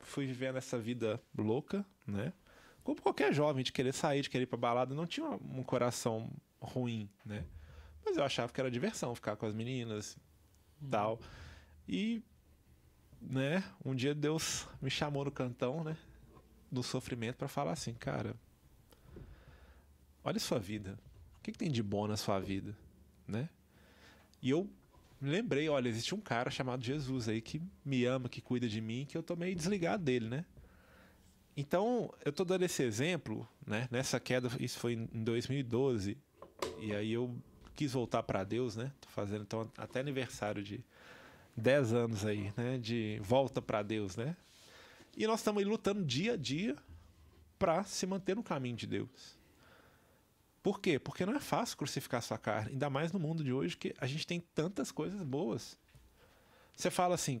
fui 0.00 0.24
vivendo 0.24 0.56
essa 0.56 0.78
vida 0.78 1.20
louca, 1.36 1.84
né? 2.06 2.32
Como 2.82 3.02
qualquer 3.02 3.34
jovem, 3.34 3.62
de 3.62 3.70
querer 3.70 3.92
sair, 3.92 4.22
de 4.22 4.30
querer 4.30 4.44
ir 4.44 4.46
pra 4.46 4.56
balada, 4.56 4.94
não 4.94 5.06
tinha 5.06 5.26
um 5.28 5.62
coração 5.62 6.30
ruim, 6.58 7.06
né? 7.22 7.44
Mas 8.02 8.16
eu 8.16 8.24
achava 8.24 8.50
que 8.50 8.58
era 8.58 8.70
diversão 8.70 9.14
ficar 9.14 9.36
com 9.36 9.44
as 9.44 9.52
meninas 9.52 10.16
tal. 10.90 11.20
E, 11.86 12.22
né, 13.20 13.64
um 13.84 13.94
dia 13.94 14.14
Deus 14.14 14.66
me 14.80 14.90
chamou 14.90 15.24
no 15.24 15.30
cantão, 15.30 15.82
né? 15.82 15.96
Do 16.70 16.82
sofrimento 16.82 17.36
para 17.36 17.48
falar 17.48 17.72
assim, 17.72 17.94
cara, 17.94 18.34
olha 20.22 20.38
sua 20.38 20.58
vida. 20.58 20.98
O 21.38 21.42
que, 21.42 21.52
que 21.52 21.58
tem 21.58 21.70
de 21.70 21.82
bom 21.82 22.06
na 22.06 22.16
sua 22.16 22.38
vida, 22.38 22.76
né? 23.26 23.48
E 24.42 24.50
eu 24.50 24.68
me 25.20 25.30
lembrei, 25.30 25.68
olha, 25.68 25.88
existe 25.88 26.14
um 26.14 26.20
cara 26.20 26.50
chamado 26.50 26.84
Jesus 26.84 27.28
aí 27.28 27.40
que 27.40 27.60
me 27.84 28.04
ama, 28.04 28.28
que 28.28 28.40
cuida 28.40 28.68
de 28.68 28.80
mim, 28.80 29.06
que 29.08 29.16
eu 29.16 29.22
tô 29.22 29.34
meio 29.34 29.54
desligado 29.54 30.02
dele, 30.02 30.28
né? 30.28 30.44
Então, 31.56 32.14
eu 32.24 32.32
tô 32.32 32.44
dando 32.44 32.62
esse 32.62 32.84
exemplo, 32.84 33.48
né? 33.66 33.88
Nessa 33.90 34.20
queda, 34.20 34.48
isso 34.60 34.78
foi 34.78 34.92
em 34.92 35.24
2012, 35.24 36.16
e 36.80 36.94
aí 36.94 37.12
eu 37.12 37.36
quis 37.74 37.92
voltar 37.92 38.22
para 38.22 38.44
Deus, 38.44 38.76
né? 38.76 38.92
Tô 39.00 39.08
fazendo 39.08 39.42
então 39.42 39.70
até 39.76 39.98
aniversário 39.98 40.62
de 40.62 40.84
10 41.58 41.92
anos 41.92 42.24
aí, 42.24 42.52
né? 42.56 42.78
De 42.78 43.18
volta 43.22 43.60
para 43.60 43.82
Deus, 43.82 44.16
né? 44.16 44.36
E 45.16 45.26
nós 45.26 45.40
estamos 45.40 45.62
aí 45.62 45.68
lutando 45.68 46.04
dia 46.04 46.34
a 46.34 46.36
dia 46.36 46.76
para 47.58 47.82
se 47.84 48.06
manter 48.06 48.36
no 48.36 48.42
caminho 48.42 48.76
de 48.76 48.86
Deus. 48.86 49.36
Por 50.62 50.80
quê? 50.80 50.98
Porque 50.98 51.24
não 51.24 51.34
é 51.34 51.40
fácil 51.40 51.76
crucificar 51.76 52.22
sua 52.22 52.38
carne, 52.38 52.72
ainda 52.72 52.90
mais 52.90 53.12
no 53.12 53.18
mundo 53.18 53.42
de 53.42 53.52
hoje 53.52 53.76
que 53.76 53.94
a 53.98 54.06
gente 54.06 54.26
tem 54.26 54.40
tantas 54.54 54.90
coisas 54.90 55.22
boas. 55.22 55.78
Você 56.74 56.90
fala 56.90 57.14
assim, 57.14 57.40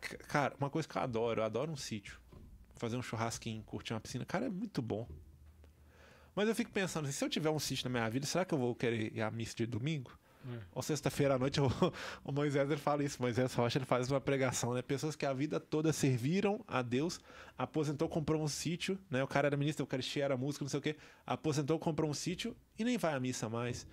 "C- 0.00 0.16
cara, 0.18 0.54
uma 0.58 0.70
coisa 0.70 0.86
que 0.86 0.96
eu 0.96 1.02
adoro, 1.02 1.40
eu 1.40 1.44
adoro 1.44 1.72
um 1.72 1.76
sítio. 1.76 2.20
Fazer 2.76 2.96
um 2.96 3.02
churrasquinho, 3.02 3.62
curtir 3.62 3.94
uma 3.94 4.00
piscina, 4.00 4.24
cara, 4.24 4.46
é 4.46 4.50
muito 4.50 4.82
bom. 4.82 5.08
Mas 6.34 6.48
eu 6.48 6.54
fico 6.54 6.70
pensando, 6.70 7.04
assim, 7.06 7.16
se 7.16 7.24
eu 7.24 7.30
tiver 7.30 7.48
um 7.50 7.58
sítio 7.58 7.84
na 7.88 7.98
minha 7.98 8.10
vida, 8.10 8.26
será 8.26 8.44
que 8.44 8.52
eu 8.52 8.58
vou 8.58 8.74
querer 8.74 9.14
ir 9.16 9.22
à 9.22 9.30
missa 9.30 9.56
de 9.56 9.64
domingo? 9.66 10.12
É. 10.48 10.58
Ou 10.74 10.82
sexta-feira 10.82 11.34
à 11.34 11.38
noite, 11.38 11.58
eu- 11.60 11.70
o 12.24 12.30
Moisés 12.32 12.70
ele 12.70 12.80
fala 12.80 13.02
isso. 13.02 13.20
Moisés 13.20 13.52
Rocha 13.54 13.78
ele 13.78 13.84
faz 13.84 14.10
uma 14.10 14.20
pregação, 14.20 14.74
né? 14.74 14.82
Pessoas 14.82 15.16
que 15.16 15.26
a 15.26 15.32
vida 15.32 15.58
toda 15.58 15.92
serviram 15.92 16.64
a 16.68 16.82
Deus, 16.82 17.20
aposentou, 17.58 18.08
comprou 18.08 18.42
um 18.42 18.48
sítio, 18.48 18.98
né? 19.10 19.22
O 19.24 19.26
cara 19.26 19.48
era 19.48 19.56
ministro 19.56 19.84
da 19.84 19.88
Eucaristia, 19.88 20.24
era 20.24 20.36
músico, 20.36 20.64
não 20.64 20.68
sei 20.68 20.78
o 20.78 20.82
quê. 20.82 20.96
Aposentou, 21.26 21.78
comprou 21.78 22.08
um 22.10 22.14
sítio 22.14 22.56
e 22.78 22.84
nem 22.84 22.96
vai 22.96 23.14
à 23.14 23.20
missa 23.20 23.48
mais. 23.48 23.86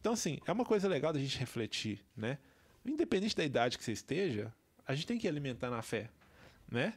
Então, 0.00 0.14
assim, 0.14 0.38
é 0.46 0.52
uma 0.52 0.64
coisa 0.64 0.88
legal 0.88 1.12
da 1.12 1.18
gente 1.20 1.38
refletir, 1.38 2.00
né? 2.16 2.38
Independente 2.84 3.36
da 3.36 3.44
idade 3.44 3.76
que 3.78 3.84
você 3.84 3.92
esteja, 3.92 4.52
a 4.86 4.94
gente 4.94 5.06
tem 5.06 5.18
que 5.18 5.28
alimentar 5.28 5.70
na 5.70 5.82
fé, 5.82 6.08
né? 6.68 6.94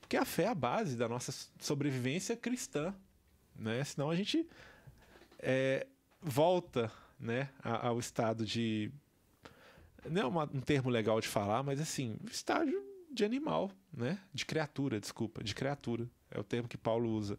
Porque 0.00 0.16
a 0.18 0.24
fé 0.26 0.42
é 0.44 0.48
a 0.48 0.54
base 0.54 0.96
da 0.96 1.08
nossa 1.08 1.32
sobrevivência 1.58 2.36
cristã, 2.36 2.94
né? 3.56 3.82
Senão 3.84 4.10
a 4.10 4.14
gente 4.14 4.46
é, 5.38 5.86
volta 6.20 6.92
né, 7.18 7.48
ao 7.62 7.98
estado 7.98 8.44
de. 8.44 8.90
Não 10.10 10.22
é 10.22 10.26
uma- 10.26 10.50
um 10.52 10.60
termo 10.60 10.90
legal 10.90 11.20
de 11.20 11.28
falar, 11.28 11.62
mas 11.62 11.80
assim, 11.80 12.16
estágio 12.30 12.82
de 13.10 13.24
animal, 13.24 13.70
né? 13.92 14.18
De 14.32 14.44
criatura, 14.44 15.00
desculpa, 15.00 15.42
de 15.42 15.54
criatura. 15.54 16.06
É 16.30 16.38
o 16.38 16.44
termo 16.44 16.68
que 16.68 16.76
Paulo 16.76 17.08
usa. 17.10 17.38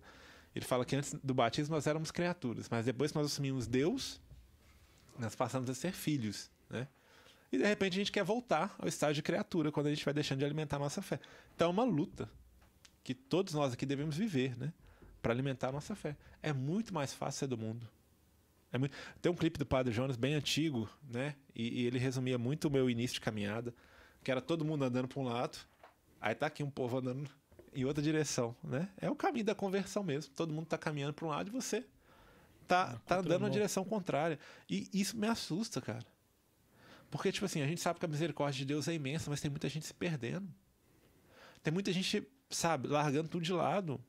Ele 0.55 0.65
fala 0.65 0.85
que 0.85 0.95
antes 0.95 1.13
do 1.21 1.33
batismo 1.33 1.75
nós 1.75 1.85
éramos 1.85 2.11
criaturas, 2.11 2.67
mas 2.69 2.85
depois 2.85 3.11
que 3.11 3.17
nós 3.17 3.27
assumimos 3.27 3.67
Deus, 3.67 4.21
nós 5.19 5.35
passamos 5.35 5.69
a 5.69 5.73
ser 5.73 5.91
filhos, 5.91 6.49
né? 6.69 6.87
E 7.51 7.57
de 7.57 7.63
repente 7.65 7.93
a 7.93 7.97
gente 7.97 8.11
quer 8.11 8.23
voltar 8.23 8.73
ao 8.79 8.87
estágio 8.87 9.15
de 9.15 9.21
criatura 9.21 9.71
quando 9.71 9.87
a 9.87 9.89
gente 9.89 10.03
vai 10.03 10.13
deixando 10.13 10.39
de 10.39 10.45
alimentar 10.45 10.77
a 10.77 10.79
nossa 10.79 11.01
fé. 11.01 11.19
Então 11.53 11.67
é 11.67 11.71
uma 11.71 11.83
luta 11.83 12.29
que 13.03 13.13
todos 13.13 13.53
nós 13.53 13.73
aqui 13.73 13.85
devemos 13.85 14.17
viver, 14.17 14.57
né? 14.57 14.73
Para 15.21 15.31
alimentar 15.33 15.69
a 15.69 15.71
nossa 15.71 15.95
fé. 15.95 16.17
É 16.41 16.51
muito 16.51 16.93
mais 16.93 17.13
fácil 17.13 17.39
ser 17.39 17.47
do 17.47 17.57
mundo. 17.57 17.87
É 18.75 18.77
muito... 18.77 18.95
Tem 19.21 19.31
um 19.31 19.35
clipe 19.35 19.57
do 19.57 19.65
Padre 19.65 19.93
Jonas 19.93 20.15
bem 20.15 20.33
antigo, 20.33 20.89
né? 21.09 21.35
E, 21.55 21.81
e 21.81 21.85
ele 21.87 21.97
resumia 21.97 22.37
muito 22.37 22.67
o 22.67 22.71
meu 22.71 22.89
início 22.89 23.15
de 23.15 23.21
caminhada, 23.21 23.73
que 24.23 24.29
era 24.29 24.41
todo 24.41 24.65
mundo 24.65 24.83
andando 24.83 25.07
para 25.07 25.19
um 25.19 25.23
lado, 25.23 25.57
aí 26.19 26.35
tá 26.35 26.47
aqui 26.47 26.63
um 26.63 26.69
povo 26.69 26.97
andando 26.97 27.29
em 27.73 27.85
outra 27.85 28.01
direção, 28.01 28.55
né? 28.63 28.89
É 28.97 29.09
o 29.09 29.15
caminho 29.15 29.45
da 29.45 29.55
conversão 29.55 30.03
mesmo. 30.03 30.33
Todo 30.33 30.53
mundo 30.53 30.65
tá 30.65 30.77
caminhando 30.77 31.13
para 31.13 31.25
um 31.25 31.29
lado 31.29 31.49
e 31.49 31.51
você 31.51 31.85
tá, 32.67 32.99
tá 33.05 33.19
andando 33.19 33.41
na 33.41 33.49
direção 33.49 33.83
contrária. 33.83 34.39
E 34.69 34.89
isso 34.93 35.17
me 35.17 35.27
assusta, 35.27 35.81
cara. 35.81 36.05
Porque, 37.09 37.31
tipo 37.31 37.45
assim, 37.45 37.61
a 37.61 37.67
gente 37.67 37.81
sabe 37.81 37.99
que 37.99 38.05
a 38.05 38.09
misericórdia 38.09 38.57
de 38.57 38.65
Deus 38.65 38.87
é 38.87 38.93
imensa, 38.93 39.29
mas 39.29 39.39
tem 39.39 39.51
muita 39.51 39.69
gente 39.69 39.85
se 39.85 39.93
perdendo. 39.93 40.47
Tem 41.61 41.73
muita 41.73 41.91
gente, 41.91 42.27
sabe, 42.49 42.87
largando 42.87 43.29
tudo 43.29 43.43
de 43.43 43.53
lado. 43.53 44.03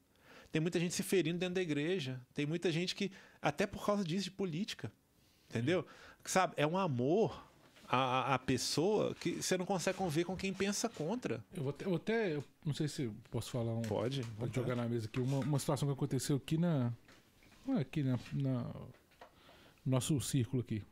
Tem 0.57 0.61
muita 0.63 0.81
gente 0.81 0.95
se 0.95 1.03
ferindo 1.03 1.39
dentro 1.39 1.57
da 1.57 1.61
igreja. 1.61 2.19
Tem 2.33 2.47
muita 2.47 2.73
gente 2.73 2.95
que, 2.95 3.13
até 3.43 3.67
por 3.67 3.85
causa 3.85 4.03
disso, 4.03 4.25
de 4.25 4.31
política. 4.31 4.91
Entendeu? 5.51 5.85
Sabe, 6.25 6.55
é 6.57 6.67
um 6.67 6.79
amor 6.79 7.47
à, 7.87 8.33
à 8.33 8.39
pessoa 8.39 9.15
que 9.17 9.43
você 9.43 9.59
não 9.59 9.67
consegue 9.67 9.99
conviver 9.99 10.25
com 10.25 10.35
quem 10.35 10.55
pensa 10.55 10.89
contra. 10.89 11.45
Eu 11.55 11.63
vou 11.63 11.69
até, 11.69 11.85
eu 11.85 11.89
vou 11.91 11.97
até- 11.99 12.37
eu 12.37 12.45
não 12.65 12.73
sei 12.73 12.89
se 12.89 13.11
posso 13.31 13.51
falar 13.51 13.75
um. 13.75 13.83
Pode. 13.83 14.23
Pode 14.39 14.55
jogar 14.57 14.75
na 14.75 14.89
mesa 14.89 15.05
aqui 15.09 15.21
uma, 15.21 15.41
uma 15.41 15.59
situação 15.59 15.87
que 15.89 15.93
aconteceu 15.93 16.37
aqui 16.37 16.57
na. 16.57 16.91
Aqui 17.79 18.03
na. 18.03 18.19
na 18.33 18.73
nosso 19.85 20.19
círculo 20.23 20.63
aqui. 20.63 20.83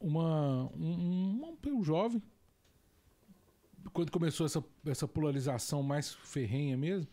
Uma. 0.00 0.64
Um, 0.74 1.44
um, 1.44 1.58
um 1.74 1.84
jovem. 1.84 2.22
Quando 3.92 4.10
começou 4.10 4.46
essa, 4.46 4.64
essa 4.86 5.06
polarização 5.06 5.82
mais 5.82 6.14
ferrenha 6.14 6.74
mesmo. 6.74 7.06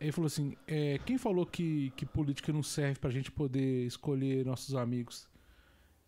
Ele 0.00 0.12
falou 0.12 0.26
assim: 0.26 0.56
é, 0.66 0.98
quem 1.04 1.18
falou 1.18 1.44
que, 1.44 1.90
que 1.96 2.06
política 2.06 2.52
não 2.52 2.62
serve 2.62 2.98
pra 2.98 3.10
gente 3.10 3.30
poder 3.30 3.86
escolher 3.86 4.44
nossos 4.44 4.74
amigos? 4.74 5.28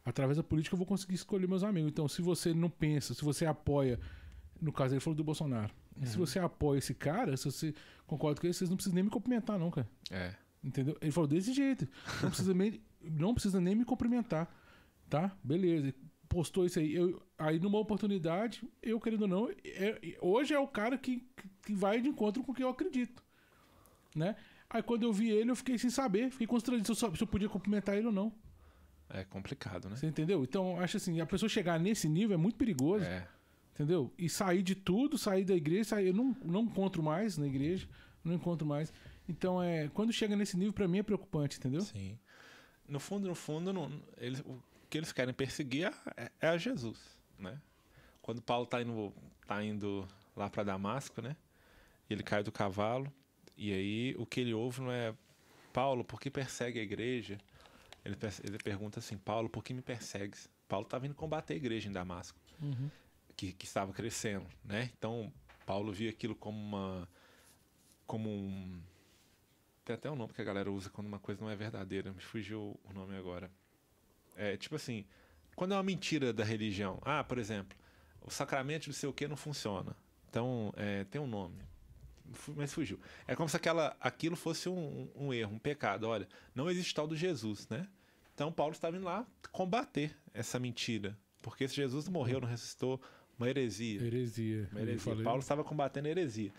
Através 0.05 0.37
da 0.37 0.43
política 0.43 0.75
eu 0.75 0.79
vou 0.79 0.87
conseguir 0.87 1.15
escolher 1.15 1.47
meus 1.47 1.63
amigos. 1.63 1.91
Então, 1.91 2.09
se 2.09 2.23
você 2.23 2.55
não 2.55 2.71
pensa, 2.71 3.15
se 3.15 3.25
você 3.25 3.47
apoia. 3.47 3.99
No 4.61 4.73
caso, 4.73 4.95
ele 4.95 5.01
falou 5.01 5.17
do 5.17 5.25
Bolsonaro. 5.25 5.73
Se 6.05 6.17
você 6.17 6.39
apoia 6.39 6.79
esse 6.79 6.95
cara, 6.95 7.37
se 7.37 7.45
você 7.45 7.75
concorda 8.07 8.41
com 8.41 8.47
ele, 8.47 8.55
vocês 8.55 8.71
não 8.71 8.77
precisam 8.77 8.95
nem 8.95 9.05
me 9.05 9.11
cumprimentar, 9.11 9.59
não, 9.59 9.71
cara. 9.71 9.89
É. 10.11 10.35
Entendeu? 10.63 10.97
Ele 11.01 11.11
falou 11.11 11.29
desse 11.29 11.53
jeito. 11.53 11.87
Não 12.23 12.29
precisa, 12.31 12.55
nem, 12.55 12.81
não 13.03 13.35
precisa 13.35 13.61
nem 13.61 13.75
me 13.75 13.85
cumprimentar. 13.85 14.51
Tá? 15.09 15.37
Beleza. 15.43 15.89
Ele 15.89 15.95
Postou 16.31 16.65
isso 16.65 16.79
aí. 16.79 16.95
Eu, 16.95 17.21
aí, 17.37 17.59
numa 17.59 17.79
oportunidade, 17.79 18.63
eu 18.81 19.01
querendo 19.01 19.23
ou 19.23 19.29
não, 19.29 19.51
é- 19.65 20.17
hoje 20.23 20.55
é 20.55 20.59
o 20.61 20.69
cara 20.69 20.97
que, 20.97 21.27
que 21.67 21.75
vai 21.75 22.01
de 22.01 22.09
encontro 22.09 22.45
com 22.45 22.53
o 22.53 22.55
que 22.55 22.63
eu 22.63 22.69
acredito. 22.69 23.21
Né? 24.15 24.37
Aí 24.69 24.83
quando 24.83 25.03
eu 25.03 25.13
vi 25.13 25.31
ele, 25.31 25.51
eu 25.51 25.57
fiquei 25.57 25.79
sem 25.79 25.91
saber, 25.91 26.31
fiquei 26.31 26.47
constrangido 26.47 26.95
se 26.95 27.05
eu, 27.05 27.17
se 27.17 27.23
eu 27.23 27.27
podia 27.27 27.49
cumprimentar 27.49 27.97
ele 27.97 28.07
ou 28.07 28.13
não. 28.13 28.33
É 29.09 29.25
complicado, 29.25 29.89
né? 29.89 29.97
Você 29.97 30.07
entendeu? 30.07 30.45
Então, 30.45 30.81
acho 30.81 30.97
assim, 30.97 31.21
a 31.21 31.27
pessoa 31.27 31.49
chegar 31.49 31.81
nesse 31.81 32.09
nível 32.09 32.35
é 32.35 32.37
muito 32.37 32.57
perigoso. 32.57 33.05
É. 33.05 33.27
Entendeu? 33.75 34.13
E 34.17 34.29
sair 34.29 34.63
de 34.63 34.75
tudo, 34.75 35.19
sair 35.19 35.45
da 35.45 35.55
igreja, 35.55 35.85
sair, 35.91 36.09
eu 36.09 36.15
não, 36.15 36.37
não 36.45 36.63
encontro 36.63 37.03
mais 37.03 37.37
na 37.37 37.47
igreja, 37.47 37.89
não 38.23 38.35
encontro 38.35 38.67
mais. 38.67 38.93
Então, 39.29 39.61
é, 39.61 39.89
quando 39.89 40.13
chega 40.13 40.37
nesse 40.37 40.57
nível, 40.57 40.73
pra 40.73 40.87
mim 40.87 40.99
é 40.99 41.03
preocupante, 41.03 41.59
entendeu? 41.59 41.81
Sim. 41.81 42.19
No 42.87 43.01
fundo, 43.01 43.27
no 43.27 43.35
fundo, 43.35 43.73
não, 43.73 43.91
eles, 44.19 44.41
o 44.41 44.61
que 44.89 44.99
eles 44.99 45.13
querem 45.13 45.33
perseguir 45.33 45.93
é, 46.17 46.31
é 46.41 46.49
a 46.49 46.59
Jesus, 46.59 46.99
né? 47.39 47.61
Quando 48.21 48.43
Paulo 48.43 48.67
tá 48.67 48.83
indo, 48.83 49.13
tá 49.47 49.65
indo 49.65 50.07
lá 50.37 50.49
para 50.51 50.63
Damasco, 50.63 51.23
né? 51.23 51.37
Ele 52.09 52.23
cai 52.23 52.43
do 52.43 52.53
cavalo 52.53 53.11
e 53.61 53.73
aí 53.73 54.15
o 54.19 54.25
que 54.25 54.41
ele 54.41 54.55
ouve 54.55 54.81
não 54.81 54.91
é 54.91 55.15
Paulo, 55.73 56.03
por 56.03 56.19
que 56.21 56.31
persegue 56.31 56.81
a 56.81 56.83
igreja? 56.83 57.39
Ele, 58.05 58.17
ele 58.43 58.59
pergunta 58.59 58.99
assim, 58.99 59.19
Paulo, 59.19 59.49
por 59.51 59.63
que 59.63 59.75
me 59.75 59.83
persegues? 59.83 60.49
Paulo 60.67 60.87
tá 60.87 60.99
vindo 60.99 61.15
combater 61.15 61.53
a 61.55 61.57
igreja 61.57 61.89
em 61.89 61.93
Damasco, 61.93 62.39
Uhum. 62.63 62.91
que, 63.37 63.53
que 63.53 63.65
estava 63.67 63.93
crescendo, 63.93 64.47
né? 64.65 64.91
Então 64.97 65.33
Paulo 65.67 65.93
via 65.93 66.11
aquilo 66.11 66.35
como 66.35 66.59
uma, 66.59 67.09
como 68.07 68.29
um 68.31 68.81
tem 69.85 69.95
até 69.95 70.11
um 70.11 70.17
nome 70.17 70.33
que 70.33 70.41
a 70.41 70.45
galera 70.45 70.71
usa 70.71 70.89
quando 70.91 71.07
uma 71.09 71.19
coisa 71.19 71.41
não 71.43 71.51
é 71.51 71.57
verdadeira. 71.57 72.13
Me 72.13 72.21
fugiu 72.21 72.79
o 72.85 72.93
nome 72.93 73.17
agora. 73.17 73.51
É 74.37 74.57
tipo 74.57 74.77
assim, 74.77 75.05
quando 75.57 75.73
é 75.73 75.77
uma 75.77 75.83
mentira 75.83 76.33
da 76.33 76.45
religião. 76.45 76.99
Ah, 77.03 77.25
por 77.25 77.39
exemplo, 77.39 77.77
o 78.23 78.31
sacramento 78.31 78.85
de 78.85 78.93
sei 78.95 79.09
o 79.09 79.13
que 79.13 79.27
não 79.27 79.37
funciona. 79.37 79.97
Então, 80.29 80.73
é, 80.77 81.05
tem 81.05 81.21
um 81.21 81.27
nome. 81.27 81.59
Mas 82.57 82.73
fugiu. 82.73 82.99
É 83.27 83.35
como 83.35 83.49
se 83.49 83.57
aquela, 83.57 83.97
aquilo 84.01 84.37
fosse 84.37 84.69
um, 84.69 85.09
um 85.15 85.33
erro, 85.33 85.55
um 85.55 85.59
pecado. 85.59 86.05
Olha, 86.05 86.29
não 86.55 86.71
existe 86.71 86.95
tal 86.95 87.07
do 87.07 87.17
Jesus, 87.17 87.69
né? 87.69 87.89
Então, 88.35 88.53
Paulo 88.53 88.73
estava 88.73 88.97
indo 88.97 89.05
lá 89.05 89.27
combater 89.53 90.17
essa 90.33 90.59
mentira. 90.59 91.19
Porque 91.43 91.67
se 91.67 91.75
Jesus 91.75 92.07
não 92.07 92.13
morreu, 92.13 92.41
não 92.41 92.49
ressuscitou, 92.49 93.01
uma 93.39 93.49
heresia. 93.49 94.03
Heresia. 94.03 94.69
Uma 94.71 94.81
heresia. 94.81 95.23
Paulo 95.23 95.41
estava 95.41 95.65
combatendo 95.65 96.09
a 96.09 96.11
heresia. 96.11 96.53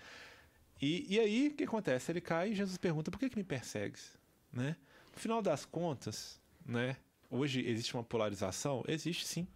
E, 0.81 1.15
e 1.15 1.19
aí, 1.19 1.47
o 1.47 1.55
que 1.55 1.63
acontece? 1.63 2.11
Ele 2.11 2.21
cai 2.21 2.51
e 2.51 2.55
Jesus 2.55 2.77
pergunta, 2.77 3.11
por 3.11 3.19
que, 3.19 3.29
que 3.29 3.37
me 3.37 3.43
persegues? 3.43 4.17
Né? 4.51 4.75
No 5.13 5.19
final 5.19 5.41
das 5.41 5.63
contas, 5.65 6.41
né? 6.65 6.97
hoje 7.31 7.65
existe 7.65 7.93
uma 7.93 8.03
polarização? 8.03 8.83
Existe 8.87 9.25
sim. 9.25 9.47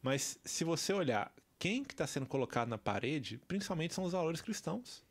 Mas 0.00 0.38
se 0.44 0.64
você 0.64 0.92
olhar 0.92 1.32
quem 1.58 1.84
que 1.84 1.94
está 1.94 2.06
sendo 2.06 2.26
colocado 2.26 2.68
na 2.68 2.78
parede, 2.78 3.38
principalmente 3.46 3.94
são 3.94 4.02
os 4.02 4.12
valores 4.12 4.40
cristãos. 4.40 5.04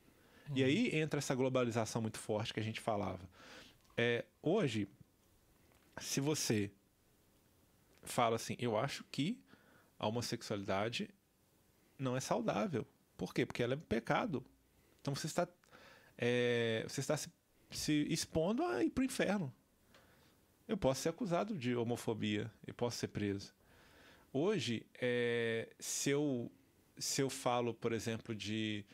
E 0.53 0.63
aí 0.63 0.95
entra 0.95 1.19
essa 1.19 1.33
globalização 1.35 2.01
muito 2.01 2.19
forte 2.19 2.53
que 2.53 2.59
a 2.59 2.63
gente 2.63 2.79
falava. 2.79 3.27
É, 3.97 4.25
hoje, 4.41 4.87
se 5.99 6.19
você 6.19 6.71
fala 8.03 8.35
assim, 8.35 8.55
eu 8.59 8.77
acho 8.77 9.03
que 9.11 9.39
a 9.97 10.07
homossexualidade 10.07 11.09
não 11.97 12.17
é 12.17 12.19
saudável. 12.19 12.85
Por 13.15 13.33
quê? 13.33 13.45
Porque 13.45 13.61
ela 13.61 13.73
é 13.73 13.77
um 13.77 13.81
pecado. 13.81 14.43
Então 14.99 15.13
você 15.13 15.27
está, 15.27 15.47
é, 16.17 16.83
você 16.87 16.99
está 16.99 17.15
se, 17.15 17.31
se 17.69 18.07
expondo 18.09 18.63
a 18.63 18.83
ir 18.83 18.89
para 18.89 19.03
o 19.03 19.05
inferno. 19.05 19.53
Eu 20.67 20.77
posso 20.77 21.01
ser 21.01 21.09
acusado 21.09 21.57
de 21.57 21.75
homofobia, 21.75 22.51
eu 22.65 22.73
posso 22.73 22.97
ser 22.97 23.09
preso. 23.09 23.53
Hoje, 24.33 24.85
é, 24.99 25.69
se, 25.77 26.09
eu, 26.09 26.49
se 26.97 27.21
eu 27.21 27.29
falo, 27.29 27.73
por 27.73 27.91
exemplo, 27.91 28.33
de. 28.33 28.85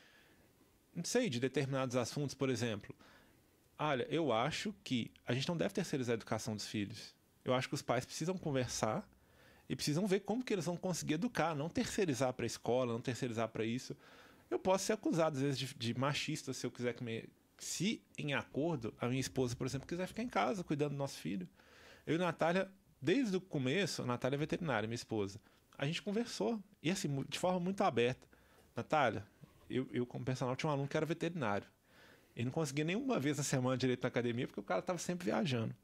Não 0.98 1.04
sei, 1.04 1.30
de 1.30 1.40
determinados 1.40 1.96
assuntos, 1.96 2.34
por 2.34 2.50
exemplo. 2.50 2.96
Olha, 3.78 4.08
eu 4.10 4.34
acho 4.34 4.74
que 4.84 5.12
a 5.28 5.32
gente 5.32 5.48
não 5.48 5.56
deve 5.56 5.72
terceirizar 5.72 6.14
a 6.14 6.18
educação 6.18 6.56
dos 6.56 6.66
filhos. 6.66 7.14
Eu 7.46 7.54
acho 7.54 7.70
que 7.70 7.76
os 7.76 7.84
pais 7.84 8.04
precisam 8.04 8.36
conversar 8.36 9.08
e 9.70 9.76
precisam 9.76 10.08
ver 10.08 10.22
como 10.22 10.44
que 10.44 10.52
eles 10.52 10.66
vão 10.66 10.76
conseguir 10.76 11.14
educar, 11.14 11.54
não 11.54 11.70
terceirizar 11.70 12.34
para 12.34 12.46
a 12.46 12.48
escola, 12.48 12.94
não 12.94 13.00
terceirizar 13.00 13.48
para 13.48 13.64
isso. 13.64 13.96
Eu 14.50 14.58
posso 14.58 14.86
ser 14.86 14.94
acusado 14.94 15.36
às 15.36 15.44
vezes 15.44 15.60
de, 15.60 15.72
de 15.76 15.94
machista 15.94 16.52
se 16.52 16.66
eu 16.66 16.72
quiser 16.72 16.96
comer. 16.96 17.30
Se 17.60 18.02
em 18.18 18.34
acordo 18.34 18.92
a 19.00 19.08
minha 19.08 19.22
esposa, 19.22 19.56
por 19.56 19.68
exemplo, 19.68 19.88
quiser 19.88 20.08
ficar 20.08 20.24
em 20.24 20.28
casa 20.28 20.64
cuidando 20.64 20.94
do 20.94 20.98
nosso 20.98 21.20
filho. 21.20 21.48
Eu 22.08 22.16
e 22.16 22.16
a 22.16 22.26
Natália, 22.26 22.72
desde 23.00 23.38
o 23.38 23.42
começo, 23.42 24.02
a 24.02 24.06
Natália 24.08 24.36
é 24.36 24.40
veterinária, 24.40 24.88
minha 24.88 24.96
esposa. 24.96 25.40
A 25.78 25.86
gente 25.86 26.02
conversou 26.02 26.60
e 26.82 26.90
assim, 26.90 27.24
de 27.30 27.38
forma 27.38 27.60
muito 27.60 27.84
aberta. 27.84 28.28
Natália, 28.76 29.24
eu, 29.70 29.88
eu 29.92 30.06
como 30.06 30.24
personal 30.24 30.56
tinha 30.56 30.70
um 30.70 30.74
aluno 30.74 30.88
que 30.88 30.98
era 30.98 31.06
veterinário. 31.06 31.68
Ele 32.36 32.46
não 32.46 32.52
conseguia 32.52 32.86
nenhuma 32.86 33.20
vez 33.20 33.38
na 33.38 33.44
semana 33.44 33.78
direito 33.78 34.04
na 34.04 34.10
academia 34.10 34.48
porque 34.48 34.60
o 34.60 34.64
cara 34.64 34.80
estava 34.80 35.00
sempre 35.00 35.26
viajando. 35.26 35.76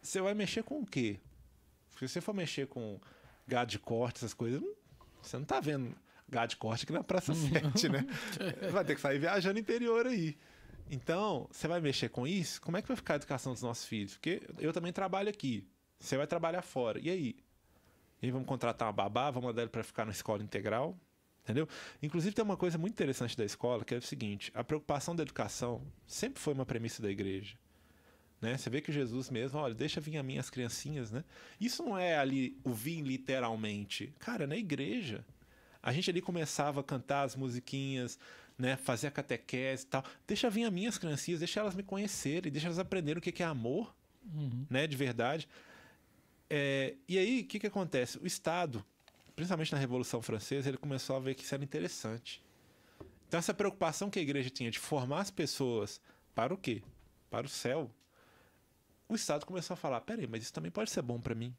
Você 0.00 0.20
vai 0.20 0.34
mexer 0.34 0.62
com 0.62 0.80
o 0.80 0.86
quê? 0.86 1.18
Se 1.96 2.08
você 2.08 2.20
for 2.20 2.34
mexer 2.34 2.66
com 2.66 3.00
gado 3.46 3.70
de 3.70 3.78
corte, 3.78 4.16
essas 4.16 4.34
coisas, 4.34 4.62
você 5.20 5.36
não 5.36 5.44
tá 5.44 5.60
vendo 5.60 5.94
gado 6.28 6.48
de 6.48 6.56
corte 6.56 6.84
aqui 6.84 6.92
na 6.92 7.04
Praça 7.04 7.34
7, 7.34 7.88
né? 7.88 8.06
Vai 8.72 8.84
ter 8.84 8.94
que 8.94 9.00
sair 9.00 9.18
viajando 9.18 9.58
interior 9.58 10.06
aí. 10.06 10.36
Então, 10.90 11.48
você 11.50 11.66
vai 11.66 11.80
mexer 11.80 12.10
com 12.10 12.26
isso? 12.26 12.60
Como 12.60 12.76
é 12.76 12.82
que 12.82 12.88
vai 12.88 12.96
ficar 12.96 13.14
a 13.14 13.16
educação 13.16 13.52
dos 13.52 13.62
nossos 13.62 13.86
filhos? 13.86 14.12
Porque 14.12 14.42
eu 14.58 14.72
também 14.72 14.92
trabalho 14.92 15.30
aqui. 15.30 15.66
Você 15.98 16.18
vai 16.18 16.26
trabalhar 16.26 16.60
fora. 16.60 16.98
E 17.00 17.08
aí? 17.08 17.36
E 18.20 18.26
aí 18.26 18.30
vamos 18.30 18.46
contratar 18.46 18.88
uma 18.88 18.92
babá, 18.92 19.30
vamos 19.30 19.48
mandar 19.48 19.62
ele 19.62 19.70
para 19.70 19.82
ficar 19.82 20.04
na 20.04 20.10
escola 20.10 20.42
integral? 20.42 20.98
Entendeu? 21.42 21.68
Inclusive, 22.00 22.34
tem 22.34 22.44
uma 22.44 22.56
coisa 22.56 22.78
muito 22.78 22.92
interessante 22.94 23.36
da 23.36 23.44
escola, 23.44 23.84
que 23.84 23.94
é 23.94 23.98
o 23.98 24.02
seguinte: 24.02 24.52
a 24.54 24.62
preocupação 24.62 25.14
da 25.16 25.22
educação 25.22 25.82
sempre 26.06 26.40
foi 26.40 26.54
uma 26.54 26.64
premissa 26.64 27.02
da 27.02 27.10
igreja. 27.10 27.56
Né? 28.40 28.56
Você 28.56 28.68
vê 28.70 28.80
que 28.80 28.90
Jesus 28.92 29.30
mesmo, 29.30 29.58
olha, 29.58 29.74
deixa 29.74 30.00
vir 30.00 30.16
a 30.16 30.22
mim 30.22 30.38
as 30.38 30.50
criancinhas, 30.50 31.10
né? 31.10 31.24
Isso 31.60 31.82
não 31.84 31.96
é 31.96 32.16
ali 32.16 32.58
o 32.64 32.72
vir 32.72 33.00
literalmente. 33.02 34.12
Cara, 34.18 34.46
na 34.46 34.56
igreja. 34.56 35.24
A 35.82 35.92
gente 35.92 36.08
ali 36.10 36.20
começava 36.20 36.80
a 36.80 36.84
cantar 36.84 37.22
as 37.22 37.34
musiquinhas, 37.34 38.18
né? 38.56 38.76
Fazer 38.76 39.08
a 39.08 39.10
catequese 39.10 39.84
e 39.84 39.86
tal. 39.86 40.04
Deixa 40.26 40.48
vir 40.48 40.64
a 40.64 40.70
mim 40.70 40.86
as 40.86 40.96
criancinhas, 40.98 41.40
deixa 41.40 41.58
elas 41.58 41.74
me 41.74 41.82
conhecerem, 41.82 42.52
deixa 42.52 42.68
elas 42.68 42.78
aprenderem 42.78 43.18
o 43.18 43.22
que 43.22 43.42
é 43.42 43.46
amor, 43.46 43.94
Uhum. 44.32 44.64
né? 44.70 44.86
De 44.86 44.96
verdade. 44.96 45.48
É, 46.48 46.94
e 47.08 47.18
aí, 47.18 47.40
o 47.40 47.44
que, 47.46 47.58
que 47.58 47.66
acontece? 47.66 48.18
O 48.18 48.26
Estado, 48.26 48.84
principalmente 49.34 49.72
na 49.72 49.78
Revolução 49.78 50.20
Francesa, 50.22 50.68
ele 50.68 50.78
começou 50.78 51.16
a 51.16 51.20
ver 51.20 51.34
que 51.34 51.42
isso 51.42 51.54
era 51.54 51.64
interessante. 51.64 52.42
Então, 53.26 53.38
essa 53.38 53.54
preocupação 53.54 54.10
que 54.10 54.18
a 54.18 54.22
igreja 54.22 54.50
tinha 54.50 54.70
de 54.70 54.78
formar 54.78 55.20
as 55.20 55.30
pessoas 55.30 56.00
para 56.34 56.52
o 56.52 56.56
quê? 56.56 56.82
Para 57.30 57.46
o 57.46 57.48
céu. 57.48 57.90
O 59.08 59.14
Estado 59.14 59.46
começou 59.46 59.74
a 59.74 59.76
falar: 59.76 60.00
peraí, 60.02 60.26
mas 60.26 60.42
isso 60.42 60.52
também 60.52 60.70
pode 60.70 60.90
ser 60.90 61.02
bom 61.02 61.20
para 61.20 61.34
mim. 61.34 61.54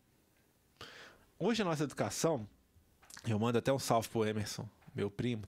Hoje, 1.39 1.61
a 1.61 1.65
nossa 1.65 1.83
educação, 1.83 2.47
eu 3.27 3.37
mando 3.39 3.57
até 3.57 3.73
um 3.73 3.79
salve 3.79 4.07
pro 4.07 4.25
Emerson, 4.25 4.69
meu 4.93 5.09
primo, 5.09 5.43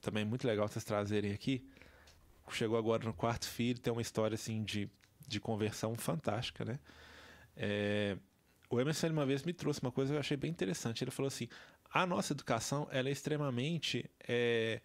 também 0.00 0.24
muito 0.24 0.46
legal 0.46 0.68
vocês 0.68 0.84
trazerem 0.84 1.32
aqui. 1.32 1.64
Chegou 2.50 2.78
agora 2.78 3.04
no 3.04 3.12
quarto 3.12 3.46
filho, 3.46 3.78
tem 3.78 3.92
uma 3.92 4.02
história 4.02 4.34
assim 4.34 4.64
de, 4.64 4.90
de 5.26 5.38
conversão 5.38 5.94
fantástica, 5.94 6.64
né? 6.64 6.78
É, 7.56 8.16
o 8.70 8.80
Emerson 8.80 9.08
uma 9.08 9.24
vez 9.24 9.42
me 9.42 9.52
trouxe 9.52 9.80
uma 9.80 9.90
coisa 9.90 10.12
que 10.12 10.16
eu 10.16 10.20
achei 10.20 10.36
bem 10.36 10.50
interessante. 10.50 11.02
Ele 11.02 11.10
falou 11.10 11.28
assim: 11.28 11.48
a 11.90 12.06
nossa 12.06 12.32
educação 12.32 12.86
ela 12.90 13.08
é 13.08 13.12
extremamente 13.12 14.08
é, 14.26 14.80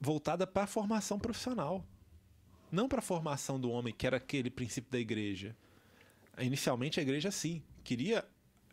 voltada 0.00 0.46
para 0.46 0.64
a 0.64 0.66
formação 0.66 1.18
profissional, 1.18 1.84
não 2.72 2.88
para 2.88 3.00
a 3.00 3.02
formação 3.02 3.60
do 3.60 3.70
homem, 3.70 3.92
que 3.92 4.06
era 4.06 4.16
aquele 4.16 4.50
princípio 4.50 4.90
da 4.90 4.98
igreja. 4.98 5.54
Inicialmente 6.38 6.98
a 6.98 7.02
igreja 7.02 7.30
sim 7.30 7.62
queria 7.84 8.24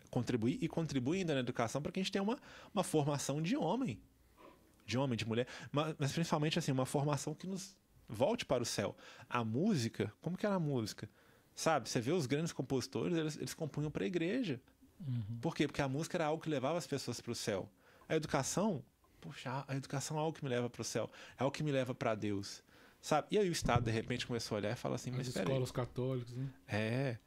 contribuir 0.10 0.58
e 0.62 0.68
contribui 0.70 1.20
ainda 1.20 1.34
na 1.34 1.42
educação 1.42 1.82
para 1.82 1.92
que 1.92 2.00
a 2.00 2.04
gente 2.04 2.12
tenha 2.12 2.24
uma, 2.24 2.40
uma 2.74 2.84
formação 2.84 3.42
de 3.42 3.58
homem, 3.58 4.00
de 4.86 4.98
homem, 4.98 5.18
de 5.18 5.28
mulher, 5.28 5.48
mas, 5.70 5.96
mas 6.00 6.12
principalmente 6.14 6.58
assim 6.58 6.72
uma 6.72 6.86
formação 6.86 7.34
que 7.34 7.46
nos 7.46 7.76
volte 8.08 8.46
para 8.46 8.64
o 8.64 8.66
céu. 8.66 8.96
A 9.30 9.44
música, 9.44 10.14
como 10.22 10.38
que 10.38 10.46
era 10.46 10.56
a 10.56 10.60
música? 10.60 11.10
Sabe, 11.60 11.90
você 11.90 12.00
vê 12.00 12.12
os 12.12 12.28
grandes 12.28 12.54
compositores, 12.54 13.18
eles, 13.18 13.36
eles 13.36 13.54
compunham 13.56 13.90
para 13.90 14.04
a 14.04 14.08
igreja. 14.08 14.62
Uhum. 15.00 15.40
Por 15.42 15.56
quê? 15.56 15.66
Porque 15.68 15.82
a 15.82 15.88
música 15.88 16.16
era 16.16 16.28
algo 16.28 16.40
que 16.42 16.48
levava 16.48 16.78
as 16.78 16.86
pessoas 16.86 17.20
para 17.20 17.32
o 17.32 17.36
céu. 17.36 17.68
A 18.08 18.16
educação, 18.16 18.84
puxa, 19.20 19.66
a 19.68 19.76
educação 19.76 20.18
é 20.18 20.20
algo 20.20 20.38
que 20.38 20.44
me 20.44 20.52
leva 20.52 20.70
para 20.70 20.82
o 20.84 20.86
céu, 20.86 21.10
é 21.36 21.42
algo 21.42 21.52
que 21.52 21.64
me 21.64 21.72
leva 21.72 21.96
para 21.96 22.14
Deus. 22.14 22.64
Sabe? 23.02 23.30
E 23.32 23.40
aí 23.40 23.50
o 23.50 23.52
Estado, 23.52 23.86
de 23.86 23.92
repente, 23.92 24.28
começou 24.28 24.56
a 24.56 24.60
olhar 24.60 24.72
e 24.72 24.76
falar 24.76 24.98
assim, 24.98 25.10
mas 25.10 25.28
As 25.28 25.34
peraí. 25.34 25.48
escolas 25.48 25.72
católicas, 25.72 26.32
né? 26.32 26.48
É. 26.68 27.18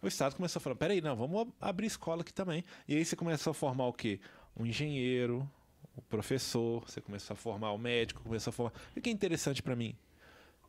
O 0.00 0.06
Estado 0.06 0.36
começou 0.36 0.60
a 0.60 0.62
falar, 0.62 0.76
peraí, 0.76 1.00
não, 1.00 1.16
vamos 1.16 1.40
ab- 1.40 1.52
abrir 1.60 1.86
escola 1.88 2.22
aqui 2.22 2.32
também. 2.32 2.64
E 2.86 2.94
aí 2.94 3.04
você 3.04 3.16
começou 3.16 3.50
a 3.50 3.54
formar 3.54 3.86
o 3.86 3.92
quê? 3.92 4.20
Um 4.56 4.64
engenheiro, 4.64 5.50
o 5.96 6.02
professor, 6.02 6.88
você 6.88 7.00
começou 7.00 7.34
a 7.34 7.36
formar 7.36 7.72
o 7.72 7.78
médico, 7.78 8.22
começou 8.22 8.50
a 8.50 8.52
formar... 8.52 8.72
O 8.96 9.00
que 9.00 9.10
é 9.10 9.12
interessante 9.12 9.60
pra 9.62 9.74
mim? 9.74 9.96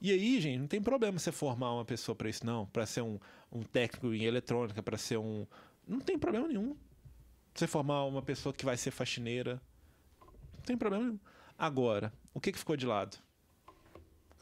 E 0.02 0.12
aí, 0.12 0.41
gente, 0.41 0.58
não 0.58 0.68
tem 0.68 0.82
problema 0.82 1.20
você 1.20 1.32
formar 1.32 1.74
uma 1.74 1.86
pessoa 1.86 2.16
pra 2.16 2.28
isso, 2.28 2.43
não. 2.43 2.66
Pra 2.66 2.88
ser 2.88 3.02
um, 3.02 3.20
um 3.52 3.62
técnico 3.62 4.12
em 4.14 4.24
eletrônica, 4.24 4.82
pra 4.82 4.97
ser 4.97 5.18
um... 5.18 5.45
Não 5.88 5.99
tem 5.99 6.18
problema 6.18 6.47
nenhum. 6.47 6.76
Você 7.54 7.68
formar 7.68 8.06
uma 8.06 8.24
pessoa 8.24 8.52
que 8.52 8.66
vai 8.66 8.76
ser 8.78 8.89
faxineira. 8.89 9.62
Não 10.56 10.64
tem 10.64 10.76
problema 10.76 11.06
nenhum. 11.06 11.20
Agora, 11.56 12.12
o 12.34 12.39
que, 12.41 12.52
que 12.52 12.58
ficou 12.58 12.76
de 12.76 12.88
lado? 12.88 13.18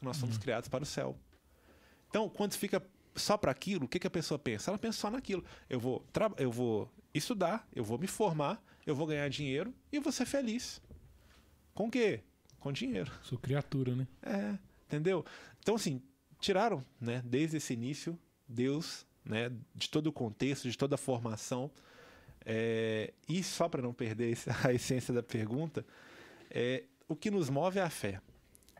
Nós 0.00 0.16
somos 0.16 0.38
criados 0.38 0.68
para 0.68 0.82
o 0.82 0.86
céu. 0.86 1.14
Então, 2.08 2.26
quando 2.28 2.54
fica 2.54 2.82
só 3.14 3.36
para 3.36 3.50
aquilo, 3.50 3.84
o 3.84 3.88
que, 3.88 3.98
que 3.98 4.06
a 4.06 4.10
pessoa 4.10 4.38
pensa? 4.38 4.70
Ela 4.70 4.78
pensa 4.78 4.98
só 4.98 5.10
naquilo. 5.10 5.44
Eu 5.68 5.78
vou, 5.78 6.02
eu 6.38 6.50
vou 6.50 6.90
estudar, 7.12 7.68
eu 7.74 7.84
vou 7.84 7.98
me 7.98 8.06
formar, 8.06 8.62
eu 8.86 8.94
vou 8.94 9.06
ganhar 9.06 9.28
dinheiro 9.28 9.74
e 9.92 9.98
vou 9.98 10.10
ser 10.10 10.24
feliz. 10.24 10.80
Com 11.74 11.88
o 11.88 11.90
quê? 11.90 12.22
Com 12.58 12.72
dinheiro. 12.72 13.12
Sou 13.22 13.38
criatura, 13.38 13.94
né? 13.94 14.06
É, 14.22 14.58
entendeu? 14.90 15.24
Então, 15.60 15.76
assim, 15.76 16.02
tiraram, 16.40 16.84
né, 17.00 17.22
desde 17.24 17.58
esse 17.58 17.72
início, 17.72 18.18
Deus, 18.48 19.06
né, 19.24 19.52
de 19.74 19.88
todo 19.88 20.08
o 20.08 20.12
contexto, 20.12 20.68
de 20.68 20.76
toda 20.76 20.96
a 20.96 20.98
formação. 20.98 21.70
É, 22.44 23.12
e 23.28 23.42
só 23.44 23.68
para 23.68 23.80
não 23.80 23.92
perder 23.92 24.36
a 24.64 24.72
essência 24.72 25.14
da 25.14 25.22
pergunta, 25.22 25.86
é, 26.50 26.84
o 27.06 27.14
que 27.14 27.30
nos 27.30 27.48
move 27.48 27.78
é 27.78 27.82
a 27.82 27.90
fé. 27.90 28.20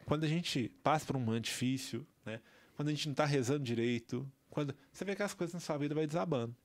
Quando 0.04 0.24
a 0.24 0.28
gente 0.28 0.68
passa 0.82 1.06
por 1.06 1.16
um 1.16 1.20
momento 1.20 1.44
difícil, 1.44 2.04
né, 2.24 2.40
quando 2.74 2.88
a 2.88 2.90
gente 2.90 3.06
não 3.06 3.12
está 3.12 3.24
rezando 3.24 3.62
direito, 3.62 4.30
quando 4.48 4.74
você 4.92 5.04
vê 5.04 5.14
que 5.14 5.22
as 5.22 5.34
coisas 5.34 5.54
na 5.54 5.60
sua 5.60 5.78
vida 5.78 5.94
vai 5.94 6.06
desabando. 6.06 6.56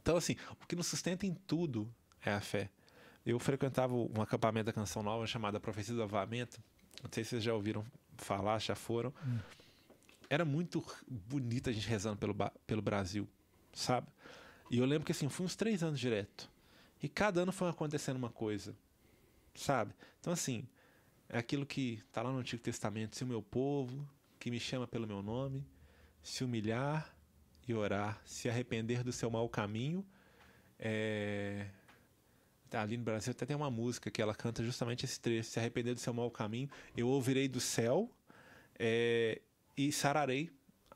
Então, 0.00 0.16
assim, 0.16 0.36
o 0.60 0.66
que 0.66 0.74
nos 0.74 0.86
sustenta 0.88 1.26
em 1.26 1.34
tudo 1.34 1.92
é 2.24 2.32
a 2.32 2.40
fé. 2.40 2.70
Eu 3.24 3.38
frequentava 3.38 3.94
um 3.94 4.20
acampamento 4.20 4.66
da 4.66 4.72
Canção 4.72 5.02
Nova 5.02 5.26
chamado 5.26 5.60
Profecia 5.60 5.94
do 5.94 6.02
Avamento. 6.02 6.60
Não 7.02 7.10
sei 7.12 7.24
se 7.24 7.30
vocês 7.30 7.42
já 7.42 7.52
ouviram 7.52 7.84
falar, 8.24 8.58
já 8.60 8.74
foram. 8.74 9.12
Era 10.28 10.44
muito 10.44 10.84
bonito 11.08 11.70
a 11.70 11.72
gente 11.72 11.88
rezando 11.88 12.16
pelo, 12.16 12.34
pelo 12.66 12.82
Brasil, 12.82 13.28
sabe? 13.72 14.08
E 14.70 14.78
eu 14.78 14.84
lembro 14.84 15.06
que 15.06 15.12
assim, 15.12 15.28
fui 15.28 15.46
uns 15.46 15.54
três 15.54 15.82
anos 15.82 16.00
direto. 16.00 16.50
E 17.02 17.08
cada 17.08 17.42
ano 17.42 17.52
foi 17.52 17.68
acontecendo 17.68 18.16
uma 18.16 18.30
coisa, 18.30 18.74
sabe? 19.54 19.94
Então, 20.20 20.32
assim, 20.32 20.66
é 21.28 21.38
aquilo 21.38 21.66
que 21.66 22.02
está 22.08 22.22
lá 22.22 22.32
no 22.32 22.38
Antigo 22.38 22.62
Testamento: 22.62 23.16
se 23.16 23.24
o 23.24 23.26
meu 23.26 23.42
povo, 23.42 24.08
que 24.38 24.50
me 24.50 24.58
chama 24.58 24.86
pelo 24.86 25.06
meu 25.06 25.22
nome, 25.22 25.64
se 26.22 26.42
humilhar 26.42 27.14
e 27.68 27.74
orar, 27.74 28.20
se 28.24 28.48
arrepender 28.48 29.02
do 29.02 29.12
seu 29.12 29.30
mau 29.30 29.48
caminho, 29.48 30.04
é... 30.78 31.66
Ali 32.72 32.96
no 32.96 33.04
Brasil 33.04 33.30
até 33.30 33.46
tem 33.46 33.56
uma 33.56 33.70
música 33.70 34.10
que 34.10 34.20
ela 34.20 34.34
canta 34.34 34.62
justamente 34.62 35.04
esse 35.04 35.20
trecho: 35.20 35.50
se 35.50 35.58
arrepender 35.58 35.94
do 35.94 36.00
seu 36.00 36.12
mau 36.12 36.30
caminho, 36.30 36.68
eu 36.96 37.08
ouvirei 37.08 37.48
do 37.48 37.60
céu 37.60 38.10
é, 38.78 39.40
e 39.76 39.92
sararei 39.92 40.50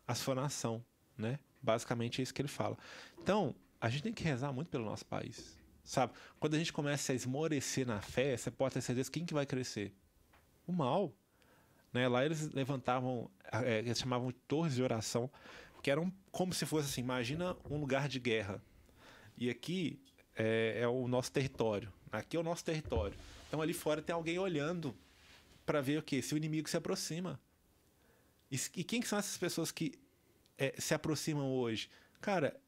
a 0.07 0.15
sua 0.15 0.35
nação, 0.35 0.85
né? 1.17 1.39
Basicamente 1.63 2.21
é 2.21 2.23
isso 2.23 2.35
que 2.35 2.43
ele 2.43 2.49
fala. 2.49 2.77
Então, 3.19 3.55
a 3.81 3.89
gente 3.89 4.03
tem 4.03 4.13
que 4.13 4.25
rezar 4.25 4.53
muito 4.53 4.69
pelo 4.69 4.85
nosso 4.85 5.07
país, 5.07 5.57
sabe? 5.85 6.13
Quando 6.39 6.55
a 6.55 6.59
gente 6.59 6.73
começa 6.73 7.13
a 7.13 7.15
esmorecer 7.15 7.87
na 7.87 8.01
fé, 8.01 8.37
você 8.37 8.51
pode 8.51 8.75
ter 8.75 8.81
certeza 8.81 9.11
quem 9.11 9.25
que 9.25 9.35
vai 9.35 9.47
crescer? 9.47 9.95
O 10.67 10.73
mal. 10.73 11.13
Né? 11.93 12.07
Lá 12.09 12.25
eles 12.25 12.51
levantavam, 12.53 13.31
é, 13.53 13.79
eles 13.79 13.99
chamavam 13.99 14.29
de 14.29 14.39
torres 14.49 14.75
de 14.75 14.83
oração, 14.83 15.31
que 15.83 15.91
eram 15.91 16.13
como 16.31 16.53
se 16.53 16.67
fosse 16.67 16.89
assim, 16.89 17.01
imagina 17.01 17.57
um 17.69 17.79
lugar 17.79 18.09
de 18.09 18.19
guerra. 18.19 18.63
E 19.37 19.49
aqui 19.49 19.99
é, 20.41 20.81
é 20.81 20.89
o 20.89 21.07
nosso 21.07 21.31
território. 21.31 21.93
Aqui 22.11 22.37
é 22.37 22.41
o 22.41 22.43
nosso 22.43 22.65
território. 22.65 23.17
Então 23.47 23.61
ali 23.61 23.75
fora 23.75 24.01
tem 24.01 24.15
alguém 24.15 24.39
olhando 24.39 24.97
para 25.67 25.81
ver 25.81 25.99
o 25.99 26.03
que 26.03 26.23
se 26.23 26.35
o 26.35 26.37
inimigo 26.37 26.69
se 26.69 26.77
aproxima. 26.77 27.39
E, 28.51 28.59
e 28.77 28.83
quem 28.83 29.01
que 29.01 29.09
são 29.09 29.19
essas 29.19 29.37
pessoas 29.37 29.71
que 29.71 29.99
é, 30.57 30.75
se 30.79 30.95
aproximam 30.95 31.53
hoje? 31.53 31.91
Cara, 32.21 32.59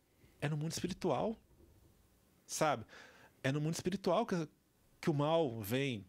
é 0.40 0.48
no 0.48 0.56
mundo 0.56 0.72
espiritual, 0.72 1.36
sabe? 2.46 2.84
É 3.42 3.50
no 3.50 3.60
mundo 3.60 3.74
espiritual 3.74 4.26
que, 4.26 4.48
que 5.00 5.08
o 5.08 5.14
mal 5.14 5.60
vem, 5.60 6.04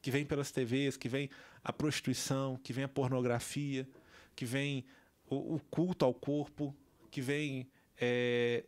que 0.00 0.10
vem 0.10 0.24
pelas 0.24 0.50
TVs, 0.50 0.96
que 0.96 1.08
vem 1.08 1.28
a 1.62 1.72
prostituição, 1.72 2.56
que 2.56 2.72
vem 2.72 2.84
a 2.84 2.88
pornografia, 2.88 3.86
que 4.34 4.44
vem 4.44 4.84
o, 5.28 5.56
o 5.56 5.60
culto 5.70 6.04
ao 6.04 6.14
corpo, 6.14 6.74
que 7.10 7.20
vem 7.20 7.68
é, 7.98 8.64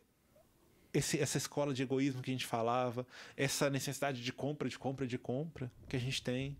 esse- 0.93 1.19
essa 1.19 1.37
escola 1.37 1.73
de 1.73 1.83
egoísmo 1.83 2.21
que 2.21 2.31
a 2.31 2.33
gente 2.33 2.45
falava, 2.45 3.05
essa 3.37 3.69
necessidade 3.69 4.23
de 4.23 4.33
compra, 4.33 4.67
de 4.69 4.77
compra, 4.77 5.05
de 5.07 5.17
compra 5.17 5.71
que 5.87 5.95
a 5.95 5.99
gente 5.99 6.21
tem. 6.21 6.57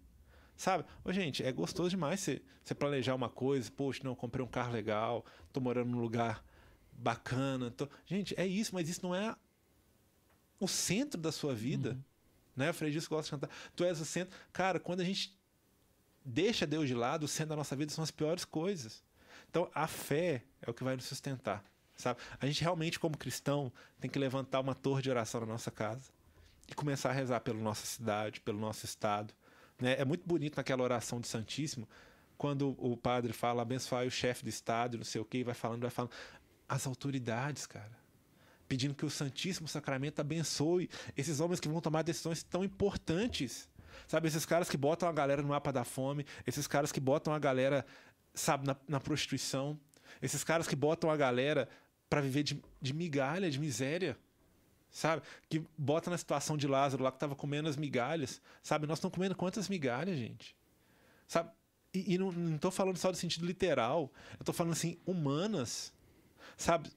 Sabe? 0.55 0.83
Ô, 1.05 1.11
gente, 1.13 1.41
é 1.43 1.51
gostoso 1.51 1.89
demais 1.89 2.19
você, 2.19 2.41
planejar 2.77 3.15
uma 3.15 3.29
coisa. 3.29 3.71
Poxa, 3.71 4.01
não, 4.03 4.11
eu 4.11 4.15
comprei 4.15 4.43
um 4.43 4.47
carro 4.49 4.73
legal, 4.73 5.25
tô 5.53 5.59
morando 5.61 5.89
num 5.89 6.01
lugar 6.01 6.43
bacana. 6.91 7.71
tô- 7.71 7.87
Gente, 8.05 8.33
é 8.37 8.45
isso, 8.45 8.73
mas 8.75 8.89
isso 8.89 9.01
não 9.01 9.15
é 9.15 9.35
o 10.59 10.67
centro 10.67 11.19
da 11.19 11.31
sua 11.31 11.55
vida. 11.55 11.97
Né? 12.55 12.69
O 12.69 12.73
Frei 12.73 12.91
Dias 12.91 13.07
gosta 13.07 13.23
de 13.35 13.41
cantar. 13.41 13.55
Tu 13.73 13.85
és 13.85 14.01
o 14.01 14.05
centro. 14.05 14.37
Cara, 14.51 14.79
quando 14.81 14.99
a 14.99 15.05
gente 15.05 15.33
deixa 16.25 16.67
Deus 16.67 16.87
de 16.89 16.93
lado, 16.93 17.23
o 17.23 17.27
centro 17.27 17.51
da 17.51 17.55
nossa 17.55 17.75
vida 17.75 17.91
são 17.93 18.03
as 18.03 18.11
piores 18.11 18.43
coisas. 18.43 19.01
Então, 19.49 19.71
a 19.73 19.87
fé 19.87 20.43
é 20.61 20.69
o 20.69 20.73
que 20.73 20.83
vai 20.83 20.95
nos 20.97 21.05
sustentar. 21.05 21.63
Sabe? 21.99 22.17
A 22.39 22.45
gente 22.45 22.61
realmente, 22.61 22.97
como 22.97 23.17
cristão, 23.17 23.71
tem 23.99 24.09
que 24.09 24.17
levantar 24.17 24.61
uma 24.61 24.73
torre 24.73 25.01
de 25.01 25.09
oração 25.09 25.41
na 25.41 25.47
nossa 25.47 25.69
casa 25.69 26.09
e 26.65 26.73
começar 26.73 27.09
a 27.09 27.11
rezar 27.11 27.41
pela 27.41 27.59
nossa 27.59 27.85
cidade, 27.85 28.39
pelo 28.39 28.57
nosso 28.57 28.85
estado. 28.85 29.33
Né? 29.77 29.99
É 29.99 30.05
muito 30.05 30.25
bonito 30.25 30.55
naquela 30.55 30.81
oração 30.81 31.19
do 31.19 31.27
Santíssimo, 31.27 31.87
quando 32.37 32.73
o 32.79 32.95
padre 32.95 33.33
fala 33.33 33.61
abençoar 33.61 34.07
o 34.07 34.09
chefe 34.09 34.43
do 34.43 34.49
estado, 34.49 34.97
não 34.97 35.03
sei 35.03 35.19
o 35.19 35.25
que, 35.25 35.43
vai 35.43 35.53
falando, 35.53 35.81
vai 35.81 35.89
falando. 35.89 36.11
As 36.69 36.87
autoridades, 36.87 37.67
cara. 37.67 37.99
Pedindo 38.65 38.95
que 38.95 39.05
o 39.05 39.09
Santíssimo 39.09 39.67
Sacramento 39.67 40.21
abençoe 40.21 40.89
esses 41.17 41.41
homens 41.41 41.59
que 41.59 41.67
vão 41.67 41.81
tomar 41.81 42.03
decisões 42.03 42.43
tão 42.43 42.63
importantes. 42.63 43.67
Sabe, 44.07 44.29
esses 44.29 44.45
caras 44.45 44.69
que 44.69 44.77
botam 44.77 45.09
a 45.09 45.11
galera 45.11 45.41
no 45.41 45.49
mapa 45.49 45.73
da 45.73 45.83
fome, 45.83 46.25
esses 46.47 46.65
caras 46.65 46.93
que 46.93 46.99
botam 47.01 47.33
a 47.33 47.39
galera, 47.39 47.85
sabe, 48.33 48.65
na, 48.65 48.77
na 48.87 49.01
prostituição, 49.01 49.77
esses 50.21 50.45
caras 50.45 50.65
que 50.65 50.77
botam 50.77 51.09
a 51.09 51.17
galera 51.17 51.67
para 52.09 52.21
viver 52.21 52.43
de, 52.43 52.61
de 52.81 52.93
migalha, 52.93 53.49
de 53.49 53.59
miséria 53.59 54.17
sabe? 54.91 55.21
Que 55.47 55.63
bota 55.77 56.09
na 56.09 56.17
situação 56.17 56.57
de 56.57 56.67
Lázaro 56.67 57.03
lá 57.03 57.11
que 57.11 57.19
tava 57.19 57.35
comendo 57.35 57.69
as 57.69 57.77
migalhas, 57.77 58.41
sabe? 58.61 58.87
Nós 58.87 58.97
estamos 58.97 59.15
comendo 59.15 59.35
quantas 59.35 59.69
migalhas, 59.69 60.17
gente? 60.17 60.55
Sabe? 61.27 61.51
E, 61.93 62.15
e 62.15 62.17
não, 62.17 62.57
tô 62.57 62.71
falando 62.71 62.97
só 62.97 63.11
do 63.11 63.17
sentido 63.17 63.45
literal, 63.45 64.11
eu 64.37 64.45
tô 64.45 64.53
falando 64.53 64.73
assim, 64.73 64.97
humanas, 65.05 65.93
sabe? 66.57 66.91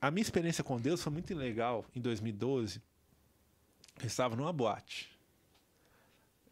A 0.00 0.10
minha 0.10 0.22
experiência 0.22 0.64
com 0.64 0.80
Deus 0.80 1.02
foi 1.02 1.12
muito 1.12 1.34
legal 1.34 1.84
em 1.94 2.00
2012. 2.00 2.82
Eu 4.00 4.06
estava 4.06 4.34
numa 4.34 4.52
boate. 4.52 5.10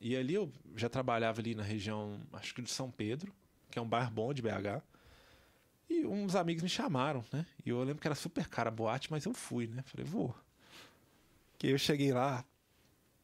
E 0.01 0.17
ali 0.17 0.35
eu 0.35 0.51
já 0.77 0.89
trabalhava 0.89 1.41
ali 1.41 1.55
na 1.55 1.63
região, 1.63 2.21
acho 2.33 2.55
que 2.55 2.63
de 2.63 2.71
São 2.71 2.91
Pedro, 2.91 3.33
que 3.71 3.79
é 3.79 3.83
um 3.83 3.89
bairro 3.89 4.11
bom 4.11 4.33
de 4.33 4.41
BH. 4.41 4.83
E 5.91 6.07
uns 6.07 6.37
amigos 6.37 6.63
me 6.63 6.69
chamaram, 6.69 7.25
né? 7.33 7.45
E 7.67 7.71
eu 7.71 7.83
lembro 7.83 8.01
que 8.01 8.07
era 8.07 8.15
super 8.15 8.49
cara 8.49 8.69
a 8.69 8.73
boate, 8.73 9.11
mas 9.11 9.25
eu 9.25 9.35
fui, 9.35 9.67
né? 9.67 9.83
Falei, 9.83 10.07
vou. 10.07 10.33
Que 11.59 11.67
eu 11.67 11.79
cheguei 11.79 12.13
lá, 12.13 12.45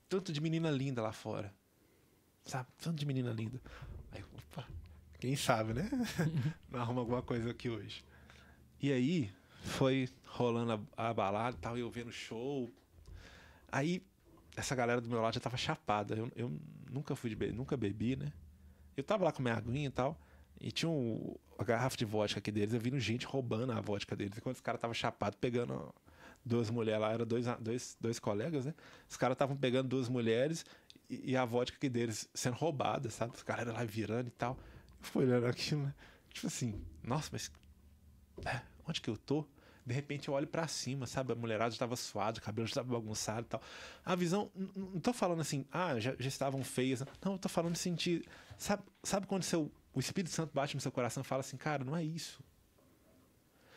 tanto 0.09 0.33
de 0.33 0.41
menina 0.41 0.69
linda 0.69 1.01
lá 1.01 1.13
fora. 1.13 1.55
Sabe? 2.45 2.69
Tanto 2.83 2.99
de 2.99 3.07
menina 3.07 3.31
linda. 3.31 3.61
Aí, 4.11 4.25
opa, 4.35 4.67
quem 5.21 5.37
sabe, 5.37 5.75
né? 5.75 5.89
Não 6.69 6.81
arruma 6.81 7.03
alguma 7.03 7.23
coisa 7.23 7.53
aqui 7.53 7.71
hoje. 7.71 8.05
E 8.83 8.93
aí, 8.93 9.33
foi 9.63 10.09
rolando 10.25 10.85
a, 10.97 11.09
a 11.09 11.15
balada 11.15 11.57
e 11.57 11.61
tal, 11.61 11.79
eu 11.79 11.89
vendo 11.89 12.11
show. 12.11 12.69
Aí, 13.71 14.05
essa 14.57 14.75
galera 14.75 15.01
do 15.01 15.09
meu 15.09 15.21
lado 15.21 15.35
já 15.35 15.41
tava 15.41 15.57
chapada. 15.57 16.17
Eu, 16.17 16.33
eu 16.35 16.61
nunca 16.91 17.15
fui 17.15 17.33
be 17.37 17.53
nunca 17.53 17.77
bebi, 17.77 18.17
né? 18.17 18.33
Eu 18.97 19.05
tava 19.05 19.25
lá 19.25 19.31
com 19.31 19.41
minha 19.41 19.55
aguinha 19.55 19.87
e 19.87 19.91
tal. 19.91 20.19
E 20.61 20.73
tinha 20.73 20.89
um, 20.89 21.35
a 21.59 21.65
garrafa 21.65 21.97
de 21.97 22.05
vodka 22.05 22.39
aqui 22.39 22.51
deles, 22.51 22.75
eu 22.75 22.81
vi 22.81 22.99
gente 22.99 23.27
roubando 23.27 23.73
a 23.73 23.81
vodka 23.81 24.17
deles. 24.17 24.37
Enquanto 24.37 24.57
os 24.57 24.61
caras 24.61 24.79
estavam 24.79 24.95
chapados, 24.95 25.39
pegando 25.41 25.95
duas 26.45 26.71
mulheres 26.71 27.01
lá, 27.01 27.13
eram 27.13 27.27
dois, 27.27 27.47
dois, 27.61 27.97
dois 28.01 28.19
colegas, 28.19 28.65
né? 28.65 28.75
Os 29.09 29.17
caras 29.17 29.35
estavam 29.35 29.57
pegando 29.57 29.89
duas 29.89 30.09
mulheres 30.09 30.65
e, 31.11 31.33
e 31.33 31.37
a 31.37 31.45
vodka 31.45 31.77
aqui 31.77 31.89
deles 31.89 32.29
sendo 32.35 32.55
roubada, 32.55 33.11
sabe? 33.11 33.35
Os 33.35 33.43
caras 33.43 33.67
lá 33.67 33.85
virando 33.85 34.29
e 34.29 34.33
tal. 34.33 34.57
Eu 35.01 35.07
fui 35.07 35.25
olhando 35.25 35.47
aquilo, 35.47 35.83
né? 35.83 35.95
Tipo 36.33 36.47
assim, 36.47 36.81
nossa, 37.03 37.29
mas. 37.33 37.51
é, 38.45 38.61
onde 38.87 39.01
que 39.01 39.11
eu 39.11 39.17
tô? 39.17 39.47
De 39.85 39.95
repente 39.95 40.27
eu 40.27 40.35
olho 40.35 40.49
pra 40.49 40.67
cima, 40.67 41.07
sabe? 41.07 41.33
A 41.33 41.37
mulherada 41.37 41.71
já 41.71 41.79
tava 41.79 41.95
suada, 41.95 42.41
o 42.41 42.43
cabelo 42.43 42.67
já 42.67 42.75
tava 42.75 42.93
bagunçado 42.93 43.43
e 43.43 43.49
tal. 43.49 43.63
A 44.05 44.17
visão, 44.17 44.51
não 44.75 44.99
tô 44.99 45.13
falando 45.13 45.41
assim, 45.41 45.65
ah, 45.71 45.99
já, 46.01 46.15
já 46.19 46.29
estavam 46.29 46.65
feias. 46.65 47.05
Não, 47.25 47.33
eu 47.33 47.39
tô 47.39 47.49
falando 47.49 47.75
em 47.75 47.79
sentido. 47.79 48.27
Sabe, 48.59 48.83
sabe 49.05 49.29
quando 49.29 49.45
seu 49.45 49.71
o 49.97 50.01
Espírito 50.01 50.31
Santo 50.31 50.53
bate 50.53 50.75
no 50.75 50.81
seu 50.81 50.93
coração 50.93 51.23
e 51.23 51.25
fala 51.25 51.41
assim, 51.41 51.57
cara, 51.57 51.83
não 51.83 51.97
é 51.97 52.05
isso. 52.05 52.45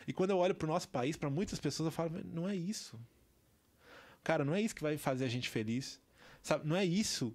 E 0.06 0.12
quando 0.12 0.32
eu 0.32 0.38
olho 0.38 0.54
para 0.54 0.66
o 0.66 0.68
nosso 0.68 0.90
país, 0.90 1.16
para 1.16 1.30
muitas 1.30 1.60
pessoas, 1.60 1.88
eu 1.88 1.92
falo, 1.92 2.12
não 2.26 2.48
é 2.48 2.54
isso. 2.54 3.00
Cara, 4.22 4.44
não 4.44 4.54
é 4.54 4.62
isso 4.62 4.76
que 4.76 4.82
vai 4.82 4.98
fazer 4.98 5.24
a 5.24 5.30
gente 5.30 5.48
feliz. 5.48 5.98
Sabe? 6.44 6.68
Não 6.68 6.76
é 6.76 6.84
isso 6.84 7.34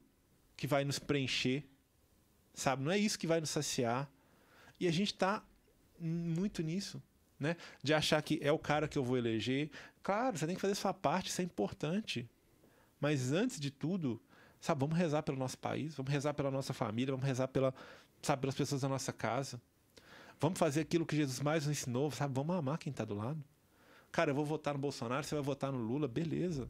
que 0.55 0.67
vai 0.67 0.85
nos 0.85 0.99
preencher. 0.99 1.65
Sabe? 2.53 2.83
Não 2.83 2.93
é 2.93 2.99
isso 2.99 3.19
que 3.19 3.27
vai 3.27 3.41
nos 3.41 3.49
saciar. 3.49 4.07
E 4.79 4.87
a 4.87 4.93
gente 4.93 5.15
está 5.15 5.43
muito 5.99 6.63
nisso, 6.63 7.03
né? 7.41 7.57
De 7.83 7.95
achar 7.95 8.21
que 8.21 8.39
é 8.43 8.53
o 8.53 8.59
cara 8.59 8.87
que 8.87 8.99
eu 8.99 9.05
vou 9.05 9.17
eleger. 9.17 9.71
Claro, 10.03 10.37
você 10.37 10.47
tem 10.47 10.55
que 10.55 10.61
fazer 10.61 10.75
sua 10.75 10.93
parte, 10.93 11.31
isso 11.31 11.41
é 11.41 11.45
importante. 11.45 12.29
Mas 13.01 13.33
antes 13.33 13.59
de 13.59 13.71
tudo, 13.71 14.21
sabe, 14.61 14.81
vamos 14.81 14.99
rezar 14.99 15.23
pelo 15.23 15.39
nosso 15.39 15.57
país, 15.57 15.95
vamos 15.95 16.13
rezar 16.13 16.35
pela 16.35 16.51
nossa 16.51 16.75
família, 16.75 17.13
vamos 17.13 17.27
rezar 17.27 17.49
pela, 17.49 17.75
sabe, 18.25 18.41
pelas 18.41 18.55
pessoas 18.55 18.81
da 18.81 18.89
nossa 18.89 19.13
casa. 19.13 19.61
Vamos 20.41 20.59
fazer 20.59 20.81
aquilo 20.81 21.07
que 21.07 21.17
Jesus 21.17 21.41
mais 21.41 21.67
nos 21.67 21.79
ensinou, 21.79 22.11
sabe? 22.11 22.35
Vamos 22.35 22.57
amar 22.57 22.79
quem 22.79 22.91
está 22.91 23.05
do 23.05 23.15
lado. 23.15 23.43
Cara, 24.11 24.31
eu 24.31 24.35
vou 24.35 24.45
votar 24.45 24.75
no 24.75 24.81
Bolsonaro, 24.81 25.25
você 25.25 25.35
vai 25.35 25.43
votar 25.43 25.73
no 25.73 25.79
Lula, 25.79 26.07
beleza. 26.07 26.69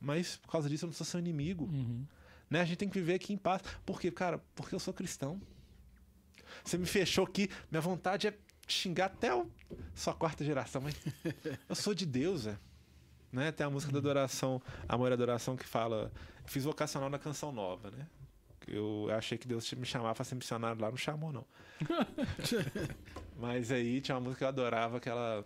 Mas 0.00 0.36
por 0.36 0.50
causa 0.50 0.68
disso 0.68 0.84
eu 0.84 0.88
não 0.88 0.94
sou 0.94 1.06
seu 1.06 1.18
inimigo. 1.18 1.64
Uhum. 1.64 2.04
Né? 2.48 2.60
A 2.60 2.64
gente 2.64 2.78
tem 2.78 2.88
que 2.88 2.98
viver 2.98 3.14
aqui 3.14 3.32
em 3.32 3.36
paz. 3.36 3.62
Por 3.84 4.00
quê? 4.00 4.10
Cara, 4.10 4.42
porque 4.54 4.74
eu 4.74 4.78
sou 4.78 4.92
cristão. 4.92 5.40
Você 6.64 6.78
me 6.78 6.86
fechou 6.86 7.24
aqui, 7.24 7.48
minha 7.70 7.80
vontade 7.80 8.28
é 8.28 8.38
xingar 8.68 9.06
até 9.06 9.30
a 9.30 9.44
sua 9.94 10.14
quarta 10.14 10.44
geração, 10.44 10.80
mas 10.82 10.94
eu 11.68 11.74
sou 11.74 11.94
de 11.94 12.06
Deus, 12.06 12.46
é. 12.46 12.58
Né? 13.32 13.52
Tem 13.52 13.66
a 13.66 13.70
música 13.70 13.92
da 13.92 13.98
adoração, 13.98 14.62
Amor 14.88 15.10
e 15.10 15.14
Adoração, 15.14 15.56
que 15.56 15.66
fala. 15.66 16.12
Fiz 16.46 16.64
vocacional 16.64 17.10
na 17.10 17.18
canção 17.18 17.50
nova, 17.50 17.90
né? 17.90 18.06
Eu 18.66 19.08
achei 19.16 19.38
que 19.38 19.46
Deus 19.46 19.72
me 19.74 19.86
chamava 19.86 20.14
para 20.14 20.24
ser 20.24 20.34
missionário 20.34 20.80
lá, 20.80 20.90
não 20.90 20.96
chamou, 20.96 21.32
não. 21.32 21.46
Mas 23.38 23.70
aí 23.70 24.00
tinha 24.00 24.16
uma 24.16 24.22
música 24.22 24.38
que 24.38 24.44
eu 24.44 24.48
adorava, 24.48 24.98
que 24.98 25.08
ela, 25.08 25.44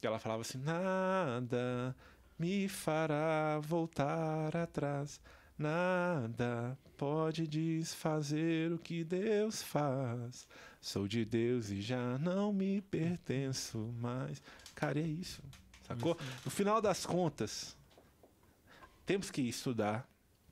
que 0.00 0.06
ela 0.06 0.18
falava 0.18 0.42
assim: 0.42 0.58
Nada 0.58 1.94
me 2.38 2.68
fará 2.68 3.58
voltar 3.60 4.56
atrás. 4.56 5.20
Nada 5.58 6.78
pode 6.98 7.46
desfazer 7.46 8.72
o 8.72 8.78
que 8.78 9.04
Deus 9.04 9.62
faz. 9.62 10.46
Sou 10.80 11.08
de 11.08 11.24
Deus 11.24 11.70
e 11.70 11.80
já 11.80 12.18
não 12.18 12.52
me 12.52 12.82
pertenço 12.82 13.78
mais. 13.98 14.42
Cara, 14.74 15.00
é 15.00 15.02
isso. 15.02 15.42
Sacou? 15.86 16.16
No 16.44 16.50
final 16.50 16.82
das 16.82 17.06
contas, 17.06 17.76
temos 19.06 19.30
que 19.30 19.40
estudar, 19.42 20.06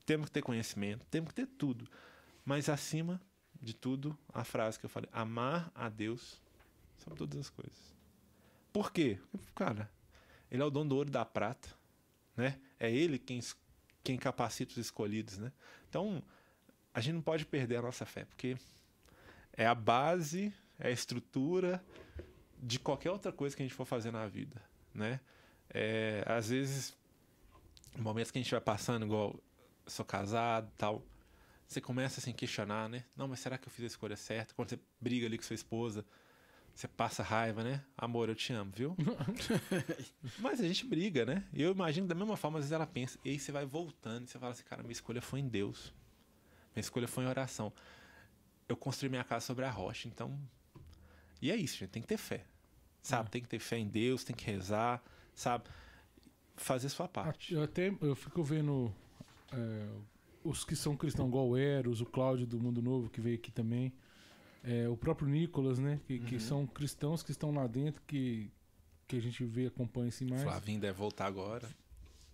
temos 0.04 0.26
que 0.26 0.32
ter 0.32 0.42
conhecimento, 0.42 1.06
temos 1.10 1.30
que 1.30 1.34
ter 1.34 1.46
tudo. 1.46 1.88
Mas 2.44 2.68
acima 2.68 3.20
de 3.60 3.74
tudo, 3.74 4.16
a 4.32 4.44
frase 4.44 4.78
que 4.78 4.84
eu 4.84 4.90
falei: 4.90 5.08
amar 5.12 5.70
a 5.74 5.88
Deus 5.88 6.40
sobre 6.98 7.18
todas 7.18 7.38
as 7.38 7.50
coisas. 7.50 7.94
Por 8.72 8.92
quê? 8.92 9.18
Cara, 9.54 9.90
ele 10.50 10.62
é 10.62 10.64
o 10.64 10.70
dono 10.70 10.90
do 10.90 10.96
ouro 10.96 11.08
e 11.08 11.12
da 11.12 11.24
prata, 11.24 11.68
né? 12.36 12.60
É 12.78 12.90
ele 12.90 13.18
quem 13.18 13.40
quem 14.02 14.18
capacita 14.18 14.72
os 14.72 14.78
escolhidos, 14.78 15.38
né? 15.38 15.50
Então, 15.88 16.22
a 16.92 17.00
gente 17.00 17.14
não 17.14 17.22
pode 17.22 17.46
perder 17.46 17.76
a 17.76 17.82
nossa 17.82 18.04
fé, 18.04 18.26
porque 18.26 18.56
é 19.54 19.66
a 19.66 19.74
base, 19.74 20.52
é 20.78 20.88
a 20.88 20.90
estrutura 20.90 21.82
de 22.62 22.78
qualquer 22.78 23.10
outra 23.10 23.32
coisa 23.32 23.56
que 23.56 23.62
a 23.62 23.64
gente 23.64 23.74
for 23.74 23.86
fazer 23.86 24.10
na 24.10 24.26
vida, 24.26 24.60
né? 24.92 25.20
É, 25.70 26.22
às 26.26 26.50
vezes, 26.50 26.94
momentos 27.98 28.30
que 28.30 28.38
a 28.38 28.42
gente 28.42 28.50
vai 28.50 28.60
passando, 28.60 29.06
igual 29.06 29.40
sou 29.86 30.04
casado 30.04 30.70
tal, 30.76 31.04
você 31.66 31.80
começa 31.80 32.20
assim, 32.20 32.30
a 32.30 32.34
questionar, 32.34 32.88
né? 32.88 33.04
Não, 33.16 33.28
mas 33.28 33.40
será 33.40 33.58
que 33.58 33.68
eu 33.68 33.72
fiz 33.72 33.84
a 33.84 33.86
escolha 33.86 34.16
certa? 34.16 34.54
Quando 34.54 34.70
você 34.70 34.78
briga 35.00 35.26
ali 35.26 35.36
com 35.36 35.44
sua 35.44 35.54
esposa, 35.54 36.04
você 36.74 36.88
passa 36.88 37.22
raiva, 37.22 37.62
né? 37.62 37.82
Amor, 37.96 38.28
eu 38.28 38.34
te 38.34 38.52
amo, 38.52 38.72
viu? 38.74 38.96
Mas 40.40 40.60
a 40.60 40.66
gente 40.66 40.84
briga, 40.84 41.24
né? 41.24 41.44
E 41.52 41.62
eu 41.62 41.70
imagino 41.70 42.06
da 42.06 42.14
mesma 42.14 42.36
forma, 42.36 42.58
às 42.58 42.64
vezes 42.64 42.72
ela 42.72 42.86
pensa, 42.86 43.18
e 43.24 43.30
aí 43.30 43.38
você 43.38 43.52
vai 43.52 43.64
voltando 43.64 44.26
e 44.26 44.30
você 44.30 44.38
fala 44.38 44.52
assim, 44.52 44.64
cara, 44.64 44.82
minha 44.82 44.92
escolha 44.92 45.22
foi 45.22 45.38
em 45.38 45.48
Deus. 45.48 45.94
Minha 46.74 46.80
escolha 46.80 47.06
foi 47.06 47.24
em 47.24 47.28
oração. 47.28 47.72
Eu 48.68 48.76
construí 48.76 49.08
minha 49.08 49.22
casa 49.22 49.46
sobre 49.46 49.64
a 49.64 49.70
rocha, 49.70 50.08
então. 50.08 50.36
E 51.40 51.50
é 51.50 51.56
isso, 51.56 51.76
gente. 51.76 51.90
Tem 51.90 52.02
que 52.02 52.08
ter 52.08 52.16
fé. 52.16 52.44
Sabe? 53.00 53.28
É. 53.28 53.30
Tem 53.30 53.42
que 53.42 53.48
ter 53.48 53.60
fé 53.60 53.78
em 53.78 53.86
Deus, 53.86 54.24
tem 54.24 54.34
que 54.34 54.44
rezar, 54.44 55.00
sabe? 55.34 55.64
Fazer 56.56 56.88
sua 56.88 57.06
parte. 57.06 57.54
Eu 57.54 57.62
até 57.62 57.94
eu 58.00 58.16
fico 58.16 58.42
vendo 58.42 58.92
é, 59.56 59.88
os 60.42 60.64
que 60.64 60.76
são 60.76 60.96
cristãos, 60.96 61.28
igual 61.28 61.48
o 61.48 61.56
Eros, 61.56 62.00
o 62.00 62.06
Cláudio 62.06 62.46
do 62.46 62.60
Mundo 62.60 62.82
Novo, 62.82 63.08
que 63.08 63.20
veio 63.20 63.36
aqui 63.36 63.50
também 63.50 63.92
é, 64.64 64.88
o 64.88 64.96
próprio 64.96 65.28
Nicolas, 65.28 65.78
né? 65.78 66.00
Que, 66.06 66.18
uhum. 66.18 66.24
que, 66.24 66.40
são 66.40 66.66
cristãos 66.66 67.22
que 67.22 67.30
estão 67.30 67.52
lá 67.52 67.66
dentro, 67.66 68.02
que, 68.06 68.50
que 69.06 69.16
a 69.16 69.20
gente 69.20 69.44
vê, 69.44 69.66
acompanha 69.66 70.08
assim 70.08 70.24
mais. 70.24 70.42
Flavinho 70.42 70.80
deve 70.80 70.98
voltar 70.98 71.26
agora. 71.26 71.68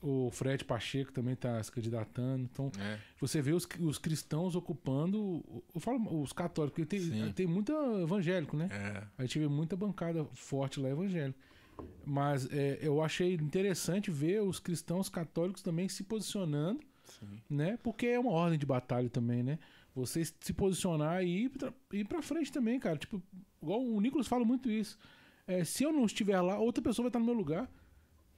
O 0.02 0.30
Fred 0.30 0.64
Pacheco 0.64 1.12
também 1.12 1.34
está 1.34 1.62
se 1.62 1.70
candidatando. 1.70 2.48
Então, 2.50 2.72
é. 2.78 2.98
você 3.20 3.42
vê 3.42 3.52
os, 3.52 3.68
os 3.80 3.98
cristãos 3.98 4.54
ocupando. 4.54 5.44
Eu 5.74 5.80
falo 5.80 6.22
os 6.22 6.32
católicos, 6.32 6.84
porque 6.84 6.98
tem, 6.98 7.32
tem 7.32 7.46
muito 7.46 7.72
evangélico, 8.00 8.56
né? 8.56 8.68
É. 8.70 9.04
A 9.18 9.22
gente 9.22 9.38
vê 9.38 9.46
muita 9.46 9.76
bancada 9.76 10.24
forte 10.32 10.80
lá 10.80 10.88
evangélico. 10.88 11.38
Mas 12.04 12.50
é, 12.50 12.78
eu 12.80 13.02
achei 13.02 13.34
interessante 13.34 14.10
ver 14.10 14.42
os 14.42 14.58
cristãos 14.58 15.08
católicos 15.08 15.62
também 15.62 15.88
se 15.88 16.02
posicionando, 16.02 16.80
Sim. 17.18 17.40
né? 17.48 17.78
Porque 17.82 18.06
é 18.06 18.18
uma 18.18 18.30
ordem 18.30 18.58
de 18.58 18.66
batalha 18.66 19.08
também, 19.08 19.42
né? 19.42 19.58
Você 19.94 20.24
se 20.24 20.52
posicionar 20.52 21.22
e 21.22 21.44
ir 21.44 21.48
pra, 21.50 21.72
ir 21.92 22.06
pra 22.06 22.22
frente 22.22 22.52
também, 22.52 22.78
cara. 22.78 22.96
Tipo, 22.96 23.22
igual 23.60 23.82
o 23.82 24.00
Nicolas 24.00 24.28
fala 24.28 24.44
muito 24.44 24.70
isso. 24.70 24.98
É, 25.46 25.64
se 25.64 25.82
eu 25.82 25.92
não 25.92 26.04
estiver 26.04 26.40
lá, 26.40 26.58
outra 26.58 26.82
pessoa 26.82 27.04
vai 27.04 27.08
estar 27.08 27.18
no 27.18 27.24
meu 27.24 27.34
lugar. 27.34 27.68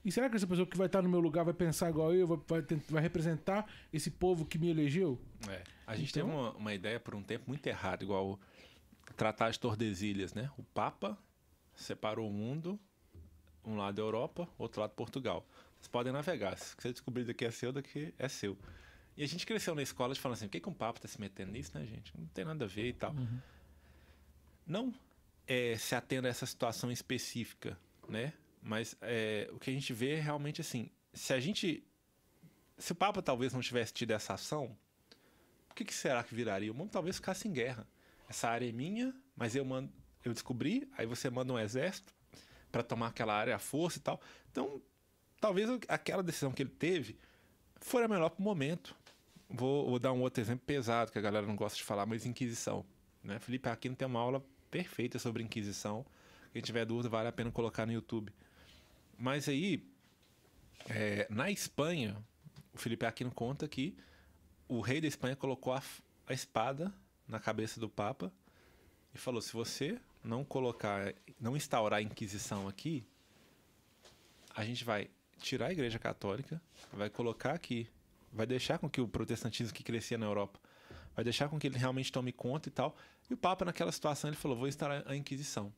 E 0.03 0.11
será 0.11 0.29
que 0.29 0.35
essa 0.35 0.47
pessoa 0.47 0.67
que 0.67 0.77
vai 0.77 0.87
estar 0.87 1.01
no 1.01 1.07
meu 1.07 1.19
lugar 1.19 1.45
vai 1.45 1.53
pensar 1.53 1.89
igual 1.89 2.13
eu, 2.13 2.27
vai, 2.27 2.61
vai, 2.89 3.01
representar 3.01 3.65
esse 3.91 4.11
povo 4.11 4.45
que 4.45 4.57
me 4.57 4.69
elegeu? 4.69 5.17
É. 5.47 5.63
A 5.87 5.95
gente 5.95 6.09
então... 6.09 6.27
teve 6.27 6.37
uma, 6.37 6.51
uma, 6.53 6.73
ideia 6.73 6.99
por 6.99 7.15
um 7.15 7.23
tempo 7.23 7.45
muito 7.47 7.65
errada, 7.67 8.03
igual 8.03 8.31
o 8.31 9.13
Tratado 9.15 9.53
de 9.53 9.59
Tordesilhas, 9.59 10.33
né? 10.33 10.51
O 10.57 10.63
Papa 10.63 11.17
separou 11.73 12.27
o 12.27 12.33
mundo, 12.33 12.77
um 13.65 13.77
lado 13.77 14.01
é 14.01 14.03
Europa, 14.03 14.49
outro 14.57 14.81
lado 14.81 14.91
Portugal. 14.91 15.47
Vocês 15.83 15.91
podem 15.91 16.13
navegar. 16.13 16.57
Se 16.57 16.75
você 16.77 16.93
descobrir 16.93 17.25
daqui 17.25 17.43
é 17.43 17.51
seu, 17.51 17.73
daqui 17.73 18.13
é 18.17 18.29
seu. 18.29 18.57
E 19.17 19.23
a 19.23 19.27
gente 19.27 19.45
cresceu 19.45 19.75
na 19.75 19.81
escola 19.81 20.13
de 20.13 20.19
falando 20.21 20.37
assim, 20.37 20.45
por 20.45 20.51
que, 20.53 20.61
que 20.61 20.69
um 20.69 20.73
papo 20.73 21.01
tá 21.01 21.09
se 21.09 21.19
metendo 21.19 21.51
nisso, 21.51 21.77
né, 21.77 21.85
gente? 21.85 22.17
Não 22.17 22.25
tem 22.27 22.45
nada 22.45 22.63
a 22.63 22.67
ver 22.67 22.87
e 22.87 22.93
tal. 22.93 23.11
Uhum. 23.11 23.39
Não 24.65 24.93
é, 25.45 25.75
se 25.77 25.93
atenda 25.93 26.29
a 26.29 26.31
essa 26.31 26.45
situação 26.45 26.89
específica, 26.89 27.77
né? 28.07 28.31
Mas 28.61 28.95
é, 29.01 29.49
o 29.51 29.59
que 29.59 29.69
a 29.69 29.73
gente 29.73 29.91
vê 29.91 30.13
é 30.13 30.19
realmente 30.21 30.61
assim, 30.61 30.89
se 31.13 31.33
a 31.33 31.39
gente... 31.39 31.85
Se 32.77 32.93
o 32.93 32.95
Papa 32.95 33.21
talvez 33.21 33.51
não 33.51 33.59
tivesse 33.59 33.93
tido 33.93 34.11
essa 34.11 34.35
ação, 34.35 34.77
o 35.69 35.73
que, 35.73 35.83
que 35.83 35.93
será 35.93 36.23
que 36.23 36.33
viraria? 36.33 36.71
O 36.71 36.75
mundo 36.75 36.91
talvez 36.91 37.17
ficasse 37.17 37.45
em 37.45 37.51
guerra. 37.51 37.85
Essa 38.29 38.47
área 38.47 38.67
é 38.67 38.71
minha, 38.71 39.13
mas 39.35 39.53
eu 39.53 39.65
mando, 39.65 39.91
eu 40.23 40.31
descobri, 40.31 40.89
aí 40.97 41.05
você 41.05 41.29
manda 41.29 41.51
um 41.51 41.59
exército 41.59 42.15
para 42.71 42.81
tomar 42.83 43.07
aquela 43.07 43.35
área 43.35 43.53
à 43.53 43.59
força 43.59 43.99
e 43.99 44.01
tal. 44.01 44.21
Então, 44.49 44.81
talvez 45.43 45.69
aquela 45.89 46.23
decisão 46.23 46.53
que 46.53 46.63
ele 46.63 46.69
teve 46.69 47.17
foi 47.81 48.01
a 48.01 48.07
melhor 48.07 48.29
para 48.29 48.39
o 48.39 48.43
momento. 48.43 48.95
Vou, 49.49 49.89
vou, 49.89 49.99
dar 49.99 50.13
um 50.13 50.21
outro 50.21 50.41
exemplo 50.41 50.65
pesado 50.65 51.11
que 51.11 51.19
a 51.19 51.21
galera 51.21 51.45
não 51.45 51.57
gosta 51.57 51.77
de 51.77 51.83
falar, 51.83 52.05
mas 52.05 52.25
Inquisição. 52.25 52.85
Né? 53.21 53.37
Felipe 53.39 53.67
Aquino 53.67 53.93
tem 53.93 54.07
uma 54.07 54.21
aula 54.21 54.41
perfeita 54.71 55.19
sobre 55.19 55.43
Inquisição. 55.43 56.05
Quem 56.53 56.61
tiver 56.61 56.85
dúvida, 56.85 57.09
vale 57.09 57.27
a 57.27 57.31
pena 57.33 57.51
colocar 57.51 57.85
no 57.85 57.91
YouTube. 57.91 58.31
Mas 59.19 59.49
aí, 59.49 59.85
é, 60.89 61.27
na 61.29 61.51
Espanha, 61.51 62.15
o 62.73 62.77
Felipe 62.77 63.05
Aquino 63.05 63.29
conta 63.29 63.67
que 63.67 63.97
o 64.65 64.79
rei 64.79 65.01
da 65.01 65.09
Espanha 65.09 65.35
colocou 65.35 65.73
a, 65.73 65.83
a 66.25 66.33
espada 66.33 66.93
na 67.27 67.37
cabeça 67.37 67.81
do 67.81 67.89
Papa 67.89 68.31
e 69.13 69.17
falou: 69.17 69.41
se 69.41 69.51
você 69.51 69.99
não 70.23 70.45
colocar, 70.45 71.13
não 71.37 71.57
instaurar 71.57 71.99
a 71.99 72.01
Inquisição 72.01 72.65
aqui, 72.65 73.05
a 74.55 74.63
gente 74.63 74.85
vai 74.85 75.09
tirar 75.39 75.67
a 75.67 75.71
Igreja 75.71 75.99
Católica, 75.99 76.61
vai 76.91 77.09
colocar 77.09 77.53
aqui 77.53 77.87
vai 78.33 78.45
deixar 78.47 78.79
com 78.79 78.89
que 78.89 78.99
o 78.99 79.07
protestantismo 79.07 79.73
que 79.73 79.83
crescia 79.83 80.17
na 80.17 80.25
Europa, 80.25 80.59
vai 81.15 81.23
deixar 81.23 81.47
com 81.47 81.59
que 81.59 81.67
ele 81.67 81.77
realmente 81.77 82.11
tome 82.11 82.31
conta 82.31 82.67
e 82.67 82.71
tal. 82.71 82.97
E 83.29 83.33
o 83.33 83.37
Papa, 83.37 83.63
naquela 83.63 83.91
situação, 83.91 84.29
ele 84.29 84.35
falou: 84.37 84.57
vou 84.57 84.67
instalar 84.67 85.03
a 85.05 85.15
Inquisição. 85.15 85.71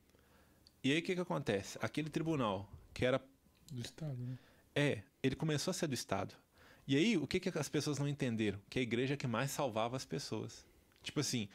E 0.84 0.92
aí 0.92 1.00
o 1.00 1.04
que, 1.04 1.16
que 1.16 1.22
acontece? 1.22 1.78
Aquele 1.82 2.10
tribunal 2.10 2.70
que 2.94 3.06
era. 3.06 3.22
Do 3.72 3.82
Estado, 3.82 4.16
né? 4.18 4.38
É, 4.76 5.02
ele 5.24 5.36
começou 5.36 5.72
a 5.72 5.74
ser 5.74 5.88
do 5.88 5.94
Estado. 5.94 6.36
E 6.88 6.96
aí, 6.96 7.18
o 7.18 7.26
que, 7.26 7.40
que 7.40 7.50
as 7.58 7.68
pessoas 7.68 7.98
não 7.98 8.08
entenderam? 8.08 8.60
Que 8.70 8.78
a 8.78 8.82
igreja 8.82 9.16
é 9.16 9.18
que 9.18 9.26
mais 9.26 9.50
salvava 9.50 9.98
as 9.98 10.06
pessoas. 10.06 10.64
Tipo 11.02 11.20
assim, 11.20 11.50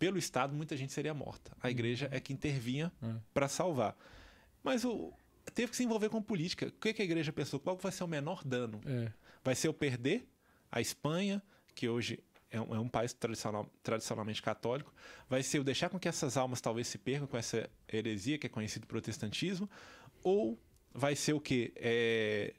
pelo 0.00 0.18
Estado, 0.18 0.52
muita 0.52 0.76
gente 0.76 0.92
seria 0.92 1.14
morta. 1.14 1.56
A 1.62 1.70
igreja 1.70 2.06
uhum. 2.06 2.16
é 2.16 2.20
que 2.20 2.32
intervinha 2.32 2.92
é. 3.00 3.14
para 3.32 3.46
salvar. 3.46 3.96
Mas 4.64 4.84
o, 4.84 5.12
teve 5.50 5.70
que 5.70 5.76
se 5.76 5.84
envolver 5.84 6.08
com 6.08 6.22
política. 6.22 6.66
O 6.66 6.72
que, 6.72 6.92
que 6.92 7.02
a 7.02 7.04
igreja 7.04 7.32
pensou? 7.32 7.60
Qual 7.60 7.76
vai 7.76 7.92
ser 7.92 8.04
o 8.04 8.08
menor 8.08 8.44
dano? 8.44 8.80
É. 8.86 9.12
Vai 9.42 9.54
ser 9.54 9.68
eu 9.68 9.74
perder 9.74 10.28
a 10.70 10.80
Espanha, 10.80 11.42
que 11.74 11.88
hoje 11.88 12.22
é 12.50 12.60
um, 12.60 12.74
é 12.74 12.80
um 12.80 12.88
país 12.88 13.12
tradicional, 13.12 13.70
tradicionalmente 13.82 14.42
católico, 14.42 14.92
vai 15.28 15.42
ser 15.42 15.58
o 15.58 15.64
deixar 15.64 15.88
com 15.88 15.98
que 15.98 16.08
essas 16.08 16.36
almas 16.36 16.60
talvez 16.60 16.88
se 16.88 16.98
percam 16.98 17.26
com 17.26 17.36
essa 17.36 17.68
heresia 17.92 18.38
que 18.38 18.46
é 18.46 18.50
conhecido 18.50 18.86
protestantismo, 18.86 19.68
ou 20.22 20.58
vai 20.92 21.14
ser 21.14 21.32
o 21.32 21.40
quê? 21.40 21.72
É, 21.76 22.54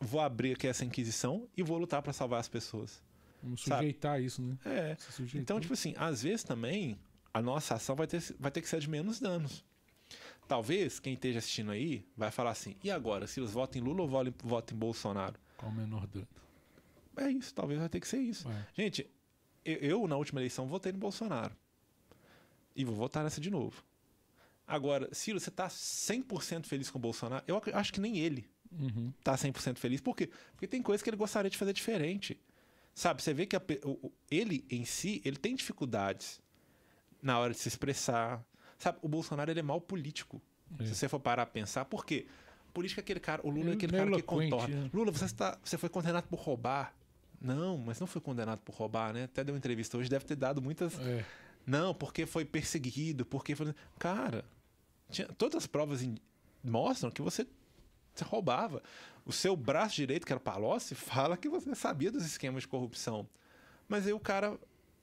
vou 0.00 0.20
abrir 0.20 0.52
aqui 0.52 0.66
essa 0.66 0.84
inquisição 0.84 1.48
e 1.56 1.62
vou 1.62 1.78
lutar 1.78 2.02
para 2.02 2.12
salvar 2.12 2.40
as 2.40 2.48
pessoas. 2.48 3.02
Vamos 3.42 3.62
sujeitar 3.62 4.12
sabe? 4.12 4.24
isso, 4.24 4.42
né? 4.42 4.56
É. 4.64 4.96
Então, 5.34 5.60
tipo 5.60 5.74
assim, 5.74 5.94
às 5.96 6.22
vezes 6.22 6.42
também 6.42 6.98
a 7.32 7.42
nossa 7.42 7.74
ação 7.74 7.94
vai 7.94 8.06
ter, 8.06 8.22
vai 8.38 8.50
ter 8.50 8.60
que 8.60 8.68
ser 8.68 8.80
de 8.80 8.88
menos 8.88 9.20
danos. 9.20 9.64
Talvez 10.48 11.00
quem 11.00 11.14
esteja 11.14 11.38
assistindo 11.38 11.70
aí 11.70 12.06
vai 12.16 12.30
falar 12.30 12.50
assim: 12.50 12.76
e 12.82 12.90
agora? 12.90 13.26
Se 13.26 13.40
eles 13.40 13.52
votam 13.52 13.80
em 13.80 13.84
Lula 13.84 14.02
ou 14.02 14.32
votam 14.42 14.76
em 14.76 14.78
Bolsonaro? 14.78 15.34
Qual 15.56 15.70
o 15.70 15.74
menor 15.74 16.06
dano? 16.06 16.28
É 17.16 17.30
isso, 17.30 17.54
talvez 17.54 17.80
vai 17.80 17.88
ter 17.88 17.98
que 17.98 18.06
ser 18.06 18.18
isso. 18.18 18.48
É. 18.48 18.66
Gente, 18.74 19.10
eu, 19.64 20.06
na 20.06 20.16
última 20.16 20.40
eleição 20.40 20.66
votei 20.66 20.92
no 20.92 20.98
Bolsonaro. 20.98 21.56
E 22.74 22.84
vou 22.84 22.94
votar 22.94 23.24
nessa 23.24 23.40
de 23.40 23.50
novo. 23.50 23.82
Agora, 24.66 25.08
Ciro, 25.12 25.40
você 25.40 25.48
está 25.48 25.68
100% 25.68 26.66
feliz 26.66 26.90
com 26.90 26.98
o 26.98 27.00
Bolsonaro? 27.00 27.42
Eu 27.46 27.60
acho 27.72 27.92
que 27.92 28.00
nem 28.00 28.18
ele 28.18 28.48
uhum. 28.70 29.12
tá 29.22 29.34
100% 29.34 29.78
feliz. 29.78 30.00
Por 30.00 30.16
quê? 30.16 30.28
Porque 30.52 30.66
tem 30.66 30.82
coisas 30.82 31.02
que 31.02 31.10
ele 31.10 31.16
gostaria 31.16 31.50
de 31.50 31.56
fazer 31.56 31.72
diferente. 31.72 32.38
Sabe, 32.94 33.22
você 33.22 33.32
vê 33.32 33.46
que 33.46 33.56
a, 33.56 33.62
ele 34.30 34.64
em 34.70 34.84
si, 34.84 35.20
ele 35.24 35.36
tem 35.36 35.54
dificuldades 35.54 36.40
na 37.22 37.38
hora 37.38 37.52
de 37.52 37.58
se 37.58 37.68
expressar. 37.68 38.44
Sabe, 38.78 38.98
o 39.02 39.08
Bolsonaro 39.08 39.50
ele 39.50 39.60
é 39.60 39.62
mal 39.62 39.80
político. 39.80 40.40
É. 40.78 40.86
Se 40.86 40.94
você 40.94 41.08
for 41.08 41.20
parar 41.20 41.42
a 41.42 41.46
pensar, 41.46 41.84
por 41.84 42.04
quê? 42.04 42.26
Política 42.72 43.00
é 43.00 43.02
aquele 43.02 43.20
cara, 43.20 43.40
o 43.44 43.50
Lula 43.50 43.70
é 43.70 43.72
aquele 43.74 43.92
cara 43.92 44.10
que 44.10 44.22
contorna. 44.22 44.82
Né? 44.82 44.90
Lula, 44.92 45.10
você, 45.10 45.24
está, 45.24 45.58
você 45.64 45.78
foi 45.78 45.88
condenado 45.88 46.26
por 46.28 46.38
roubar. 46.38 46.94
Não, 47.40 47.78
mas 47.78 47.98
não 48.00 48.06
foi 48.06 48.20
condenado 48.20 48.58
por 48.60 48.74
roubar, 48.74 49.12
né? 49.12 49.24
Até 49.24 49.42
deu 49.42 49.54
uma 49.54 49.58
entrevista 49.58 49.96
hoje, 49.96 50.10
deve 50.10 50.24
ter 50.24 50.36
dado 50.36 50.60
muitas. 50.60 50.98
É. 51.00 51.24
Não, 51.66 51.94
porque 51.94 52.26
foi 52.26 52.44
perseguido, 52.44 53.24
porque 53.24 53.54
foi. 53.54 53.74
Cara, 53.98 54.44
tinha... 55.10 55.26
todas 55.28 55.56
as 55.56 55.66
provas 55.66 56.02
in... 56.02 56.16
mostram 56.62 57.10
que 57.10 57.22
você... 57.22 57.46
você 58.14 58.24
roubava. 58.24 58.82
O 59.24 59.32
seu 59.32 59.56
braço 59.56 59.96
direito, 59.96 60.26
que 60.26 60.32
era 60.32 60.38
o 60.38 60.42
Palocci, 60.42 60.94
fala 60.96 61.36
que 61.36 61.48
você 61.48 61.74
sabia 61.74 62.12
dos 62.12 62.24
esquemas 62.24 62.62
de 62.62 62.68
corrupção. 62.68 63.26
Mas 63.88 64.06
aí 64.06 64.12
o 64.12 64.20
cara, 64.20 64.58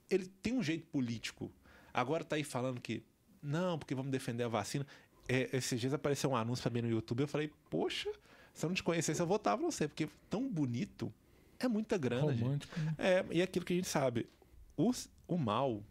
ele 0.08 0.26
tem 0.26 0.54
um 0.54 0.62
jeito 0.62 0.86
político. 0.86 1.50
Agora 1.92 2.24
tá 2.24 2.36
aí 2.36 2.44
falando 2.44 2.80
que 2.80 3.02
não, 3.44 3.78
porque 3.78 3.94
vamos 3.94 4.10
defender 4.10 4.44
a 4.44 4.48
vacina. 4.48 4.86
É, 5.28 5.56
esses 5.56 5.80
dias 5.80 5.94
apareceu 5.94 6.30
um 6.30 6.36
anúncio 6.36 6.62
para 6.62 6.72
mim 6.72 6.82
no 6.82 6.90
YouTube. 6.90 7.20
Eu 7.20 7.28
falei, 7.28 7.52
poxa, 7.70 8.10
se 8.52 8.64
eu 8.64 8.68
não 8.68 8.74
te 8.74 8.82
conhecesse, 8.82 9.20
eu 9.20 9.26
votava 9.26 9.62
em 9.62 9.64
você, 9.64 9.88
porque 9.88 10.08
tão 10.28 10.48
bonito 10.48 11.12
é 11.58 11.68
muita 11.68 11.96
grana. 11.96 12.32
Romântico. 12.32 12.78
Né? 12.80 12.94
É, 12.98 13.24
e 13.30 13.40
é 13.40 13.44
aquilo 13.44 13.64
que 13.64 13.72
a 13.72 13.76
gente 13.76 13.88
sabe. 13.88 14.28
O, 14.76 14.92
o 15.28 15.38
mal, 15.38 15.82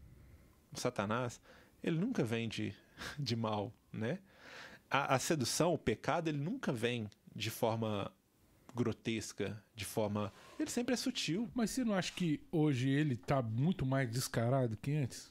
o 0.72 0.80
Satanás, 0.80 1.40
ele 1.84 1.98
nunca 1.98 2.24
vem 2.24 2.48
de, 2.48 2.74
de 3.20 3.36
mal, 3.36 3.74
né? 3.92 4.20
A, 4.90 5.16
a 5.16 5.20
sedução, 5.20 5.74
o 5.74 5.78
pecado, 5.78 6.28
ele 6.28 6.38
nunca 6.38 6.72
vem 6.72 7.10
de 7.36 7.50
forma 7.50 8.12
grotesca, 8.76 9.62
de 9.76 9.86
forma. 9.86 10.32
Ele 10.60 10.70
sempre 10.70 10.94
é 10.94 10.98
sutil. 10.98 11.50
Mas 11.54 11.72
você 11.72 11.84
não 11.84 11.94
acha 11.94 12.12
que 12.12 12.42
hoje 12.52 12.90
ele 12.90 13.16
tá 13.16 13.42
muito 13.42 13.86
mais 13.86 14.10
descarado 14.10 14.78
que 14.78 14.94
antes? 14.94 15.30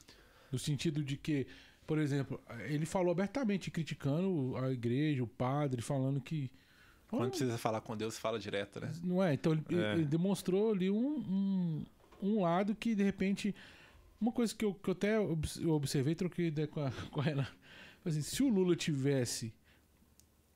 No 0.50 0.58
sentido 0.58 1.02
de 1.02 1.16
que, 1.16 1.46
por 1.86 1.98
exemplo, 1.98 2.40
ele 2.66 2.86
falou 2.86 3.12
abertamente 3.12 3.70
criticando 3.70 4.56
a 4.56 4.70
igreja, 4.70 5.22
o 5.22 5.26
padre, 5.26 5.82
falando 5.82 6.20
que 6.20 6.50
quando 7.18 7.28
precisa 7.28 7.58
falar 7.58 7.82
com 7.82 7.94
Deus, 7.94 8.18
fala 8.18 8.38
direto, 8.38 8.80
né? 8.80 8.90
Não 9.02 9.22
é? 9.22 9.34
Então 9.34 9.52
ele, 9.52 9.82
é. 9.82 9.92
ele 9.92 10.04
demonstrou 10.04 10.72
ali 10.72 10.90
um, 10.90 11.18
um, 11.18 11.84
um, 12.22 12.42
lado 12.42 12.74
que, 12.74 12.94
de 12.94 13.02
repente. 13.02 13.54
Uma 14.18 14.32
coisa 14.32 14.54
que 14.54 14.64
eu, 14.64 14.72
que 14.72 14.88
eu 14.88 14.92
até 14.92 15.18
observei, 15.18 16.14
troquei 16.14 16.46
ideia 16.46 16.66
com 16.66 16.80
a, 16.80 16.90
com 17.12 17.20
a 17.20 17.24
Renan. 17.24 17.46
Assim, 18.04 18.22
se 18.22 18.42
o 18.42 18.48
Lula 18.48 18.74
tivesse. 18.74 19.52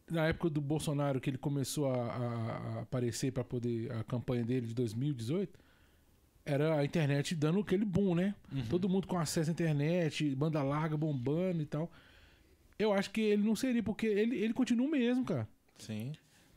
Na 0.09 0.29
época 0.29 0.49
do 0.49 0.61
Bolsonaro, 0.61 1.21
que 1.21 1.29
ele 1.29 1.37
começou 1.37 1.91
a, 1.91 1.97
a, 1.97 2.57
a 2.79 2.81
aparecer 2.83 3.33
para 3.33 3.45
poder. 3.45 3.93
a 3.93 4.05
campanha 4.05 4.45
dele 4.45 4.69
de 4.69 4.75
2018 4.75 5.66
era 6.47 6.79
a 6.79 6.85
internet 6.85 7.35
dando 7.35 7.61
aquele 7.61 7.85
boom, 7.85 8.15
né? 8.15 8.35
Uhum. 8.51 8.67
Todo 8.69 8.89
mundo 8.89 9.07
com 9.07 9.19
acesso 9.19 9.51
à 9.51 9.53
internet, 9.53 10.35
banda 10.35 10.63
larga 10.63 10.97
bombando 10.97 11.61
e 11.61 11.67
tal. 11.67 11.91
Eu 12.79 12.93
acho 12.93 13.11
que 13.11 13.21
ele 13.21 13.43
não 13.43 13.57
seria, 13.57 13.83
porque 13.83 14.07
ele, 14.07 14.37
ele 14.37 14.55
continua 14.55 14.87
o 14.87 14.91
mesmo, 14.91 15.25
cara. 15.25 15.49
Sim 15.79 16.13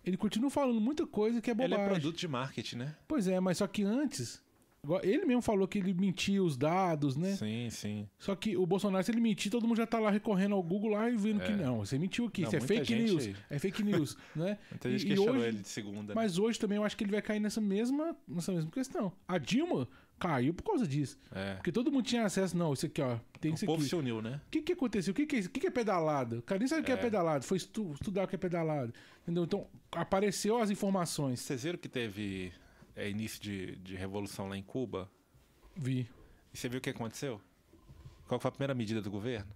ele 0.09 0.17
continua 0.17 0.49
falando 0.49 0.79
muita 0.79 1.05
coisa 1.05 1.41
que 1.41 1.49
é 1.49 1.53
bobagem. 1.53 1.75
Ele 1.75 1.83
é 1.83 1.89
produto 1.89 2.17
de 2.17 2.27
marketing, 2.27 2.77
né? 2.77 2.95
Pois 3.07 3.27
é, 3.27 3.39
mas 3.39 3.57
só 3.57 3.67
que 3.67 3.83
antes. 3.83 4.41
Ele 5.03 5.25
mesmo 5.25 5.41
falou 5.41 5.67
que 5.67 5.77
ele 5.77 5.93
mentia 5.93 6.41
os 6.41 6.57
dados, 6.57 7.15
né? 7.17 7.35
Sim, 7.35 7.69
sim. 7.69 8.07
Só 8.17 8.35
que 8.35 8.55
o 8.55 8.65
Bolsonaro, 8.65 9.03
se 9.03 9.11
ele 9.11 9.19
mentir, 9.19 9.51
todo 9.51 9.67
mundo 9.67 9.77
já 9.77 9.85
tá 9.85 9.99
lá 9.99 10.09
recorrendo 10.09 10.55
ao 10.55 10.63
Google 10.63 10.91
lá 10.91 11.09
e 11.09 11.17
vendo 11.17 11.41
é. 11.41 11.45
que 11.45 11.51
não, 11.51 11.79
você 11.79 11.99
mentiu 11.99 12.25
aqui, 12.25 12.43
isso 12.43 12.55
é 12.55 12.61
fake 12.61 12.95
news. 12.95 13.27
Aí. 13.27 13.35
É 13.49 13.59
fake 13.59 13.83
news, 13.83 14.17
né? 14.35 14.57
Muita 14.71 14.89
gente 14.89 15.05
e, 15.05 15.07
questionou 15.07 15.35
hoje, 15.35 15.47
ele 15.47 15.59
de 15.59 15.67
segunda. 15.67 16.15
Mas 16.15 16.37
né? 16.37 16.43
hoje 16.43 16.59
também 16.59 16.77
eu 16.77 16.83
acho 16.83 16.95
que 16.95 17.03
ele 17.03 17.11
vai 17.11 17.21
cair 17.21 17.39
nessa 17.39 17.59
mesma, 17.59 18.15
nessa 18.27 18.51
mesma 18.51 18.71
questão. 18.71 19.11
A 19.27 19.37
Dilma 19.37 19.87
caiu 20.19 20.53
por 20.53 20.63
causa 20.63 20.85
disso. 20.85 21.17
É. 21.31 21.55
Porque 21.55 21.71
todo 21.71 21.91
mundo 21.91 22.05
tinha 22.05 22.25
acesso. 22.25 22.55
Não, 22.55 22.73
isso 22.73 22.85
aqui, 22.85 23.01
ó. 23.01 23.17
Tem 23.39 23.51
o 23.51 23.55
isso 23.55 23.65
povo 23.65 23.81
se 23.81 23.95
uniu, 23.95 24.21
né? 24.21 24.41
O 24.47 24.49
que, 24.51 24.61
que 24.61 24.73
aconteceu? 24.73 25.11
O 25.11 25.15
que, 25.15 25.25
que, 25.25 25.37
é, 25.37 25.39
o 25.39 25.49
que, 25.49 25.59
que 25.61 25.67
é 25.67 25.71
pedalado? 25.71 26.39
O 26.39 26.41
cara 26.41 26.59
nem 26.59 26.67
sabe 26.67 26.81
o 26.81 26.85
que 26.85 26.91
é, 26.91 26.95
é 26.95 26.97
pedalado. 26.97 27.45
Foi 27.45 27.57
estu, 27.57 27.93
estudar 27.93 28.25
o 28.25 28.27
que 28.27 28.35
é 28.35 28.37
pedalado. 28.37 28.93
Entendeu? 29.23 29.45
Então, 29.45 29.67
apareceu 29.91 30.61
as 30.61 30.69
informações. 30.69 31.39
Vocês 31.39 31.63
viram 31.63 31.79
que 31.79 31.87
teve 31.87 32.51
é, 32.99 33.09
início 33.09 33.41
de, 33.41 33.77
de 33.77 33.95
revolução 33.95 34.49
lá 34.49 34.57
em 34.57 34.63
Cuba? 34.63 35.09
Vi. 35.75 36.07
E 36.53 36.57
você 36.57 36.67
viu 36.67 36.79
o 36.79 36.81
que 36.81 36.89
aconteceu? 36.89 37.41
Qual 38.27 38.39
foi 38.39 38.49
a 38.49 38.51
primeira 38.51 38.73
medida 38.73 39.01
do 39.01 39.09
governo? 39.09 39.51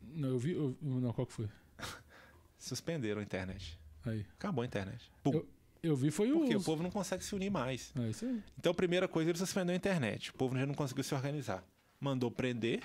Não, 0.00 0.30
eu 0.30 0.38
vi. 0.38 0.52
Eu, 0.52 0.76
não, 0.80 1.12
qual 1.12 1.26
que 1.26 1.32
foi? 1.32 1.48
Suspenderam 2.58 3.20
a 3.20 3.22
internet. 3.22 3.78
Aí. 4.04 4.24
Acabou 4.38 4.62
a 4.62 4.66
internet. 4.66 5.10
Pum. 5.22 5.34
Eu, 5.34 5.48
eu 5.82 5.96
vi 5.96 6.10
foi 6.10 6.32
o. 6.32 6.40
Porque 6.40 6.56
o 6.56 6.62
povo 6.62 6.82
não 6.82 6.90
consegue 6.90 7.22
se 7.22 7.34
unir 7.34 7.50
mais. 7.50 7.92
É 7.96 8.08
isso 8.08 8.24
aí. 8.24 8.42
Então, 8.58 8.72
a 8.72 8.74
primeira 8.74 9.06
coisa, 9.06 9.30
ele 9.30 9.38
suspendeu 9.38 9.74
a 9.74 9.76
internet. 9.76 10.30
O 10.30 10.34
povo 10.34 10.58
já 10.58 10.64
não 10.64 10.74
conseguiu 10.74 11.04
se 11.04 11.14
organizar. 11.14 11.62
Mandou 12.00 12.30
prender 12.30 12.82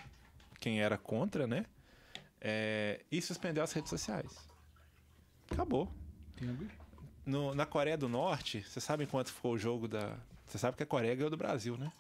quem 0.59 0.81
era 0.81 0.97
contra, 0.97 1.47
né? 1.47 1.65
É, 2.41 3.05
e 3.09 3.21
suspendeu 3.21 3.63
as 3.63 3.71
redes 3.71 3.89
sociais. 3.89 4.38
Acabou. 5.49 5.89
No, 7.25 7.55
na 7.55 7.65
Coreia 7.65 7.97
do 7.97 8.09
Norte, 8.09 8.63
você 8.67 8.81
sabe 8.81 9.05
quanto 9.05 9.31
ficou 9.31 9.53
o 9.53 9.57
jogo 9.57 9.87
da. 9.87 10.17
Você 10.45 10.57
sabe 10.57 10.75
que 10.75 10.83
a 10.83 10.85
Coreia 10.85 11.15
ganhou 11.15 11.29
do 11.29 11.37
Brasil, 11.37 11.77
né? 11.77 11.91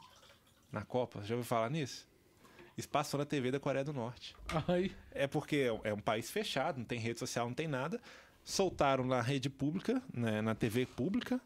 Na 0.71 0.83
Copa. 0.83 1.23
Já 1.23 1.35
ouviu 1.35 1.47
falar 1.47 1.69
nisso? 1.69 2.07
Isso 2.77 2.89
passou 2.89 3.17
na 3.17 3.25
TV 3.25 3.51
da 3.51 3.59
Coreia 3.59 3.85
do 3.85 3.93
Norte. 3.93 4.35
Ai. 4.67 4.91
É 5.11 5.27
porque 5.27 5.71
é 5.83 5.93
um 5.93 5.99
país 5.99 6.29
fechado, 6.31 6.79
não 6.79 6.85
tem 6.85 6.99
rede 6.99 7.19
social, 7.19 7.47
não 7.47 7.53
tem 7.53 7.67
nada 7.67 8.01
soltaram 8.43 9.05
na 9.05 9.21
rede 9.21 9.49
pública, 9.49 10.01
né, 10.13 10.41
na 10.41 10.53
TV 10.53 10.85
pública, 10.85 11.39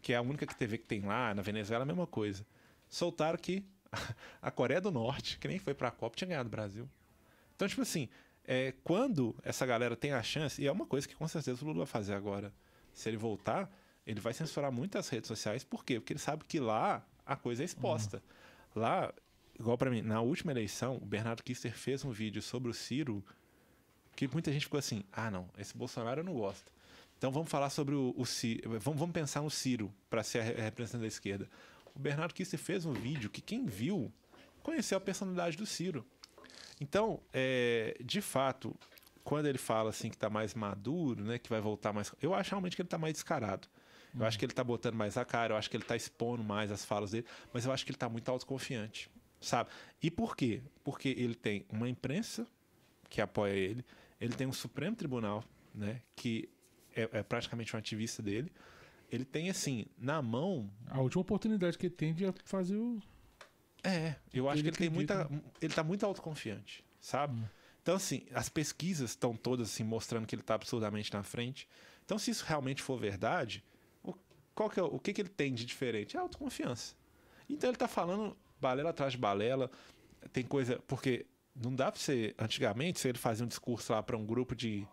que 0.00 0.12
é 0.12 0.16
a 0.16 0.22
única 0.22 0.46
TV 0.46 0.78
que 0.78 0.86
tem 0.86 1.02
lá, 1.02 1.34
na 1.34 1.42
Venezuela 1.42 1.82
a 1.82 1.86
mesma 1.86 2.06
coisa. 2.06 2.46
Soltaram 2.88 3.38
que 3.38 3.64
a 4.40 4.50
Coreia 4.50 4.80
do 4.80 4.90
Norte, 4.90 5.38
que 5.38 5.46
nem 5.46 5.58
foi 5.58 5.74
para 5.74 5.88
a 5.88 5.90
Copa, 5.90 6.16
tinha 6.16 6.28
ganhado 6.28 6.46
o 6.48 6.50
Brasil. 6.50 6.88
Então, 7.54 7.68
tipo 7.68 7.82
assim, 7.82 8.08
é, 8.44 8.72
quando 8.82 9.36
essa 9.42 9.66
galera 9.66 9.94
tem 9.94 10.12
a 10.12 10.22
chance, 10.22 10.62
e 10.62 10.66
é 10.66 10.72
uma 10.72 10.86
coisa 10.86 11.06
que 11.06 11.14
com 11.14 11.28
certeza 11.28 11.62
o 11.62 11.66
Lula 11.66 11.80
vai 11.80 11.86
fazer 11.86 12.14
agora, 12.14 12.52
se 12.92 13.08
ele 13.08 13.16
voltar, 13.16 13.70
ele 14.06 14.20
vai 14.20 14.32
censurar 14.32 14.72
muitas 14.72 15.08
redes 15.08 15.28
sociais, 15.28 15.64
por 15.64 15.84
quê? 15.84 16.00
Porque 16.00 16.12
ele 16.12 16.20
sabe 16.20 16.44
que 16.44 16.58
lá 16.58 17.04
a 17.24 17.36
coisa 17.36 17.62
é 17.62 17.64
exposta. 17.64 18.22
Uhum. 18.74 18.82
Lá, 18.82 19.12
igual 19.58 19.78
para 19.78 19.90
mim, 19.90 20.02
na 20.02 20.20
última 20.20 20.52
eleição, 20.52 20.96
o 20.96 21.06
Bernardo 21.06 21.42
Kister 21.42 21.72
fez 21.72 22.04
um 22.04 22.10
vídeo 22.10 22.42
sobre 22.42 22.70
o 22.70 22.74
Ciro 22.74 23.24
que 24.16 24.28
muita 24.28 24.52
gente 24.52 24.64
ficou 24.64 24.78
assim: 24.78 25.02
ah, 25.12 25.30
não, 25.30 25.48
esse 25.58 25.76
Bolsonaro 25.76 26.20
eu 26.20 26.24
não 26.24 26.34
gosto. 26.34 26.72
Então 27.16 27.30
vamos 27.30 27.50
falar 27.50 27.70
sobre 27.70 27.94
o, 27.94 28.14
o 28.16 28.26
Ciro. 28.26 28.78
Vamos, 28.80 28.98
vamos 28.98 29.12
pensar 29.12 29.42
no 29.42 29.50
Ciro 29.50 29.92
para 30.08 30.22
ser 30.22 30.40
a 30.40 30.62
representante 30.62 31.02
da 31.02 31.06
esquerda. 31.08 31.48
O 31.94 31.98
Bernardo 31.98 32.34
Kister 32.34 32.58
fez 32.58 32.84
um 32.84 32.92
vídeo 32.92 33.30
que 33.30 33.40
quem 33.40 33.66
viu 33.66 34.12
conheceu 34.62 34.98
a 34.98 35.00
personalidade 35.00 35.56
do 35.56 35.66
Ciro. 35.66 36.04
Então, 36.80 37.20
é, 37.32 37.96
de 38.02 38.20
fato, 38.20 38.74
quando 39.24 39.46
ele 39.46 39.58
fala 39.58 39.90
assim 39.90 40.08
que 40.08 40.16
está 40.16 40.30
mais 40.30 40.54
maduro, 40.54 41.22
né, 41.22 41.38
que 41.38 41.48
vai 41.48 41.60
voltar 41.60 41.92
mais, 41.92 42.12
eu 42.20 42.34
acho 42.34 42.50
realmente 42.50 42.76
que 42.76 42.82
ele 42.82 42.86
está 42.86 42.98
mais 42.98 43.14
descarado. 43.14 43.68
Eu 44.12 44.24
acho 44.26 44.36
que 44.36 44.44
ele 44.44 44.52
está 44.52 44.64
botando 44.64 44.94
mais 44.94 45.16
a 45.16 45.24
cara, 45.24 45.54
eu 45.54 45.56
acho 45.56 45.70
que 45.70 45.76
ele 45.76 45.84
está 45.84 45.94
expondo 45.94 46.42
mais 46.42 46.72
as 46.72 46.84
falas 46.84 47.12
dele, 47.12 47.26
mas 47.52 47.64
eu 47.64 47.72
acho 47.72 47.84
que 47.84 47.90
ele 47.92 47.96
está 47.96 48.08
muito 48.08 48.28
autoconfiante, 48.28 49.08
sabe? 49.40 49.70
E 50.02 50.10
por 50.10 50.34
quê? 50.34 50.62
Porque 50.82 51.10
ele 51.10 51.34
tem 51.36 51.64
uma 51.70 51.88
imprensa 51.88 52.44
que 53.08 53.20
apoia 53.20 53.52
ele, 53.52 53.84
ele 54.20 54.34
tem 54.34 54.48
um 54.48 54.52
Supremo 54.52 54.96
Tribunal, 54.96 55.44
né, 55.72 56.02
que 56.16 56.48
é, 56.94 57.08
é, 57.12 57.22
praticamente 57.22 57.74
um 57.74 57.78
ativista 57.78 58.22
dele. 58.22 58.52
Ele 59.10 59.24
tem, 59.24 59.50
assim, 59.50 59.86
na 59.98 60.22
mão. 60.22 60.70
A 60.86 61.00
última 61.00 61.22
oportunidade 61.22 61.76
que 61.76 61.86
ele 61.86 61.94
tem 61.94 62.14
de 62.14 62.32
fazer 62.44 62.76
o. 62.76 63.00
É, 63.82 64.14
eu 64.32 64.48
acho 64.48 64.60
ele 64.60 64.70
que 64.70 64.82
ele 64.82 64.88
acredita. 64.88 65.24
tem 65.24 65.30
muita. 65.30 65.54
Ele 65.60 65.74
tá 65.74 65.82
muito 65.82 66.06
autoconfiante, 66.06 66.84
sabe? 67.00 67.34
Hum. 67.34 67.44
Então, 67.82 67.96
assim, 67.96 68.26
as 68.32 68.48
pesquisas 68.48 69.10
estão 69.10 69.34
todas 69.34 69.70
assim, 69.70 69.84
mostrando 69.84 70.26
que 70.26 70.34
ele 70.34 70.42
está 70.42 70.54
absurdamente 70.54 71.12
na 71.12 71.22
frente. 71.22 71.68
Então, 72.04 72.18
se 72.18 72.30
isso 72.30 72.44
realmente 72.46 72.82
for 72.82 72.98
verdade, 72.98 73.64
o, 74.02 74.14
qual 74.54 74.68
que 74.68 74.78
é, 74.78 74.82
o 74.82 74.98
que, 74.98 75.12
que 75.12 75.20
ele 75.20 75.28
tem 75.28 75.54
de 75.54 75.64
diferente? 75.64 76.16
É 76.16 76.20
autoconfiança. 76.20 76.94
Então, 77.48 77.70
ele 77.70 77.76
está 77.76 77.88
falando 77.88 78.36
balela 78.60 78.90
atrás 78.90 79.12
de 79.12 79.18
balela. 79.18 79.70
Tem 80.32 80.44
coisa. 80.44 80.78
Porque 80.86 81.26
não 81.54 81.74
dá 81.74 81.90
pra 81.90 82.00
você. 82.00 82.34
Antigamente, 82.38 83.00
se 83.00 83.08
ele 83.08 83.18
fazia 83.18 83.44
um 83.44 83.48
discurso 83.48 83.92
lá 83.92 84.02
para 84.02 84.16
um 84.16 84.26
grupo 84.26 84.54
de, 84.54 84.86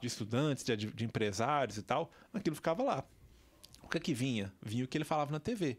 de 0.00 0.06
estudantes, 0.06 0.64
de, 0.64 0.76
de 0.76 1.04
empresários 1.04 1.78
e 1.78 1.82
tal, 1.82 2.10
aquilo 2.32 2.56
ficava 2.56 2.82
lá. 2.82 3.04
O 3.82 3.88
que 3.88 3.98
é 3.98 4.00
que 4.00 4.14
vinha? 4.14 4.52
Vinha 4.62 4.84
o 4.84 4.88
que 4.88 4.96
ele 4.96 5.04
falava 5.04 5.32
na 5.32 5.40
TV. 5.40 5.78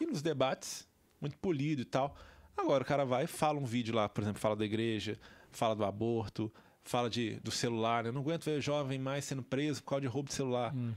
E 0.00 0.06
nos 0.06 0.22
debates, 0.22 0.88
muito 1.20 1.36
polido 1.38 1.82
e 1.82 1.84
tal. 1.84 2.16
Agora 2.56 2.82
o 2.82 2.86
cara 2.86 3.04
vai 3.04 3.24
e 3.24 3.26
fala 3.26 3.58
um 3.58 3.64
vídeo 3.64 3.94
lá, 3.94 4.08
por 4.08 4.22
exemplo, 4.22 4.40
fala 4.40 4.56
da 4.56 4.64
igreja, 4.64 5.18
fala 5.56 5.74
do 5.74 5.84
aborto, 5.84 6.52
fala 6.84 7.08
de, 7.10 7.36
do 7.40 7.50
celular. 7.50 8.02
Né? 8.04 8.10
Eu 8.10 8.12
não 8.12 8.20
aguento 8.20 8.44
ver 8.44 8.60
jovem 8.60 8.98
mais 8.98 9.24
sendo 9.24 9.42
preso 9.42 9.82
por 9.82 9.90
causa 9.90 10.02
de 10.02 10.06
roubo 10.06 10.28
de 10.28 10.34
celular. 10.34 10.74
Hum. 10.74 10.94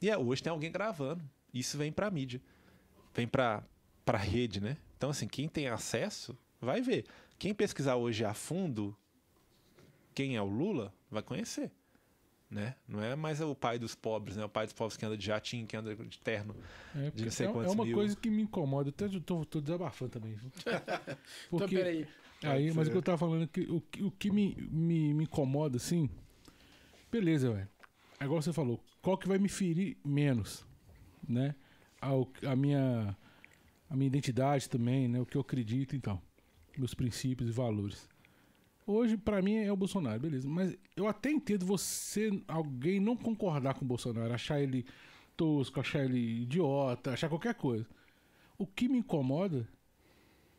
E 0.00 0.10
é, 0.10 0.16
hoje 0.18 0.42
tem 0.42 0.50
alguém 0.50 0.70
gravando. 0.70 1.24
Isso 1.52 1.78
vem 1.78 1.92
pra 1.92 2.10
mídia. 2.10 2.40
Vem 3.14 3.26
pra, 3.26 3.62
pra 4.04 4.18
rede, 4.18 4.60
né? 4.60 4.76
Então, 4.96 5.10
assim, 5.10 5.26
quem 5.28 5.48
tem 5.48 5.68
acesso 5.68 6.36
vai 6.60 6.80
ver. 6.80 7.04
Quem 7.38 7.54
pesquisar 7.54 7.96
hoje 7.96 8.24
a 8.24 8.34
fundo 8.34 8.96
quem 10.14 10.36
é 10.36 10.42
o 10.42 10.46
Lula, 10.46 10.94
vai 11.10 11.22
conhecer. 11.22 11.70
Né? 12.50 12.76
Não 12.86 13.02
é 13.02 13.16
mais 13.16 13.40
o 13.40 13.52
pai 13.54 13.80
dos 13.80 13.96
pobres, 13.96 14.36
né? 14.36 14.44
O 14.44 14.48
pai 14.48 14.64
dos 14.66 14.72
pobres 14.72 14.96
que 14.96 15.04
anda 15.04 15.16
de 15.16 15.26
jatinho, 15.26 15.66
que 15.66 15.76
anda 15.76 15.94
de 15.96 16.18
terno. 16.20 16.54
É, 16.94 17.10
De 17.10 17.24
não 17.24 17.30
sei 17.32 17.48
é, 17.48 17.52
quantos 17.52 17.72
é 17.72 17.74
uma 17.74 17.84
mil. 17.84 17.96
coisa 17.96 18.14
que 18.14 18.30
me 18.30 18.42
incomoda. 18.42 18.90
Até 18.90 19.06
eu 19.06 19.20
tô, 19.20 19.44
tô 19.44 19.60
desabafando 19.60 20.12
também. 20.12 20.34
viu? 20.34 20.50
Então, 20.64 21.58
Porque, 21.58 21.76
peraí. 21.76 22.06
Aí, 22.52 22.72
mas 22.72 22.88
o 22.88 22.90
que 22.90 22.96
eu 22.96 23.02
tava 23.02 23.18
falando 23.18 23.44
é 23.44 23.46
que 23.46 23.60
o, 23.62 23.80
que- 23.80 24.02
o 24.02 24.10
que 24.10 24.30
me, 24.30 24.56
me, 24.70 25.14
me 25.14 25.24
incomoda, 25.24 25.76
assim. 25.76 26.08
Beleza, 27.10 27.52
velho. 27.52 27.68
Agora 28.18 28.42
você 28.42 28.52
falou, 28.52 28.80
qual 29.02 29.18
que 29.18 29.28
vai 29.28 29.38
me 29.38 29.48
ferir 29.48 29.96
menos? 30.04 30.66
Né? 31.28 31.54
Ao- 32.00 32.28
A, 32.46 32.56
minha, 32.56 33.16
a 33.88 33.96
minha 33.96 34.06
identidade 34.08 34.68
também, 34.68 35.08
né? 35.08 35.20
O 35.20 35.26
que 35.26 35.36
eu 35.36 35.40
acredito 35.40 35.94
e 35.96 36.00
tal. 36.00 36.22
Meus 36.76 36.94
princípios 36.94 37.48
e 37.48 37.52
valores. 37.52 38.08
Hoje, 38.86 39.16
pra 39.16 39.40
mim, 39.40 39.56
é 39.56 39.72
o 39.72 39.76
Bolsonaro, 39.76 40.20
beleza. 40.20 40.48
Mas 40.48 40.76
eu 40.96 41.08
até 41.08 41.30
entendo 41.30 41.64
você, 41.64 42.30
alguém 42.46 43.00
não 43.00 43.16
concordar 43.16 43.74
com 43.74 43.84
o 43.84 43.88
Bolsonaro, 43.88 44.32
achar 44.34 44.60
ele 44.60 44.84
tosco, 45.36 45.80
achar 45.80 46.04
ele 46.04 46.42
idiota, 46.42 47.12
achar 47.12 47.28
qualquer 47.28 47.54
coisa. 47.54 47.86
O 48.58 48.66
que 48.66 48.88
me 48.88 48.98
incomoda 48.98 49.66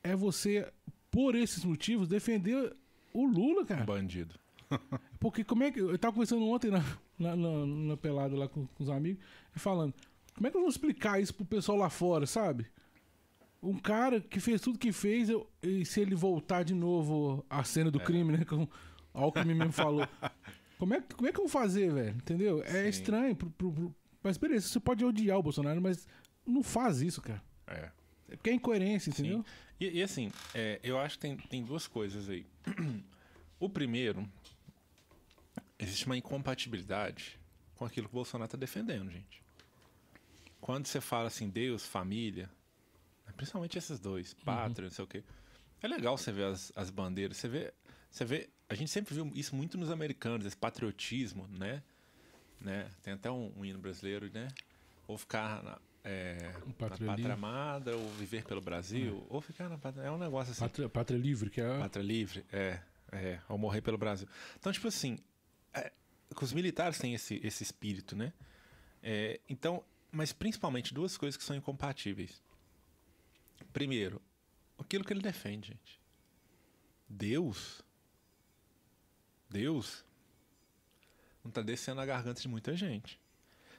é 0.03 0.15
você, 0.15 0.71
por 1.15 1.33
esses 1.35 1.63
motivos, 1.63 2.07
defender 2.09 2.75
o 3.13 3.25
Lula, 3.25 3.65
cara. 3.65 3.85
Bandido. 3.85 4.35
Porque 5.19 5.43
como 5.43 5.63
é 5.63 5.71
que. 5.71 5.79
Eu 5.79 5.97
tava 5.97 6.13
conversando 6.13 6.45
ontem 6.47 6.69
na, 6.69 6.83
na, 7.17 7.35
na, 7.35 7.65
na 7.65 7.97
pelada 7.97 8.35
lá 8.35 8.47
com, 8.49 8.67
com 8.67 8.83
os 8.83 8.89
amigos 8.89 9.23
falando. 9.55 9.93
Como 10.33 10.45
é 10.47 10.51
que 10.51 10.57
eu 10.57 10.61
vou 10.61 10.69
explicar 10.69 11.21
isso 11.21 11.33
pro 11.33 11.45
pessoal 11.45 11.77
lá 11.77 11.89
fora, 11.89 12.25
sabe? 12.25 12.65
Um 13.63 13.77
cara 13.77 14.19
que 14.19 14.39
fez 14.39 14.59
tudo 14.59 14.77
que 14.77 14.91
fez, 14.91 15.29
eu- 15.29 15.49
e 15.63 15.85
se 15.85 16.01
ele 16.01 16.13
voltar 16.13 16.63
de 16.63 16.73
novo 16.75 17.45
à 17.49 17.63
cena 17.63 17.89
do 17.89 17.99
crime, 17.99 18.33
né? 18.37 18.43
Como 18.45 18.69
o 19.13 19.19
Alckmin 19.19 19.53
mesmo 19.55 19.71
falou. 19.71 20.05
Como 20.77 20.93
é, 20.93 20.99
que- 20.99 21.15
como 21.15 21.29
é 21.29 21.31
que 21.31 21.39
eu 21.39 21.43
vou 21.45 21.49
fazer, 21.49 21.89
velho? 21.93 22.17
Entendeu? 22.17 22.61
É 22.63 22.83
Sim. 22.83 22.89
estranho. 22.89 23.33
pro- 23.33 23.49
pro- 23.51 23.71
pro- 23.71 23.95
Mas 24.21 24.37
beleza, 24.37 24.67
você 24.67 24.77
pode 24.77 25.05
odiar 25.05 25.39
o 25.39 25.41
Bolsonaro, 25.41 25.81
mas 25.81 26.05
não 26.45 26.61
faz 26.61 27.01
isso, 27.01 27.21
cara. 27.21 27.41
É. 27.65 27.89
É 28.27 28.35
porque 28.35 28.49
é 28.49 28.53
incoerência, 28.53 29.09
entendeu? 29.09 29.45
E, 29.79 29.99
e 29.99 30.03
assim, 30.03 30.31
é, 30.53 30.79
eu 30.83 30.99
acho 30.99 31.15
que 31.15 31.21
tem, 31.21 31.37
tem 31.37 31.63
duas 31.63 31.87
coisas 31.87 32.29
aí. 32.29 32.45
O 33.57 33.69
primeiro, 33.69 34.29
existe 35.79 36.05
uma 36.05 36.17
incompatibilidade 36.17 37.39
com 37.75 37.85
aquilo 37.85 38.07
que 38.07 38.13
o 38.13 38.17
Bolsonaro 38.17 38.47
está 38.47 38.57
defendendo, 38.57 39.09
gente. 39.09 39.41
Quando 40.59 40.87
você 40.87 40.99
fala 40.99 41.27
assim, 41.27 41.49
Deus, 41.49 41.85
família, 41.85 42.49
né, 43.25 43.33
principalmente 43.35 43.77
esses 43.77 43.97
dois, 43.97 44.33
pátria, 44.33 44.87
não 44.87 44.93
sei 44.93 45.05
o 45.05 45.07
quê. 45.07 45.23
É 45.81 45.87
legal 45.87 46.17
você 46.17 46.33
ver 46.33 46.45
as, 46.45 46.71
as 46.75 46.89
bandeiras, 46.89 47.37
você 47.37 47.47
vê, 47.47 47.73
você 48.11 48.25
vê, 48.25 48.49
a 48.67 48.75
gente 48.75 48.91
sempre 48.91 49.15
viu 49.15 49.31
isso 49.33 49.55
muito 49.55 49.77
nos 49.77 49.89
americanos, 49.89 50.45
esse 50.45 50.57
patriotismo, 50.57 51.47
né? 51.47 51.81
né? 52.59 52.89
Tem 53.03 53.13
até 53.13 53.31
um, 53.31 53.53
um 53.55 53.63
hino 53.63 53.79
brasileiro, 53.79 54.29
né? 54.33 54.47
Ou 55.07 55.17
ficar 55.17 55.63
na, 55.63 55.79
é, 56.05 56.53
Um 56.63 56.67
na 56.67 56.73
pátria 56.73 57.07
pátria 57.07 57.33
amada, 57.33 57.97
ou 57.97 58.07
viver 58.11 58.45
pelo 58.45 58.61
Brasil, 58.61 59.25
ou 59.27 59.41
ficar 59.41 59.67
na 59.67 59.77
pátria. 59.77 60.03
É 60.03 60.11
um 60.11 60.19
negócio 60.19 60.51
assim. 60.51 60.61
Pátria, 60.61 60.87
pátria 60.87 61.17
livre, 61.17 61.49
que 61.49 61.59
é. 61.59 61.79
Pátria 61.79 62.03
livre, 62.03 62.45
é, 62.53 62.79
é, 63.11 63.39
ou 63.49 63.57
morrer 63.57 63.81
pelo 63.81 63.97
Brasil. 63.97 64.27
Então, 64.55 64.71
tipo 64.71 64.87
assim, 64.87 65.17
é, 65.73 65.91
os 66.39 66.53
militares 66.53 66.99
têm 66.99 67.15
esse, 67.15 67.41
esse 67.43 67.63
espírito, 67.63 68.15
né? 68.15 68.31
É, 69.01 69.39
então, 69.49 69.83
mas 70.11 70.31
principalmente 70.31 70.93
duas 70.93 71.17
coisas 71.17 71.35
que 71.35 71.43
são 71.43 71.55
incompatíveis. 71.55 72.39
Primeiro, 73.73 74.21
aquilo 74.77 75.03
que 75.03 75.11
ele 75.11 75.21
defende, 75.21 75.69
gente. 75.69 75.99
Deus, 77.09 77.83
Deus, 79.49 80.05
não 81.43 81.49
está 81.49 81.63
descendo 81.63 81.99
a 81.99 82.05
garganta 82.05 82.39
de 82.39 82.47
muita 82.47 82.75
gente. 82.75 83.19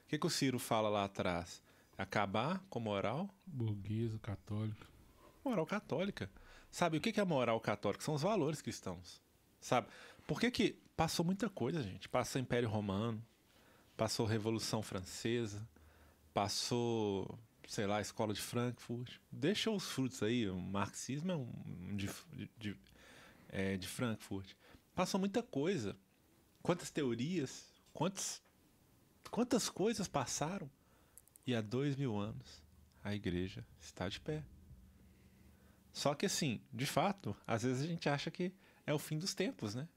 O 0.05 0.09
que, 0.09 0.19
que 0.19 0.27
o 0.27 0.31
Ciro 0.31 0.59
fala 0.59 0.89
lá 0.89 1.05
atrás? 1.05 1.62
Acabar 1.97 2.62
com 2.68 2.81
moral 2.81 3.28
burguesa, 3.47 4.18
católica. 4.18 4.86
moral 5.44 5.66
católica. 5.66 6.31
Sabe, 6.70 6.98
o 6.98 7.01
que 7.01 7.18
é 7.18 7.23
a 7.23 7.27
moral 7.27 7.60
católica? 7.60 8.05
São 8.05 8.14
os 8.14 8.23
valores 8.23 8.60
cristãos. 8.60 9.23
Sabe? 9.60 9.89
Por 10.27 10.40
que 10.40 10.51
que 10.51 10.78
passou 10.97 11.24
muita 11.24 11.48
coisa, 11.48 11.82
gente? 11.82 12.09
Passou 12.09 12.40
Império 12.40 12.68
Romano, 12.68 13.24
passou 13.97 14.27
Revolução 14.27 14.82
Francesa, 14.82 15.66
passou, 16.35 17.39
sei 17.66 17.86
lá, 17.86 17.98
a 17.98 18.01
Escola 18.02 18.35
de 18.35 18.43
Frankfurt. 18.43 19.14
Deixa 19.31 19.70
os 19.70 19.89
frutos 19.89 20.23
aí, 20.23 20.48
o 20.51 20.59
marxismo 20.59 21.32
é 21.32 21.36
um 21.36 21.51
um 21.89 21.97
de, 21.97 22.10
de, 22.59 22.77
é, 23.48 23.77
de 23.77 23.89
Frankfurt. 23.89 24.52
Passou 24.94 25.20
muita 25.20 25.43
coisa. 25.43 25.97
Quantas 26.62 26.90
teorias, 26.90 27.73
quantas, 27.93 28.43
quantas 29.31 29.68
coisas 29.68 30.09
passaram. 30.09 30.70
E 31.47 31.55
há 31.55 31.60
dois 31.60 31.97
mil 31.97 32.18
anos 32.18 32.62
a 33.05 33.14
igreja 33.14 33.64
está 33.81 34.09
de 34.09 34.18
pé. 34.18 34.43
Só 35.93 36.14
que 36.14 36.27
assim, 36.27 36.60
de 36.73 36.85
fato, 36.85 37.36
às 37.47 37.62
vezes 37.62 37.85
a 37.85 37.86
gente 37.86 38.09
acha 38.09 38.31
que 38.31 38.52
é 38.86 38.93
o 38.93 38.98
fim 38.98 39.18
dos 39.18 39.35
tempos, 39.35 39.74
né? 39.74 39.89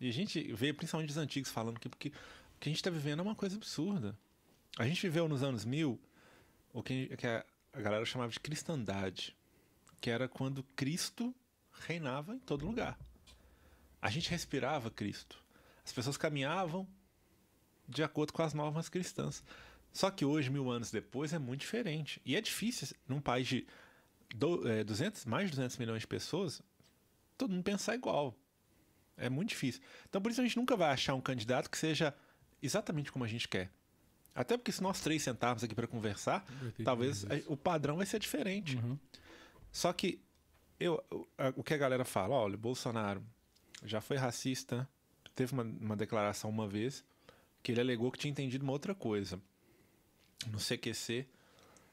E 0.00 0.08
a 0.08 0.12
gente 0.12 0.52
vê 0.52 0.72
principalmente 0.72 1.10
os 1.10 1.16
antigos 1.16 1.50
falando 1.50 1.80
que 1.80 1.88
porque 1.88 2.08
o 2.08 2.58
que 2.58 2.68
a 2.68 2.70
gente 2.70 2.78
está 2.78 2.90
vivendo 2.90 3.20
é 3.20 3.22
uma 3.22 3.34
coisa 3.34 3.56
absurda. 3.56 4.16
A 4.78 4.86
gente 4.86 5.02
viveu 5.02 5.28
nos 5.28 5.42
anos 5.42 5.64
mil 5.64 6.00
o 6.72 6.82
que, 6.82 7.10
a 7.72 7.80
galera 7.80 8.04
chamava 8.04 8.30
de 8.30 8.40
cristandade, 8.40 9.36
que 10.00 10.10
era 10.10 10.28
quando 10.28 10.62
Cristo 10.76 11.34
reinava 11.86 12.34
em 12.34 12.38
todo 12.38 12.66
lugar. 12.66 12.98
A 14.00 14.10
gente 14.10 14.30
respirava 14.30 14.90
Cristo. 14.90 15.42
As 15.84 15.92
pessoas 15.92 16.16
caminhavam 16.16 16.86
de 17.88 18.02
acordo 18.02 18.32
com 18.32 18.42
as 18.42 18.54
normas 18.54 18.88
cristãs. 18.88 19.42
Só 19.96 20.10
que 20.10 20.26
hoje, 20.26 20.50
mil 20.50 20.70
anos 20.70 20.90
depois, 20.90 21.32
é 21.32 21.38
muito 21.38 21.62
diferente. 21.62 22.20
E 22.22 22.36
é 22.36 22.40
difícil, 22.42 22.94
num 23.08 23.18
país 23.18 23.48
de 23.48 23.66
do, 24.34 24.68
é, 24.68 24.84
200, 24.84 25.24
mais 25.24 25.46
de 25.46 25.56
200 25.56 25.78
milhões 25.78 26.02
de 26.02 26.06
pessoas, 26.06 26.60
todo 27.38 27.50
mundo 27.50 27.62
pensar 27.62 27.94
igual. 27.94 28.36
É 29.16 29.30
muito 29.30 29.48
difícil. 29.48 29.80
Então, 30.06 30.20
por 30.20 30.30
isso, 30.30 30.38
a 30.42 30.44
gente 30.44 30.58
nunca 30.58 30.76
vai 30.76 30.90
achar 30.90 31.14
um 31.14 31.20
candidato 31.22 31.70
que 31.70 31.78
seja 31.78 32.14
exatamente 32.62 33.10
como 33.10 33.24
a 33.24 33.26
gente 33.26 33.48
quer. 33.48 33.70
Até 34.34 34.58
porque, 34.58 34.70
se 34.70 34.82
nós 34.82 35.00
três 35.00 35.22
sentarmos 35.22 35.64
aqui 35.64 35.74
para 35.74 35.86
conversar, 35.86 36.44
talvez 36.84 37.24
o 37.46 37.56
padrão 37.56 37.96
vai 37.96 38.04
ser 38.04 38.18
diferente. 38.18 38.76
Uhum. 38.76 38.98
Só 39.72 39.94
que 39.94 40.20
eu, 40.78 41.02
o 41.56 41.64
que 41.64 41.72
a 41.72 41.78
galera 41.78 42.04
fala, 42.04 42.34
olha, 42.34 42.58
Bolsonaro 42.58 43.24
já 43.82 44.02
foi 44.02 44.18
racista, 44.18 44.86
teve 45.34 45.54
uma, 45.54 45.62
uma 45.62 45.96
declaração 45.96 46.50
uma 46.50 46.68
vez 46.68 47.02
que 47.62 47.72
ele 47.72 47.80
alegou 47.80 48.12
que 48.12 48.18
tinha 48.18 48.30
entendido 48.30 48.62
uma 48.62 48.74
outra 48.74 48.94
coisa. 48.94 49.40
No 50.48 50.58
CQC, 50.58 51.26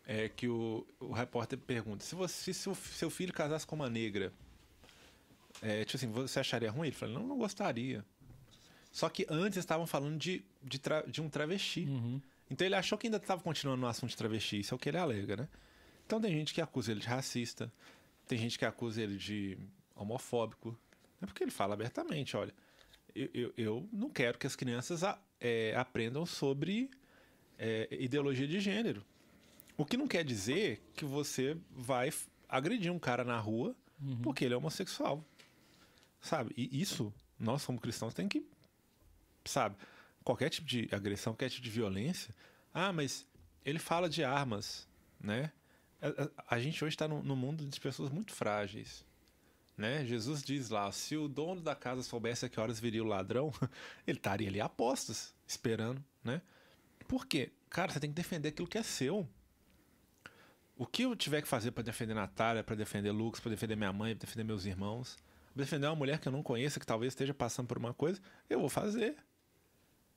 é 0.05 0.29
que 0.29 0.47
o, 0.47 0.85
o 0.99 1.11
repórter 1.13 1.57
pergunta: 1.57 2.03
se 2.03 2.13
você 2.15 2.53
se 2.53 2.53
seu, 2.53 2.75
seu 2.75 3.09
filho 3.09 3.33
casasse 3.33 3.65
com 3.65 3.75
uma 3.75 3.89
negra, 3.89 4.31
é, 5.61 5.85
tipo 5.85 5.97
assim, 5.97 6.11
você 6.11 6.39
acharia 6.39 6.69
ruim? 6.71 6.87
Ele 6.87 6.95
falou: 6.95 7.19
não, 7.19 7.27
não 7.27 7.37
gostaria. 7.37 8.03
Só 8.91 9.09
que 9.09 9.25
antes 9.29 9.57
estavam 9.57 9.87
falando 9.87 10.17
de, 10.19 10.43
de, 10.61 10.77
tra- 10.77 11.01
de 11.01 11.21
um 11.21 11.29
travesti. 11.29 11.85
Uhum. 11.85 12.21
Então 12.49 12.65
ele 12.67 12.75
achou 12.75 12.97
que 12.97 13.07
ainda 13.07 13.17
estava 13.17 13.41
continuando 13.41 13.81
no 13.81 13.87
assunto 13.87 14.11
de 14.11 14.17
travesti, 14.17 14.59
isso 14.59 14.73
é 14.73 14.75
o 14.75 14.79
que 14.79 14.89
ele 14.89 14.97
alega, 14.97 15.35
né? 15.37 15.47
Então 16.05 16.21
tem 16.21 16.31
gente 16.31 16.53
que 16.53 16.61
acusa 16.61 16.91
ele 16.91 16.99
de 16.99 17.07
racista, 17.07 17.71
tem 18.27 18.37
gente 18.37 18.59
que 18.59 18.65
acusa 18.65 19.01
ele 19.01 19.17
de 19.17 19.57
homofóbico. 19.95 20.77
É 21.21 21.25
porque 21.25 21.43
ele 21.43 21.49
fala 21.51 21.73
abertamente, 21.73 22.35
olha, 22.37 22.53
eu, 23.15 23.29
eu, 23.33 23.53
eu 23.57 23.89
não 23.91 24.09
quero 24.09 24.37
que 24.37 24.45
as 24.45 24.55
crianças 24.55 25.03
a- 25.03 25.17
é, 25.39 25.73
aprendam 25.75 26.25
sobre 26.25 26.91
é, 27.57 27.87
ideologia 27.91 28.47
de 28.47 28.59
gênero. 28.59 29.03
O 29.77 29.85
que 29.85 29.97
não 29.97 30.07
quer 30.07 30.23
dizer 30.23 30.81
que 30.95 31.05
você 31.05 31.57
vai 31.71 32.11
agredir 32.47 32.91
um 32.91 32.99
cara 32.99 33.23
na 33.23 33.39
rua 33.39 33.75
porque 34.21 34.45
ele 34.45 34.53
é 34.53 34.57
homossexual. 34.57 35.23
Sabe? 36.21 36.53
E 36.55 36.81
isso, 36.81 37.13
nós 37.39 37.65
como 37.65 37.79
cristãos, 37.79 38.13
tem 38.13 38.27
que 38.27 38.45
sabe? 39.45 39.75
Qualquer 40.23 40.49
tipo 40.49 40.67
de 40.67 40.87
agressão, 40.91 41.33
qualquer 41.33 41.49
tipo 41.49 41.63
de 41.63 41.69
violência. 41.69 42.33
Ah, 42.73 42.93
mas 42.93 43.25
ele 43.65 43.79
fala 43.79 44.09
de 44.09 44.23
armas, 44.23 44.87
né? 45.19 45.51
A, 46.01 46.07
a, 46.07 46.55
a 46.55 46.59
gente 46.59 46.83
hoje 46.83 46.95
está 46.95 47.07
num 47.07 47.35
mundo 47.35 47.65
de 47.65 47.79
pessoas 47.79 48.09
muito 48.09 48.33
frágeis. 48.33 49.05
Né? 49.77 50.05
Jesus 50.05 50.43
diz 50.43 50.69
lá: 50.69 50.91
se 50.91 51.17
o 51.17 51.27
dono 51.27 51.61
da 51.61 51.75
casa 51.75 52.03
soubesse 52.03 52.45
a 52.45 52.49
que 52.49 52.59
horas 52.59 52.79
viria 52.79 53.03
o 53.03 53.07
ladrão, 53.07 53.51
ele 54.07 54.17
estaria 54.17 54.47
ali 54.47 54.61
a 54.61 54.69
postos, 54.69 55.33
esperando. 55.47 56.03
Né? 56.23 56.41
Por 57.13 57.27
quê? 57.27 57.51
Cara, 57.69 57.91
você 57.91 57.99
tem 57.99 58.09
que 58.09 58.15
defender 58.15 58.49
aquilo 58.49 58.67
que 58.67 58.75
é 58.75 58.81
seu. 58.81 59.29
O 60.75 60.83
que 60.87 61.03
eu 61.03 61.15
tiver 61.15 61.43
que 61.43 61.47
fazer 61.47 61.69
para 61.69 61.83
defender 61.83 62.15
Natália, 62.15 62.63
para 62.63 62.75
defender 62.75 63.11
Lucas, 63.11 63.39
para 63.39 63.51
defender 63.51 63.75
minha 63.75 63.93
mãe, 63.93 64.15
para 64.15 64.25
defender 64.25 64.43
meus 64.43 64.65
irmãos, 64.65 65.15
pra 65.53 65.63
defender 65.63 65.85
uma 65.85 65.95
mulher 65.95 66.17
que 66.17 66.27
eu 66.27 66.31
não 66.31 66.41
conheço, 66.41 66.79
que 66.79 66.87
talvez 66.87 67.13
esteja 67.13 67.31
passando 67.31 67.67
por 67.67 67.77
uma 67.77 67.93
coisa, 67.93 68.19
eu 68.49 68.59
vou 68.59 68.67
fazer. 68.67 69.15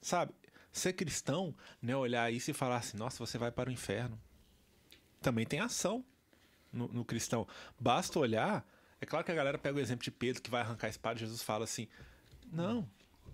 Sabe? 0.00 0.32
Ser 0.72 0.94
cristão 0.94 1.54
não 1.82 1.92
é 1.92 1.96
olhar 1.98 2.32
isso 2.32 2.50
e 2.50 2.54
falar 2.54 2.78
assim: 2.78 2.96
nossa, 2.96 3.18
você 3.18 3.36
vai 3.36 3.52
para 3.52 3.68
o 3.68 3.72
inferno. 3.74 4.18
Também 5.20 5.44
tem 5.44 5.60
ação 5.60 6.02
no, 6.72 6.88
no 6.88 7.04
cristão. 7.04 7.46
Basta 7.78 8.18
olhar. 8.18 8.66
É 9.02 9.04
claro 9.04 9.22
que 9.22 9.32
a 9.32 9.34
galera 9.34 9.58
pega 9.58 9.76
o 9.76 9.80
exemplo 9.80 10.02
de 10.02 10.10
Pedro 10.10 10.40
que 10.40 10.48
vai 10.48 10.62
arrancar 10.62 10.86
a 10.86 10.88
espada. 10.88 11.18
Jesus 11.18 11.42
fala 11.42 11.64
assim: 11.64 11.88
não, 12.50 12.88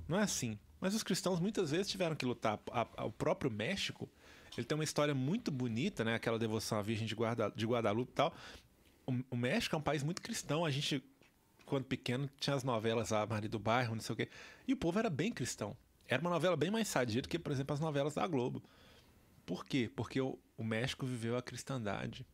não 0.08 0.18
é 0.18 0.24
assim. 0.24 0.58
Mas 0.82 0.96
os 0.96 1.04
cristãos 1.04 1.38
muitas 1.38 1.70
vezes 1.70 1.86
tiveram 1.86 2.16
que 2.16 2.26
lutar. 2.26 2.58
A, 2.72 2.86
a, 2.96 3.04
o 3.04 3.12
próprio 3.12 3.48
México, 3.48 4.10
ele 4.58 4.66
tem 4.66 4.74
uma 4.74 4.82
história 4.82 5.14
muito 5.14 5.48
bonita, 5.48 6.02
né? 6.02 6.16
Aquela 6.16 6.40
devoção 6.40 6.76
à 6.76 6.82
Virgem 6.82 7.06
de, 7.06 7.14
Guarda, 7.14 7.52
de 7.54 7.64
Guadalupe 7.64 8.10
e 8.10 8.14
tal. 8.16 8.34
O, 9.06 9.14
o, 9.30 9.36
México 9.36 9.76
é 9.76 9.78
um 9.78 9.82
país 9.82 10.02
muito 10.02 10.20
cristão. 10.20 10.64
A 10.64 10.72
gente, 10.72 11.00
quando 11.64 11.84
pequeno, 11.84 12.28
tinha 12.40 12.56
as 12.56 12.64
novelas 12.64 13.10
lá, 13.10 13.24
Marido 13.24 13.52
do 13.52 13.58
Bairro, 13.60 13.94
não 13.94 14.02
sei 14.02 14.12
o 14.12 14.16
quê. 14.16 14.28
E 14.66 14.72
o 14.72 14.76
povo 14.76 14.98
era 14.98 15.08
bem 15.08 15.30
cristão. 15.30 15.76
Era 16.08 16.20
uma 16.20 16.30
novela 16.30 16.56
bem 16.56 16.68
mais 16.68 16.88
sadia 16.88 17.22
do 17.22 17.28
que, 17.28 17.38
por 17.38 17.52
exemplo, 17.52 17.74
as 17.74 17.80
novelas 17.80 18.14
da 18.14 18.26
Globo. 18.26 18.60
Por 19.46 19.64
quê? 19.64 19.88
Porque 19.94 20.20
o, 20.20 20.36
o 20.58 20.64
México 20.64 21.06
viveu 21.06 21.36
a 21.36 21.42
cristandade. 21.42 22.26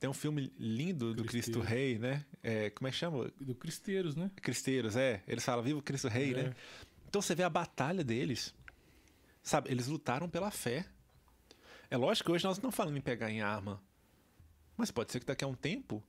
Tem 0.00 0.08
um 0.08 0.14
filme 0.14 0.50
lindo 0.58 1.12
do 1.12 1.24
Cristo 1.24 1.60
Rei, 1.60 1.98
né? 1.98 2.24
É, 2.42 2.70
como 2.70 2.88
é 2.88 2.90
que 2.90 2.96
chama? 2.96 3.30
Do 3.38 3.54
Cristeiros, 3.54 4.16
né? 4.16 4.30
Cristeiros, 4.36 4.96
é. 4.96 5.22
Eles 5.28 5.44
falam, 5.44 5.62
viva 5.62 5.78
o 5.78 5.82
Cristo 5.82 6.08
Rei, 6.08 6.32
é. 6.32 6.42
né? 6.44 6.54
Então 7.12 7.20
você 7.20 7.34
vê 7.34 7.42
a 7.42 7.50
batalha 7.50 8.02
deles. 8.02 8.54
Sabe, 9.42 9.70
eles 9.70 9.86
lutaram 9.86 10.30
pela 10.30 10.50
fé. 10.50 10.86
É 11.90 11.96
lógico 11.98 12.24
que 12.24 12.32
hoje 12.32 12.44
nós 12.46 12.58
não 12.58 12.72
falando 12.72 12.96
em 12.96 13.02
pegar 13.02 13.30
em 13.30 13.42
arma. 13.42 13.82
Mas 14.78 14.90
pode 14.90 15.12
ser 15.12 15.20
que 15.20 15.26
daqui 15.26 15.44
a 15.44 15.46
um 15.46 15.54
tempo 15.54 16.02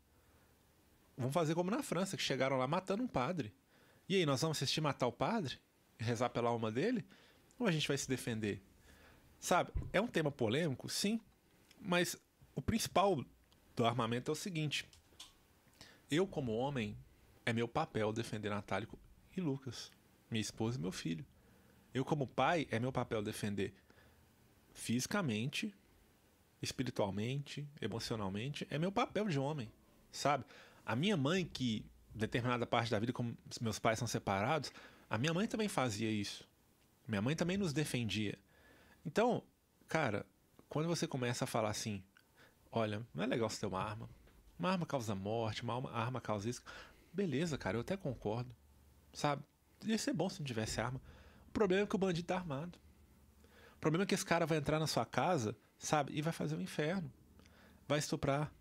vão 1.17 1.29
fazer 1.29 1.55
como 1.55 1.69
na 1.69 1.83
França, 1.83 2.15
que 2.15 2.23
chegaram 2.23 2.57
lá 2.57 2.67
matando 2.67 3.03
um 3.03 3.07
padre. 3.07 3.53
E 4.07 4.15
aí, 4.15 4.25
nós 4.25 4.39
vamos 4.39 4.55
assistir 4.55 4.79
matar 4.79 5.05
o 5.05 5.11
padre? 5.11 5.59
Rezar 5.99 6.29
pela 6.29 6.49
alma 6.49 6.71
dele? 6.71 7.05
Ou 7.59 7.67
a 7.67 7.71
gente 7.73 7.85
vai 7.85 7.97
se 7.97 8.07
defender? 8.07 8.63
Sabe, 9.41 9.73
é 9.91 9.99
um 9.99 10.07
tema 10.07 10.31
polêmico, 10.31 10.87
sim. 10.87 11.19
Mas 11.81 12.15
o 12.55 12.61
principal 12.61 13.21
do 13.75 13.85
armamento 13.85 14.31
é 14.31 14.33
o 14.33 14.35
seguinte: 14.35 14.87
eu, 16.09 16.25
como 16.25 16.55
homem, 16.55 16.97
é 17.45 17.51
meu 17.51 17.67
papel 17.67 18.13
defender 18.13 18.49
Natália 18.49 18.87
e 19.35 19.41
Lucas 19.41 19.91
minha 20.33 20.41
esposa 20.41 20.77
e 20.77 20.81
meu 20.81 20.91
filho. 20.91 21.25
Eu, 21.93 22.03
como 22.03 22.27
pai, 22.27 22.67
é 22.71 22.79
meu 22.79 22.91
papel 22.91 23.21
defender 23.21 23.73
fisicamente, 24.73 25.73
espiritualmente, 26.61 27.67
emocionalmente. 27.79 28.67
É 28.69 28.77
meu 28.77 28.91
papel 28.91 29.29
de 29.29 29.39
homem, 29.39 29.71
sabe? 30.11 30.43
A 30.85 30.95
minha 30.95 31.15
mãe, 31.15 31.45
que 31.45 31.85
determinada 32.13 32.65
parte 32.65 32.91
da 32.91 32.99
vida, 32.99 33.13
como 33.13 33.37
meus 33.61 33.79
pais 33.79 33.99
são 33.99 34.07
separados, 34.07 34.71
a 35.09 35.17
minha 35.17 35.33
mãe 35.33 35.47
também 35.47 35.67
fazia 35.67 36.09
isso. 36.09 36.47
Minha 37.07 37.21
mãe 37.21 37.35
também 37.35 37.57
nos 37.57 37.73
defendia. 37.73 38.37
Então, 39.05 39.43
cara, 39.87 40.25
quando 40.67 40.87
você 40.87 41.07
começa 41.07 41.43
a 41.43 41.47
falar 41.47 41.69
assim, 41.69 42.03
olha, 42.71 43.05
não 43.13 43.23
é 43.23 43.27
legal 43.27 43.49
você 43.49 43.59
ter 43.59 43.67
uma 43.67 43.81
arma. 43.81 44.09
Uma 44.57 44.71
arma 44.71 44.85
causa 44.85 45.13
morte, 45.13 45.61
uma 45.61 45.91
arma 45.91 46.19
causa 46.19 46.49
isso. 46.49 46.63
Beleza, 47.11 47.57
cara, 47.57 47.77
eu 47.77 47.81
até 47.81 47.95
concordo. 47.95 48.55
Sabe? 49.11 49.43
Ia 49.85 49.97
ser 49.97 50.13
bom 50.13 50.29
se 50.29 50.39
não 50.39 50.45
tivesse 50.45 50.79
arma. 50.79 51.01
O 51.47 51.51
problema 51.51 51.83
é 51.83 51.87
que 51.87 51.95
o 51.95 51.99
bandido 51.99 52.27
tá 52.27 52.35
armado. 52.35 52.77
O 53.75 53.79
problema 53.79 54.03
é 54.03 54.07
que 54.07 54.15
esse 54.15 54.25
cara 54.25 54.45
vai 54.45 54.57
entrar 54.57 54.79
na 54.79 54.87
sua 54.87 55.05
casa, 55.05 55.55
sabe? 55.77 56.13
E 56.15 56.21
vai 56.21 56.33
fazer 56.33 56.55
um 56.55 56.61
inferno. 56.61 57.11
Vai 57.87 57.99
estuprar, 57.99 58.51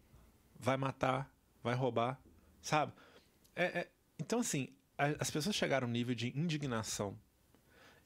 vai 0.59 0.77
matar, 0.77 1.33
vai 1.63 1.75
roubar, 1.75 2.21
sabe? 2.61 2.93
É, 3.55 3.81
é... 3.81 3.91
Então, 4.19 4.41
assim, 4.41 4.69
as 5.19 5.31
pessoas 5.31 5.57
chegaram 5.57 5.87
a 5.87 5.91
um 5.91 5.93
nível 5.93 6.15
de 6.15 6.37
indignação. 6.39 7.19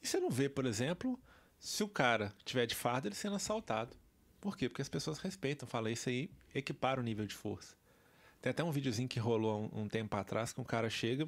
E 0.01 0.07
você 0.07 0.19
não 0.19 0.29
vê, 0.29 0.47
por 0.47 0.65
exemplo, 0.65 1.19
se 1.59 1.83
o 1.83 1.89
cara 1.89 2.33
tiver 2.45 2.65
de 2.65 2.75
farda, 2.75 3.07
ele 3.07 3.15
sendo 3.15 3.35
assaltado. 3.35 3.95
Por 4.39 4.55
quê? 4.55 4.69
Porque 4.69 4.81
as 4.81 4.89
pessoas 4.89 5.19
respeitam. 5.19 5.67
Fala, 5.67 5.91
isso 5.91 6.09
aí 6.09 6.31
equipara 6.53 6.99
o 6.99 7.03
nível 7.03 7.25
de 7.25 7.35
força. 7.35 7.75
Tem 8.41 8.51
até 8.51 8.63
um 8.63 8.71
videozinho 8.71 9.09
que 9.09 9.19
rolou 9.19 9.69
um, 9.73 9.81
um 9.81 9.87
tempo 9.87 10.15
atrás 10.15 10.53
que 10.53 10.61
um 10.61 10.63
cara 10.63 10.89
chega, 10.89 11.27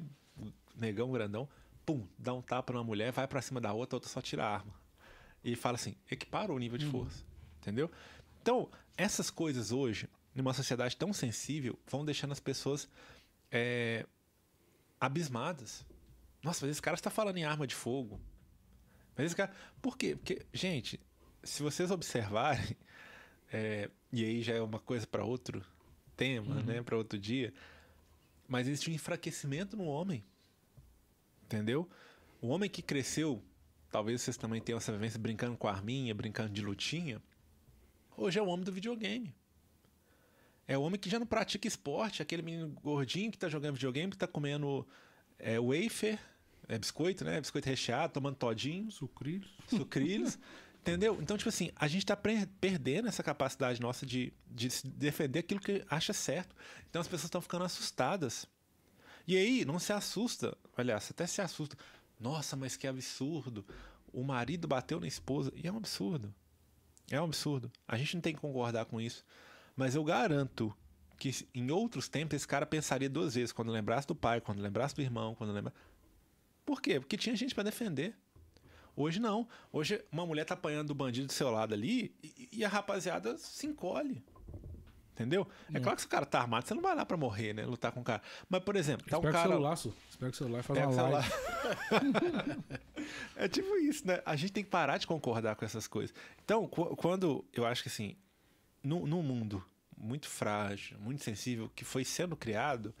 negão 0.74 1.10
grandão, 1.10 1.48
pum, 1.90 2.06
dá 2.16 2.32
um 2.32 2.40
tapa 2.40 2.72
numa 2.72 2.84
mulher, 2.84 3.10
vai 3.10 3.26
para 3.26 3.42
cima 3.42 3.60
da 3.60 3.72
outra, 3.72 3.96
a 3.96 3.98
outra 3.98 4.08
só 4.08 4.20
tira 4.20 4.44
a 4.44 4.54
arma. 4.54 4.72
E 5.42 5.56
fala 5.56 5.74
assim, 5.74 5.96
equipara 6.08 6.52
o 6.52 6.58
nível 6.58 6.78
de 6.78 6.86
hum. 6.86 6.90
força. 6.90 7.24
Entendeu? 7.60 7.90
Então, 8.40 8.70
essas 8.96 9.30
coisas 9.30 9.72
hoje, 9.72 10.08
numa 10.34 10.54
sociedade 10.54 10.96
tão 10.96 11.12
sensível, 11.12 11.78
vão 11.86 12.04
deixando 12.04 12.32
as 12.32 12.38
pessoas 12.40 12.88
é, 13.50 14.06
abismadas. 15.00 15.84
Nossa, 16.42 16.64
mas 16.64 16.72
esse 16.72 16.82
cara 16.82 16.94
está 16.94 17.10
falando 17.10 17.38
em 17.38 17.44
arma 17.44 17.66
de 17.66 17.74
fogo. 17.74 18.20
Mas 19.16 19.26
esse 19.26 19.36
cara. 19.36 19.52
Por 19.82 19.98
quê? 19.98 20.14
Porque, 20.16 20.46
gente, 20.52 21.00
se 21.42 21.62
vocês 21.62 21.90
observarem, 21.90 22.76
é, 23.52 23.90
e 24.12 24.24
aí 24.24 24.42
já 24.42 24.54
é 24.54 24.62
uma 24.62 24.78
coisa 24.78 25.06
para 25.06 25.24
outro 25.24 25.64
tema, 26.16 26.56
uhum. 26.56 26.62
né? 26.62 26.82
Para 26.82 26.96
outro 26.96 27.18
dia. 27.18 27.52
Mas 28.46 28.68
existe 28.68 28.90
um 28.90 28.94
enfraquecimento 28.94 29.76
no 29.76 29.84
homem. 29.84 30.24
Entendeu? 31.50 31.90
O 32.40 32.46
homem 32.46 32.70
que 32.70 32.80
cresceu, 32.80 33.42
talvez 33.90 34.22
vocês 34.22 34.36
também 34.36 34.60
tenham 34.60 34.76
essa 34.76 34.92
vivência 34.92 35.18
brincando 35.18 35.56
com 35.56 35.66
a 35.66 35.72
arminha, 35.72 36.14
brincando 36.14 36.50
de 36.50 36.62
lutinha. 36.62 37.20
Hoje 38.16 38.38
é 38.38 38.42
o 38.42 38.46
homem 38.46 38.64
do 38.64 38.70
videogame. 38.70 39.34
É 40.68 40.78
o 40.78 40.82
homem 40.82 41.00
que 41.00 41.10
já 41.10 41.18
não 41.18 41.26
pratica 41.26 41.66
esporte, 41.66 42.22
aquele 42.22 42.42
menino 42.42 42.68
gordinho 42.80 43.32
que 43.32 43.36
tá 43.36 43.48
jogando 43.48 43.74
videogame, 43.74 44.12
que 44.12 44.16
tá 44.16 44.28
comendo 44.28 44.86
é, 45.40 45.58
wafer, 45.58 46.20
é 46.68 46.78
biscoito, 46.78 47.24
né? 47.24 47.40
Biscoito 47.40 47.68
recheado, 47.68 48.12
tomando 48.12 48.36
todinho. 48.36 48.88
Sucrilhos. 48.92 49.50
Sucrilhos. 49.66 50.38
entendeu? 50.80 51.18
Então, 51.20 51.36
tipo 51.36 51.48
assim, 51.48 51.72
a 51.74 51.88
gente 51.88 52.06
tá 52.06 52.16
perdendo 52.16 53.08
essa 53.08 53.24
capacidade 53.24 53.80
nossa 53.80 54.06
de, 54.06 54.32
de 54.48 54.68
defender 54.84 55.40
aquilo 55.40 55.58
que 55.58 55.84
acha 55.90 56.12
certo. 56.12 56.54
Então 56.88 57.00
as 57.00 57.08
pessoas 57.08 57.24
estão 57.24 57.40
ficando 57.40 57.64
assustadas. 57.64 58.46
E 59.30 59.36
aí, 59.36 59.64
não 59.64 59.78
se 59.78 59.92
assusta. 59.92 60.58
Aliás, 60.76 61.08
até 61.08 61.24
se 61.24 61.40
assusta. 61.40 61.76
Nossa, 62.18 62.56
mas 62.56 62.76
que 62.76 62.84
absurdo. 62.84 63.64
O 64.12 64.24
marido 64.24 64.66
bateu 64.66 64.98
na 64.98 65.06
esposa. 65.06 65.52
E 65.54 65.68
é 65.68 65.72
um 65.72 65.76
absurdo. 65.76 66.34
É 67.08 67.20
um 67.20 67.26
absurdo. 67.26 67.70
A 67.86 67.96
gente 67.96 68.16
não 68.16 68.20
tem 68.20 68.34
que 68.34 68.40
concordar 68.40 68.86
com 68.86 69.00
isso. 69.00 69.24
Mas 69.76 69.94
eu 69.94 70.02
garanto 70.02 70.76
que 71.16 71.46
em 71.54 71.70
outros 71.70 72.08
tempos 72.08 72.34
esse 72.34 72.48
cara 72.48 72.66
pensaria 72.66 73.08
duas 73.08 73.36
vezes 73.36 73.52
quando 73.52 73.70
lembrasse 73.70 74.04
do 74.04 74.16
pai, 74.16 74.40
quando 74.40 74.58
lembrasse 74.58 74.96
do 74.96 75.00
irmão, 75.00 75.36
quando 75.36 75.52
lembrasse. 75.52 75.78
Por 76.66 76.82
quê? 76.82 76.98
Porque 76.98 77.16
tinha 77.16 77.36
gente 77.36 77.54
para 77.54 77.62
defender. 77.62 78.16
Hoje 78.96 79.20
não. 79.20 79.46
Hoje 79.72 80.04
uma 80.10 80.26
mulher 80.26 80.44
tá 80.44 80.54
apanhando 80.54 80.88
do 80.88 80.94
bandido 80.96 81.28
do 81.28 81.32
seu 81.32 81.52
lado 81.52 81.72
ali 81.72 82.12
e 82.50 82.64
a 82.64 82.68
rapaziada 82.68 83.38
se 83.38 83.64
encolhe. 83.64 84.24
Entendeu? 85.12 85.46
É 85.72 85.78
hum. 85.78 85.82
claro 85.82 85.96
que 85.96 86.02
se 86.02 86.06
o 86.06 86.10
cara 86.10 86.24
tá 86.24 86.40
armado, 86.40 86.66
você 86.66 86.74
não 86.74 86.82
vai 86.82 86.94
lá 86.94 87.04
pra 87.04 87.16
morrer, 87.16 87.52
né? 87.52 87.66
Lutar 87.66 87.92
com 87.92 88.00
o 88.00 88.04
cara. 88.04 88.22
Mas, 88.48 88.62
por 88.62 88.74
exemplo, 88.76 89.06
tá 89.06 89.18
um 89.18 89.22
cara. 89.22 89.32
Que 89.32 89.38
o 89.38 89.50
celular, 89.50 89.74
Espero 89.74 90.30
que 90.30 90.36
o 90.36 90.38
celular 90.38 90.62
faça 90.62 90.86
uma 90.86 91.08
live. 91.08 91.32
é 93.36 93.48
tipo 93.48 93.76
isso, 93.76 94.06
né? 94.06 94.22
A 94.24 94.36
gente 94.36 94.52
tem 94.52 94.64
que 94.64 94.70
parar 94.70 94.96
de 94.98 95.06
concordar 95.06 95.56
com 95.56 95.64
essas 95.64 95.86
coisas. 95.86 96.14
Então, 96.42 96.66
quando 96.66 97.44
eu 97.52 97.66
acho 97.66 97.82
que 97.82 97.88
assim, 97.88 98.16
num, 98.82 99.06
num 99.06 99.22
mundo 99.22 99.62
muito 99.96 100.28
frágil, 100.28 100.98
muito 100.98 101.22
sensível, 101.22 101.70
que 101.74 101.84
foi 101.84 102.04
sendo 102.04 102.34
criado, 102.34 102.94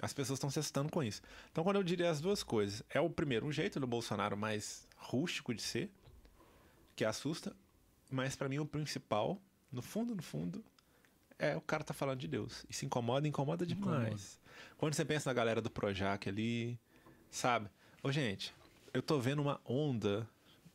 as 0.00 0.12
pessoas 0.12 0.38
estão 0.38 0.50
se 0.50 0.58
assustando 0.58 0.90
com 0.90 1.02
isso. 1.02 1.20
Então, 1.50 1.62
quando 1.62 1.76
eu 1.76 1.82
diria 1.82 2.10
as 2.10 2.20
duas 2.20 2.42
coisas, 2.42 2.82
é 2.90 3.00
o 3.00 3.10
primeiro, 3.10 3.46
um 3.46 3.52
jeito 3.52 3.78
do 3.78 3.86
Bolsonaro 3.86 4.36
mais 4.36 4.86
rústico 4.96 5.54
de 5.54 5.62
ser, 5.62 5.90
que 6.94 7.04
assusta, 7.04 7.54
mas 8.10 8.34
para 8.34 8.48
mim 8.48 8.58
o 8.58 8.66
principal, 8.66 9.40
no 9.70 9.82
fundo, 9.82 10.14
no 10.14 10.22
fundo, 10.22 10.64
é 11.38 11.56
o 11.56 11.60
cara 11.60 11.84
tá 11.84 11.94
falando 11.94 12.20
de 12.20 12.28
Deus. 12.28 12.64
E 12.68 12.74
se 12.74 12.86
incomoda, 12.86 13.26
incomoda 13.26 13.66
demais. 13.66 14.06
Incomoda. 14.06 14.20
Quando 14.78 14.94
você 14.94 15.04
pensa 15.04 15.30
na 15.30 15.34
galera 15.34 15.60
do 15.60 15.70
Projac 15.70 16.28
ali, 16.28 16.78
sabe? 17.30 17.68
Ô, 18.02 18.10
gente, 18.10 18.54
eu 18.92 19.02
tô 19.02 19.18
vendo 19.18 19.42
uma 19.42 19.60
onda 19.64 20.28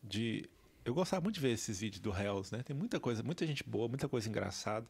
de. 0.04 0.50
Eu 0.84 0.94
gostava 0.94 1.22
muito 1.22 1.36
de 1.36 1.42
ver 1.42 1.52
esses 1.52 1.80
vídeos 1.80 2.02
do 2.02 2.12
Hells, 2.12 2.56
né? 2.56 2.64
Tem 2.64 2.76
muita 2.76 3.00
coisa, 3.00 3.22
muita 3.22 3.46
gente 3.46 3.64
boa, 3.64 3.88
muita 3.88 4.10
coisa 4.10 4.28
engraçada. 4.28 4.88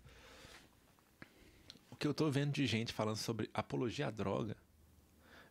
O 1.90 1.96
que 1.96 2.08
eu 2.08 2.14
tô 2.14 2.30
vendo 2.30 2.52
de 2.52 2.66
gente 2.66 2.94
falando 2.94 3.18
sobre 3.18 3.50
apologia 3.54 4.08
à 4.08 4.12
droga. 4.12 4.56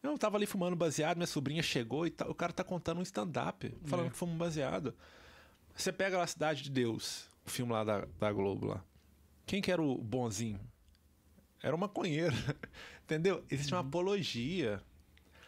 Eu 0.02 0.16
tava 0.16 0.38
ali 0.38 0.46
fumando 0.46 0.74
baseado, 0.74 1.18
minha 1.18 1.26
sobrinha 1.26 1.62
chegou 1.62 2.06
e 2.06 2.10
tá, 2.10 2.26
o 2.26 2.34
cara 2.34 2.54
tá 2.54 2.64
contando 2.64 2.98
um 2.98 3.02
stand-up, 3.02 3.70
falando 3.84 4.06
é. 4.06 4.10
que 4.10 4.16
fuma 4.16 4.34
baseado. 4.34 4.94
Você 5.74 5.92
pega 5.92 6.16
lá 6.16 6.24
a 6.24 6.26
Cidade 6.26 6.62
de 6.62 6.70
Deus, 6.70 7.28
o 7.44 7.50
filme 7.50 7.72
lá 7.72 7.84
da, 7.84 8.06
da 8.18 8.32
Globo 8.32 8.66
lá. 8.66 8.84
Quem 9.50 9.60
que 9.60 9.72
era 9.72 9.82
o 9.82 9.98
bonzinho? 9.98 10.60
era 11.60 11.74
um 11.74 11.78
maconheiro. 11.78 12.36
Entendeu? 13.02 13.44
Existe 13.50 13.74
uma 13.74 13.80
apologia. 13.80 14.80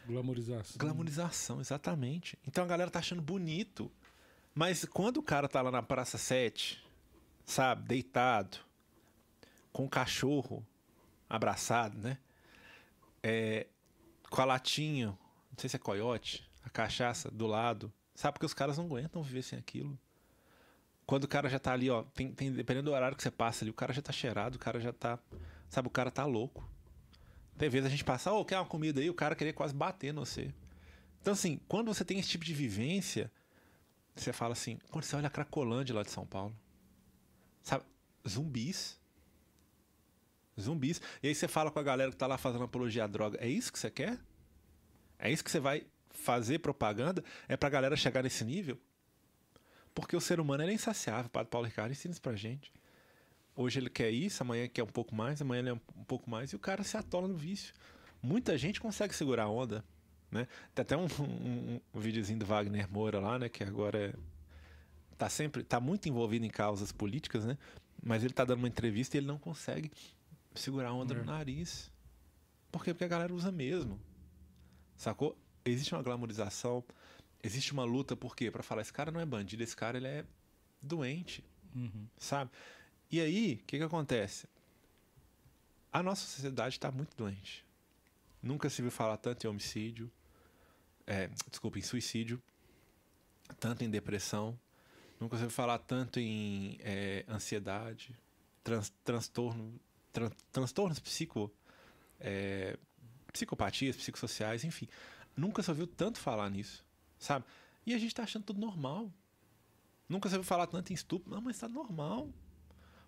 Glamorização. 0.04 0.76
Glamorização, 0.76 1.60
exatamente. 1.60 2.36
Então 2.44 2.64
a 2.64 2.66
galera 2.66 2.90
tá 2.90 2.98
achando 2.98 3.22
bonito. 3.22 3.92
Mas 4.52 4.84
quando 4.84 5.18
o 5.18 5.22
cara 5.22 5.46
tá 5.46 5.62
lá 5.62 5.70
na 5.70 5.84
Praça 5.84 6.18
7, 6.18 6.84
sabe, 7.46 7.86
deitado, 7.86 8.58
com 9.72 9.84
o 9.84 9.88
cachorro 9.88 10.66
abraçado, 11.30 11.96
né? 11.96 12.18
É, 13.22 13.68
com 14.28 14.42
a 14.42 14.44
latinha, 14.44 15.06
não 15.06 15.58
sei 15.58 15.70
se 15.70 15.76
é 15.76 15.78
coiote, 15.78 16.44
a 16.64 16.70
cachaça 16.70 17.30
do 17.30 17.46
lado. 17.46 17.92
Sabe 18.16 18.32
porque 18.32 18.46
os 18.46 18.52
caras 18.52 18.78
não 18.78 18.86
aguentam 18.86 19.22
viver 19.22 19.42
sem 19.42 19.56
aquilo. 19.56 19.96
Quando 21.06 21.24
o 21.24 21.28
cara 21.28 21.48
já 21.48 21.58
tá 21.58 21.72
ali, 21.72 21.90
ó, 21.90 22.02
tem, 22.14 22.32
tem, 22.32 22.52
dependendo 22.52 22.90
do 22.90 22.94
horário 22.94 23.16
que 23.16 23.22
você 23.22 23.30
passa 23.30 23.64
ali, 23.64 23.70
o 23.70 23.74
cara 23.74 23.92
já 23.92 24.00
tá 24.00 24.12
cheirado, 24.12 24.56
o 24.56 24.58
cara 24.58 24.80
já 24.80 24.92
tá. 24.92 25.18
Sabe, 25.68 25.88
o 25.88 25.90
cara 25.90 26.10
tá 26.10 26.24
louco. 26.24 26.68
Tem 27.58 27.68
vezes 27.68 27.86
a 27.86 27.90
gente 27.90 28.04
passa, 28.04 28.32
ô, 28.32 28.40
oh, 28.40 28.44
quer 28.44 28.58
uma 28.58 28.66
comida 28.66 29.00
aí? 29.00 29.10
O 29.10 29.14
cara 29.14 29.34
queria 29.34 29.52
quase 29.52 29.74
bater 29.74 30.12
no 30.12 30.24
você. 30.24 30.52
Então, 31.20 31.32
assim, 31.32 31.60
quando 31.68 31.92
você 31.92 32.04
tem 32.04 32.18
esse 32.18 32.28
tipo 32.28 32.44
de 32.44 32.52
vivência, 32.52 33.30
você 34.14 34.32
fala 34.32 34.52
assim, 34.52 34.78
quando 34.90 35.04
você 35.04 35.16
olha 35.16 35.28
a 35.28 35.30
Cracolândia 35.30 35.94
lá 35.94 36.02
de 36.02 36.10
São 36.10 36.26
Paulo, 36.26 36.54
sabe, 37.62 37.84
zumbis. 38.28 38.98
Zumbis. 40.60 41.00
E 41.22 41.28
aí 41.28 41.34
você 41.34 41.48
fala 41.48 41.70
com 41.70 41.78
a 41.78 41.82
galera 41.82 42.10
que 42.10 42.16
tá 42.16 42.26
lá 42.26 42.36
fazendo 42.36 42.64
apologia 42.64 43.04
à 43.04 43.06
droga, 43.06 43.38
é 43.40 43.48
isso 43.48 43.72
que 43.72 43.78
você 43.78 43.90
quer? 43.90 44.18
É 45.18 45.30
isso 45.30 45.44
que 45.44 45.50
você 45.50 45.60
vai 45.60 45.86
fazer 46.10 46.58
propaganda? 46.58 47.24
É 47.48 47.56
pra 47.56 47.68
galera 47.68 47.96
chegar 47.96 48.22
nesse 48.22 48.44
nível? 48.44 48.78
Porque 49.94 50.16
o 50.16 50.20
ser 50.20 50.40
humano 50.40 50.62
é 50.62 50.72
insaciável. 50.72 51.26
O 51.26 51.30
Padre 51.30 51.50
Paulo 51.50 51.66
Ricardo 51.66 51.92
ensina 51.92 52.12
isso 52.12 52.22
pra 52.22 52.34
gente. 52.34 52.72
Hoje 53.54 53.78
ele 53.78 53.90
quer 53.90 54.10
isso, 54.10 54.42
amanhã 54.42 54.66
quer 54.66 54.82
um 54.82 54.86
pouco 54.86 55.14
mais, 55.14 55.42
amanhã 55.42 55.60
ele 55.60 55.68
é 55.70 55.74
um 55.74 56.04
pouco 56.04 56.30
mais, 56.30 56.52
e 56.52 56.56
o 56.56 56.58
cara 56.58 56.82
se 56.82 56.96
atola 56.96 57.28
no 57.28 57.36
vício. 57.36 57.74
Muita 58.22 58.56
gente 58.56 58.80
consegue 58.80 59.14
segurar 59.14 59.44
a 59.44 59.48
onda. 59.48 59.84
Né? 60.30 60.48
Tem 60.74 60.82
até 60.82 60.96
um, 60.96 61.04
um, 61.04 61.80
um 61.92 62.00
videozinho 62.00 62.38
do 62.38 62.46
Wagner 62.46 62.90
Moura 62.90 63.20
lá, 63.20 63.38
né? 63.38 63.50
Que 63.50 63.62
agora 63.62 63.98
é, 63.98 64.14
tá 65.18 65.28
sempre. 65.28 65.62
tá 65.62 65.78
muito 65.78 66.08
envolvido 66.08 66.46
em 66.46 66.50
causas 66.50 66.90
políticas, 66.90 67.44
né? 67.44 67.58
Mas 68.02 68.24
ele 68.24 68.32
tá 68.32 68.44
dando 68.44 68.60
uma 68.60 68.68
entrevista 68.68 69.16
e 69.16 69.20
ele 69.20 69.26
não 69.26 69.38
consegue 69.38 69.90
segurar 70.54 70.88
a 70.88 70.92
onda 70.94 71.12
é. 71.12 71.18
no 71.18 71.24
nariz. 71.24 71.90
Por 72.70 72.82
quê? 72.82 72.94
Porque 72.94 73.04
a 73.04 73.08
galera 73.08 73.34
usa 73.34 73.52
mesmo. 73.52 74.00
Sacou? 74.96 75.36
Existe 75.64 75.94
uma 75.94 76.02
glamorização, 76.02 76.82
existe 77.42 77.72
uma 77.72 77.84
luta, 77.84 78.16
por 78.16 78.36
quê? 78.36 78.50
Pra 78.50 78.62
falar, 78.62 78.82
esse 78.82 78.92
cara 78.92 79.10
não 79.10 79.20
é 79.20 79.26
bandido, 79.26 79.62
esse 79.62 79.76
cara 79.76 79.96
ele 79.98 80.06
é 80.06 80.24
doente. 80.80 81.44
Uhum. 81.74 82.06
Sabe? 82.18 82.50
E 83.10 83.20
aí, 83.20 83.60
o 83.62 83.66
que, 83.66 83.78
que 83.78 83.82
acontece? 83.82 84.46
A 85.92 86.02
nossa 86.02 86.24
sociedade 86.24 86.76
está 86.76 86.90
muito 86.90 87.16
doente. 87.16 87.64
Nunca 88.42 88.70
se 88.70 88.80
viu 88.80 88.90
falar 88.90 89.16
tanto 89.18 89.46
em 89.46 89.50
homicídio, 89.50 90.10
é, 91.06 91.28
desculpa, 91.50 91.78
em 91.78 91.82
suicídio, 91.82 92.42
tanto 93.60 93.84
em 93.84 93.90
depressão, 93.90 94.58
nunca 95.20 95.36
se 95.36 95.42
viu 95.42 95.50
falar 95.50 95.78
tanto 95.78 96.18
em 96.18 96.78
é, 96.80 97.24
ansiedade, 97.28 98.16
trans, 98.64 98.90
transtorno, 99.04 99.78
tran, 100.12 100.30
transtornos 100.50 100.98
psico, 100.98 101.52
é, 102.18 102.76
psicopatias, 103.32 103.96
psicossociais, 103.96 104.64
enfim. 104.64 104.88
Nunca 105.36 105.62
se 105.62 105.70
ouviu 105.70 105.86
tanto 105.86 106.18
falar 106.18 106.50
nisso, 106.50 106.84
sabe? 107.22 107.44
E 107.86 107.94
a 107.94 107.98
gente 107.98 108.08
está 108.08 108.24
achando 108.24 108.44
tudo 108.44 108.60
normal. 108.60 109.10
Nunca 110.08 110.28
se 110.28 110.34
ouviu 110.34 110.46
falar 110.46 110.66
tanto 110.66 110.90
em 110.90 110.94
estupro. 110.94 111.32
Não, 111.32 111.40
mas 111.40 111.56
está 111.56 111.68
normal. 111.68 112.28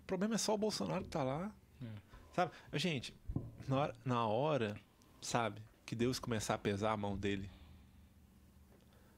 O 0.01 0.05
problema 0.07 0.35
é 0.35 0.37
só 0.37 0.53
o 0.53 0.57
Bolsonaro 0.57 1.03
que 1.03 1.09
tá 1.09 1.23
lá. 1.23 1.53
É. 1.81 1.87
Sabe? 2.33 2.51
Gente, 2.73 3.13
na 3.67 3.77
hora, 3.77 3.95
na 4.03 4.27
hora, 4.27 4.81
sabe, 5.21 5.61
que 5.85 5.95
Deus 5.95 6.19
começar 6.19 6.55
a 6.55 6.57
pesar 6.57 6.91
a 6.91 6.97
mão 6.97 7.17
dele. 7.17 7.49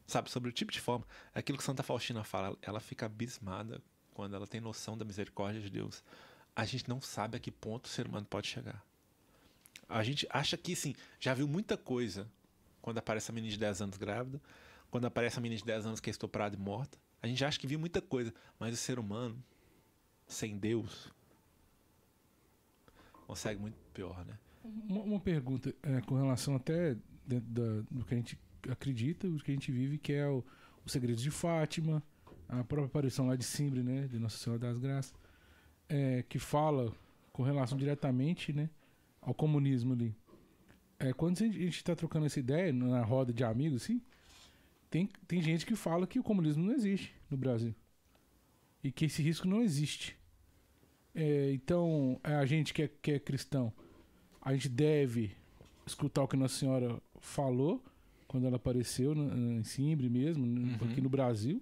Sabe, 0.05 0.29
sobre 0.31 0.49
o 0.49 0.53
tipo 0.53 0.71
de 0.71 0.79
forma. 0.79 1.05
Aquilo 1.33 1.57
que 1.57 1.63
Santa 1.63 1.83
Faustina 1.83 2.23
fala, 2.23 2.57
ela 2.61 2.79
fica 2.79 3.05
abismada 3.05 3.81
quando 4.13 4.35
ela 4.35 4.47
tem 4.47 4.59
noção 4.59 4.97
da 4.97 5.05
misericórdia 5.05 5.61
de 5.61 5.69
Deus. 5.69 6.03
A 6.55 6.65
gente 6.65 6.89
não 6.89 7.01
sabe 7.01 7.37
a 7.37 7.39
que 7.39 7.51
ponto 7.51 7.85
o 7.85 7.89
ser 7.89 8.07
humano 8.07 8.25
pode 8.25 8.47
chegar. 8.47 8.83
A 9.87 10.03
gente 10.03 10.27
acha 10.29 10.57
que, 10.57 10.75
sim, 10.75 10.95
já 11.19 11.33
viu 11.33 11.47
muita 11.47 11.77
coisa 11.77 12.27
quando 12.81 12.97
aparece 12.99 13.31
a 13.31 13.33
menina 13.33 13.51
de 13.51 13.59
10 13.59 13.81
anos 13.81 13.97
grávida, 13.97 14.41
quando 14.89 15.05
aparece 15.05 15.37
a 15.37 15.41
menina 15.41 15.59
de 15.59 15.65
10 15.65 15.85
anos 15.85 15.99
que 15.99 16.09
é 16.09 16.11
estuprada 16.11 16.55
e 16.55 16.59
morta. 16.59 16.97
A 17.21 17.27
gente 17.27 17.43
acha 17.43 17.59
que 17.59 17.67
viu 17.67 17.79
muita 17.79 18.01
coisa, 18.01 18.33
mas 18.59 18.73
o 18.73 18.77
ser 18.77 18.99
humano 18.99 19.41
sem 20.27 20.57
Deus, 20.57 21.11
consegue 23.25 23.59
muito 23.59 23.77
pior, 23.93 24.25
né? 24.25 24.37
Uma, 24.63 25.01
uma 25.01 25.19
pergunta 25.19 25.73
é, 25.81 26.01
com 26.01 26.15
relação 26.15 26.55
até 26.55 26.95
da, 27.25 27.81
do 27.89 28.05
que 28.05 28.13
a 28.13 28.17
gente 28.17 28.37
acredita, 28.69 29.29
do 29.29 29.41
que 29.41 29.51
a 29.51 29.53
gente 29.53 29.71
vive, 29.71 29.97
que 29.97 30.13
é 30.13 30.27
o, 30.27 30.43
o 30.85 30.89
segredo 30.89 31.21
de 31.21 31.31
Fátima, 31.31 32.03
a 32.47 32.63
própria 32.63 32.85
aparição 32.85 33.27
lá 33.27 33.35
de 33.35 33.45
Simbre, 33.45 33.81
né, 33.81 34.07
de 34.07 34.19
Nossa 34.19 34.37
Senhora 34.37 34.59
das 34.59 34.77
Graças, 34.77 35.13
é, 35.87 36.23
que 36.27 36.39
fala 36.39 36.93
com 37.31 37.43
relação 37.43 37.77
diretamente, 37.77 38.51
né, 38.51 38.69
ao 39.21 39.33
comunismo 39.33 39.93
ali. 39.93 40.15
É, 40.99 41.13
quando 41.13 41.41
a 41.41 41.45
gente 41.45 41.69
está 41.69 41.95
trocando 41.95 42.25
essa 42.25 42.39
ideia 42.39 42.73
na 42.73 43.03
roda 43.03 43.31
de 43.31 43.43
amigos, 43.43 43.83
assim, 43.83 44.01
tem, 44.89 45.09
tem 45.27 45.41
gente 45.41 45.65
que 45.65 45.75
fala 45.75 46.07
que 46.07 46.19
o 46.19 46.23
comunismo 46.23 46.63
não 46.63 46.73
existe 46.73 47.13
no 47.29 47.37
Brasil 47.37 47.75
e 48.83 48.91
que 48.91 49.05
esse 49.05 49.21
risco 49.21 49.47
não 49.47 49.61
existe. 49.61 50.15
É, 51.13 51.51
então, 51.51 52.19
é 52.23 52.35
a 52.35 52.45
gente 52.45 52.73
que 52.73 52.83
é, 52.83 52.89
que 53.01 53.11
é 53.11 53.19
cristão, 53.19 53.73
a 54.41 54.53
gente 54.53 54.69
deve 54.69 55.31
escutar 55.85 56.23
o 56.23 56.27
que 56.27 56.37
Nossa 56.37 56.55
Senhora 56.55 57.01
falou 57.19 57.83
quando 58.27 58.45
ela 58.45 58.57
apareceu 58.57 59.13
em 59.13 59.63
Simbre 59.63 60.09
mesmo, 60.09 60.45
uhum. 60.45 60.75
aqui 60.89 61.01
no 61.01 61.09
Brasil, 61.09 61.61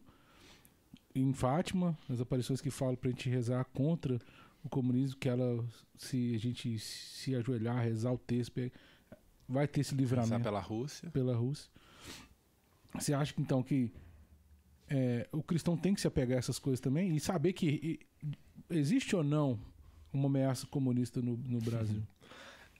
em 1.14 1.32
Fátima, 1.32 1.98
as 2.10 2.20
aparições 2.20 2.60
que 2.60 2.72
falam 2.72 2.96
para 2.96 3.10
a 3.10 3.12
gente 3.12 3.30
rezar 3.30 3.64
contra 3.66 4.20
o 4.64 4.70
comunismo, 4.70 5.18
que 5.18 5.30
ela, 5.30 5.64
se 5.98 6.34
a 6.34 6.40
gente 6.40 6.80
se 6.80 7.36
ajoelhar, 7.36 7.84
rezar 7.84 8.12
o 8.12 8.18
texto, 8.18 8.54
vai 9.48 9.68
ter 9.68 9.82
esse 9.82 9.94
livramento. 9.94 10.32
Rezar 10.32 10.44
pela 10.44 10.60
Rússia. 10.60 11.10
Pela 11.12 11.36
Rússia. 11.36 11.70
Você 13.00 13.14
acha 13.14 13.34
então 13.38 13.62
que 13.62 13.92
é, 14.90 15.28
o 15.32 15.42
cristão 15.42 15.78
tem 15.78 15.94
que 15.94 16.02
se 16.02 16.08
apegar 16.08 16.38
a 16.38 16.40
essas 16.40 16.60
coisas 16.60 16.80
também 16.80 17.16
e 17.16 17.20
saber 17.20 17.54
que 17.54 18.00
e, 18.22 18.36
existe 18.70 19.16
ou 19.16 19.24
não 19.24 19.60
uma 20.14 20.28
ameaça 20.28 20.66
comunista 20.68 21.22
no, 21.22 21.38
no 21.38 21.60
Brasil? 21.60 22.02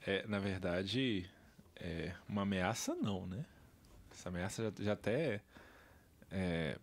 É, 0.06 0.26
na 0.26 0.38
verdade, 0.38 1.28
é, 1.76 2.14
uma 2.28 2.42
ameaça 2.42 2.94
não, 2.94 3.26
né? 3.26 3.44
Essa 4.10 4.28
ameaça 4.28 4.62
já, 4.62 4.84
já 4.84 4.92
até 4.92 5.42
é, 6.30 6.78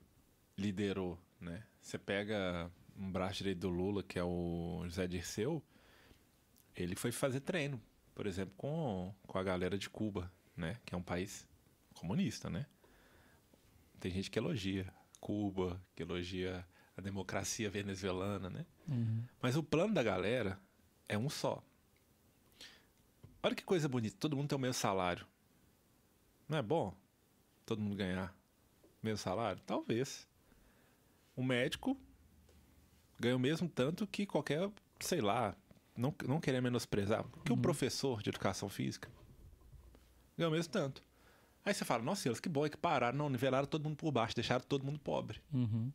liderou, 0.58 1.18
né? 1.40 1.64
Você 1.82 1.98
pega 1.98 2.70
um 2.98 3.12
braço 3.12 3.38
direito 3.38 3.60
do 3.60 3.70
Lula, 3.70 4.04
que 4.04 4.20
é 4.20 4.24
o 4.24 4.82
José 4.86 5.08
Dirceu, 5.08 5.64
ele 6.76 6.96
foi 6.96 7.12
fazer 7.12 7.40
treino, 7.40 7.82
por 8.14 8.28
exemplo, 8.28 8.54
com, 8.58 9.14
com 9.26 9.38
a 9.38 9.44
galera 9.44 9.78
de 9.78 9.90
Cuba, 9.90 10.32
né? 10.56 10.78
Que 10.86 10.94
é 10.94 10.98
um 10.98 11.04
país 11.04 11.48
comunista, 11.94 12.50
né? 12.50 12.66
Tem 14.04 14.12
gente 14.12 14.30
que 14.30 14.38
elogia 14.38 14.94
Cuba, 15.18 15.82
que 15.96 16.04
elogia 16.04 16.68
a 16.98 17.00
democracia 17.00 17.70
venezuelana, 17.70 18.50
né? 18.50 18.66
Uhum. 18.86 19.24
Mas 19.42 19.56
o 19.56 19.64
plano 19.64 19.94
da 19.94 20.04
galera 20.04 20.60
é 21.08 21.18
um 21.18 21.30
só. 21.30 21.64
Olha 23.42 23.56
que 23.56 23.64
coisa 23.64 23.88
bonita, 23.88 24.18
todo 24.20 24.36
mundo 24.36 24.50
tem 24.50 24.58
o 24.58 24.60
mesmo 24.60 24.74
salário. 24.74 25.26
Não 26.50 26.58
é 26.58 26.62
bom 26.62 26.94
todo 27.66 27.80
mundo 27.80 27.96
ganhar 27.96 28.36
o 28.84 29.06
mesmo 29.06 29.20
salário? 29.20 29.62
Talvez. 29.66 30.28
O 31.34 31.42
médico 31.42 31.98
ganha 33.18 33.38
o 33.38 33.40
mesmo 33.40 33.70
tanto 33.70 34.06
que 34.06 34.26
qualquer, 34.26 34.70
sei 35.00 35.22
lá, 35.22 35.56
não, 35.96 36.14
não 36.28 36.42
querer 36.42 36.62
menosprezar, 36.62 37.24
que 37.46 37.54
uhum. 37.54 37.58
um 37.58 37.62
professor 37.62 38.22
de 38.22 38.32
educação 38.32 38.68
física 38.68 39.10
ganha 40.38 40.50
o 40.50 40.52
mesmo 40.52 40.74
tanto. 40.74 41.02
Aí 41.66 41.74
você 41.74 41.86
fala, 41.86 42.04
nossa, 42.04 42.28
eles 42.28 42.40
que 42.40 42.50
bom, 42.50 42.66
é 42.66 42.70
que 42.70 42.78
pararam, 42.78 43.18
não, 43.18 43.30
nivelaram 43.30 43.66
todo 43.66 43.84
mundo 43.84 43.96
por 43.96 44.12
baixo, 44.12 44.36
deixaram 44.36 44.64
todo 44.66 44.84
mundo 44.84 45.00
pobre. 45.00 45.42
Uhum. 45.54 45.92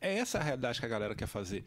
É 0.00 0.18
essa 0.18 0.38
a 0.38 0.42
realidade 0.42 0.78
que 0.78 0.84
a 0.84 0.88
galera 0.88 1.14
quer 1.14 1.26
fazer. 1.26 1.64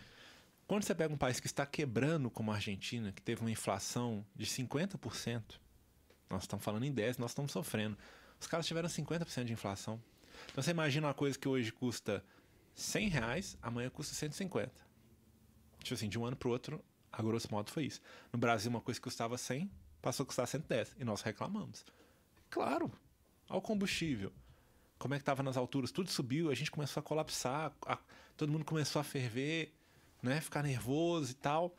Quando 0.67 0.83
você 0.83 0.93
pega 0.93 1.13
um 1.13 1.17
país 1.17 1.39
que 1.39 1.47
está 1.47 1.65
quebrando, 1.65 2.29
como 2.29 2.51
a 2.51 2.55
Argentina, 2.55 3.11
que 3.11 3.21
teve 3.21 3.41
uma 3.41 3.49
inflação 3.49 4.25
de 4.35 4.45
50%, 4.45 5.59
nós 6.29 6.43
estamos 6.43 6.63
falando 6.63 6.83
em 6.83 6.93
10%, 6.93 7.17
nós 7.17 7.31
estamos 7.31 7.51
sofrendo. 7.51 7.97
Os 8.39 8.47
caras 8.47 8.67
tiveram 8.67 8.89
50% 8.89 9.45
de 9.45 9.53
inflação. 9.53 9.99
Então 10.51 10.61
você 10.61 10.71
imagina 10.71 11.07
uma 11.07 11.13
coisa 11.13 11.39
que 11.39 11.47
hoje 11.47 11.71
custa 11.71 12.23
100 12.75 13.09
reais, 13.09 13.57
amanhã 13.61 13.89
custa 13.89 14.13
150. 14.13 14.71
Tipo 15.79 15.93
assim, 15.95 16.09
de 16.09 16.19
um 16.19 16.25
ano 16.25 16.35
para 16.35 16.47
o 16.49 16.51
outro, 16.51 16.83
a 17.11 17.23
grosso 17.23 17.47
modo 17.49 17.71
foi 17.71 17.85
isso. 17.85 18.01
No 18.31 18.37
Brasil, 18.37 18.69
uma 18.69 18.81
coisa 18.81 18.99
que 18.99 19.03
custava 19.03 19.37
100 19.37 19.71
passou 20.01 20.23
a 20.23 20.27
custar 20.27 20.47
110 20.47 20.95
e 20.99 21.03
nós 21.03 21.21
reclamamos. 21.21 21.85
Claro, 22.49 22.91
ao 23.47 23.61
combustível. 23.61 24.31
Como 24.97 25.13
é 25.13 25.17
que 25.17 25.21
estava 25.21 25.43
nas 25.43 25.57
alturas? 25.57 25.91
Tudo 25.91 26.09
subiu, 26.09 26.49
a 26.49 26.55
gente 26.55 26.71
começou 26.71 26.99
a 27.01 27.03
colapsar, 27.03 27.71
a, 27.85 27.97
todo 28.35 28.51
mundo 28.51 28.65
começou 28.65 28.99
a 28.99 29.03
ferver, 29.03 29.71
né? 30.23 30.41
Ficar 30.41 30.63
nervoso 30.63 31.31
e 31.31 31.35
tal. 31.35 31.75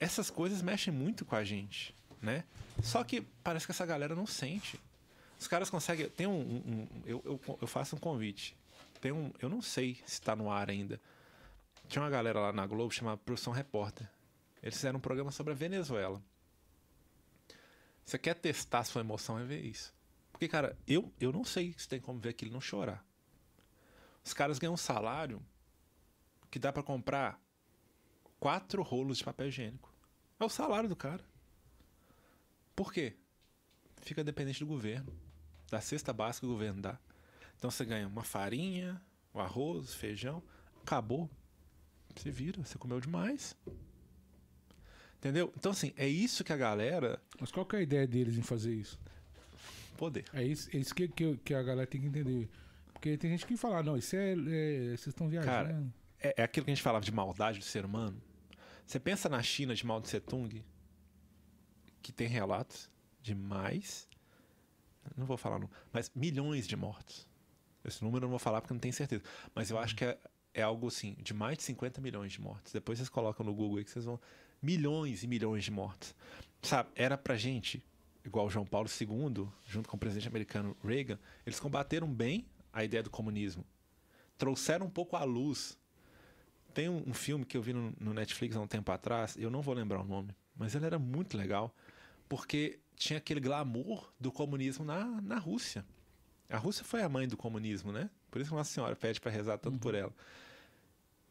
essas 0.00 0.30
coisas 0.30 0.60
mexem 0.62 0.92
muito 0.92 1.24
com 1.24 1.36
a 1.36 1.44
gente, 1.44 1.94
né? 2.20 2.44
Só 2.82 3.02
que 3.04 3.20
parece 3.42 3.66
que 3.66 3.72
essa 3.72 3.86
galera 3.86 4.14
não 4.14 4.26
sente. 4.26 4.78
Os 5.38 5.46
caras 5.46 5.68
conseguem. 5.70 6.08
Tem 6.10 6.26
um. 6.26 6.32
um- 6.40 6.62
um- 6.66 6.88
eu, 7.04 7.22
eu, 7.24 7.58
eu 7.62 7.66
faço 7.66 7.96
um 7.96 7.98
convite. 7.98 8.56
Tem 9.00 9.12
um. 9.12 9.30
Eu 9.40 9.48
não 9.50 9.60
sei 9.62 9.98
se 10.06 10.20
tá 10.20 10.34
no 10.36 10.50
ar 10.50 10.68
ainda. 10.70 11.00
Tinha 11.88 12.02
uma 12.02 12.10
galera 12.10 12.40
lá 12.40 12.52
na 12.52 12.66
Globo 12.66 12.92
chamada 12.92 13.16
Produção 13.18 13.52
Repórter. 13.52 14.08
Eles 14.62 14.74
fizeram 14.74 14.98
um 14.98 15.00
programa 15.00 15.30
sobre 15.30 15.52
a 15.52 15.56
Venezuela. 15.56 16.20
Você 18.04 18.18
quer 18.18 18.34
testar 18.34 18.84
sua 18.84 19.00
emoção 19.00 19.38
é 19.38 19.44
ver 19.44 19.64
isso. 19.64 19.94
Porque, 20.36 20.48
cara, 20.48 20.78
eu, 20.86 21.10
eu 21.18 21.32
não 21.32 21.44
sei 21.44 21.74
se 21.78 21.88
tem 21.88 21.98
como 21.98 22.20
ver 22.20 22.28
aquilo 22.28 22.52
não 22.52 22.60
chorar. 22.60 23.02
Os 24.22 24.34
caras 24.34 24.58
ganham 24.58 24.74
um 24.74 24.76
salário 24.76 25.42
que 26.50 26.58
dá 26.58 26.70
pra 26.70 26.82
comprar 26.82 27.40
quatro 28.38 28.82
rolos 28.82 29.16
de 29.16 29.24
papel 29.24 29.48
higiênico. 29.48 29.90
É 30.38 30.44
o 30.44 30.50
salário 30.50 30.90
do 30.90 30.94
cara. 30.94 31.24
Por 32.74 32.92
quê? 32.92 33.16
Fica 34.02 34.22
dependente 34.22 34.60
do 34.60 34.66
governo. 34.66 35.10
Da 35.70 35.80
cesta 35.80 36.12
básica 36.12 36.46
que 36.46 36.50
o 36.50 36.52
governo 36.52 36.82
dá. 36.82 36.98
Então 37.56 37.70
você 37.70 37.86
ganha 37.86 38.06
uma 38.06 38.22
farinha, 38.22 39.00
o 39.32 39.40
arroz, 39.40 39.94
feijão. 39.94 40.42
Acabou. 40.82 41.30
Você 42.14 42.30
vira, 42.30 42.62
você 42.62 42.76
comeu 42.76 43.00
demais. 43.00 43.56
Entendeu? 45.16 45.50
Então, 45.56 45.72
assim, 45.72 45.94
é 45.96 46.06
isso 46.06 46.44
que 46.44 46.52
a 46.52 46.58
galera. 46.58 47.22
Mas 47.40 47.50
qual 47.50 47.64
que 47.64 47.74
é 47.74 47.78
a 47.78 47.82
ideia 47.82 48.06
deles 48.06 48.36
em 48.36 48.42
fazer 48.42 48.74
isso? 48.74 49.00
Poder. 49.96 50.24
É 50.32 50.42
isso, 50.42 50.68
é 50.72 50.78
isso 50.78 50.94
que, 50.94 51.08
que, 51.08 51.36
que 51.38 51.54
a 51.54 51.62
galera 51.62 51.86
tem 51.86 52.00
que 52.00 52.06
entender. 52.06 52.48
Porque 52.92 53.16
tem 53.16 53.30
gente 53.30 53.46
que 53.46 53.56
fala, 53.56 53.82
não, 53.82 53.96
isso 53.96 54.16
é. 54.16 54.32
é 54.32 54.34
vocês 54.96 55.08
estão 55.08 55.28
viajando. 55.28 55.92
É, 56.20 56.34
é 56.38 56.42
aquilo 56.42 56.64
que 56.64 56.70
a 56.70 56.74
gente 56.74 56.82
falava 56.82 57.04
de 57.04 57.12
maldade 57.12 57.58
do 57.58 57.64
ser 57.64 57.84
humano. 57.84 58.20
Você 58.86 59.00
pensa 59.00 59.28
na 59.28 59.42
China 59.42 59.74
de 59.74 59.84
Mao 59.84 60.00
Tse 60.00 60.20
Tung, 60.20 60.64
que 62.00 62.12
tem 62.12 62.28
relatos 62.28 62.90
de 63.20 63.34
mais. 63.34 64.08
Não 65.16 65.26
vou 65.26 65.36
falar, 65.36 65.58
não, 65.58 65.70
mas 65.92 66.10
milhões 66.14 66.66
de 66.66 66.76
mortos. 66.76 67.28
Esse 67.84 68.02
número 68.02 68.18
eu 68.18 68.26
não 68.26 68.30
vou 68.30 68.38
falar 68.38 68.60
porque 68.60 68.72
eu 68.72 68.76
não 68.76 68.80
tenho 68.80 68.94
certeza. 68.94 69.22
Mas 69.54 69.70
eu 69.70 69.78
acho 69.78 69.94
que 69.94 70.04
é, 70.04 70.18
é 70.54 70.62
algo 70.62 70.88
assim, 70.88 71.16
de 71.20 71.34
mais 71.34 71.58
de 71.58 71.64
50 71.64 72.00
milhões 72.00 72.32
de 72.32 72.40
mortos. 72.40 72.72
Depois 72.72 72.98
vocês 72.98 73.08
colocam 73.08 73.44
no 73.44 73.54
Google 73.54 73.78
aí 73.78 73.84
que 73.84 73.90
vocês 73.90 74.04
vão. 74.04 74.20
Milhões 74.60 75.22
e 75.22 75.26
milhões 75.26 75.64
de 75.64 75.70
mortos. 75.70 76.14
Sabe, 76.62 76.90
era 76.94 77.16
pra 77.16 77.36
gente, 77.36 77.84
igual 78.26 78.50
João 78.50 78.66
Paulo 78.66 78.88
II, 78.88 79.48
junto 79.66 79.88
com 79.88 79.96
o 79.96 80.00
presidente 80.00 80.28
americano 80.28 80.76
Reagan, 80.84 81.18
eles 81.46 81.58
combateram 81.58 82.12
bem 82.12 82.46
a 82.72 82.84
ideia 82.84 83.02
do 83.02 83.10
comunismo. 83.10 83.64
Trouxeram 84.36 84.86
um 84.86 84.90
pouco 84.90 85.16
à 85.16 85.24
luz 85.24 85.78
tem 86.76 86.90
um, 86.90 87.02
um 87.06 87.14
filme 87.14 87.42
que 87.46 87.56
eu 87.56 87.62
vi 87.62 87.72
no, 87.72 87.94
no 87.98 88.12
Netflix 88.12 88.54
há 88.54 88.60
um 88.60 88.66
tempo 88.66 88.92
atrás, 88.92 89.34
eu 89.38 89.48
não 89.48 89.62
vou 89.62 89.72
lembrar 89.72 90.02
o 90.02 90.04
nome, 90.04 90.36
mas 90.54 90.74
ele 90.74 90.84
era 90.84 90.98
muito 90.98 91.34
legal, 91.34 91.74
porque 92.28 92.78
tinha 92.94 93.16
aquele 93.16 93.40
glamour 93.40 94.12
do 94.20 94.30
comunismo 94.30 94.84
na, 94.84 95.06
na 95.22 95.38
Rússia. 95.38 95.86
A 96.50 96.58
Rússia 96.58 96.84
foi 96.84 97.00
a 97.00 97.08
mãe 97.08 97.26
do 97.26 97.34
comunismo, 97.34 97.92
né? 97.92 98.10
Por 98.30 98.42
isso 98.42 98.50
que 98.50 98.56
Nossa 98.56 98.70
Senhora 98.70 98.94
pede 98.94 99.18
para 99.22 99.30
rezar 99.30 99.56
tanto 99.56 99.78
por 99.78 99.94
ela. 99.94 100.12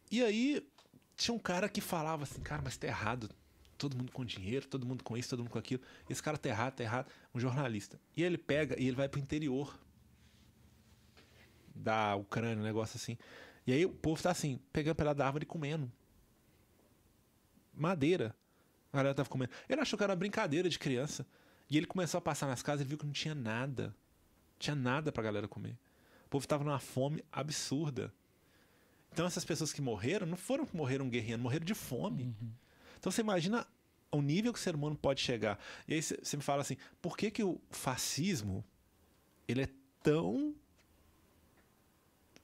E 0.10 0.24
aí 0.24 0.68
tinha 1.16 1.36
um 1.36 1.40
cara 1.40 1.70
que 1.70 1.80
falava 1.80 2.24
assim, 2.24 2.42
cara, 2.42 2.64
mas 2.64 2.76
tá 2.76 2.88
errado. 2.88 3.30
Todo 3.78 3.98
mundo 3.98 4.12
com 4.12 4.24
dinheiro, 4.24 4.68
todo 4.68 4.86
mundo 4.86 5.04
com 5.04 5.18
isso, 5.18 5.30
todo 5.30 5.40
mundo 5.40 5.52
com 5.52 5.60
aquilo. 5.60 5.82
Esse 6.10 6.24
cara 6.24 6.38
tá 6.38 6.50
errado, 6.50 6.76
tá 6.76 6.84
errado. 6.84 7.12
Um 7.34 7.40
jornalista. 7.40 8.00
E 8.16 8.24
ele 8.24 8.38
pega 8.38 8.80
e 8.80 8.88
ele 8.88 8.96
vai 8.96 9.10
pro 9.10 9.20
interior 9.20 9.78
da 11.76 12.16
Ucrânia, 12.16 12.58
um 12.58 12.66
negócio 12.66 12.96
assim. 12.96 13.18
E 13.68 13.74
aí 13.74 13.86
o 13.86 13.90
povo 13.90 14.22
tá 14.22 14.32
assim, 14.32 14.60
pegando 14.72 14.96
pedaço 14.96 15.18
da 15.18 15.26
árvore 15.26 15.44
e 15.44 15.48
comendo. 15.48 15.92
Madeira. 17.74 18.36
A 18.94 18.98
galera 18.98 19.14
tava 19.14 19.28
comendo. 19.28 19.52
Ele 19.68 19.82
achou 19.82 19.98
que 19.98 20.04
era 20.04 20.16
brincadeira 20.16 20.70
de 20.70 20.80
criança. 20.80 21.28
E 21.70 21.78
ele 21.78 21.86
começou 21.86 22.20
a 22.20 22.22
passar 22.22 22.48
nas 22.48 22.62
casas 22.62 22.86
e 22.86 22.88
viu 22.88 22.98
que 22.98 23.06
não 23.06 23.12
tinha 23.12 23.36
nada. 23.36 23.94
Tinha 24.58 24.76
nada 24.76 25.12
pra 25.12 25.24
galera 25.24 25.48
comer. 25.48 25.78
O 26.26 26.30
povo 26.30 26.48
tava 26.48 26.64
numa 26.64 26.80
fome 26.80 27.24
absurda. 27.32 28.14
Então 29.12 29.26
essas 29.26 29.44
pessoas 29.44 29.74
que 29.74 29.82
morreram 29.82 30.26
não 30.26 30.38
foram 30.38 30.66
que 30.66 30.76
morreram 30.76 31.10
guerreando, 31.10 31.44
morreram 31.44 31.66
de 31.66 31.74
fome. 31.74 32.36
Então 33.06 33.12
você 33.12 33.22
imagina 33.22 33.68
o 34.12 34.20
nível 34.20 34.52
que 34.52 34.58
o 34.58 34.62
ser 34.62 34.74
humano 34.74 34.96
pode 34.96 35.22
chegar. 35.22 35.60
E 35.88 35.94
aí 35.94 36.02
você 36.02 36.36
me 36.36 36.42
fala 36.42 36.64
assim, 36.64 36.76
por 37.00 37.16
que 37.16 37.30
que 37.30 37.44
o 37.44 37.62
fascismo 37.70 38.66
ele 39.48 39.62
é 39.62 39.70
tão 40.02 40.56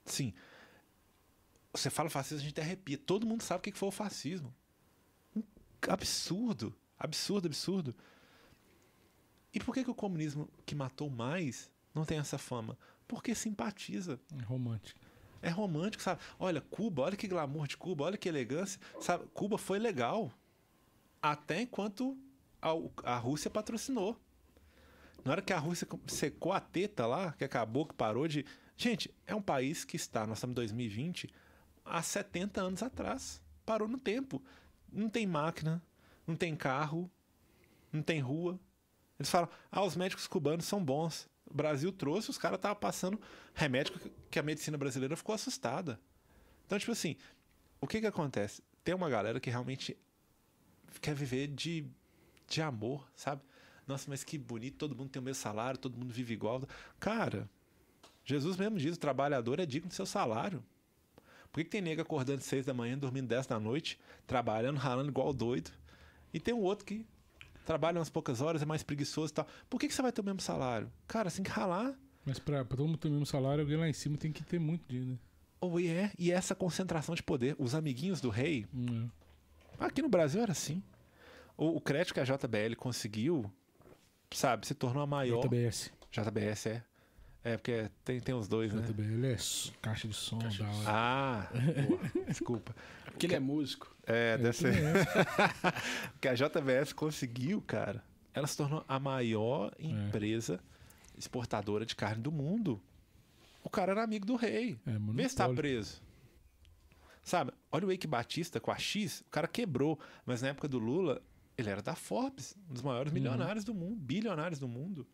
sim, 0.05 0.35
você 1.73 1.89
fala 1.89 2.11
fascismo, 2.11 2.43
a 2.43 2.47
gente 2.47 2.61
arrepia. 2.61 2.95
Todo 2.95 3.25
mundo 3.25 3.41
sabe 3.41 3.57
o 3.57 3.63
que 3.63 3.71
que 3.71 3.77
foi 3.79 3.89
o 3.89 3.91
fascismo. 3.91 4.53
Um 5.35 5.41
absurdo. 5.87 6.75
Absurdo, 6.99 7.47
absurdo. 7.47 7.95
E 9.51 9.59
por 9.59 9.73
que, 9.73 9.83
que 9.83 9.89
o 9.89 9.95
comunismo 9.95 10.47
que 10.63 10.75
matou 10.75 11.09
mais 11.09 11.71
não 11.91 12.05
tem 12.05 12.19
essa 12.19 12.37
fama? 12.37 12.77
Porque 13.07 13.33
simpatiza. 13.33 14.19
É 14.37 14.43
romântico. 14.43 14.99
É 15.41 15.49
romântico, 15.49 16.03
sabe? 16.03 16.21
Olha, 16.37 16.61
Cuba, 16.61 17.01
olha 17.01 17.17
que 17.17 17.27
glamour 17.27 17.67
de 17.67 17.77
Cuba, 17.77 18.03
olha 18.03 18.15
que 18.15 18.29
elegância. 18.29 18.79
Sabe, 18.99 19.25
Cuba 19.33 19.57
foi 19.57 19.79
legal. 19.79 20.31
Até 21.21 21.61
enquanto 21.61 22.17
a, 22.61 22.71
a 23.03 23.17
Rússia 23.17 23.49
patrocinou. 23.49 24.19
Na 25.23 25.33
hora 25.33 25.41
que 25.41 25.53
a 25.53 25.59
Rússia 25.59 25.87
secou 26.07 26.51
a 26.51 26.59
teta 26.59 27.05
lá, 27.05 27.33
que 27.33 27.43
acabou, 27.43 27.85
que 27.85 27.93
parou 27.93 28.27
de. 28.27 28.45
Gente, 28.75 29.13
é 29.27 29.35
um 29.35 29.41
país 29.41 29.85
que 29.85 29.95
está, 29.95 30.25
nós 30.25 30.37
estamos 30.37 30.53
em 30.53 30.55
2020, 30.55 31.29
há 31.85 32.01
70 32.01 32.61
anos 32.61 32.81
atrás. 32.81 33.41
Parou 33.65 33.87
no 33.87 33.99
tempo. 33.99 34.41
Não 34.91 35.09
tem 35.09 35.27
máquina, 35.27 35.81
não 36.25 36.35
tem 36.35 36.55
carro, 36.55 37.09
não 37.91 38.01
tem 38.01 38.19
rua. 38.19 38.59
Eles 39.19 39.29
falam, 39.29 39.49
ah, 39.71 39.83
os 39.83 39.95
médicos 39.95 40.27
cubanos 40.27 40.65
são 40.65 40.83
bons. 40.83 41.29
O 41.45 41.53
Brasil 41.53 41.91
trouxe, 41.91 42.29
os 42.29 42.37
caras 42.37 42.57
estavam 42.57 42.77
passando 42.77 43.21
remédio 43.53 43.93
que 44.31 44.39
a 44.39 44.43
medicina 44.43 44.77
brasileira 44.77 45.15
ficou 45.15 45.35
assustada. 45.35 45.99
Então, 46.65 46.79
tipo 46.79 46.91
assim, 46.91 47.15
o 47.79 47.85
que 47.85 48.01
que 48.01 48.07
acontece? 48.07 48.63
Tem 48.83 48.95
uma 48.95 49.09
galera 49.09 49.39
que 49.39 49.49
realmente 49.49 49.97
quer 51.01 51.15
viver 51.15 51.47
de, 51.47 51.85
de 52.47 52.61
amor, 52.61 53.07
sabe? 53.15 53.41
Nossa, 53.87 54.05
mas 54.09 54.23
que 54.23 54.37
bonito, 54.37 54.77
todo 54.77 54.95
mundo 54.95 55.09
tem 55.09 55.21
o 55.21 55.25
mesmo 55.25 55.41
salário, 55.41 55.77
todo 55.79 55.97
mundo 55.97 56.13
vive 56.13 56.33
igual. 56.33 56.61
Cara, 56.99 57.49
Jesus 58.23 58.55
mesmo 58.57 58.77
diz, 58.77 58.95
o 58.95 58.99
trabalhador 58.99 59.59
é 59.59 59.65
digno 59.65 59.89
do 59.89 59.93
seu 59.93 60.05
salário. 60.05 60.63
Por 61.51 61.57
que, 61.59 61.63
que 61.65 61.69
tem 61.71 61.81
nego 61.81 62.01
acordando 62.01 62.41
seis 62.41 62.65
da 62.65 62.73
manhã, 62.73 62.97
dormindo 62.97 63.27
dez 63.27 63.45
da 63.45 63.59
noite, 63.59 63.99
trabalhando, 64.25 64.77
ralando 64.77 65.09
igual 65.09 65.33
doido? 65.33 65.71
E 66.33 66.39
tem 66.39 66.53
um 66.53 66.61
outro 66.61 66.85
que 66.85 67.05
trabalha 67.65 67.97
umas 67.99 68.09
poucas 68.09 68.39
horas, 68.39 68.61
é 68.61 68.65
mais 68.65 68.83
preguiçoso 68.83 69.33
e 69.33 69.35
tal. 69.35 69.47
Por 69.69 69.79
que, 69.79 69.87
que 69.87 69.93
você 69.93 70.01
vai 70.01 70.11
ter 70.13 70.21
o 70.21 70.23
mesmo 70.23 70.39
salário? 70.39 70.89
Cara, 71.07 71.29
você 71.29 71.37
tem 71.37 71.43
que 71.43 71.51
ralar. 71.51 71.93
Mas 72.25 72.39
pra, 72.39 72.63
pra 72.63 72.77
todo 72.77 72.87
mundo 72.87 72.97
ter 72.97 73.09
o 73.09 73.11
mesmo 73.11 73.25
salário, 73.25 73.61
alguém 73.63 73.75
lá 73.77 73.89
em 73.89 73.93
cima 73.93 74.15
tem 74.15 74.31
que 74.31 74.43
ter 74.43 74.59
muito 74.59 74.87
dinheiro. 74.87 75.11
né? 75.11 75.17
Ou 75.59 75.79
é, 75.79 76.11
e 76.17 76.31
essa 76.31 76.55
concentração 76.55 77.13
de 77.15 77.21
poder. 77.21 77.55
Os 77.59 77.75
amiguinhos 77.75 78.21
do 78.21 78.29
rei, 78.29 78.65
Hum, 78.73 79.09
aqui 79.77 80.01
no 80.01 80.07
Brasil 80.09 80.41
era 80.41 80.53
assim. 80.53 80.81
O, 81.57 81.77
o 81.77 81.81
crédito 81.81 82.13
que 82.13 82.19
a 82.19 82.23
JBL 82.23 82.75
conseguiu, 82.77 83.51
sabe, 84.31 84.65
se 84.67 84.73
tornou 84.73 85.01
a 85.01 85.05
é. 85.05 85.09
maior. 85.09 85.41
JBS. 85.43 85.91
JBS 86.11 86.65
é. 86.67 86.83
É, 87.43 87.57
porque 87.57 87.89
tem, 88.05 88.19
tem 88.19 88.35
os 88.35 88.47
dois, 88.47 88.71
né? 88.71 88.83
JBL 88.83 89.25
é 89.25 89.35
caixa 89.81 90.07
de 90.07 90.13
som, 90.13 90.37
da 90.37 90.47
hora. 90.47 90.83
Ah, 90.85 91.49
boa, 91.87 91.99
desculpa. 92.27 92.75
Porque 93.05 93.25
ele 93.25 93.35
é 93.35 93.39
músico. 93.39 93.95
É, 94.05 94.37
deve 94.37 94.49
isso 94.49 94.61
ser. 94.61 94.73
mesmo. 94.79 95.05
que 96.19 96.27
a 96.27 96.35
JBS 96.35 96.93
conseguiu, 96.93 97.59
cara. 97.61 98.03
Ela 98.33 98.45
se 98.45 98.55
tornou 98.55 98.85
a 98.87 98.99
maior 98.99 99.73
É. 99.79 99.85
empresa 99.87 100.59
exportadora 101.17 101.85
de 101.85 101.95
carne 101.95 102.21
do 102.21 102.31
mundo. 102.31 102.81
O 103.63 103.69
cara 103.69 103.91
era 103.91 104.03
amigo 104.03 104.25
do 104.25 104.35
rei. 104.35 104.77
É, 104.85 104.91
Vê 105.13 105.27
se 105.29 105.35
tá 105.35 105.49
preso. 105.49 106.01
Sabe, 107.23 107.51
olha 107.71 107.85
o 107.87 107.91
Eike 107.91 108.07
Batista 108.07 108.59
com 108.59 108.71
a 108.71 108.77
X, 108.77 109.21
o 109.21 109.29
cara 109.29 109.47
quebrou. 109.47 109.99
Mas 110.25 110.41
na 110.41 110.49
época 110.49 110.67
do 110.67 110.79
Lula, 110.79 111.21
ele 111.61 111.69
era 111.69 111.81
da 111.81 111.95
Forbes, 111.95 112.55
um 112.69 112.73
dos 112.73 112.81
maiores 112.81 113.11
milionários 113.13 113.63
do 113.63 113.73
mundo, 113.73 113.95
bilionários 113.95 114.59
do 114.59 114.67
mundo. 114.67 115.07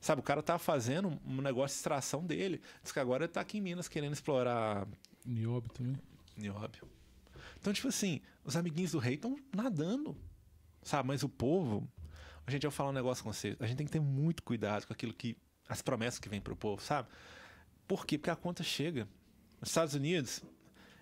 Sabe, 0.00 0.20
o 0.20 0.24
cara 0.24 0.42
tava 0.42 0.58
fazendo 0.58 1.18
um 1.24 1.40
negócio 1.40 1.74
de 1.74 1.78
extração 1.78 2.24
dele. 2.24 2.60
Diz 2.82 2.92
que 2.92 3.00
agora 3.00 3.24
ele 3.24 3.32
tá 3.32 3.40
aqui 3.40 3.58
em 3.58 3.60
Minas 3.60 3.88
querendo 3.88 4.12
explorar 4.12 4.86
Nióbio 5.24 5.70
também. 5.72 5.96
Nióbio. 6.36 6.86
Então, 7.58 7.72
tipo 7.72 7.88
assim, 7.88 8.20
os 8.44 8.56
amiguinhos 8.56 8.92
do 8.92 8.98
rei 8.98 9.14
estão 9.14 9.38
nadando. 9.54 10.16
Sabe, 10.82 11.08
mas 11.08 11.22
o 11.22 11.28
povo. 11.28 11.88
A 12.46 12.50
gente 12.50 12.62
vai 12.62 12.70
falar 12.70 12.90
um 12.90 12.92
negócio 12.92 13.24
com 13.24 13.32
vocês. 13.32 13.56
A 13.58 13.66
gente 13.66 13.78
tem 13.78 13.86
que 13.86 13.92
ter 13.92 14.00
muito 14.00 14.42
cuidado 14.42 14.86
com 14.86 14.92
aquilo 14.92 15.12
que. 15.14 15.36
As 15.68 15.82
promessas 15.82 16.20
que 16.20 16.28
vêm 16.28 16.40
pro 16.40 16.54
povo, 16.54 16.80
sabe? 16.80 17.08
Por 17.88 18.06
quê? 18.06 18.16
Porque 18.18 18.30
a 18.30 18.36
conta 18.36 18.62
chega. 18.62 19.08
Nos 19.60 19.70
Estados 19.70 19.94
Unidos, 19.94 20.42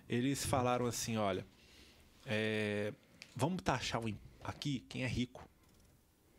eles 0.09 0.43
falaram 0.45 0.87
assim: 0.87 1.17
olha, 1.17 1.45
é, 2.25 2.91
vamos 3.35 3.61
taxar 3.61 4.03
o 4.03 4.09
im- 4.09 4.17
aqui 4.47 4.79
quem 4.89 5.03
é 5.03 5.07
rico. 5.07 5.47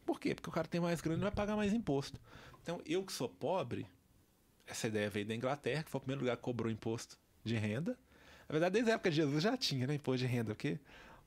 Por 0.05 0.21
quê? 0.21 0.35
Porque 0.35 0.49
o 0.49 0.53
cara 0.53 0.69
tem 0.69 0.81
mais 0.81 1.01
grana 1.01 1.19
e 1.19 1.23
vai 1.23 1.31
pagar 1.33 1.57
mais 1.57 1.73
imposto. 1.73 2.21
Então, 2.63 2.81
eu 2.87 3.05
que 3.05 3.13
sou 3.13 3.29
pobre, 3.29 3.87
essa 4.67 4.87
ideia 4.87 5.11
veio 5.11 5.27
da 5.27 5.35
Inglaterra, 5.35 5.83
que 5.83 5.91
foi 5.91 5.99
o 5.99 6.03
primeiro 6.03 6.21
lugar 6.23 6.37
que 6.37 6.43
cobrou 6.43 6.71
imposto 6.71 7.19
de 7.45 7.57
renda. 7.57 7.99
Na 8.49 8.53
verdade, 8.53 8.75
desde 8.75 8.91
a 8.91 8.95
época 8.95 9.11
de 9.11 9.17
Jesus 9.17 9.43
já 9.43 9.57
tinha 9.57 9.87
né, 9.87 9.95
imposto 9.95 10.19
de 10.19 10.27
renda, 10.27 10.55
porque 10.55 10.79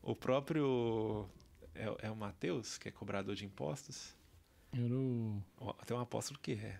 o 0.01 0.15
próprio 0.15 1.27
É, 1.75 2.07
é 2.07 2.11
o 2.11 2.15
Matheus, 2.15 2.77
que 2.77 2.89
é 2.89 2.91
cobrador 2.91 3.35
de 3.35 3.45
impostos? 3.45 4.15
Não. 4.73 5.43
Ó, 5.57 5.73
Tem 5.85 5.95
um 5.95 5.99
apóstolo 5.99 6.39
que 6.41 6.53
é. 6.53 6.79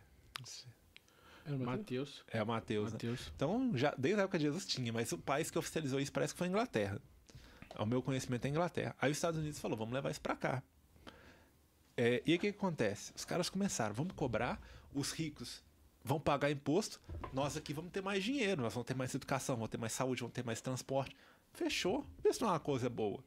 Era 1.46 1.56
o 1.56 1.60
Mateus? 1.60 1.78
Mateus. 1.78 2.24
É 2.28 2.44
o 2.44 2.48
Mateus, 2.48 2.86
né? 2.86 2.92
Mateus. 2.94 3.32
Então, 3.36 3.72
já, 3.76 3.96
desde 3.98 4.20
a 4.20 4.24
época 4.24 4.38
de 4.38 4.46
Jesus 4.46 4.66
tinha, 4.66 4.94
mas 4.94 5.12
o 5.12 5.18
país 5.18 5.50
que 5.50 5.58
oficializou 5.58 6.00
isso 6.00 6.12
parece 6.12 6.34
que 6.34 6.38
foi 6.38 6.48
a 6.48 6.50
Inglaterra. 6.50 7.02
O 7.78 7.86
meu 7.86 8.02
conhecimento 8.02 8.46
é 8.46 8.48
a 8.48 8.52
Inglaterra. 8.52 8.96
Aí 9.00 9.12
os 9.12 9.18
Estados 9.18 9.40
Unidos 9.40 9.60
falou, 9.60 9.78
vamos 9.78 9.94
levar 9.94 10.10
isso 10.12 10.22
pra 10.22 10.36
cá. 10.36 10.64
É, 11.96 12.24
e 12.26 12.32
aí 12.32 12.38
o 12.38 12.40
que, 12.40 12.52
que 12.52 12.58
acontece? 12.58 13.12
Os 13.16 13.26
caras 13.26 13.50
começaram, 13.50 13.94
vamos 13.94 14.14
cobrar, 14.14 14.60
os 14.94 15.12
ricos 15.12 15.64
vão 16.04 16.20
pagar 16.20 16.50
imposto, 16.50 17.00
nós 17.34 17.58
aqui 17.58 17.74
vamos 17.74 17.92
ter 17.92 18.02
mais 18.02 18.24
dinheiro, 18.24 18.62
nós 18.62 18.74
vamos 18.74 18.88
ter 18.88 18.96
mais 18.96 19.14
educação, 19.14 19.56
vamos 19.56 19.70
ter 19.70 19.78
mais 19.78 19.94
saúde, 19.94 20.22
vamos 20.22 20.34
ter 20.34 20.46
mais 20.46 20.62
transporte. 20.62 21.16
Fechou. 21.54 22.06
Isso 22.24 22.42
não 22.42 22.50
é 22.50 22.54
uma 22.54 22.60
coisa 22.60 22.90
boa. 22.90 23.24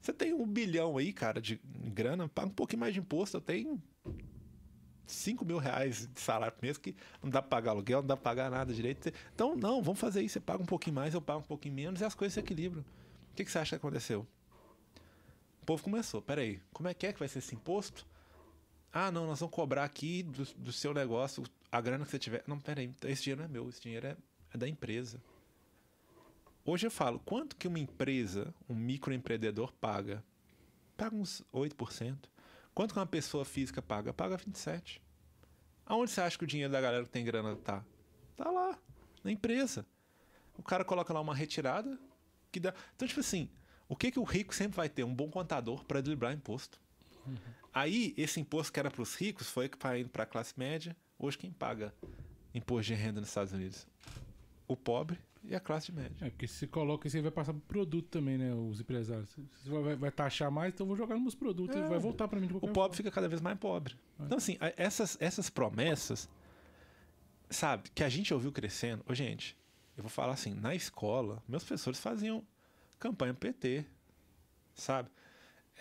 Você 0.00 0.12
tem 0.12 0.34
um 0.34 0.46
bilhão 0.46 0.98
aí, 0.98 1.12
cara, 1.12 1.40
de 1.40 1.60
grana, 1.64 2.28
paga 2.28 2.48
um 2.48 2.54
pouquinho 2.54 2.80
mais 2.80 2.92
de 2.92 2.98
imposto. 2.98 3.36
Eu 3.36 3.40
tenho 3.40 3.80
5 5.06 5.44
mil 5.44 5.58
reais 5.58 6.08
de 6.12 6.20
salário 6.20 6.54
por 6.54 6.62
mês 6.64 6.76
que 6.76 6.96
não 7.22 7.30
dá 7.30 7.40
pra 7.40 7.50
pagar 7.50 7.70
aluguel, 7.70 8.00
não 8.00 8.08
dá 8.08 8.16
pra 8.16 8.30
pagar 8.30 8.50
nada 8.50 8.74
direito. 8.74 9.12
Então, 9.32 9.54
não, 9.54 9.80
vamos 9.80 10.00
fazer 10.00 10.22
isso. 10.22 10.34
Você 10.34 10.40
paga 10.40 10.60
um 10.62 10.66
pouquinho 10.66 10.96
mais, 10.96 11.14
eu 11.14 11.22
pago 11.22 11.40
um 11.40 11.44
pouquinho 11.44 11.74
menos 11.74 12.00
e 12.00 12.04
as 12.04 12.14
coisas 12.14 12.34
se 12.34 12.40
equilibram. 12.40 12.84
O 13.32 13.34
que, 13.34 13.44
que 13.46 13.50
você 13.50 13.58
acha 13.58 13.70
que 13.70 13.76
aconteceu? 13.76 14.26
O 15.62 15.64
povo 15.64 15.82
começou. 15.82 16.20
Peraí, 16.20 16.60
como 16.70 16.88
é 16.88 16.94
que 16.94 17.06
é 17.06 17.12
que 17.12 17.18
vai 17.18 17.28
ser 17.28 17.38
esse 17.38 17.54
imposto? 17.54 18.06
Ah, 18.92 19.10
não, 19.10 19.26
nós 19.26 19.40
vamos 19.40 19.54
cobrar 19.54 19.84
aqui 19.84 20.22
do, 20.22 20.44
do 20.56 20.70
seu 20.70 20.92
negócio 20.92 21.42
a 21.70 21.80
grana 21.80 22.04
que 22.04 22.10
você 22.10 22.18
tiver. 22.18 22.44
Não, 22.46 22.60
peraí, 22.60 22.94
esse 23.04 23.22
dinheiro 23.22 23.40
não 23.40 23.46
é 23.46 23.48
meu, 23.48 23.68
esse 23.70 23.80
dinheiro 23.80 24.06
é, 24.06 24.16
é 24.52 24.58
da 24.58 24.68
empresa. 24.68 25.18
Hoje 26.62 26.86
eu 26.86 26.90
falo, 26.90 27.18
quanto 27.20 27.56
que 27.56 27.66
uma 27.66 27.78
empresa, 27.78 28.54
um 28.68 28.74
microempreendedor 28.74 29.72
paga? 29.72 30.22
Paga 30.94 31.16
uns 31.16 31.42
8%. 31.54 32.28
Quanto 32.74 32.92
que 32.92 33.00
uma 33.00 33.06
pessoa 33.06 33.46
física 33.46 33.80
paga? 33.80 34.12
Paga 34.12 34.36
27%. 34.36 35.00
Aonde 35.86 36.10
você 36.10 36.20
acha 36.20 36.36
que 36.36 36.44
o 36.44 36.46
dinheiro 36.46 36.70
da 36.70 36.80
galera 36.82 37.04
que 37.04 37.10
tem 37.10 37.24
grana 37.24 37.56
tá? 37.56 37.82
Tá 38.36 38.50
lá, 38.50 38.78
na 39.24 39.32
empresa. 39.32 39.86
O 40.56 40.62
cara 40.62 40.84
coloca 40.84 41.14
lá 41.14 41.20
uma 41.20 41.34
retirada 41.34 41.98
que 42.52 42.60
dá. 42.60 42.74
Então, 42.94 43.08
tipo 43.08 43.20
assim, 43.20 43.48
o 43.88 43.96
que 43.96 44.10
que 44.10 44.18
o 44.20 44.24
rico 44.24 44.54
sempre 44.54 44.76
vai 44.76 44.88
ter? 44.88 45.02
Um 45.04 45.14
bom 45.14 45.28
contador 45.30 45.84
para 45.84 46.00
driblar 46.00 46.32
imposto. 46.32 46.80
Aí, 47.72 48.12
esse 48.16 48.38
imposto 48.38 48.72
que 48.72 48.78
era 48.78 48.90
para 48.90 49.02
os 49.02 49.14
ricos 49.14 49.48
foi 49.48 49.68
para 49.68 49.98
indo 49.98 50.10
para 50.10 50.24
a 50.24 50.26
classe 50.26 50.52
média. 50.56 50.94
Hoje, 51.18 51.38
quem 51.38 51.50
paga 51.50 51.94
imposto 52.54 52.92
de 52.92 52.94
renda 52.94 53.20
nos 53.20 53.28
Estados 53.30 53.52
Unidos? 53.52 53.86
O 54.68 54.76
pobre 54.76 55.18
e 55.44 55.54
a 55.54 55.60
classe 55.60 55.90
média. 55.90 56.14
É, 56.20 56.30
porque 56.30 56.46
se 56.46 56.66
coloca 56.66 57.06
isso 57.06 57.16
aí 57.16 57.22
vai 57.22 57.30
passar 57.32 57.52
pro 57.52 57.62
produto 57.62 58.08
também, 58.08 58.36
né? 58.38 58.54
Os 58.54 58.80
empresários. 58.80 59.30
Se 59.62 59.68
vai, 59.68 59.96
vai- 59.96 60.10
taxar 60.10 60.50
mais, 60.50 60.72
então 60.74 60.84
eu 60.84 60.88
vou 60.88 60.96
jogar 60.96 61.14
nos 61.14 61.22
meus 61.22 61.34
produtos. 61.34 61.74
É. 61.76 61.80
e 61.80 61.88
vai 61.88 61.98
voltar 61.98 62.28
pra 62.28 62.38
mim 62.38 62.46
de 62.46 62.52
O 62.54 62.60
qualquer 62.60 62.74
pobre 62.74 62.96
fica 62.96 63.10
cada 63.10 63.28
vez 63.28 63.40
mais 63.40 63.58
pobre. 63.58 63.94
Então, 64.20 64.38
assim, 64.38 64.56
essas, 64.76 65.16
essas 65.20 65.48
promessas, 65.50 66.28
sabe, 67.50 67.90
que 67.94 68.02
a 68.04 68.08
gente 68.08 68.32
ouviu 68.32 68.52
crescendo. 68.52 69.04
Ô, 69.08 69.14
gente, 69.14 69.56
eu 69.96 70.02
vou 70.02 70.10
falar 70.10 70.32
assim, 70.32 70.54
na 70.54 70.74
escola, 70.74 71.42
meus 71.46 71.62
professores 71.64 72.00
faziam 72.00 72.44
campanha 72.98 73.34
PT, 73.34 73.84
sabe? 74.74 75.10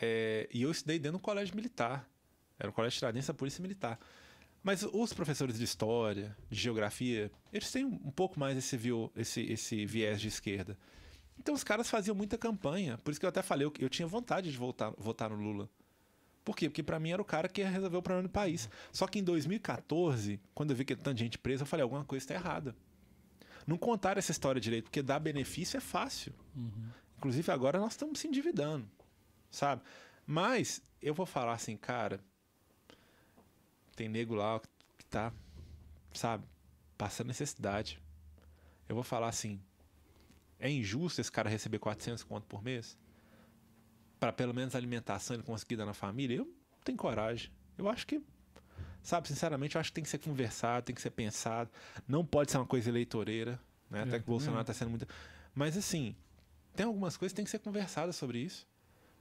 É, 0.02 0.50
e 0.52 0.62
eu 0.64 0.72
estudei 0.72 1.00
dentro 1.00 1.18
do 1.18 1.22
colégio 1.22 1.56
militar. 1.56 2.08
Era 2.60 2.70
o 2.70 2.74
colégio 2.74 2.98
tiradentes 3.00 3.28
da 3.28 3.34
Polícia 3.34 3.62
Militar. 3.62 4.00
Mas 4.64 4.84
os 4.84 5.14
professores 5.14 5.58
de 5.58 5.64
história, 5.64 6.36
de 6.50 6.60
geografia, 6.60 7.32
eles 7.52 7.72
têm 7.72 7.86
um 7.86 8.12
pouco 8.12 8.40
mais 8.40 8.58
esse, 8.58 8.80
esse, 9.16 9.42
esse 9.42 9.86
viés 9.86 10.22
de 10.22 10.28
esquerda. 10.28 10.78
Então 11.40 11.56
os 11.56 11.64
caras 11.64 11.90
faziam 11.90 12.16
muita 12.16 12.38
campanha. 12.38 12.98
Por 13.00 13.10
isso 13.10 13.20
que 13.20 13.26
eu 13.26 13.30
até 13.30 13.42
falei, 13.42 13.66
eu, 13.66 13.74
eu 13.80 13.90
tinha 13.90 14.08
vontade 14.08 14.52
de 14.52 14.58
voltar, 14.58 14.92
votar 14.98 15.32
no 15.32 15.36
Lula. 15.36 15.68
Por 16.44 16.56
quê? 16.56 16.70
Porque 16.70 16.84
pra 16.84 17.00
mim 17.00 17.12
era 17.12 17.22
o 17.22 17.26
cara 17.26 17.48
que 17.48 17.62
ia 17.62 17.70
resolver 17.70 17.98
o 17.98 18.02
problema 18.02 18.28
do 18.28 18.32
país. 18.32 18.70
Só 18.92 19.08
que 19.08 19.18
em 19.20 19.24
2014, 19.24 20.40
quando 20.54 20.72
eu 20.72 20.76
vi 20.76 20.86
que 20.86 20.96
tanta 20.96 21.18
gente 21.18 21.38
presa, 21.38 21.64
eu 21.64 21.68
falei, 21.68 21.84
alguma 21.84 22.06
coisa 22.06 22.24
está 22.24 22.36
errada. 22.36 22.76
Não 23.68 23.78
contaram 23.78 24.20
essa 24.20 24.32
história 24.32 24.60
direito, 24.60 24.86
porque 24.86 25.02
dar 25.02 25.20
benefício 25.20 25.78
é 25.78 25.82
fácil. 25.82 26.34
Inclusive 27.18 27.52
agora 27.52 27.80
nós 27.80 27.94
estamos 27.94 28.20
se 28.20 28.28
endividando, 28.28 28.90
sabe? 29.50 29.82
Mas 30.26 30.82
eu 31.02 31.14
vou 31.14 31.26
falar 31.26 31.54
assim, 31.54 31.78
cara, 31.78 32.20
tem 33.96 34.10
nego 34.10 34.34
lá 34.34 34.60
que 34.98 35.06
tá, 35.06 35.32
sabe, 36.14 36.44
passando 36.98 37.28
necessidade. 37.28 38.00
Eu 38.90 38.96
vou 38.96 39.04
falar 39.04 39.28
assim, 39.28 39.62
é 40.60 40.70
injusto 40.70 41.22
esse 41.22 41.32
cara 41.32 41.50
receber 41.50 41.80
400 41.80 42.24
conto 42.24 42.46
por 42.46 42.64
mês? 42.64 42.98
Para 44.20 44.32
pelo 44.32 44.54
menos 44.54 44.76
a 44.76 44.78
alimentação 44.78 45.36
ele 45.36 45.44
conseguir 45.44 45.76
dar 45.76 45.86
na 45.86 45.94
família? 45.94 46.38
Eu 46.38 46.46
não 46.46 46.84
tenho 46.84 46.98
coragem. 46.98 47.52
Eu 47.78 47.90
acho 47.90 48.06
que, 48.06 48.22
sabe, 49.02 49.28
sinceramente, 49.28 49.76
eu 49.76 49.82
acho 49.82 49.90
que 49.91 49.95
tem 49.95 50.03
que 50.03 50.10
ser 50.10 50.19
conversado, 50.19 50.86
tem 50.86 50.95
que 50.95 51.02
ser 51.02 51.11
pensado. 51.11 51.69
Não 52.07 52.26
pode 52.26 52.52
ser 52.52 52.57
uma 52.57 52.65
coisa 52.65 52.90
eleitoreira, 52.90 53.60
né? 53.90 53.99
É, 53.99 54.03
Até 54.03 54.19
que 54.19 54.23
o 54.23 54.28
Bolsonaro 54.32 54.61
está 54.61 54.73
sendo 54.73 54.90
muito. 54.90 55.07
Mas 55.53 55.76
assim, 55.78 56.15
tem 56.76 56.86
algumas 56.86 57.18
coisas 57.18 57.34
que 57.34 57.38
tem 57.38 57.45
que 57.45 57.52
ser 57.52 57.60
conversadas 57.60 58.15
sobre 58.15 58.40
isso. 58.40 58.68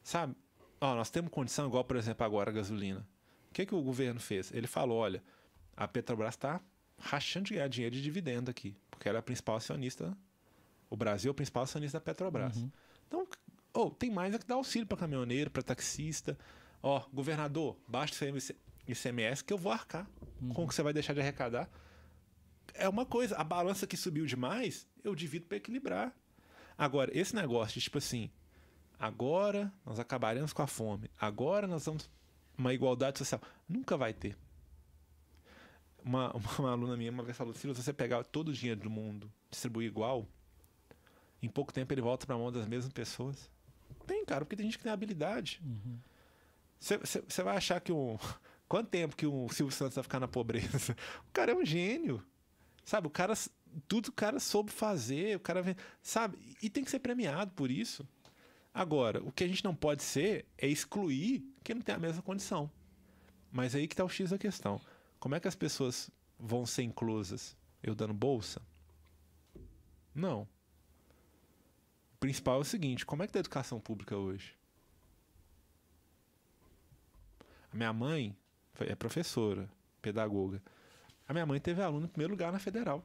Sabe? 0.02 0.34
Ó, 0.80 0.94
nós 0.94 1.10
temos 1.10 1.30
condição, 1.30 1.66
igual, 1.66 1.84
por 1.84 1.96
exemplo, 1.96 2.24
agora 2.24 2.50
a 2.50 2.54
gasolina. 2.54 3.06
O 3.50 3.52
que, 3.52 3.66
que 3.66 3.74
o 3.74 3.82
governo 3.82 4.20
fez? 4.20 4.52
Ele 4.52 4.66
falou: 4.66 4.98
olha, 4.98 5.22
a 5.76 5.86
Petrobras 5.88 6.34
está 6.34 6.60
rachando 6.98 7.46
de 7.46 7.54
ganhar 7.54 7.68
dinheiro 7.68 7.94
de 7.96 8.00
dividendo 8.02 8.50
aqui, 8.50 8.76
porque 8.90 9.08
ela 9.08 9.18
é 9.18 9.20
a 9.20 9.22
principal 9.22 9.56
acionista. 9.56 10.16
O 10.88 10.96
Brasil 10.96 11.30
é 11.30 11.32
o 11.32 11.34
principal 11.34 11.64
acionista 11.64 11.98
da 11.98 12.04
Petrobras. 12.04 12.56
Então, 13.08 13.26
ou 13.72 13.90
tem 13.90 14.10
mais 14.10 14.34
é 14.34 14.38
que 14.38 14.46
dar 14.46 14.54
auxílio 14.56 14.86
para 14.86 14.96
caminhoneiro, 14.98 15.50
para 15.50 15.62
taxista. 15.62 16.38
Ó, 16.82 17.00
governador, 17.12 17.76
baixa 17.86 18.24
o 18.24 18.36
IC- 18.36 18.56
ICMS 18.86 19.44
que 19.44 19.52
eu 19.52 19.58
vou 19.58 19.72
arcar. 19.72 20.08
Com 20.54 20.64
o 20.64 20.68
que 20.68 20.74
você 20.74 20.82
vai 20.82 20.92
deixar 20.92 21.12
de 21.12 21.20
arrecadar. 21.20 21.68
É 22.74 22.88
uma 22.88 23.04
coisa, 23.04 23.36
a 23.36 23.44
balança 23.44 23.86
que 23.86 23.96
subiu 23.96 24.24
demais, 24.26 24.86
eu 25.04 25.14
divido 25.14 25.46
para 25.46 25.58
equilibrar. 25.58 26.14
Agora, 26.78 27.10
esse 27.16 27.34
negócio 27.34 27.74
de 27.74 27.80
tipo 27.80 27.98
assim, 27.98 28.30
agora 28.98 29.72
nós 29.84 29.98
acabaremos 29.98 30.52
com 30.52 30.62
a 30.62 30.66
fome, 30.66 31.10
agora 31.18 31.66
nós 31.66 31.84
vamos 31.84 32.10
uma 32.56 32.72
igualdade 32.72 33.18
social, 33.18 33.40
nunca 33.68 33.96
vai 33.96 34.12
ter. 34.12 34.36
Uma, 36.02 36.34
uma 36.58 36.70
aluna 36.70 36.96
minha 36.96 37.10
uma 37.10 37.22
vez 37.22 37.36
falou: 37.36 37.54
se 37.54 37.66
você 37.66 37.92
pegar 37.92 38.24
todo 38.24 38.48
o 38.48 38.52
dinheiro 38.52 38.80
do 38.80 38.90
mundo, 38.90 39.30
distribuir 39.50 39.88
igual, 39.88 40.26
em 41.42 41.48
pouco 41.48 41.72
tempo 41.72 41.92
ele 41.92 42.00
volta 42.00 42.26
para 42.26 42.34
a 42.34 42.38
mão 42.38 42.52
das 42.52 42.66
mesmas 42.66 42.92
pessoas. 42.92 43.50
Tem, 44.06 44.24
cara, 44.24 44.44
porque 44.44 44.56
tem 44.56 44.66
gente 44.66 44.78
que 44.78 44.84
tem 44.84 44.92
habilidade. 44.92 45.60
Você 46.78 47.42
vai 47.42 47.56
achar 47.56 47.80
que 47.80 47.92
um. 47.92 48.18
Quanto 48.70 48.88
tempo 48.88 49.16
que 49.16 49.26
o 49.26 49.48
Silvio 49.48 49.74
Santos 49.74 49.96
vai 49.96 50.04
ficar 50.04 50.20
na 50.20 50.28
pobreza? 50.28 50.96
O 51.26 51.32
cara 51.32 51.50
é 51.50 51.54
um 51.56 51.64
gênio. 51.64 52.24
Sabe, 52.84 53.08
o 53.08 53.10
cara. 53.10 53.34
Tudo 53.88 54.08
o 54.08 54.12
cara 54.12 54.38
soube 54.38 54.70
fazer, 54.70 55.36
o 55.36 55.40
cara. 55.40 55.76
Sabe? 56.00 56.38
E 56.62 56.70
tem 56.70 56.84
que 56.84 56.90
ser 56.90 57.00
premiado 57.00 57.50
por 57.50 57.68
isso. 57.68 58.08
Agora, 58.72 59.20
o 59.24 59.32
que 59.32 59.42
a 59.42 59.48
gente 59.48 59.64
não 59.64 59.74
pode 59.74 60.04
ser 60.04 60.46
é 60.56 60.68
excluir 60.68 61.44
quem 61.64 61.74
não 61.74 61.82
tem 61.82 61.96
a 61.96 61.98
mesma 61.98 62.22
condição. 62.22 62.70
Mas 63.50 63.74
aí 63.74 63.88
que 63.88 63.96
tá 63.96 64.04
o 64.04 64.08
X 64.08 64.30
da 64.30 64.38
questão. 64.38 64.80
Como 65.18 65.34
é 65.34 65.40
que 65.40 65.48
as 65.48 65.56
pessoas 65.56 66.08
vão 66.38 66.64
ser 66.64 66.84
inclusas? 66.84 67.56
Eu 67.82 67.96
dando 67.96 68.14
bolsa? 68.14 68.62
Não. 70.14 70.42
O 72.14 72.18
principal 72.20 72.58
é 72.58 72.60
o 72.60 72.64
seguinte: 72.64 73.04
como 73.04 73.24
é 73.24 73.26
que 73.26 73.32
tá 73.32 73.40
a 73.40 73.46
educação 73.46 73.80
pública 73.80 74.16
hoje? 74.16 74.54
A 77.72 77.76
minha 77.76 77.92
mãe 77.92 78.36
é 78.78 78.94
professora, 78.94 79.68
pedagoga. 80.00 80.62
A 81.28 81.32
minha 81.32 81.46
mãe 81.46 81.60
teve 81.60 81.82
aluno 81.82 82.06
em 82.06 82.08
primeiro 82.08 82.32
lugar 82.32 82.52
na 82.52 82.58
federal. 82.58 83.04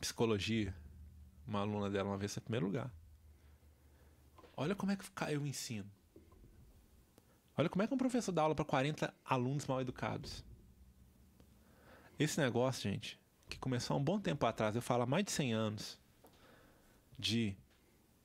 Psicologia. 0.00 0.74
Uma 1.46 1.60
aluna 1.60 1.90
dela 1.90 2.10
uma 2.10 2.18
vez 2.18 2.36
em 2.36 2.40
primeiro 2.40 2.66
lugar. 2.66 2.92
Olha 4.56 4.74
como 4.74 4.92
é 4.92 4.96
que 4.96 5.10
caiu 5.12 5.42
o 5.42 5.46
ensino. 5.46 5.90
Olha 7.56 7.68
como 7.68 7.82
é 7.82 7.86
que 7.86 7.94
um 7.94 7.98
professor 7.98 8.32
dá 8.32 8.42
aula 8.42 8.54
para 8.54 8.64
40 8.64 9.12
alunos 9.24 9.66
mal 9.66 9.80
educados. 9.80 10.44
Esse 12.18 12.38
negócio, 12.40 12.90
gente, 12.90 13.18
que 13.48 13.58
começou 13.58 13.94
há 13.94 13.98
um 13.98 14.04
bom 14.04 14.20
tempo 14.20 14.44
atrás, 14.46 14.76
eu 14.76 14.82
falo 14.82 15.02
há 15.02 15.06
mais 15.06 15.24
de 15.24 15.30
100 15.30 15.52
anos, 15.52 15.98
de, 17.18 17.56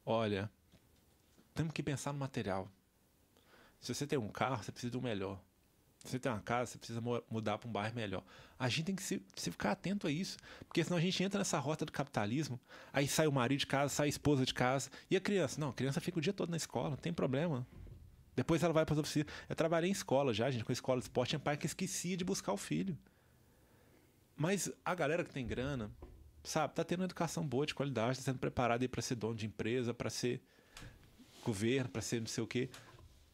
olha, 0.06 0.52
temos 1.54 1.72
que 1.72 1.82
pensar 1.82 2.12
no 2.12 2.20
material. 2.20 2.70
Se 3.80 3.94
você 3.94 4.06
tem 4.06 4.20
um 4.20 4.30
carro, 4.30 4.64
você 4.64 4.72
precisa 4.72 4.92
de 4.92 4.98
um 4.98 5.02
melhor. 5.02 5.42
Você 6.10 6.20
tem 6.20 6.32
uma 6.32 6.42
casa, 6.42 6.72
você 6.72 6.78
precisa 6.78 7.02
mu- 7.02 7.24
mudar 7.30 7.58
para 7.58 7.68
um 7.68 7.72
bairro 7.72 7.96
melhor. 7.96 8.24
A 8.58 8.70
gente 8.70 8.84
tem 8.86 8.96
que 8.96 9.04
se, 9.04 9.22
se 9.36 9.52
ficar 9.52 9.72
atento 9.72 10.08
a 10.08 10.12
isso, 10.12 10.38
porque 10.68 10.84
senão 10.84 10.98
a 10.98 11.02
gente 11.02 11.22
entra 11.24 11.40
nessa 11.40 11.58
rota 11.60 11.86
do 11.86 11.92
capitalismo, 11.92 12.60
aí 12.94 13.08
sai 13.08 13.28
o 13.28 13.32
marido 13.32 13.60
de 13.60 13.68
casa, 13.68 13.94
sai 13.94 14.08
a 14.08 14.10
esposa 14.10 14.46
de 14.46 14.54
casa, 14.54 14.90
e 15.10 15.16
a 15.16 15.22
criança? 15.22 15.60
Não, 15.60 15.70
a 15.70 15.74
criança 15.74 16.00
fica 16.00 16.20
o 16.20 16.22
dia 16.22 16.34
todo 16.34 16.50
na 16.50 16.58
escola, 16.58 16.92
não 16.92 16.98
tem 16.98 17.12
problema. 17.14 17.66
Depois 18.36 18.62
ela 18.64 18.74
vai 18.74 18.86
para 18.86 18.94
as 18.94 19.00
oficinas. 19.00 19.28
Eu 19.48 19.56
trabalhei 19.56 19.90
em 19.90 19.94
escola 19.94 20.34
já, 20.34 20.52
gente, 20.52 20.64
com 20.66 20.72
escola 20.72 21.00
de 21.00 21.06
esporte, 21.06 21.30
tinha 21.30 21.40
pai 21.40 21.58
que 21.58 21.66
esquecia 21.66 22.18
de 22.18 22.24
buscar 22.24 22.52
o 22.54 22.58
filho. 22.58 22.98
Mas 24.36 24.70
a 24.84 24.94
galera 24.94 25.24
que 25.24 25.34
tem 25.34 25.48
grana, 25.48 25.90
sabe, 26.44 26.74
tá 26.74 26.84
tendo 26.84 27.00
uma 27.00 27.06
educação 27.06 27.48
boa, 27.48 27.66
de 27.66 27.74
qualidade, 27.74 28.18
tá 28.18 28.24
sendo 28.24 28.40
preparada 28.40 28.88
para 28.90 29.02
ser 29.02 29.16
dono 29.16 29.36
de 29.36 29.46
empresa, 29.46 29.94
para 29.94 30.10
ser 30.10 30.42
governo, 31.46 31.90
para 31.90 32.02
ser 32.02 32.20
não 32.20 32.28
sei 32.28 32.44
o 32.44 32.48
quê. 32.48 32.70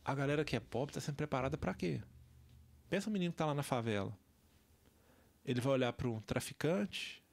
a 0.03 0.14
galera 0.14 0.43
que 0.43 0.56
é 0.56 0.60
pobre 0.60 0.93
tá 0.93 1.02
sendo 1.02 1.15
preparada 1.15 1.57
para 1.57 1.73
quê? 1.73 2.02
Pensa 2.92 3.10
um 3.10 3.14
menino 3.14 3.32
que 3.32 3.38
tá 3.38 3.46
lá 3.46 3.54
na 3.54 3.64
favela. 3.64 4.12
Ele 5.46 5.62
vai 5.62 5.72
olhar 5.72 5.94
para 5.94 6.10
um 6.10 6.20
traficante, 6.20 7.24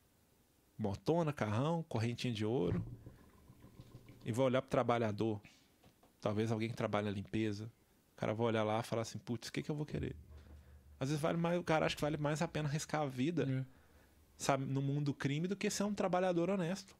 motona, 0.79 1.33
carrão, 1.33 1.85
correntinha 1.89 2.33
de 2.33 2.45
ouro, 2.45 2.81
e 4.25 4.31
vai 4.31 4.47
olhar 4.47 4.63
para 4.63 4.69
o 4.69 4.71
trabalhador, 4.71 5.41
talvez 6.21 6.53
alguém 6.53 6.69
que 6.69 6.77
trabalha 6.77 7.07
na 7.07 7.11
limpeza. 7.11 7.65
O 8.15 8.21
cara 8.21 8.33
vai 8.35 8.47
olhar 8.47 8.63
lá 8.63 8.79
e 8.79 8.83
falar 8.85 9.03
assim: 9.03 9.19
putz, 9.19 9.49
o 9.49 9.53
que, 9.53 9.61
que 9.61 9.69
eu 9.69 9.75
vou 9.75 9.85
querer? 9.85 10.15
Às 11.01 11.09
vezes 11.09 11.21
vale 11.21 11.37
mais, 11.37 11.59
o 11.59 11.65
cara 11.65 11.87
acha 11.87 11.97
que 11.97 12.03
vale 12.03 12.17
mais 12.17 12.41
a 12.41 12.47
pena 12.47 12.69
arriscar 12.69 13.03
a 13.03 13.07
vida, 13.07 13.43
É. 13.51 13.65
sabe, 14.37 14.65
no 14.65 14.81
mundo 14.81 15.07
do 15.07 15.15
crime 15.15 15.49
do 15.49 15.57
que 15.57 15.69
ser 15.71 15.83
um 15.83 15.93
trabalhador 15.93 16.51
honesto. 16.51 16.97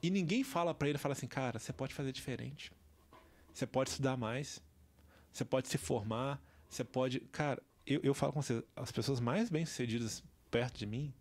E 0.00 0.08
ninguém 0.08 0.44
fala 0.44 0.72
para 0.72 0.88
ele, 0.88 0.98
fala 0.98 1.14
assim, 1.14 1.26
cara, 1.26 1.58
você 1.58 1.72
pode 1.72 1.92
fazer 1.94 2.12
diferente. 2.12 2.70
Você 3.52 3.66
pode 3.66 3.90
estudar 3.90 4.16
mais. 4.16 4.62
Você 5.32 5.44
pode 5.44 5.66
se 5.66 5.76
formar. 5.78 6.40
Você 6.68 6.84
pode. 6.84 7.20
Cara, 7.20 7.62
eu, 7.86 8.00
eu 8.02 8.14
falo 8.14 8.32
com 8.32 8.42
vocês, 8.42 8.62
as 8.74 8.90
pessoas 8.90 9.20
mais 9.20 9.48
bem-sucedidas 9.48 10.22
perto 10.50 10.78
de 10.78 10.86
mim, 10.86 11.12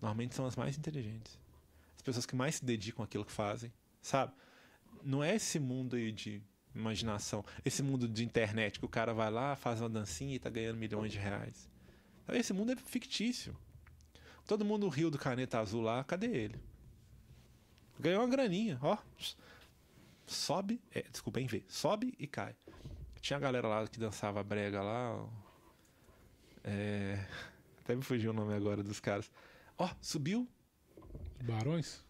normalmente 0.00 0.34
são 0.34 0.46
as 0.46 0.56
mais 0.56 0.76
inteligentes. 0.76 1.38
As 1.94 2.02
pessoas 2.02 2.26
que 2.26 2.36
mais 2.36 2.56
se 2.56 2.64
dedicam 2.64 3.04
àquilo 3.04 3.24
que 3.24 3.32
fazem, 3.32 3.72
sabe? 4.02 4.32
Não 5.02 5.22
é 5.22 5.34
esse 5.34 5.58
mundo 5.58 5.96
aí 5.96 6.12
de 6.12 6.42
imaginação, 6.74 7.44
esse 7.64 7.82
mundo 7.82 8.06
de 8.06 8.24
internet 8.24 8.78
que 8.78 8.84
o 8.84 8.88
cara 8.88 9.14
vai 9.14 9.30
lá, 9.30 9.56
faz 9.56 9.80
uma 9.80 9.88
dancinha 9.88 10.34
e 10.34 10.38
tá 10.38 10.50
ganhando 10.50 10.76
milhões 10.76 11.12
de 11.12 11.18
reais. 11.18 11.68
Esse 12.28 12.52
mundo 12.52 12.72
é 12.72 12.76
fictício. 12.76 13.56
Todo 14.46 14.64
mundo 14.64 14.88
riu 14.88 15.10
do 15.10 15.18
caneta 15.18 15.58
azul 15.58 15.80
lá, 15.80 16.04
cadê 16.04 16.26
ele? 16.26 16.60
Ganhou 17.98 18.22
uma 18.22 18.28
graninha, 18.28 18.78
ó. 18.82 18.98
Sobe, 20.26 20.80
é, 20.92 21.02
desculpa, 21.02 21.40
em 21.40 21.46
V. 21.46 21.64
Sobe 21.68 22.14
e 22.18 22.26
cai. 22.26 22.54
Tinha 23.26 23.38
a 23.38 23.40
galera 23.40 23.66
lá 23.66 23.84
que 23.88 23.98
dançava 23.98 24.40
brega 24.44 24.80
lá. 24.80 25.26
É, 26.62 27.26
até 27.80 27.96
me 27.96 28.02
fugiu 28.02 28.30
o 28.30 28.32
nome 28.32 28.54
agora 28.54 28.84
dos 28.84 29.00
caras. 29.00 29.28
Ó, 29.76 29.90
subiu. 30.00 30.48
Barões? 31.42 32.04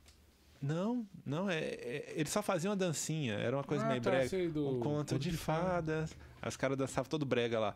Não, 0.61 1.09
não, 1.25 1.49
é, 1.49 1.59
é- 1.59 2.13
eles 2.17 2.31
só 2.31 2.43
faziam 2.43 2.73
uma 2.73 2.77
dancinha. 2.77 3.33
Era 3.33 3.57
uma 3.57 3.65
coisa 3.65 3.87
Ah, 3.87 3.89
meio 3.89 4.03
tá, 4.03 4.11
brega. 4.11 4.51
do 4.51 4.69
um 4.77 4.79
conto 4.81 5.19
de, 5.19 5.35
fadas. 5.35 6.15
As 6.43 6.55
caras 6.55 6.77
dançavam 6.77 7.09
todo 7.09 7.25
brega 7.25 7.59
lá. 7.59 7.75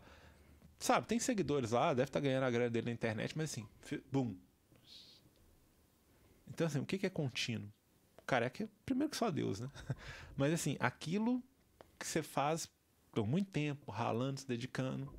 Sabe, 0.77 1.07
tem 1.07 1.17
seguidores 1.17 1.71
lá, 1.71 1.95
deve 1.95 2.09
estar 2.09 2.19
ganhando 2.19 2.43
a 2.43 2.51
grana 2.51 2.69
dele 2.69 2.85
na 2.85 2.91
internet, 2.91 3.35
mas 3.35 3.49
assim, 3.49 3.67
bum. 4.11 4.37
Então, 6.47 6.67
assim, 6.67 6.77
o 6.77 6.85
que 6.85 6.99
que 6.99 7.07
é 7.07 7.09
contínuo? 7.09 7.73
Cara, 8.27 8.45
é 8.45 8.51
que 8.51 8.69
primeiro 8.85 9.09
que 9.09 9.17
só 9.17 9.31
Deus, 9.31 9.59
né? 9.59 9.69
Mas 10.37 10.53
assim, 10.53 10.77
aquilo 10.79 11.43
que 11.97 12.05
você 12.05 12.21
faz 12.21 12.69
por 13.11 13.27
muito 13.27 13.49
tempo, 13.49 13.91
ralando, 13.91 14.39
se 14.39 14.47
dedicando. 14.47 15.11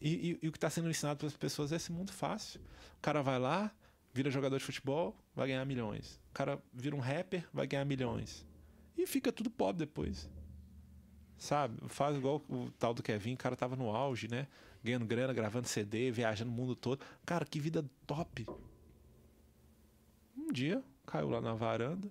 E, 0.00 0.32
e- 0.32 0.38
e 0.42 0.48
o 0.48 0.52
que 0.52 0.58
está 0.58 0.70
sendo 0.70 0.88
ensinado 0.90 1.18
para 1.18 1.26
as 1.26 1.36
pessoas 1.36 1.72
é 1.72 1.76
esse 1.76 1.92
mundo 1.92 2.12
fácil. 2.12 2.60
O 2.98 3.00
cara 3.02 3.22
vai 3.22 3.38
lá, 3.38 3.70
vira 4.12 4.30
jogador 4.30 4.58
de 4.58 4.64
futebol, 4.64 5.16
vai 5.34 5.48
ganhar 5.48 5.64
milhões. 5.64 6.20
O 6.30 6.34
cara 6.34 6.62
vira 6.72 6.94
um 6.96 7.00
rapper, 7.00 7.46
vai 7.52 7.66
ganhar 7.66 7.84
milhões. 7.84 8.46
E 8.96 9.06
fica 9.06 9.30
tudo 9.32 9.50
pobre 9.50 9.80
depois. 9.86 10.28
Sabe? 11.38 11.76
Faz 11.88 12.16
igual 12.16 12.42
o 12.48 12.70
tal 12.78 12.94
do 12.94 13.02
Kevin, 13.02 13.34
o 13.34 13.36
cara 13.36 13.54
tava 13.54 13.76
no 13.76 13.94
auge, 13.94 14.26
né? 14.28 14.48
Ganhando 14.82 15.04
grana, 15.04 15.32
gravando 15.34 15.68
CD, 15.68 16.10
viajando 16.10 16.50
o 16.50 16.54
mundo 16.54 16.74
todo. 16.74 17.04
Cara, 17.26 17.44
que 17.44 17.60
vida 17.60 17.84
top. 18.06 18.46
Um 20.36 20.52
dia 20.52 20.82
caiu 21.04 21.28
lá 21.28 21.40
na 21.40 21.54
varanda. 21.54 22.10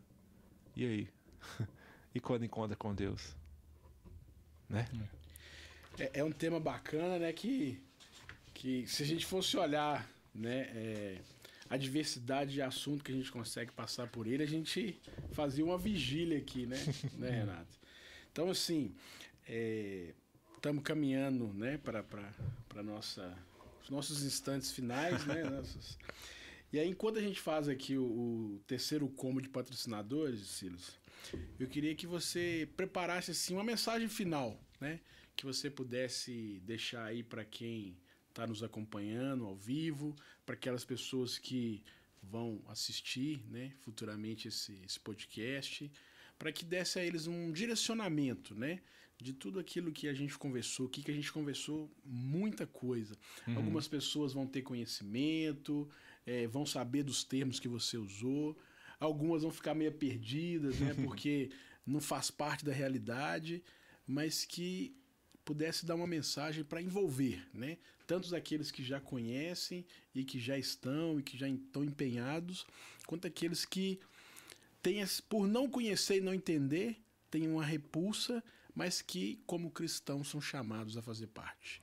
E 0.75 0.85
aí? 0.85 1.09
e 2.13 2.19
quando 2.19 2.45
encontra 2.45 2.75
com 2.75 2.93
Deus? 2.93 3.35
Né? 4.69 4.87
É, 4.93 5.14
é 6.13 6.23
um 6.23 6.31
tema 6.31 6.59
bacana, 6.59 7.17
né? 7.19 7.31
Que, 7.33 7.81
que 8.53 8.87
se 8.87 9.03
a 9.03 9.05
gente 9.05 9.25
fosse 9.25 9.57
olhar, 9.57 10.09
né? 10.33 10.69
é, 10.75 11.21
a 11.69 11.77
diversidade 11.77 12.53
de 12.53 12.61
assunto 12.61 13.03
que 13.03 13.11
a 13.11 13.15
gente 13.15 13.31
consegue 13.31 13.71
passar 13.71 14.07
por 14.07 14.27
ele, 14.27 14.43
a 14.43 14.47
gente 14.47 14.99
fazia 15.31 15.65
uma 15.65 15.77
vigília 15.77 16.37
aqui, 16.37 16.65
né, 16.65 16.77
né 17.17 17.29
Renato? 17.29 17.79
Então, 18.31 18.49
assim, 18.49 18.93
estamos 20.55 20.83
caminhando, 20.83 21.53
né, 21.53 21.77
para 21.77 22.03
para 22.03 22.83
nossa 22.83 23.35
os 23.81 23.89
nossos 23.89 24.23
instantes 24.23 24.71
finais, 24.71 25.25
né? 25.25 25.43
nossos- 25.49 25.97
E 26.73 26.79
aí, 26.79 26.89
enquanto 26.89 27.17
a 27.17 27.21
gente 27.21 27.39
faz 27.39 27.69
aqui 27.69 27.97
o, 27.97 28.03
o 28.03 28.61
terceiro 28.67 29.07
combo 29.07 29.41
de 29.41 29.47
patrocinadores, 29.49 30.41
Silas, 30.47 30.97
eu 31.59 31.67
queria 31.67 31.95
que 31.95 32.05
você 32.05 32.67
preparasse 32.75 33.31
assim 33.31 33.53
uma 33.53 33.63
mensagem 33.63 34.07
final, 34.07 34.59
né? 34.79 34.99
Que 35.35 35.45
você 35.45 35.69
pudesse 35.69 36.61
deixar 36.63 37.05
aí 37.05 37.23
para 37.23 37.43
quem 37.43 37.97
está 38.29 38.45
nos 38.45 38.63
acompanhando 38.63 39.45
ao 39.45 39.55
vivo, 39.55 40.15
para 40.45 40.55
aquelas 40.55 40.83
pessoas 40.83 41.37
que 41.37 41.83
vão 42.21 42.61
assistir, 42.67 43.41
né, 43.49 43.71
futuramente 43.79 44.47
esse, 44.47 44.77
esse 44.85 44.99
podcast, 44.99 45.89
para 46.37 46.51
que 46.51 46.65
desse 46.65 46.99
a 46.99 47.03
eles 47.03 47.27
um 47.27 47.51
direcionamento, 47.51 48.53
né, 48.53 48.81
de 49.17 49.31
tudo 49.31 49.59
aquilo 49.59 49.91
que 49.91 50.07
a 50.07 50.13
gente 50.13 50.37
conversou 50.37 50.87
aqui, 50.87 51.01
que 51.01 51.11
a 51.11 51.13
gente 51.13 51.31
conversou 51.31 51.89
muita 52.03 52.67
coisa. 52.67 53.17
Algumas 53.55 53.87
pessoas 53.87 54.33
vão 54.33 54.45
ter 54.45 54.61
conhecimento, 54.61 55.89
eh, 56.25 56.47
vão 56.47 56.65
saber 56.65 57.03
dos 57.03 57.23
termos 57.23 57.57
que 57.57 57.67
você 57.69 57.97
usou, 57.97 58.57
algumas 58.99 59.43
vão 59.43 59.51
ficar 59.51 59.73
meio 59.73 59.93
perdidas, 59.93 60.79
né, 60.79 60.93
porque 61.01 61.49
não 61.85 62.01
faz 62.01 62.29
parte 62.29 62.65
da 62.65 62.73
realidade, 62.73 63.63
mas 64.05 64.43
que 64.43 64.93
pudesse 65.45 65.85
dar 65.85 65.95
uma 65.95 66.07
mensagem 66.07 66.63
para 66.63 66.81
envolver, 66.81 67.47
né? 67.53 67.77
Tanto 68.07 68.35
aqueles 68.35 68.71
que 68.71 68.83
já 68.83 68.99
conhecem 68.99 69.85
e 70.13 70.23
que 70.23 70.39
já 70.39 70.57
estão 70.57 71.19
e 71.19 71.23
que 71.23 71.37
já 71.37 71.47
estão 71.47 71.83
empenhados, 71.83 72.65
quanto 73.05 73.27
aqueles 73.27 73.63
que 73.63 73.99
têm, 74.81 75.03
por 75.29 75.47
não 75.47 75.69
conhecer 75.69 76.17
e 76.17 76.21
não 76.21 76.33
entender, 76.33 76.97
têm 77.29 77.47
uma 77.47 77.63
repulsa, 77.63 78.43
mas 78.73 79.01
que, 79.01 79.41
como 79.45 79.71
cristãos, 79.71 80.27
são 80.27 80.41
chamados 80.41 80.97
a 80.97 81.01
fazer 81.01 81.27
parte. 81.27 81.81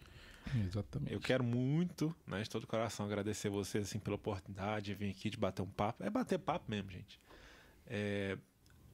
Exatamente. 0.66 1.12
Eu 1.12 1.20
quero 1.20 1.42
muito, 1.42 2.14
né, 2.26 2.42
de 2.42 2.50
todo 2.50 2.64
o 2.64 2.66
coração, 2.66 3.06
agradecer 3.06 3.48
vocês 3.48 3.88
assim, 3.88 3.98
pela 3.98 4.16
oportunidade 4.16 4.86
de 4.86 4.94
vir 4.94 5.10
aqui, 5.10 5.30
de 5.30 5.36
bater 5.36 5.62
um 5.62 5.70
papo. 5.70 6.02
É 6.04 6.10
bater 6.10 6.38
papo 6.38 6.70
mesmo, 6.70 6.90
gente. 6.90 7.18
É, 7.86 8.36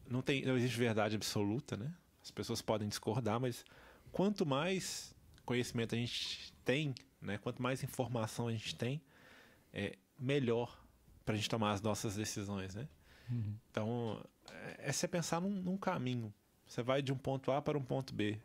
não, 0.09 0.23
tem, 0.23 0.45
não 0.45 0.57
existe 0.57 0.79
verdade 0.79 1.17
absoluta, 1.17 1.77
né? 1.77 1.93
As 2.23 2.31
pessoas 2.31 2.63
podem 2.63 2.89
discordar, 2.89 3.41
mas 3.41 3.65
quanto 4.13 4.45
mais 4.45 5.15
conhecimento 5.45 5.95
a 5.95 5.99
gente 5.99 6.53
tem, 6.65 6.95
né, 7.21 7.39
quanto 7.39 7.63
mais 7.63 7.83
informação 7.83 8.49
a 8.49 8.53
gente 8.53 8.75
tem, 8.75 9.01
é 9.73 9.97
melhor 10.19 10.79
para 11.25 11.35
a 11.35 11.37
gente 11.37 11.49
tomar 11.49 11.73
as 11.73 11.81
nossas 11.81 12.17
decisões, 12.17 12.75
né? 12.75 12.89
Uhum. 13.31 13.55
Então, 13.71 14.25
é, 14.51 14.89
é 14.89 14.93
você 14.93 15.07
pensar 15.07 15.41
num, 15.41 15.51
num 15.51 15.77
caminho. 15.77 16.33
Você 16.67 16.83
vai 16.83 17.03
de 17.03 17.13
um 17.13 17.17
ponto 17.17 17.51
A 17.51 17.63
para 17.63 17.79
um 17.79 17.83
ponto 17.83 18.15
B. 18.15 18.39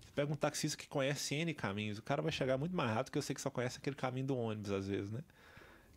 Você 0.00 0.12
pega 0.14 0.32
um 0.32 0.36
taxista 0.36 0.76
que 0.76 0.88
conhece 0.88 1.34
N 1.34 1.54
caminhos, 1.54 1.98
o 1.98 2.02
cara 2.02 2.20
vai 2.20 2.32
chegar 2.32 2.58
muito 2.58 2.74
mais 2.76 2.90
rápido 2.90 3.12
que 3.12 3.18
eu 3.18 3.22
sei 3.22 3.34
que 3.34 3.40
só 3.40 3.50
conhece 3.50 3.78
aquele 3.78 3.96
caminho 3.96 4.26
do 4.26 4.36
ônibus, 4.36 4.70
às 4.70 4.86
vezes, 4.86 5.10
né? 5.10 5.22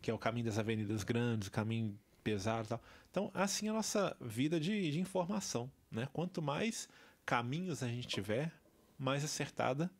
Que 0.00 0.10
é 0.10 0.14
o 0.14 0.18
caminho 0.18 0.46
das 0.46 0.58
avenidas 0.58 1.04
grandes, 1.04 1.48
o 1.48 1.50
caminho 1.50 1.98
pesado 2.22 2.66
e 2.66 2.68
tal. 2.68 2.82
Então, 3.10 3.30
assim 3.34 3.66
é 3.66 3.70
a 3.70 3.74
nossa 3.74 4.16
vida 4.20 4.58
de, 4.58 4.90
de 4.90 5.00
informação, 5.00 5.70
né? 5.90 6.08
Quanto 6.12 6.40
mais 6.40 6.88
caminhos 7.24 7.82
a 7.82 7.88
gente 7.88 8.06
tiver, 8.06 8.52
mais 8.98 9.24
acertada 9.24 9.90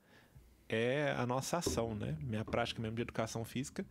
é 0.68 1.12
a 1.16 1.26
nossa 1.26 1.58
ação, 1.58 1.94
né? 1.94 2.16
Minha 2.20 2.44
prática 2.44 2.80
mesmo 2.80 2.96
de 2.96 3.02
educação 3.02 3.44
física. 3.44 3.86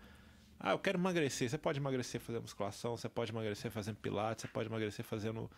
Ah, 0.59 0.71
eu 0.71 0.79
quero 0.79 0.97
emagrecer. 0.97 1.49
Você 1.49 1.57
pode 1.57 1.79
emagrecer 1.79 2.19
fazendo 2.19 2.41
musculação, 2.41 2.97
você 2.97 3.09
pode 3.09 3.31
emagrecer 3.31 3.71
fazendo 3.71 3.97
pilates, 3.97 4.43
você 4.43 4.47
pode 4.47 4.69
emagrecer 4.69 5.05
fazendo 5.05 5.49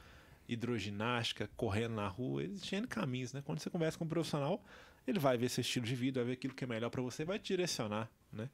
hidroginástica, 0.48 1.50
correndo 1.56 1.96
na 1.96 2.08
rua. 2.08 2.44
Existem 2.44 2.84
caminhos, 2.86 3.34
né? 3.34 3.42
Quando 3.46 3.60
você 3.60 3.70
conversa 3.70 3.98
com 3.98 4.06
um 4.06 4.08
profissional, 4.08 4.64
ele 5.06 5.20
vai 5.20 5.38
ver 5.38 5.50
seu 5.50 5.62
estilo 5.62 5.86
de 5.86 5.96
vida, 5.96 6.20
vai 6.20 6.28
ver 6.28 6.34
aquilo 6.34 6.54
que 6.54 6.64
é 6.64 6.68
melhor 6.68 6.90
para 6.90 7.02
você, 7.02 7.26
vai 7.26 7.40
te 7.40 7.48
direcionar, 7.48 8.10
né? 8.32 8.50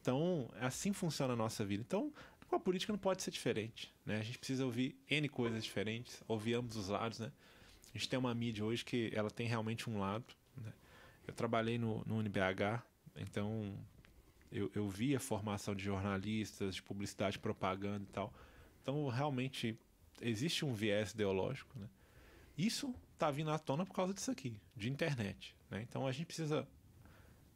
Então, 0.00 0.50
assim 0.60 0.92
funciona 0.92 1.32
a 1.32 1.36
nossa 1.36 1.64
vida. 1.64 1.82
Então, 1.86 2.12
com 2.48 2.56
a 2.56 2.60
política 2.60 2.92
não 2.92 2.98
pode 2.98 3.22
ser 3.22 3.30
diferente, 3.30 3.92
né? 4.06 4.18
A 4.18 4.22
gente 4.22 4.38
precisa 4.38 4.64
ouvir 4.64 4.96
N 5.08 5.28
coisas 5.28 5.62
diferentes, 5.62 6.22
ouvir 6.26 6.54
ambos 6.54 6.76
os 6.76 6.88
lados, 6.88 7.18
né? 7.18 7.30
A 7.98 8.00
gente 8.00 8.10
tem 8.10 8.18
uma 8.18 8.32
mídia 8.32 8.64
hoje 8.64 8.84
que 8.84 9.10
ela 9.12 9.28
tem 9.28 9.48
realmente 9.48 9.90
um 9.90 9.98
lado, 9.98 10.24
né? 10.56 10.72
Eu 11.26 11.34
trabalhei 11.34 11.78
no, 11.78 12.04
no 12.06 12.18
UniBH, 12.18 12.80
então 13.16 13.76
eu, 14.52 14.70
eu 14.72 14.88
vi 14.88 15.16
a 15.16 15.18
formação 15.18 15.74
de 15.74 15.82
jornalistas, 15.82 16.76
de 16.76 16.82
publicidade, 16.82 17.40
propaganda 17.40 18.04
e 18.08 18.12
tal. 18.12 18.32
Então, 18.80 19.08
realmente, 19.08 19.76
existe 20.22 20.64
um 20.64 20.72
viés 20.72 21.10
ideológico, 21.10 21.76
né? 21.76 21.88
Isso 22.56 22.94
está 23.14 23.32
vindo 23.32 23.50
à 23.50 23.58
tona 23.58 23.84
por 23.84 23.94
causa 23.94 24.14
disso 24.14 24.30
aqui, 24.30 24.60
de 24.76 24.88
internet, 24.88 25.56
né? 25.68 25.82
Então, 25.82 26.06
a 26.06 26.12
gente 26.12 26.26
precisa 26.26 26.68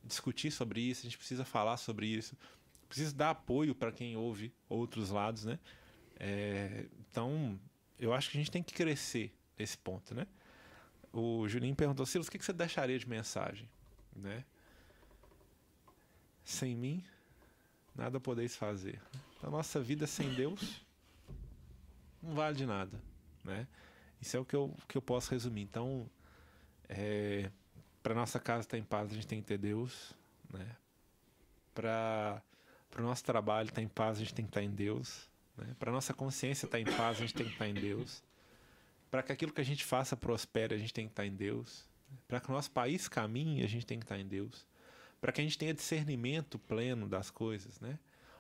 discutir 0.02 0.50
sobre 0.50 0.80
isso, 0.80 1.02
a 1.02 1.04
gente 1.04 1.18
precisa 1.18 1.44
falar 1.44 1.76
sobre 1.76 2.08
isso, 2.08 2.36
precisa 2.88 3.14
dar 3.14 3.30
apoio 3.30 3.76
para 3.76 3.92
quem 3.92 4.16
ouve 4.16 4.52
outros 4.68 5.10
lados, 5.10 5.44
né? 5.44 5.60
É, 6.18 6.86
então, 7.08 7.60
eu 7.96 8.12
acho 8.12 8.28
que 8.28 8.36
a 8.36 8.40
gente 8.40 8.50
tem 8.50 8.60
que 8.60 8.74
crescer 8.74 9.32
nesse 9.58 9.78
ponto, 9.78 10.14
né? 10.14 10.26
o 11.12 11.46
Juninho 11.46 11.76
perguntou, 11.76 12.06
Silas, 12.06 12.26
o 12.26 12.30
que 12.30 12.42
você 12.42 12.52
deixaria 12.52 12.98
de 12.98 13.08
mensagem? 13.08 13.68
Né? 14.16 14.44
Sem 16.42 16.74
mim, 16.74 17.04
nada 17.94 18.18
podeis 18.18 18.56
fazer. 18.56 19.00
A 19.42 19.50
nossa 19.50 19.80
vida 19.80 20.06
sem 20.06 20.32
Deus 20.34 20.82
não 22.22 22.34
vale 22.34 22.56
de 22.56 22.64
nada, 22.64 22.98
né? 23.44 23.66
Isso 24.20 24.36
é 24.36 24.40
o 24.40 24.44
que 24.44 24.54
eu, 24.54 24.74
que 24.88 24.96
eu 24.96 25.02
posso 25.02 25.32
resumir. 25.32 25.62
Então, 25.62 26.08
é, 26.88 27.50
para 28.02 28.14
nossa 28.14 28.38
casa 28.38 28.60
estar 28.60 28.78
em 28.78 28.84
paz, 28.84 29.10
a 29.10 29.14
gente 29.14 29.26
tem 29.26 29.40
que 29.40 29.48
ter 29.48 29.58
Deus, 29.58 30.14
né? 30.52 30.76
Para 31.74 32.42
o 32.98 33.02
nosso 33.02 33.24
trabalho 33.24 33.68
estar 33.68 33.82
em 33.82 33.88
paz, 33.88 34.18
a 34.18 34.20
gente 34.20 34.34
tem 34.34 34.44
que 34.44 34.50
estar 34.50 34.62
em 34.62 34.70
Deus. 34.70 35.28
Né? 35.56 35.74
Para 35.78 35.90
nossa 35.90 36.14
consciência 36.14 36.66
estar 36.66 36.78
em 36.78 36.84
paz, 36.84 37.16
a 37.16 37.20
gente 37.20 37.34
tem 37.34 37.46
que 37.46 37.52
estar 37.52 37.66
em 37.66 37.74
Deus. 37.74 38.22
Para 39.12 39.22
que 39.22 39.30
aquilo 39.30 39.52
que 39.52 39.60
a 39.60 39.64
gente 39.64 39.84
faça 39.84 40.16
prospere, 40.16 40.74
a 40.74 40.78
gente 40.78 40.94
tem 40.94 41.04
que 41.04 41.12
estar 41.12 41.26
em 41.26 41.34
Deus. 41.34 41.84
Para 42.26 42.40
que 42.40 42.48
o 42.48 42.52
nosso 42.54 42.70
país 42.70 43.08
caminhe, 43.08 43.62
a 43.62 43.66
gente 43.66 43.84
tem 43.84 43.98
que 43.98 44.06
estar 44.06 44.18
em 44.18 44.26
Deus. 44.26 44.66
Para 45.20 45.30
que 45.30 45.42
a 45.42 45.44
gente 45.44 45.58
tenha 45.58 45.74
discernimento 45.74 46.58
pleno 46.58 47.06
das 47.06 47.30
coisas, 47.30 47.78
né? 47.78 47.98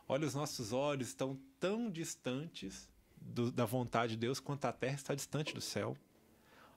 Olha, 0.08 0.26
os 0.26 0.34
nossos 0.34 0.72
olhos 0.72 1.08
estão 1.08 1.38
tão 1.60 1.90
distantes 1.90 2.88
do, 3.20 3.52
da 3.52 3.66
vontade 3.66 4.12
de 4.12 4.20
Deus 4.20 4.40
quanto 4.40 4.64
a 4.64 4.72
terra 4.72 4.94
está 4.94 5.14
distante 5.14 5.52
do 5.52 5.60
céu. 5.60 5.94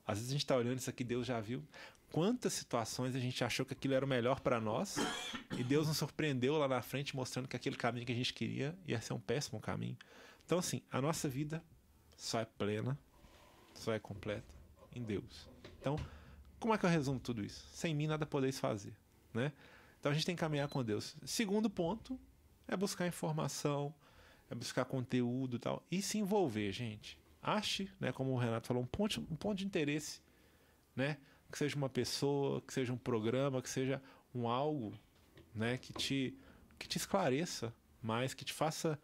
Às 0.05 0.17
vezes 0.17 0.29
a 0.29 0.33
gente 0.33 0.43
está 0.43 0.57
olhando 0.57 0.77
isso 0.77 0.89
aqui, 0.89 1.05
Deus 1.05 1.25
já 1.25 1.39
viu. 1.39 1.63
Quantas 2.11 2.51
situações 2.51 3.15
a 3.15 3.19
gente 3.19 3.45
achou 3.45 3.65
que 3.65 3.71
aquilo 3.71 3.93
era 3.93 4.03
o 4.03 4.09
melhor 4.09 4.41
para 4.41 4.59
nós 4.59 4.97
e 5.57 5.63
Deus 5.63 5.87
nos 5.87 5.95
surpreendeu 5.95 6.57
lá 6.57 6.67
na 6.67 6.81
frente 6.81 7.15
mostrando 7.15 7.47
que 7.47 7.55
aquele 7.55 7.77
caminho 7.77 8.05
que 8.05 8.11
a 8.11 8.15
gente 8.15 8.33
queria 8.33 8.77
ia 8.85 8.99
ser 8.99 9.13
um 9.13 9.21
péssimo 9.21 9.57
caminho. 9.61 9.97
Então, 10.45 10.59
assim, 10.59 10.81
a 10.91 11.01
nossa 11.01 11.29
vida 11.29 11.63
só 12.17 12.41
é 12.41 12.45
plena, 12.45 12.99
só 13.79 13.93
é 13.93 13.99
completa 13.99 14.55
em 14.93 15.03
Deus. 15.03 15.49
Então, 15.79 15.97
como 16.59 16.73
é 16.73 16.77
que 16.77 16.85
eu 16.85 16.89
resumo 16.89 17.19
tudo 17.19 17.43
isso? 17.43 17.65
Sem 17.71 17.93
mim 17.93 18.07
nada 18.07 18.25
podeis 18.25 18.59
fazer, 18.59 18.93
né? 19.33 19.51
Então 19.99 20.11
a 20.11 20.15
gente 20.15 20.25
tem 20.25 20.35
que 20.35 20.39
caminhar 20.39 20.67
com 20.67 20.83
Deus. 20.83 21.15
Segundo 21.25 21.69
ponto 21.69 22.19
é 22.67 22.75
buscar 22.75 23.07
informação, 23.07 23.93
é 24.49 24.55
buscar 24.55 24.85
conteúdo 24.85 25.57
e 25.57 25.59
tal. 25.59 25.83
E 25.89 26.01
se 26.01 26.17
envolver, 26.17 26.71
gente. 26.71 27.17
Ache, 27.41 27.89
né, 27.99 28.11
como 28.11 28.31
o 28.31 28.37
Renato 28.37 28.67
falou, 28.67 28.81
um 28.81 28.87
ponto, 28.87 29.21
um 29.29 29.35
ponto 29.35 29.57
de 29.57 29.65
interesse. 29.65 30.21
Né? 30.95 31.17
Que 31.51 31.57
seja 31.57 31.75
uma 31.75 31.89
pessoa, 31.89 32.61
que 32.61 32.73
seja 32.73 32.93
um 32.93 32.97
programa, 32.97 33.61
que 33.61 33.69
seja 33.69 34.01
um 34.33 34.47
algo 34.47 34.93
né, 35.53 35.77
que, 35.77 35.93
te, 35.93 36.37
que 36.77 36.87
te 36.87 36.97
esclareça 36.97 37.73
mais, 38.01 38.33
que 38.33 38.45
te 38.45 38.53
faça 38.53 38.99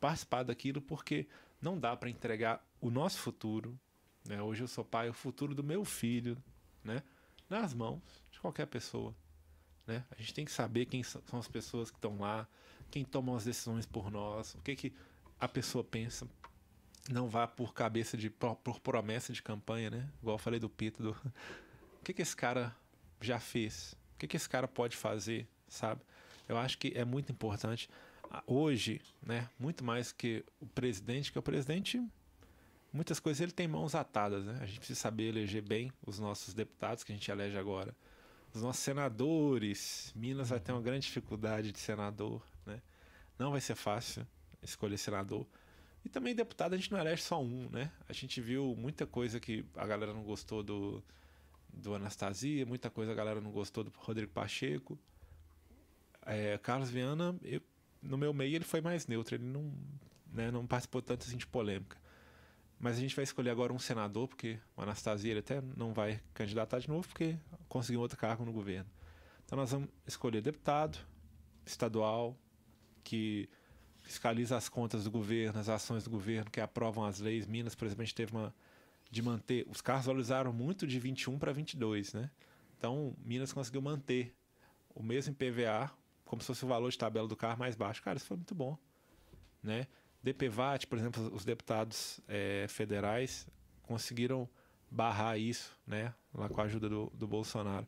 participar 0.00 0.42
daquilo, 0.42 0.80
porque 0.80 1.28
não 1.60 1.78
dá 1.78 1.96
para 1.96 2.10
entregar 2.10 2.64
o 2.80 2.90
nosso 2.90 3.18
futuro. 3.18 3.78
Né? 4.24 4.40
Hoje 4.40 4.62
eu 4.62 4.68
sou 4.68 4.84
pai, 4.84 5.08
o 5.08 5.12
futuro 5.12 5.54
do 5.54 5.62
meu 5.62 5.84
filho, 5.84 6.36
né? 6.84 7.02
nas 7.48 7.74
mãos 7.74 8.00
de 8.30 8.40
qualquer 8.40 8.66
pessoa. 8.66 9.14
Né? 9.86 10.04
A 10.10 10.20
gente 10.20 10.34
tem 10.34 10.44
que 10.44 10.52
saber 10.52 10.86
quem 10.86 11.02
são 11.02 11.20
as 11.32 11.48
pessoas 11.48 11.90
que 11.90 11.96
estão 11.96 12.18
lá, 12.18 12.46
quem 12.90 13.04
toma 13.04 13.36
as 13.36 13.44
decisões 13.44 13.86
por 13.86 14.10
nós, 14.10 14.54
o 14.54 14.62
que, 14.62 14.76
que 14.76 14.92
a 15.38 15.48
pessoa 15.48 15.82
pensa. 15.82 16.26
Não 17.10 17.28
vá 17.28 17.48
por 17.48 17.74
cabeça 17.74 18.16
de 18.16 18.30
por 18.30 18.80
promessa 18.80 19.32
de 19.32 19.42
campanha, 19.42 19.90
né? 19.90 20.08
Igual 20.20 20.36
eu 20.36 20.38
falei 20.38 20.60
do 20.60 20.68
Pito, 20.68 21.02
do... 21.02 21.10
o 21.98 22.04
que, 22.04 22.12
que 22.12 22.22
esse 22.22 22.36
cara 22.36 22.74
já 23.20 23.40
fez? 23.40 23.96
O 24.14 24.18
que, 24.18 24.28
que 24.28 24.36
esse 24.36 24.48
cara 24.48 24.68
pode 24.68 24.96
fazer, 24.96 25.48
sabe? 25.68 26.00
Eu 26.48 26.56
acho 26.56 26.78
que 26.78 26.92
é 26.94 27.04
muito 27.04 27.32
importante 27.32 27.90
hoje, 28.46 29.00
né? 29.20 29.48
Muito 29.58 29.82
mais 29.82 30.12
que 30.12 30.44
o 30.60 30.66
presidente, 30.66 31.32
que 31.32 31.38
o 31.38 31.42
presidente 31.42 32.00
muitas 32.92 33.18
coisas 33.18 33.40
ele 33.40 33.52
tem 33.52 33.66
mãos 33.66 33.94
atadas, 33.94 34.44
né? 34.44 34.58
A 34.60 34.66
gente 34.66 34.78
precisa 34.78 35.00
saber 35.00 35.28
eleger 35.28 35.62
bem 35.62 35.92
os 36.06 36.18
nossos 36.18 36.54
deputados 36.54 37.04
que 37.04 37.12
a 37.12 37.14
gente 37.14 37.30
elege 37.30 37.56
agora. 37.56 37.94
Os 38.54 38.62
nossos 38.62 38.82
senadores, 38.82 40.12
Minas 40.14 40.50
vai 40.50 40.60
ter 40.60 40.72
uma 40.72 40.82
grande 40.82 41.06
dificuldade 41.06 41.72
de 41.72 41.78
senador, 41.78 42.42
não 43.38 43.50
vai 43.50 43.60
ser 43.60 43.74
fácil 43.74 44.26
escolher 44.62 44.96
senador. 44.96 45.46
E 46.04 46.08
também 46.08 46.34
deputado 46.34 46.74
a 46.74 46.76
gente 46.76 46.90
não 46.92 46.98
elege 46.98 47.22
só 47.22 47.42
um, 47.42 47.68
né? 47.70 47.90
A 48.08 48.12
gente 48.12 48.40
viu 48.40 48.74
muita 48.76 49.06
coisa 49.06 49.40
que 49.40 49.64
a 49.76 49.86
galera 49.86 50.12
não 50.12 50.22
gostou 50.22 50.62
do, 50.62 51.02
do 51.72 51.94
Anastasia, 51.94 52.66
muita 52.66 52.90
coisa 52.90 53.12
a 53.12 53.14
galera 53.14 53.40
não 53.40 53.50
gostou 53.50 53.84
do 53.84 53.92
Rodrigo 53.96 54.32
Pacheco. 54.32 54.98
É, 56.24 56.58
Carlos 56.58 56.90
Viana, 56.90 57.36
eu, 57.42 57.60
no 58.00 58.16
meu 58.16 58.32
meio 58.32 58.54
ele 58.54 58.64
foi 58.64 58.80
mais 58.80 59.06
neutro, 59.06 59.34
ele 59.34 59.44
não, 59.44 59.72
né, 60.32 60.50
não 60.50 60.66
participou 60.66 61.02
tanto 61.02 61.26
assim 61.26 61.36
de 61.36 61.46
polêmica. 61.46 62.00
Mas 62.82 62.96
a 62.96 63.00
gente 63.00 63.14
vai 63.14 63.22
escolher 63.22 63.50
agora 63.50 63.72
um 63.72 63.78
senador, 63.78 64.26
porque 64.26 64.58
o 64.76 64.82
Anastasia 64.82 65.38
até 65.38 65.62
não 65.76 65.94
vai 65.94 66.20
candidatar 66.34 66.80
de 66.80 66.88
novo, 66.88 67.06
porque 67.06 67.38
conseguiu 67.68 68.00
outro 68.00 68.18
cargo 68.18 68.44
no 68.44 68.52
governo. 68.52 68.90
Então 69.46 69.56
nós 69.56 69.70
vamos 69.70 69.88
escolher 70.04 70.40
deputado, 70.40 70.98
estadual, 71.64 72.36
que 73.04 73.48
fiscaliza 74.00 74.56
as 74.56 74.68
contas 74.68 75.04
do 75.04 75.12
governo, 75.12 75.60
as 75.60 75.68
ações 75.68 76.02
do 76.02 76.10
governo, 76.10 76.50
que 76.50 76.60
aprovam 76.60 77.04
as 77.04 77.20
leis. 77.20 77.46
Minas, 77.46 77.76
por 77.76 77.84
exemplo, 77.84 78.02
a 78.02 78.04
gente 78.04 78.16
teve 78.16 78.32
uma 78.32 78.52
de 79.08 79.22
manter. 79.22 79.64
Os 79.70 79.80
carros 79.80 80.06
valorizaram 80.06 80.52
muito 80.52 80.84
de 80.84 80.98
21 80.98 81.38
para 81.38 81.52
22, 81.52 82.14
né? 82.14 82.32
Então, 82.76 83.14
Minas 83.24 83.52
conseguiu 83.52 83.80
manter 83.80 84.34
o 84.92 85.04
mesmo 85.04 85.32
PVA, 85.36 85.88
como 86.24 86.42
se 86.42 86.48
fosse 86.48 86.64
o 86.64 86.68
valor 86.68 86.90
de 86.90 86.98
tabela 86.98 87.28
do 87.28 87.36
carro 87.36 87.60
mais 87.60 87.76
baixo. 87.76 88.02
Cara, 88.02 88.16
isso 88.16 88.26
foi 88.26 88.36
muito 88.36 88.56
bom, 88.56 88.76
né? 89.62 89.86
DPVAT, 90.22 90.86
por 90.86 90.98
exemplo, 90.98 91.34
os 91.34 91.44
deputados 91.44 92.20
é, 92.28 92.66
federais 92.68 93.46
conseguiram 93.82 94.48
barrar 94.90 95.36
isso, 95.38 95.76
né? 95.86 96.14
Lá 96.32 96.48
com 96.48 96.60
a 96.60 96.64
ajuda 96.64 96.88
do, 96.88 97.10
do 97.14 97.26
Bolsonaro. 97.26 97.86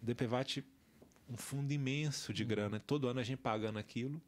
DPVAT, 0.00 0.64
um 1.28 1.36
fundo 1.36 1.72
imenso 1.72 2.32
de 2.32 2.44
grana. 2.44 2.78
Todo 2.78 3.08
ano 3.08 3.20
a 3.20 3.24
gente 3.24 3.38
pagando 3.38 3.78
aquilo 3.78 4.22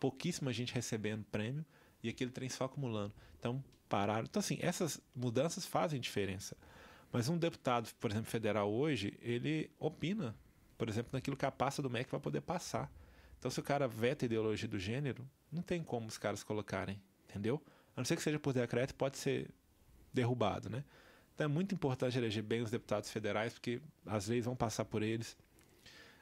pouquíssima 0.00 0.52
gente 0.52 0.72
recebendo 0.72 1.22
prêmio 1.24 1.64
e 2.02 2.08
aquele 2.08 2.30
trem 2.30 2.48
só 2.48 2.64
acumulando. 2.64 3.12
Então, 3.38 3.62
pararam. 3.88 4.24
Então, 4.24 4.40
assim, 4.40 4.58
essas 4.60 5.00
mudanças 5.14 5.66
fazem 5.66 6.00
diferença. 6.00 6.56
Mas 7.12 7.28
um 7.28 7.36
deputado, 7.36 7.92
por 8.00 8.10
exemplo, 8.10 8.30
federal 8.30 8.72
hoje, 8.72 9.16
ele 9.20 9.70
opina, 9.78 10.34
por 10.78 10.88
exemplo, 10.88 11.10
naquilo 11.12 11.36
que 11.36 11.44
a 11.44 11.52
pasta 11.52 11.82
do 11.82 11.90
MEC 11.90 12.10
vai 12.10 12.20
poder 12.20 12.40
passar. 12.40 12.90
Então, 13.38 13.50
se 13.50 13.60
o 13.60 13.62
cara 13.62 13.86
veta 13.86 14.24
a 14.24 14.26
ideologia 14.26 14.68
do 14.68 14.78
gênero, 14.78 15.28
não 15.52 15.62
tem 15.62 15.82
como 15.82 16.06
os 16.06 16.18
caras 16.18 16.42
colocarem, 16.42 17.00
entendeu? 17.28 17.62
A 17.96 18.00
não 18.00 18.04
ser 18.04 18.16
que 18.16 18.22
seja 18.22 18.38
por 18.38 18.52
decreto, 18.52 18.94
pode 18.94 19.18
ser 19.18 19.50
derrubado, 20.12 20.68
né? 20.68 20.84
Então 21.34 21.44
é 21.46 21.48
muito 21.48 21.74
importante 21.74 22.16
eleger 22.18 22.42
bem 22.42 22.62
os 22.62 22.70
deputados 22.70 23.10
federais, 23.10 23.52
porque 23.52 23.80
as 24.06 24.28
leis 24.28 24.44
vão 24.44 24.54
passar 24.54 24.84
por 24.84 25.02
eles. 25.02 25.36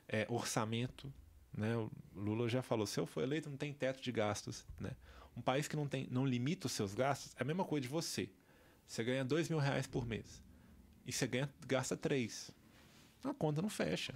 É, 0.08 0.26
orçamento, 0.30 1.12
né? 1.52 1.76
O 1.76 1.90
Lula 2.14 2.48
já 2.48 2.62
falou: 2.62 2.86
se 2.86 2.98
eu 2.98 3.06
for 3.06 3.22
eleito, 3.22 3.50
não 3.50 3.56
tem 3.56 3.72
teto 3.72 4.00
de 4.00 4.12
gastos. 4.12 4.64
Né? 4.78 4.92
Um 5.36 5.42
país 5.42 5.68
que 5.68 5.76
não, 5.76 5.86
tem, 5.86 6.06
não 6.10 6.24
limita 6.24 6.66
os 6.66 6.72
seus 6.72 6.94
gastos 6.94 7.34
é 7.36 7.42
a 7.42 7.44
mesma 7.44 7.64
coisa 7.64 7.82
de 7.82 7.88
você. 7.88 8.30
Você 8.86 9.04
ganha 9.04 9.24
dois 9.24 9.48
mil 9.48 9.58
reais 9.58 9.86
por 9.86 10.06
mês 10.06 10.42
e 11.08 11.12
você 11.12 11.26
ganha, 11.26 11.50
gasta 11.66 11.96
três. 11.96 12.50
A 13.24 13.34
conta 13.34 13.60
não 13.62 13.70
fecha. 13.70 14.14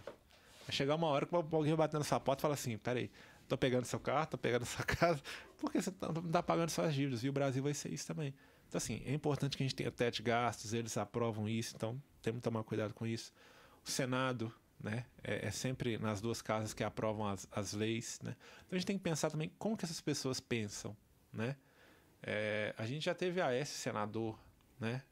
Vai 0.66 0.70
chegar 0.76 0.94
uma 0.94 1.06
hora 1.09 1.26
que 1.26 1.34
alguém 1.34 1.74
vai 1.74 1.86
bater 1.86 1.98
na 1.98 2.05
sua 2.05 2.20
porta 2.20 2.40
e 2.40 2.43
fala 2.43 2.55
assim: 2.55 2.76
peraí, 2.78 3.10
tô 3.52 3.58
pegando 3.58 3.84
seu 3.84 4.00
carro, 4.00 4.26
tô 4.26 4.38
pegando 4.38 4.64
sua 4.66 4.84
casa, 4.84 5.22
porque 5.58 5.80
você 5.80 5.90
tá, 5.90 6.08
não 6.08 6.22
tá 6.22 6.42
pagando 6.42 6.70
suas 6.70 6.94
dívidas. 6.94 7.22
E 7.22 7.28
o 7.28 7.32
Brasil 7.32 7.62
vai 7.62 7.74
ser 7.74 7.92
isso 7.92 8.06
também. 8.06 8.34
Então, 8.68 8.78
assim, 8.78 9.02
é 9.04 9.12
importante 9.12 9.56
que 9.56 9.62
a 9.62 9.66
gente 9.66 9.74
tenha 9.74 9.90
teto 9.90 10.16
de 10.16 10.22
gastos, 10.22 10.72
eles 10.72 10.96
aprovam 10.96 11.48
isso, 11.48 11.74
então 11.76 12.02
temos 12.22 12.38
que 12.38 12.44
tomar 12.44 12.64
cuidado 12.64 12.94
com 12.94 13.06
isso. 13.06 13.32
O 13.84 13.90
Senado 13.90 14.52
né? 14.82 15.06
É, 15.22 15.46
é, 15.46 15.50
sempre 15.50 15.96
nas 15.96 16.20
duas 16.20 16.42
casas 16.42 16.74
que 16.74 16.82
aprovam 16.82 17.28
as, 17.28 17.46
as 17.52 17.72
leis, 17.72 18.18
né? 18.22 18.34
Então 18.66 18.72
a 18.72 18.74
gente 18.74 18.86
tem 18.86 18.98
que 18.98 19.04
pensar 19.04 19.30
também 19.30 19.50
como 19.58 19.76
que 19.76 19.84
essas 19.84 20.00
pessoas 20.00 20.40
pensam, 20.40 20.96
né? 21.32 21.56
É, 22.20 22.74
a 22.76 22.84
gente 22.84 23.04
já 23.04 23.14
teve 23.14 23.40
a 23.40 23.52
S 23.52 23.72
senador, 23.78 24.36
né? 24.80 25.02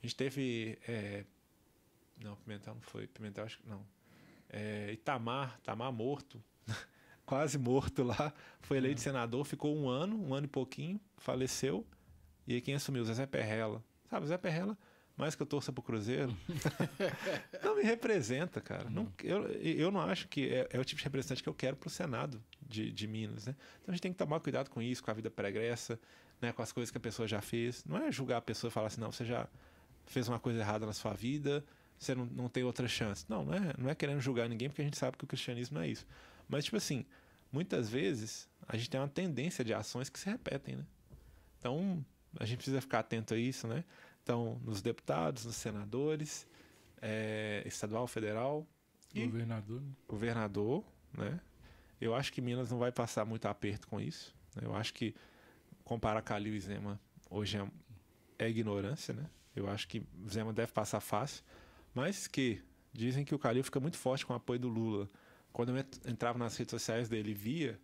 A 0.00 0.06
gente 0.06 0.14
teve 0.14 0.78
é, 0.86 1.24
não 2.22 2.36
Pimentel 2.36 2.74
não 2.74 2.82
foi 2.82 3.08
Pimentel 3.08 3.44
acho 3.44 3.58
que 3.58 3.68
não 3.68 3.84
é, 4.48 4.92
Itamar 4.92 5.58
Itamar 5.58 5.92
morto 5.92 6.42
quase 7.32 7.56
morto 7.56 8.02
lá 8.02 8.30
foi 8.60 8.76
eleito 8.76 9.00
é. 9.00 9.04
senador 9.04 9.42
ficou 9.46 9.74
um 9.74 9.88
ano 9.88 10.22
um 10.22 10.34
ano 10.34 10.44
e 10.44 10.48
pouquinho 10.48 11.00
faleceu 11.16 11.86
e 12.46 12.52
aí 12.52 12.60
quem 12.60 12.74
assumiu 12.74 13.02
Zé 13.06 13.24
Perrella 13.24 13.82
sabe 14.10 14.26
Zé 14.26 14.36
Perrella 14.36 14.76
mais 15.16 15.34
que 15.34 15.42
eu 15.42 15.46
torça 15.46 15.70
pro 15.70 15.82
Cruzeiro, 15.82 16.34
não 17.62 17.76
me 17.76 17.82
representa, 17.82 18.62
cara. 18.62 18.88
Não, 18.88 19.06
eu, 19.22 19.46
eu 19.46 19.90
não 19.90 20.00
acho 20.00 20.26
que 20.26 20.48
é, 20.48 20.66
é, 20.70 20.80
o 20.80 20.84
tipo 20.84 20.98
de 20.98 21.04
representante 21.04 21.42
que 21.42 21.48
eu 21.48 21.54
quero 21.54 21.76
pro 21.76 21.90
Senado 21.90 22.42
de, 22.62 22.90
de 22.90 23.06
Minas, 23.06 23.46
né? 23.46 23.54
Então 23.82 23.92
a 23.92 23.94
gente 23.94 24.00
tem 24.00 24.10
que 24.10 24.16
tomar 24.16 24.40
cuidado 24.40 24.70
com 24.70 24.80
isso, 24.80 25.04
com 25.04 25.10
a 25.10 25.14
vida 25.14 25.30
pregressa, 25.30 26.00
né? 26.40 26.50
com 26.50 26.62
as 26.62 26.72
coisas 26.72 26.90
que 26.90 26.96
a 26.96 27.00
pessoa 27.00 27.28
já 27.28 27.42
fez. 27.42 27.84
Não 27.84 27.98
é 27.98 28.10
julgar 28.10 28.38
a 28.38 28.40
pessoa 28.40 28.70
e 28.70 28.72
falar 28.72 28.86
assim, 28.86 29.02
não, 29.02 29.12
você 29.12 29.24
já 29.24 29.46
fez 30.06 30.28
uma 30.28 30.40
coisa 30.40 30.58
errada 30.60 30.86
na 30.86 30.94
sua 30.94 31.12
vida, 31.12 31.62
você 31.98 32.14
não, 32.14 32.24
não 32.24 32.48
tem 32.48 32.64
outra 32.64 32.88
chance. 32.88 33.26
Não, 33.28 33.44
não 33.44 33.52
é, 33.52 33.74
não 33.76 33.90
é 33.90 33.94
querendo 33.94 34.20
julgar 34.20 34.48
ninguém, 34.48 34.70
porque 34.70 34.80
a 34.80 34.84
gente 34.84 34.96
sabe 34.96 35.18
que 35.18 35.24
o 35.24 35.26
cristianismo 35.26 35.76
não 35.76 35.84
é 35.84 35.88
isso. 35.88 36.06
Mas, 36.48 36.64
tipo 36.64 36.76
assim, 36.76 37.06
muitas 37.52 37.88
vezes 37.88 38.48
a 38.66 38.76
gente 38.76 38.88
tem 38.90 39.00
uma 39.00 39.08
tendência 39.08 39.64
de 39.64 39.74
ações 39.74 40.08
que 40.08 40.18
se 40.18 40.28
repetem, 40.28 40.76
né? 40.76 40.86
Então, 41.60 42.04
a 42.38 42.44
gente 42.44 42.56
precisa 42.58 42.80
ficar 42.80 43.00
atento 43.00 43.34
a 43.34 43.36
isso, 43.36 43.66
né? 43.68 43.84
Então, 44.22 44.60
nos 44.64 44.80
deputados, 44.82 45.44
nos 45.44 45.56
senadores 45.56 46.46
é, 47.00 47.62
estadual, 47.66 48.06
federal, 48.06 48.66
E- 49.14 49.24
Governador, 49.26 49.80
né? 49.80 49.92
governador, 50.08 50.84
né? 51.12 51.40
Eu 52.00 52.14
acho 52.14 52.32
que 52.32 52.40
Minas 52.40 52.70
não 52.70 52.78
vai 52.78 52.90
passar 52.90 53.24
muito 53.24 53.46
aperto 53.46 53.86
com 53.86 54.00
isso. 54.00 54.34
né? 54.56 54.62
Eu 54.64 54.74
acho 54.74 54.92
que 54.94 55.14
comparar 55.84 56.22
Calil 56.22 56.54
e 56.54 56.60
Zema 56.60 56.98
hoje 57.30 57.58
é, 57.58 57.66
é 58.38 58.48
ignorância, 58.48 59.12
né? 59.14 59.28
Eu 59.54 59.68
acho 59.68 59.86
que 59.86 60.02
Zema 60.28 60.52
deve 60.52 60.72
passar 60.72 61.00
fácil, 61.00 61.44
mas 61.94 62.26
que 62.26 62.62
dizem 62.92 63.24
que 63.24 63.34
o 63.34 63.38
Calil 63.38 63.62
fica 63.62 63.78
muito 63.78 63.98
forte 63.98 64.24
com 64.24 64.32
o 64.32 64.36
apoio 64.36 64.58
do 64.58 64.68
Lula. 64.68 65.08
Quando 65.52 65.70
eu 65.70 65.78
ent- 65.78 66.00
entrava 66.06 66.38
nas 66.38 66.56
redes 66.56 66.70
sociais 66.70 67.08
dele 67.08 67.30
e 67.32 67.34
via 67.34 67.78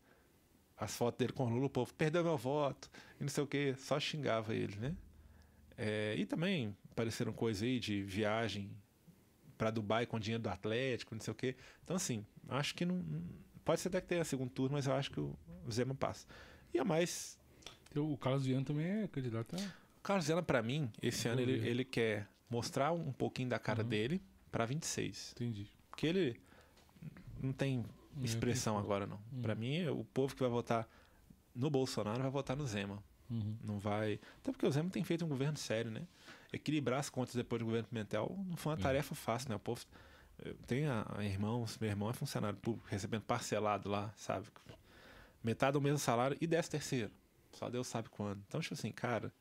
as 0.77 0.97
fotos 0.97 1.19
dele 1.19 1.33
com 1.33 1.45
o 1.47 1.51
Lula, 1.51 1.67
o 1.67 1.71
povo 1.71 1.93
perdeu 1.95 2.23
meu 2.25 2.37
voto 2.37 2.91
e 3.21 3.23
não 3.25 3.29
sei 3.29 3.43
o 3.45 3.47
que, 3.47 3.75
só 3.77 3.99
xingava 3.99 4.55
ele, 4.55 4.77
né? 4.77 4.95
É, 5.77 6.15
e 6.17 6.25
também 6.27 6.77
apareceram 6.91 7.33
coisas 7.33 7.63
aí 7.63 7.79
de 7.79 8.03
viagem 8.03 8.71
para 9.57 9.71
Dubai 9.71 10.07
com 10.07 10.19
dinheiro 10.19 10.43
do 10.43 10.49
Atlético, 10.49 11.15
não 11.15 11.21
sei 11.21 11.33
o 11.33 11.35
quê. 11.35 11.57
Então, 11.85 11.97
assim, 11.97 12.25
acho 12.49 12.75
que 12.75 12.85
não. 12.85 13.05
Pode 13.65 13.81
ser 13.81 13.89
até 13.89 14.01
que 14.01 14.07
tenha 14.07 14.25
segundo 14.25 14.51
turno, 14.51 14.75
mas 14.75 14.87
eu 14.87 14.95
acho 14.95 15.11
que 15.11 15.21
o 15.21 15.37
Zema 15.71 15.95
passa. 15.95 16.27
E 16.73 16.79
a 16.79 16.85
mais. 16.85 17.39
O 17.95 18.17
Carlos 18.17 18.45
Viana 18.47 18.65
também 18.65 18.87
é 19.03 19.09
candidato 19.09 19.57
a... 19.57 19.59
O 19.59 20.01
Carlos 20.03 20.27
Zema, 20.27 20.43
pra 20.43 20.63
mim, 20.63 20.91
esse 21.03 21.27
ano 21.29 21.41
ele, 21.41 21.67
ele 21.69 21.85
quer 21.85 22.29
mostrar 22.49 22.93
um 22.93 23.13
pouquinho 23.13 23.49
da 23.49 23.59
cara 23.59 23.83
Uhum. 23.83 23.89
dele 23.89 24.23
pra 24.53 24.65
26. 24.65 25.33
Entendi. 25.33 25.67
Porque 25.91 26.07
ele 26.07 26.41
não 27.43 27.53
tem 27.53 27.85
expressão 28.23 28.77
agora, 28.79 29.07
não. 29.07 29.19
Uhum. 29.33 29.43
Pra 29.43 29.55
mim, 29.55 29.87
o 29.89 30.05
povo 30.05 30.35
que 30.35 30.41
vai 30.41 30.51
votar 30.51 30.89
no 31.55 31.71
Bolsonaro 31.71 32.21
vai 32.23 32.31
votar 32.31 32.57
no 32.57 32.67
Zema. 32.67 33.03
Uhum. 33.31 33.57
Não 33.63 33.79
vai. 33.79 34.19
Até 34.41 34.53
porque 34.53 34.67
o 34.67 34.71
Zema 34.71 34.89
tem 34.91 35.05
feito 35.05 35.25
um 35.25 35.29
governo 35.29 35.57
sério, 35.59 35.91
né? 35.91 36.07
Equilibrar 36.53 36.99
as 37.01 37.11
contas 37.11 37.35
depois 37.35 37.59
do 37.61 37.67
governo 37.67 37.87
Pimentel 37.89 38.35
não 38.47 38.57
foi 38.57 38.73
uma 38.73 38.79
É. 38.79 38.83
tarefa 38.83 39.15
fácil, 39.15 39.51
né? 39.51 39.57
O 39.57 39.59
povo. 39.61 39.83
eu- 40.45 40.55
Tem 40.67 40.85
irmãos, 41.21 41.77
meu 41.79 41.91
irmão 41.91 42.09
é 42.09 42.13
funcionário 42.13 42.57
público, 42.59 42.87
recebendo 42.89 43.23
parcelado 43.23 43.89
lá, 43.89 44.13
sabe? 44.17 44.47
Metade 45.43 45.73
do 45.75 45.81
mesmo 45.81 45.99
salário 45.99 46.37
e 46.41 46.47
décimo 46.47 46.71
terceiro. 46.73 47.11
Só 47.53 47.69
Deus 47.69 47.87
sabe 47.87 48.09
quando. 48.09 48.41
Então, 48.47 48.61
tipo 48.61 48.75
assim, 48.75 48.91
cara, 48.93 49.33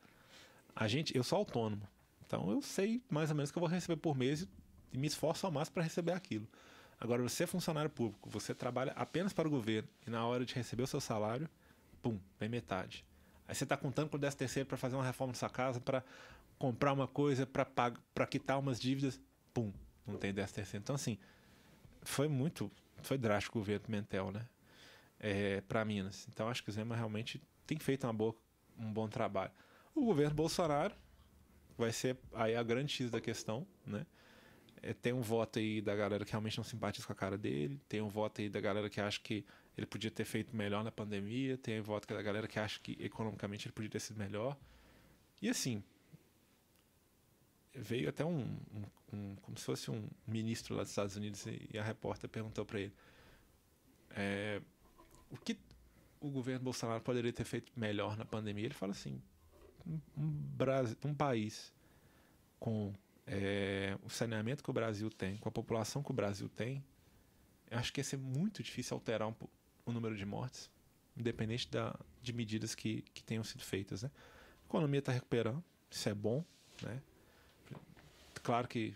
a 0.74 0.86
gente. 0.88 1.16
Eu 1.16 1.22
sou 1.24 1.38
autônomo. 1.38 1.82
Então 2.26 2.50
eu 2.50 2.60
sei 2.60 3.00
mais 3.08 3.30
ou 3.30 3.36
menos 3.36 3.50
que 3.50 3.56
eu 3.58 3.60
vou 3.60 3.68
receber 3.68 3.96
por 3.96 4.16
mês 4.16 4.42
e- 4.42 4.48
e 4.92 4.98
me 4.98 5.06
esforço 5.06 5.46
ao 5.46 5.52
máximo 5.52 5.74
para 5.74 5.82
receber 5.84 6.12
aquilo. 6.12 6.46
Agora, 7.00 7.22
você 7.22 7.44
é 7.44 7.46
funcionário 7.46 7.90
público, 7.90 8.28
você 8.28 8.54
trabalha 8.54 8.92
apenas 8.92 9.32
para 9.32 9.46
o 9.46 9.50
governo 9.50 9.88
e 10.06 10.10
na 10.10 10.26
hora 10.26 10.44
de 10.44 10.54
receber 10.54 10.82
o 10.82 10.86
seu 10.86 11.00
salário, 11.00 11.48
pum, 12.02 12.18
vem 12.40 12.48
metade. 12.48 13.04
Aí 13.46 13.54
você 13.54 13.64
está 13.64 13.76
contando 13.76 14.08
com 14.08 14.16
o 14.16 14.20
10 14.20 14.34
terceiro 14.34 14.68
para 14.68 14.76
fazer 14.76 14.96
uma 14.96 15.04
reforma 15.04 15.32
na 15.32 15.38
sua 15.38 15.48
casa, 15.48 15.80
para 15.80 16.02
comprar 16.58 16.92
uma 16.92 17.06
coisa, 17.06 17.46
para 17.46 18.26
quitar 18.26 18.58
umas 18.58 18.80
dívidas, 18.80 19.20
pum, 19.54 19.72
não 20.06 20.18
tem 20.18 20.34
10 20.34 20.52
terceiro. 20.52 20.82
Então, 20.82 20.96
assim, 20.96 21.16
foi 22.02 22.26
muito, 22.26 22.70
foi 23.02 23.16
drástico 23.16 23.58
o 23.58 23.60
governo 23.60 23.86
Pimentel, 23.86 24.32
né? 24.32 24.46
É, 25.20 25.60
para 25.62 25.84
Minas. 25.84 26.26
Então, 26.28 26.48
acho 26.48 26.62
que 26.62 26.70
o 26.70 26.72
Zema 26.72 26.96
realmente 26.96 27.40
tem 27.66 27.78
feito 27.78 28.06
uma 28.06 28.12
boa, 28.12 28.34
um 28.78 28.92
bom 28.92 29.08
trabalho. 29.08 29.52
O 29.94 30.04
governo 30.04 30.34
Bolsonaro 30.34 30.94
vai 31.76 31.92
ser 31.92 32.18
aí 32.32 32.56
a 32.56 32.62
grande 32.62 32.92
X 32.92 33.10
da 33.10 33.20
questão, 33.20 33.66
né? 33.86 34.04
É, 34.82 34.92
tem 34.94 35.12
um 35.12 35.20
voto 35.22 35.58
aí 35.58 35.80
da 35.80 35.94
galera 35.96 36.24
que 36.24 36.30
realmente 36.30 36.56
não 36.56 36.64
simpatiza 36.64 37.06
com 37.06 37.12
a 37.12 37.16
cara 37.16 37.36
dele, 37.38 37.80
tem 37.88 38.00
um 38.00 38.08
voto 38.08 38.40
aí 38.40 38.48
da 38.48 38.60
galera 38.60 38.88
que 38.88 39.00
acha 39.00 39.20
que 39.20 39.44
ele 39.76 39.86
podia 39.86 40.10
ter 40.10 40.24
feito 40.24 40.54
melhor 40.56 40.82
na 40.84 40.90
pandemia, 40.90 41.56
tem 41.58 41.80
um 41.80 41.82
voto 41.82 42.06
da 42.12 42.20
galera 42.22 42.46
que 42.48 42.58
acha 42.58 42.78
que 42.80 42.96
economicamente 43.00 43.66
ele 43.66 43.72
podia 43.72 43.90
ter 43.90 44.00
sido 44.00 44.16
melhor. 44.18 44.56
E 45.40 45.48
assim, 45.48 45.82
veio 47.74 48.08
até 48.08 48.24
um, 48.24 48.40
um- 48.42 49.16
um- 49.16 49.36
como 49.36 49.56
se 49.58 49.64
fosse 49.64 49.90
um 49.90 50.08
ministro 50.26 50.74
lá 50.74 50.82
dos 50.82 50.90
Estados 50.90 51.16
Unidos 51.16 51.46
e, 51.46 51.78
a 51.78 51.82
repórter 51.82 52.28
perguntou 52.28 52.64
para 52.64 52.80
ele 52.80 52.92
é, 54.10 54.60
o 55.30 55.36
que 55.36 55.56
o 56.20 56.28
governo 56.30 56.64
Bolsonaro 56.64 57.00
poderia 57.02 57.32
ter 57.32 57.44
feito 57.44 57.70
melhor 57.76 58.16
na 58.16 58.24
pandemia. 58.24 58.64
Ele 58.64 58.74
fala 58.74 58.92
assim, 58.92 59.20
um, 59.86 60.00
um, 60.16 60.28
Brasi- 60.56 60.96
um 61.04 61.14
país 61.14 61.72
com 62.58 62.92
é, 63.28 63.96
o 64.02 64.10
saneamento 64.10 64.62
que 64.62 64.70
o 64.70 64.72
Brasil 64.72 65.10
tem, 65.10 65.36
com 65.36 65.48
a 65.48 65.52
população 65.52 66.02
que 66.02 66.10
o 66.10 66.14
Brasil 66.14 66.48
tem, 66.48 66.82
eu 67.70 67.78
acho 67.78 67.92
que 67.92 68.00
ia 68.00 68.04
ser 68.04 68.16
muito 68.16 68.62
difícil 68.62 68.94
alterar 68.94 69.28
um 69.28 69.34
o 69.88 69.92
número 69.92 70.14
de 70.14 70.26
mortes, 70.26 70.70
independente 71.16 71.68
da, 71.70 71.98
de 72.22 72.32
medidas 72.32 72.74
que, 72.74 73.02
que 73.14 73.22
tenham 73.22 73.42
sido 73.42 73.64
feitas. 73.64 74.02
Né? 74.02 74.10
A 74.64 74.66
economia 74.66 74.98
está 74.98 75.12
recuperando, 75.12 75.64
isso 75.90 76.08
é 76.08 76.14
bom. 76.14 76.44
Né? 76.82 77.00
Claro 78.42 78.68
que 78.68 78.94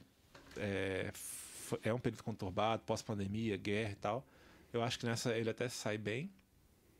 é, 0.57 1.13
é 1.83 1.93
um 1.93 1.99
período 1.99 2.23
conturbado, 2.23 2.83
pós-pandemia, 2.85 3.57
guerra 3.57 3.93
e 3.93 3.97
tal. 3.97 4.27
Eu 4.73 4.83
acho 4.83 4.99
que 4.99 5.07
nessa 5.07 5.37
ele 5.37 5.51
até 5.51 5.69
sai 5.69 5.99
bem. 5.99 6.31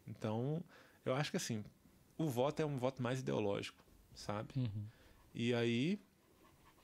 Então, 0.07 0.63
eu 1.05 1.15
acho 1.15 1.31
que 1.31 1.37
assim, 1.37 1.63
o 2.17 2.29
voto 2.29 2.61
é 2.61 2.67
um 2.67 2.79
voto 2.79 3.03
mais 3.03 3.21
ideológico, 3.21 3.85
sabe? 4.15 4.53
Uhum. 4.57 4.87
E 5.35 5.55
aí, 5.55 6.01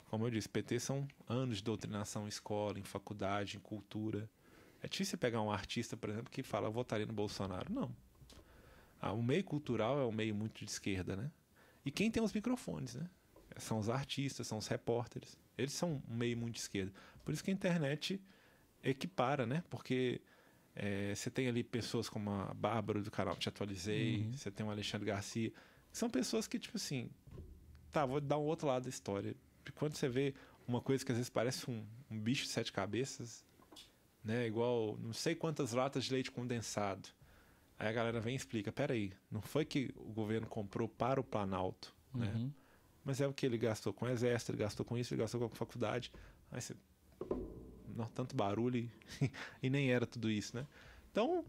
como 0.09 0.25
eu 0.25 0.31
disse, 0.31 0.49
PT 0.49 0.79
são 0.79 1.07
anos 1.27 1.57
de 1.57 1.63
doutrinação 1.63 2.25
em 2.25 2.29
escola, 2.29 2.79
em 2.79 2.83
faculdade, 2.83 3.57
em 3.57 3.59
cultura. 3.59 4.29
É 4.81 4.87
difícil 4.87 5.11
você 5.11 5.17
pegar 5.17 5.41
um 5.41 5.51
artista, 5.51 5.95
por 5.95 6.09
exemplo, 6.09 6.31
que 6.31 6.41
fala, 6.41 6.67
eu 6.67 6.71
votaria 6.71 7.05
no 7.05 7.13
Bolsonaro. 7.13 7.71
Não. 7.71 7.95
Ah, 9.01 9.13
o 9.13 9.21
meio 9.21 9.43
cultural 9.43 9.99
é 9.99 10.05
um 10.05 10.11
meio 10.11 10.33
muito 10.35 10.65
de 10.65 10.71
esquerda, 10.71 11.15
né? 11.15 11.31
E 11.85 11.91
quem 11.91 12.09
tem 12.11 12.21
os 12.23 12.33
microfones, 12.33 12.95
né? 12.95 13.09
São 13.57 13.77
os 13.79 13.89
artistas, 13.89 14.47
são 14.47 14.57
os 14.57 14.67
repórteres. 14.67 15.37
Eles 15.57 15.73
são 15.73 16.01
um 16.09 16.15
meio 16.15 16.37
muito 16.37 16.55
de 16.55 16.59
esquerda. 16.61 16.91
Por 17.23 17.33
isso 17.33 17.43
que 17.43 17.51
a 17.51 17.53
internet 17.53 18.21
equipara, 18.83 19.45
né? 19.45 19.63
Porque 19.69 20.21
é, 20.75 21.13
você 21.13 21.29
tem 21.29 21.47
ali 21.47 21.63
pessoas 21.63 22.09
como 22.09 22.29
a 22.31 22.53
Bárbara 22.53 23.01
do 23.01 23.11
canal 23.11 23.35
Te 23.35 23.49
Atualizei, 23.49 24.23
Uhum. 24.23 24.33
você 24.33 24.49
tem 24.49 24.65
o 24.65 24.71
Alexandre 24.71 25.05
Garcia. 25.05 25.49
que 25.51 25.97
São 25.97 26.09
pessoas 26.09 26.47
que, 26.47 26.57
tipo 26.57 26.77
assim, 26.77 27.09
tá, 27.91 28.05
vou 28.05 28.21
dar 28.21 28.37
um 28.37 28.43
outro 28.43 28.67
lado 28.67 28.83
da 28.83 28.89
história. 28.89 29.35
Quando 29.71 29.95
você 29.95 30.07
vê 30.07 30.33
uma 30.67 30.81
coisa 30.81 31.03
que 31.03 31.11
às 31.11 31.17
vezes 31.17 31.29
parece 31.29 31.69
um, 31.69 31.85
um 32.09 32.19
bicho 32.19 32.43
de 32.43 32.49
sete 32.49 32.71
cabeças, 32.71 33.43
né? 34.23 34.45
Igual 34.45 34.97
não 34.97 35.13
sei 35.13 35.35
quantas 35.35 35.73
latas 35.73 36.05
de 36.05 36.13
leite 36.13 36.31
condensado. 36.31 37.09
Aí 37.77 37.87
a 37.87 37.91
galera 37.91 38.19
vem 38.19 38.33
e 38.33 38.35
explica, 38.35 38.71
peraí, 38.71 39.13
não 39.31 39.41
foi 39.41 39.63
que 39.63 39.93
o 39.95 40.11
governo 40.11 40.45
comprou 40.47 40.87
para 40.87 41.19
o 41.19 41.23
Planalto, 41.23 41.95
né? 42.13 42.31
Uhum. 42.35 42.51
Mas 43.03 43.21
é 43.21 43.27
o 43.27 43.33
que 43.33 43.45
ele 43.45 43.57
gastou 43.57 43.93
com 43.93 44.05
o 44.05 44.09
exército, 44.09 44.51
ele 44.51 44.59
gastou 44.59 44.85
com 44.85 44.97
isso, 44.97 45.13
ele 45.13 45.21
gastou 45.21 45.39
com 45.39 45.47
a 45.47 45.49
faculdade. 45.49 46.11
Aí 46.51 46.61
você. 46.61 46.75
Não, 47.95 48.05
tanto 48.07 48.35
barulho 48.35 48.77
e, 48.77 48.91
e 49.63 49.69
nem 49.69 49.91
era 49.91 50.05
tudo 50.05 50.29
isso, 50.29 50.55
né? 50.55 50.67
Então, 51.11 51.43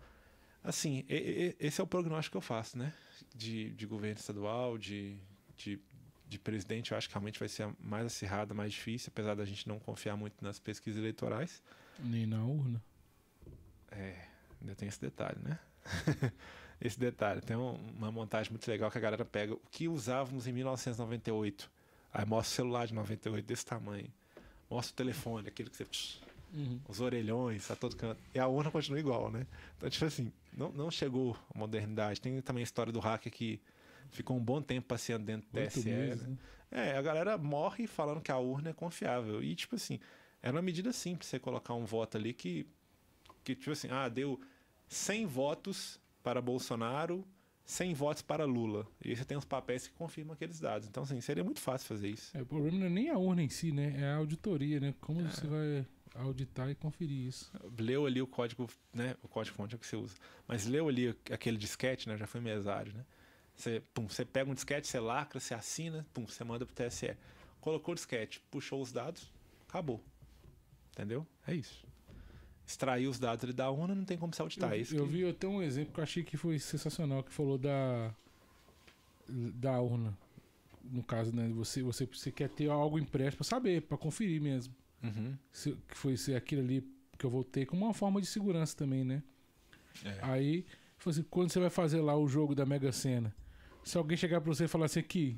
assim, 0.63 1.05
esse 1.09 1.81
é 1.81 1.85
o 1.85 1.87
prognóstico 1.87 2.35
que 2.35 2.37
eu 2.39 2.41
faço, 2.41 2.79
né? 2.79 2.95
De, 3.35 3.71
de 3.71 3.87
governo 3.87 4.19
estadual, 4.19 4.79
de, 4.79 5.19
de, 5.57 5.81
de 6.31 6.39
presidente, 6.39 6.93
eu 6.93 6.97
acho 6.99 7.09
que 7.09 7.15
realmente 7.15 7.39
vai 7.39 7.49
ser 7.49 7.69
mais 7.81 8.07
acirrada, 8.07 8.55
mais 8.55 8.73
difícil, 8.73 9.11
apesar 9.13 9.35
da 9.35 9.45
gente 9.45 9.69
não 9.69 9.79
confiar 9.79 10.17
muito 10.17 10.43
nas 10.43 10.59
pesquisas 10.59 10.99
eleitorais. 11.01 11.63
Nem 11.99 12.25
na 12.27 12.43
urna. 12.45 12.81
É, 13.91 14.15
ainda 14.61 14.75
tem 14.75 14.89
esse 14.89 15.01
detalhe, 15.01 15.39
né? 15.43 15.59
esse 16.81 16.99
detalhe. 16.99 17.41
Tem 17.41 17.57
um- 17.57 17.75
uma 17.97 18.11
montagem 18.13 18.51
muito 18.53 18.67
legal 18.71 18.91
que 18.91 18.99
a 18.99 19.01
galera 19.01 19.25
pega 19.25 19.55
o 19.55 19.61
que 19.71 19.89
usávamos 19.89 20.47
em 20.47 20.53
1998. 20.53 21.71
Aí 22.13 22.25
mostra 22.25 22.53
o 22.53 22.57
celular 22.57 22.87
de 22.87 22.95
98 22.95 23.45
desse 23.45 23.67
tamanho. 23.67 24.07
Mostra 24.71 24.93
o 24.93 24.97
telefone, 24.97 25.49
aquele 25.49 25.69
que 25.69 25.77
você. 25.77 25.87
Uhum. 26.53 26.81
Os 26.89 27.01
orelhões, 27.01 27.71
a 27.71 27.77
todo 27.77 27.95
canto. 27.97 28.21
E 28.35 28.39
a 28.39 28.47
urna 28.47 28.71
continua 28.71 28.99
igual, 28.99 29.31
né? 29.31 29.47
Então, 29.77 29.89
tipo 29.91 30.05
assim, 30.05 30.33
não, 30.53 30.71
não 30.73 30.91
chegou 30.91 31.37
a 31.55 31.59
modernidade. 31.59 32.21
Tem 32.21 32.41
também 32.41 32.63
a 32.63 32.65
história 32.65 32.93
do 32.93 32.99
hacker 33.01 33.33
que 33.33 33.61
ficou 34.11 34.37
um 34.37 34.45
bom 34.45 34.61
tempo 34.63 34.87
passeando 34.89 35.25
dentro 35.25 35.49
do 35.51 35.61
TSE. 35.67 35.89
meses, 35.89 36.23
né? 36.27 36.29
né? 36.71 36.91
É, 36.93 36.97
a 36.97 37.03
galera 37.03 37.37
morre 37.37 37.87
falando 37.87 38.21
que 38.21 38.31
a 38.31 38.39
urna 38.39 38.71
é 38.71 38.73
confiável. 38.73 39.43
E, 39.43 39.55
tipo 39.55 39.75
assim, 39.77 39.99
era 40.43 40.55
uma 40.55 40.63
medida 40.63 40.93
simples 40.93 41.29
você 41.29 41.39
colocar 41.39 41.75
um 41.75 41.85
voto 41.85 42.17
ali 42.17 42.33
que, 42.33 42.67
que 43.43 43.55
tipo 43.57 43.73
assim, 43.73 43.89
ah, 43.91 44.09
deu 44.09 44.41
100 44.89 45.27
votos 45.27 46.01
para 46.23 46.41
Bolsonaro, 46.41 47.27
100 47.65 47.95
votos 47.95 48.23
para 48.23 48.45
Lula. 48.45 48.87
E 49.05 49.11
aí 49.11 49.17
você 49.17 49.25
tem 49.25 49.37
os 49.37 49.45
papéis 49.45 49.87
que 49.87 49.95
confirmam 49.95 50.35
aqueles 50.35 50.61
dados. 50.61 50.87
Então, 50.89 51.03
assim, 51.03 51.21
seria 51.21 51.43
muito 51.45 51.61
fácil 51.61 51.89
fazer 51.89 52.09
isso. 52.09 52.37
É, 52.37 52.43
o 52.43 52.47
problema 52.47 52.79
não 52.79 52.87
é 52.87 52.91
nem 52.91 53.11
a 53.11 53.19
urna 53.19 53.43
em 53.43 53.49
si, 53.49 53.73
né? 53.73 53.95
É 53.99 54.05
a 54.13 54.17
auditoria, 54.17 54.79
né? 54.81 54.95
Como 55.01 55.21
É. 55.21 55.29
você 55.29 55.47
vai 55.47 55.87
auditar 56.15 56.69
e 56.71 56.75
conferir 56.75 57.27
isso. 57.29 57.53
Leu 57.79 58.07
ali 58.07 58.21
o 58.21 58.27
código, 58.27 58.69
né? 58.93 59.17
O 59.23 59.29
código 59.29 59.57
fonte 59.57 59.75
é 59.75 59.77
o 59.77 59.79
que 59.79 59.87
você 59.87 59.97
usa. 59.97 60.17
Mas 60.47 60.67
leu 60.67 60.89
ali 60.89 61.09
aquele 61.31 61.57
disquete, 61.57 62.09
né? 62.09 62.17
Já 62.17 62.27
foi 62.27 62.41
mesário, 62.41 62.93
né? 62.93 63.05
Você, 63.61 63.83
pum, 63.93 64.09
você 64.09 64.25
pega 64.25 64.51
um 64.51 64.55
disquete, 64.55 64.87
você 64.89 64.99
lacra, 64.99 65.39
você 65.39 65.53
assina, 65.55 66.07
pum, 66.15 66.27
você 66.27 66.43
manda 66.45 66.65
pro 66.65 66.75
TSE. 66.75 67.17
Colocou 67.61 67.93
o 67.93 67.95
disquete, 67.95 68.41
puxou 68.51 68.81
os 68.81 68.91
dados, 68.91 69.31
acabou. 69.69 70.03
Entendeu? 70.93 71.27
É 71.47 71.55
isso. 71.55 71.85
Extraiu 72.67 73.11
os 73.11 73.19
dados 73.19 73.45
ali 73.45 73.53
da 73.53 73.69
urna, 73.71 73.95
não 73.95 74.05
tem 74.05 74.17
como 74.17 74.33
se 74.35 74.41
auditar. 74.41 74.71
eu, 74.71 74.75
é 74.77 74.79
isso 74.79 74.97
eu 74.97 75.05
que- 75.05 75.13
vi 75.13 75.29
até 75.29 75.47
um 75.47 75.61
exemplo 75.63 75.93
que 75.93 76.01
eu 76.01 76.05
achei 76.05 76.23
que 76.23 76.37
foi 76.37 76.59
sensacional, 76.59 77.23
que 77.23 77.33
falou 77.33 77.59
da 77.59 78.15
da 79.29 79.81
urna. 79.81 80.17
No 80.85 81.03
caso, 81.03 81.35
né? 81.35 81.49
Você, 81.51 81.83
você, 81.83 82.07
você 82.07 82.33
quer 82.33 82.49
ter 82.49 82.69
algo 82.71 82.99
impresso 82.99 83.37
pra 83.37 83.45
saber, 83.45 83.83
pra 83.83 83.97
conferir 83.99 84.41
mesmo. 84.41 84.75
Uhum. 85.03 85.37
Se- 85.53 85.77
que 85.89 85.97
foi 85.97 86.17
ser 86.17 86.35
aquilo 86.35 86.63
ali 86.63 86.85
que 87.19 87.25
eu 87.27 87.31
voltei 87.31 87.65
como 87.67 87.85
uma 87.85 87.95
forma 87.95 88.21
de 88.21 88.27
segurança 88.27 88.75
também, 88.77 89.05
né? 89.05 89.23
É. 90.05 90.19
Aí, 90.23 90.65
assim, 91.05 91.23
quando 91.25 91.51
você 91.53 91.61
vai 91.61 91.71
fazer 91.71 92.01
lá 92.01 92.17
o 92.17 92.27
jogo 92.27 92.55
da 92.55 92.65
Mega 92.65 92.91
Sena, 92.93 93.35
se 93.91 93.99
alguém 93.99 94.17
chegar 94.17 94.41
pra 94.41 94.53
você 94.53 94.65
e 94.65 94.69
falar 94.69 94.87
assim 94.87 95.01
aqui, 95.01 95.37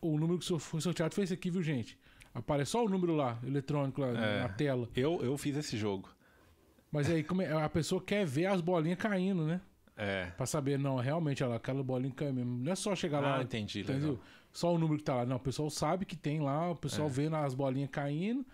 o 0.00 0.18
número 0.18 0.38
que 0.38 0.58
foi 0.58 0.80
sorteado 0.80 1.14
foi 1.14 1.24
esse 1.24 1.34
aqui, 1.34 1.50
viu, 1.50 1.62
gente? 1.62 1.98
Aparece 2.34 2.72
só 2.72 2.84
o 2.84 2.88
número 2.88 3.14
lá, 3.14 3.38
eletrônico 3.46 4.00
lá 4.00 4.08
É. 4.08 4.42
na 4.42 4.48
tela. 4.48 4.88
Eu, 4.96 5.22
eu 5.22 5.36
fiz 5.36 5.56
esse 5.56 5.76
jogo. 5.76 6.08
Mas 6.90 7.08
aí 7.10 7.22
como 7.22 7.42
é- 7.42 7.52
a 7.52 7.68
pessoa 7.68 8.02
quer 8.02 8.26
ver 8.26 8.46
as 8.46 8.60
bolinhas 8.60 8.98
caindo, 8.98 9.44
né? 9.46 9.60
É. 9.96 10.26
Pra 10.36 10.46
saber, 10.46 10.78
não, 10.78 10.96
realmente, 10.96 11.42
ela, 11.42 11.56
aquela 11.56 11.82
bolinha 11.82 12.12
cai 12.14 12.32
mesmo. 12.32 12.58
Não 12.58 12.72
é 12.72 12.74
só 12.74 12.94
chegar 12.96 13.20
lá, 13.20 13.38
Ah, 13.38 13.42
entendi. 13.42 13.80
entendeu? 13.80 14.12
Legal. 14.12 14.24
Só 14.50 14.74
o 14.74 14.78
número 14.78 14.98
que 14.98 15.04
tá 15.04 15.14
lá. 15.16 15.26
Não, 15.26 15.36
o 15.36 15.40
pessoal 15.40 15.68
sabe 15.70 16.04
que 16.04 16.16
tem 16.16 16.40
lá, 16.40 16.70
o 16.70 16.76
pessoal 16.76 17.08
É. 17.08 17.10
vendo 17.10 17.36
as 17.36 17.54
bolinhas 17.54 17.90
caindo 17.90 18.44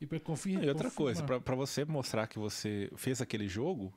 e 0.00 0.06
pra 0.06 0.18
conferir. 0.20 0.56
E 0.64 0.68
outra 0.68 0.84
confirmar. 0.84 0.94
coisa, 0.96 1.22
pra, 1.24 1.40
pra 1.40 1.54
você 1.54 1.84
mostrar 1.84 2.26
que 2.28 2.38
você 2.38 2.90
fez 2.96 3.20
aquele 3.20 3.46
jogo. 3.48 3.92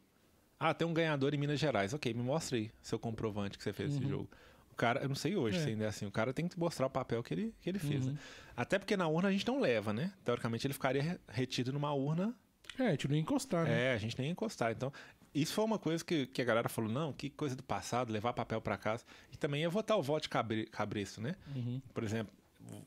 Ah, 0.59 0.73
tem 0.73 0.87
um 0.87 0.93
ganhador 0.93 1.33
em 1.33 1.37
Minas 1.37 1.59
Gerais. 1.59 1.93
Ok, 1.93 2.11
me 2.13 2.23
mostra 2.23 2.57
aí 2.57 2.71
seu 2.81 2.97
comprovante 2.99 3.57
que 3.57 3.63
você 3.63 3.71
fez 3.71 3.91
esse 3.93 4.03
Uhum. 4.03 4.09
jogo. 4.09 4.29
O 4.77 4.79
cara, 4.79 4.99
eu 5.01 5.09
não 5.09 5.15
sei 5.15 5.35
hoje 5.35 5.57
É. 5.57 5.61
se 5.63 5.69
ainda 5.69 5.85
é 5.85 5.87
assim. 5.87 6.05
O 6.05 6.11
cara 6.11 6.31
tem 6.31 6.47
que 6.47 6.57
mostrar 6.59 6.85
o 6.85 6.89
papel 6.89 7.23
que 7.23 7.33
ele, 7.33 7.55
que 7.59 7.67
ele 7.67 7.79
fez. 7.79 8.05
Uhum. 8.05 8.13
né? 8.13 8.19
Até 8.55 8.77
porque 8.77 8.95
na 8.95 9.07
urna 9.07 9.29
a 9.29 9.31
gente 9.31 9.47
não 9.47 9.59
leva, 9.59 9.91
né? 9.91 10.13
Teoricamente 10.23 10.67
ele 10.67 10.73
ficaria 10.75 11.01
re- 11.01 11.19
retido 11.27 11.73
numa 11.73 11.91
urna. 11.93 12.35
É, 12.77 12.83
a 12.89 12.91
gente 12.91 13.07
não 13.07 13.15
ia 13.15 13.21
encostar, 13.21 13.65
né? 13.65 13.85
É, 13.87 13.93
a 13.93 13.97
gente 13.97 14.15
nem 14.19 14.27
ia 14.27 14.31
encostar. 14.33 14.71
Então, 14.71 14.93
isso 15.33 15.51
foi 15.53 15.65
uma 15.65 15.79
coisa 15.79 16.05
que, 16.05 16.27
que 16.27 16.43
a 16.43 16.45
galera 16.45 16.69
falou: 16.69 16.91
não, 16.91 17.11
que 17.11 17.27
coisa 17.27 17.55
do 17.55 17.63
passado, 17.63 18.13
levar 18.13 18.33
papel 18.33 18.61
pra 18.61 18.77
casa. 18.77 19.03
E 19.33 19.37
também 19.37 19.61
ia 19.61 19.69
votar 19.69 19.97
o 19.97 20.03
voto 20.03 20.29
cabre, 20.29 20.67
cabresto, 20.67 21.19
né? 21.21 21.35
Uhum. 21.55 21.81
Por 21.91 22.03
exemplo, 22.03 22.31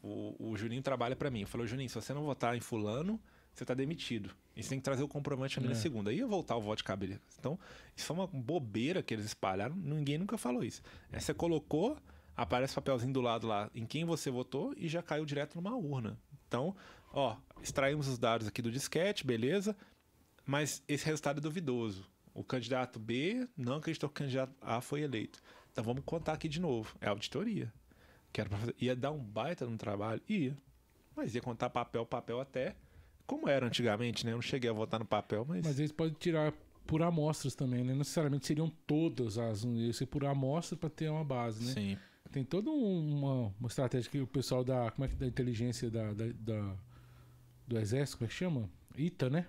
o, 0.00 0.36
o 0.50 0.56
Juninho 0.56 0.82
trabalha 0.82 1.16
pra 1.16 1.28
mim. 1.28 1.44
Falou, 1.44 1.66
Juninho, 1.66 1.88
se 1.88 1.96
você 1.96 2.14
não 2.14 2.22
votar 2.22 2.56
em 2.56 2.60
fulano, 2.60 3.20
você 3.54 3.64
tá 3.64 3.74
demitido. 3.74 4.30
E 4.56 4.62
você 4.62 4.70
tem 4.70 4.78
que 4.78 4.84
trazer 4.84 5.02
o 5.02 5.08
comprovante 5.08 5.58
É. 5.58 5.62
na 5.62 5.74
segunda. 5.74 6.10
Aí 6.10 6.18
ia 6.18 6.26
voltar 6.26 6.56
o 6.56 6.60
voto 6.60 6.78
de 6.78 6.84
cabresto. 6.84 7.20
Então, 7.38 7.58
isso 7.96 8.06
foi 8.06 8.16
uma 8.16 8.26
bobeira 8.26 9.02
que 9.02 9.14
eles 9.14 9.24
espalharam. 9.26 9.74
Ninguém 9.76 10.18
nunca 10.18 10.36
falou 10.36 10.62
isso. 10.64 10.82
Aí 11.12 11.20
você 11.20 11.32
colocou, 11.32 11.96
aparece 12.36 12.72
o 12.72 12.76
papelzinho 12.76 13.12
do 13.12 13.20
lado 13.20 13.46
lá 13.46 13.70
em 13.74 13.86
quem 13.86 14.04
você 14.04 14.30
votou 14.30 14.74
e 14.76 14.88
já 14.88 15.02
caiu 15.02 15.24
direto 15.24 15.54
numa 15.54 15.76
urna. 15.76 16.18
Então, 16.48 16.74
ó, 17.12 17.36
extraímos 17.62 18.08
os 18.08 18.18
dados 18.18 18.46
aqui 18.46 18.60
do 18.60 18.70
disquete, 18.70 19.26
beleza. 19.26 19.76
Mas 20.44 20.82
esse 20.88 21.04
resultado 21.06 21.38
é 21.38 21.40
duvidoso. 21.40 22.06
O 22.34 22.42
candidato 22.44 22.98
B 22.98 23.48
não 23.56 23.76
acreditou 23.76 24.08
que 24.08 24.20
o 24.20 24.24
candidato 24.24 24.54
A 24.60 24.80
foi 24.80 25.02
eleito. 25.02 25.40
Então 25.72 25.84
vamos 25.84 26.02
contar 26.04 26.32
aqui 26.32 26.48
de 26.48 26.60
novo. 26.60 26.94
É 27.00 27.08
auditoria. 27.08 27.72
Que 28.32 28.40
era 28.40 28.48
pra 28.50 28.58
fazer- 28.58 28.74
Ia 28.80 28.94
dar 28.96 29.10
um 29.12 29.18
baita 29.22 29.66
no 29.66 29.76
trabalho? 29.76 30.20
Ia. 30.28 30.56
Mas 31.14 31.34
ia 31.34 31.40
contar 31.42 31.70
papel, 31.70 32.04
papel 32.06 32.40
até. 32.40 32.74
Como 33.30 33.48
era 33.48 33.66
antigamente, 33.66 34.24
né? 34.26 34.32
Eu 34.32 34.36
não 34.36 34.42
cheguei 34.42 34.68
a 34.68 34.72
votar 34.72 34.98
no 34.98 35.06
papel, 35.06 35.44
mas. 35.48 35.64
Mas 35.64 35.78
eles 35.78 35.92
podem 35.92 36.14
tirar 36.18 36.52
por 36.86 37.00
amostras 37.02 37.54
também, 37.54 37.84
né? 37.84 37.92
Não 37.92 37.98
necessariamente 37.98 38.46
seriam 38.46 38.68
todas 38.86 39.38
as. 39.38 39.62
Ia 39.64 39.92
ser 39.92 40.06
por 40.06 40.24
amostra 40.24 40.76
pra 40.76 40.90
ter 40.90 41.08
uma 41.10 41.22
base, 41.24 41.64
né? 41.64 41.72
Sim. 41.72 41.98
Tem 42.32 42.44
toda 42.44 42.70
um- 42.70 43.18
uma, 43.18 43.54
uma 43.60 43.68
estratégia 43.68 44.10
que 44.10 44.20
o 44.20 44.26
pessoal 44.26 44.64
da. 44.64 44.90
Como 44.90 45.04
é 45.04 45.08
que 45.08 45.14
da 45.14 45.26
inteligência 45.26 45.88
da, 45.90 46.12
da- 46.12 46.32
da- 46.38 46.76
do 47.68 47.78
exército, 47.78 48.18
como 48.18 48.26
é 48.26 48.28
que 48.28 48.34
chama? 48.34 48.68
ITA, 48.96 49.30
né? 49.30 49.46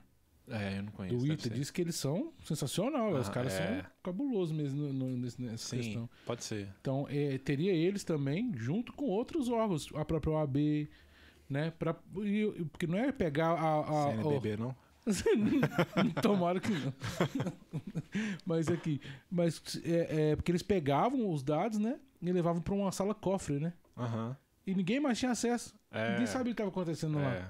É, 0.47 0.77
eu 0.79 0.83
não 0.83 0.91
conheço. 0.91 1.17
Do 1.17 1.31
ITA. 1.33 1.49
Diz 1.49 1.71
que 1.71 1.81
eles 1.81 1.95
são 1.95 2.33
sensacional. 2.43 3.13
os 3.15 3.29
Ah, 3.29 3.31
caras 3.31 3.53
é. 3.53 3.81
são 3.81 3.85
cabulosos 4.03 4.55
mesmo 4.55 4.91
no- 4.91 5.15
no- 5.15 5.17
nessa 5.17 5.57
Sim, 5.57 5.77
questão. 5.77 6.09
pode 6.25 6.43
ser. 6.43 6.67
Então, 6.81 7.07
é, 7.09 7.37
teria 7.37 7.71
eles 7.73 8.03
também, 8.03 8.51
junto 8.55 8.91
com 8.93 9.05
outros 9.05 9.47
órgãos, 9.49 9.87
a 9.95 10.03
própria 10.05 10.33
OAB, 10.33 10.89
né? 11.51 11.71
Pra, 11.77 11.95
e- 12.23 12.65
porque 12.71 12.87
não 12.87 12.97
é 12.97 13.11
pegar 13.11 13.49
a. 13.49 13.61
a- 13.61 14.07
o- 14.09 14.11
CNBB, 14.23 14.57
não? 14.57 14.75
Tomara 16.21 16.59
que 16.59 16.71
não. 16.71 16.93
mas 18.45 18.67
aqui. 18.69 19.01
Mas 19.29 19.61
é, 19.83 20.31
é 20.31 20.35
porque 20.35 20.51
eles 20.51 20.63
pegavam 20.63 21.29
os 21.31 21.43
dados, 21.43 21.77
né? 21.77 21.99
E 22.21 22.31
levavam 22.31 22.61
pra 22.61 22.73
uma 22.73 22.91
sala 22.91 23.13
cofre, 23.13 23.59
né? 23.59 23.73
Aham. 23.97 24.35
E 24.65 24.73
ninguém 24.75 24.99
mais 24.99 25.17
tinha 25.19 25.31
acesso. 25.31 25.73
É. 25.91 26.11
Ninguém 26.11 26.27
sabia 26.27 26.43
o 26.43 26.45
que 26.45 26.51
estava 26.61 26.69
acontecendo 26.69 27.17
lá. 27.17 27.33
É. 27.33 27.45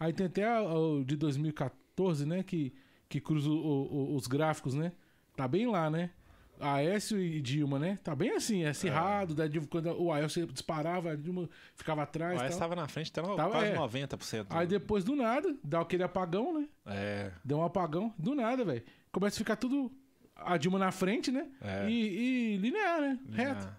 Aí 0.00 0.12
tem 0.12 0.26
até 0.26 0.60
o 0.60 1.04
de 1.04 1.16
2014, 1.16 2.26
né? 2.26 2.42
Que, 2.42 2.74
que 3.08 3.20
cruza 3.20 3.48
o- 3.48 3.54
o- 3.54 4.16
os 4.16 4.26
gráficos, 4.26 4.74
né? 4.74 4.92
Tá 5.36 5.46
bem 5.46 5.66
lá, 5.68 5.88
né? 5.88 6.10
Aécio 6.60 7.18
e 7.20 7.40
Dilma, 7.40 7.78
né? 7.78 7.98
Tá 8.04 8.14
bem 8.14 8.30
assim, 8.36 8.62
é 8.62 8.68
acirrado. 8.68 9.34
daí 9.34 9.50
Quando 9.66 9.86
o 10.00 10.12
Aécio 10.12 10.46
disparava, 10.46 11.10
a 11.12 11.16
Dilma 11.16 11.48
ficava 11.74 12.02
atrás. 12.02 12.36
O 12.36 12.38
tal. 12.38 12.48
estava 12.48 12.76
na 12.76 12.86
frente 12.86 13.10
até 13.10 13.20
no- 13.22 13.34
Tava- 13.36 13.50
quase 13.50 13.66
é. 13.66 13.74
90%. 13.76 14.46
Aí 14.50 14.66
depois, 14.66 15.02
do 15.04 15.16
nada, 15.16 15.54
dá 15.64 15.80
aquele 15.80 16.02
apagão, 16.04 16.60
né? 16.60 16.68
É. 16.86 17.32
Deu 17.44 17.58
um 17.58 17.64
apagão, 17.64 18.14
do 18.18 18.34
nada, 18.34 18.64
velho. 18.64 18.82
Começa 19.10 19.36
a 19.36 19.38
ficar 19.38 19.56
tudo. 19.56 19.90
A 20.36 20.56
Dilma 20.56 20.78
na 20.78 20.90
frente, 20.90 21.30
né? 21.30 21.46
É. 21.60 21.88
E, 21.88 22.54
e 22.54 22.56
linear, 22.58 23.00
né? 23.00 23.18
Reto. 23.30 23.66
Ah, 23.68 23.76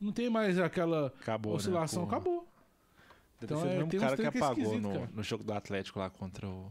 Não 0.00 0.12
tem 0.12 0.28
mais 0.30 0.58
aquela 0.58 1.06
Acabou, 1.20 1.54
oscilação. 1.54 2.02
né? 2.02 2.08
Acabou. 2.08 2.46
Deve 3.40 3.54
Então, 3.54 3.62
ser 3.62 3.68
é, 3.76 3.82
o 3.82 3.86
uns 3.86 4.00
cara 4.00 4.16
que 4.16 4.22
é 4.22 4.26
apagou 4.28 4.78
no, 4.80 5.06
no 5.06 5.22
jogo 5.22 5.42
do 5.44 5.52
Atlético 5.52 5.98
lá 6.00 6.10
contra 6.10 6.46
o. 6.46 6.70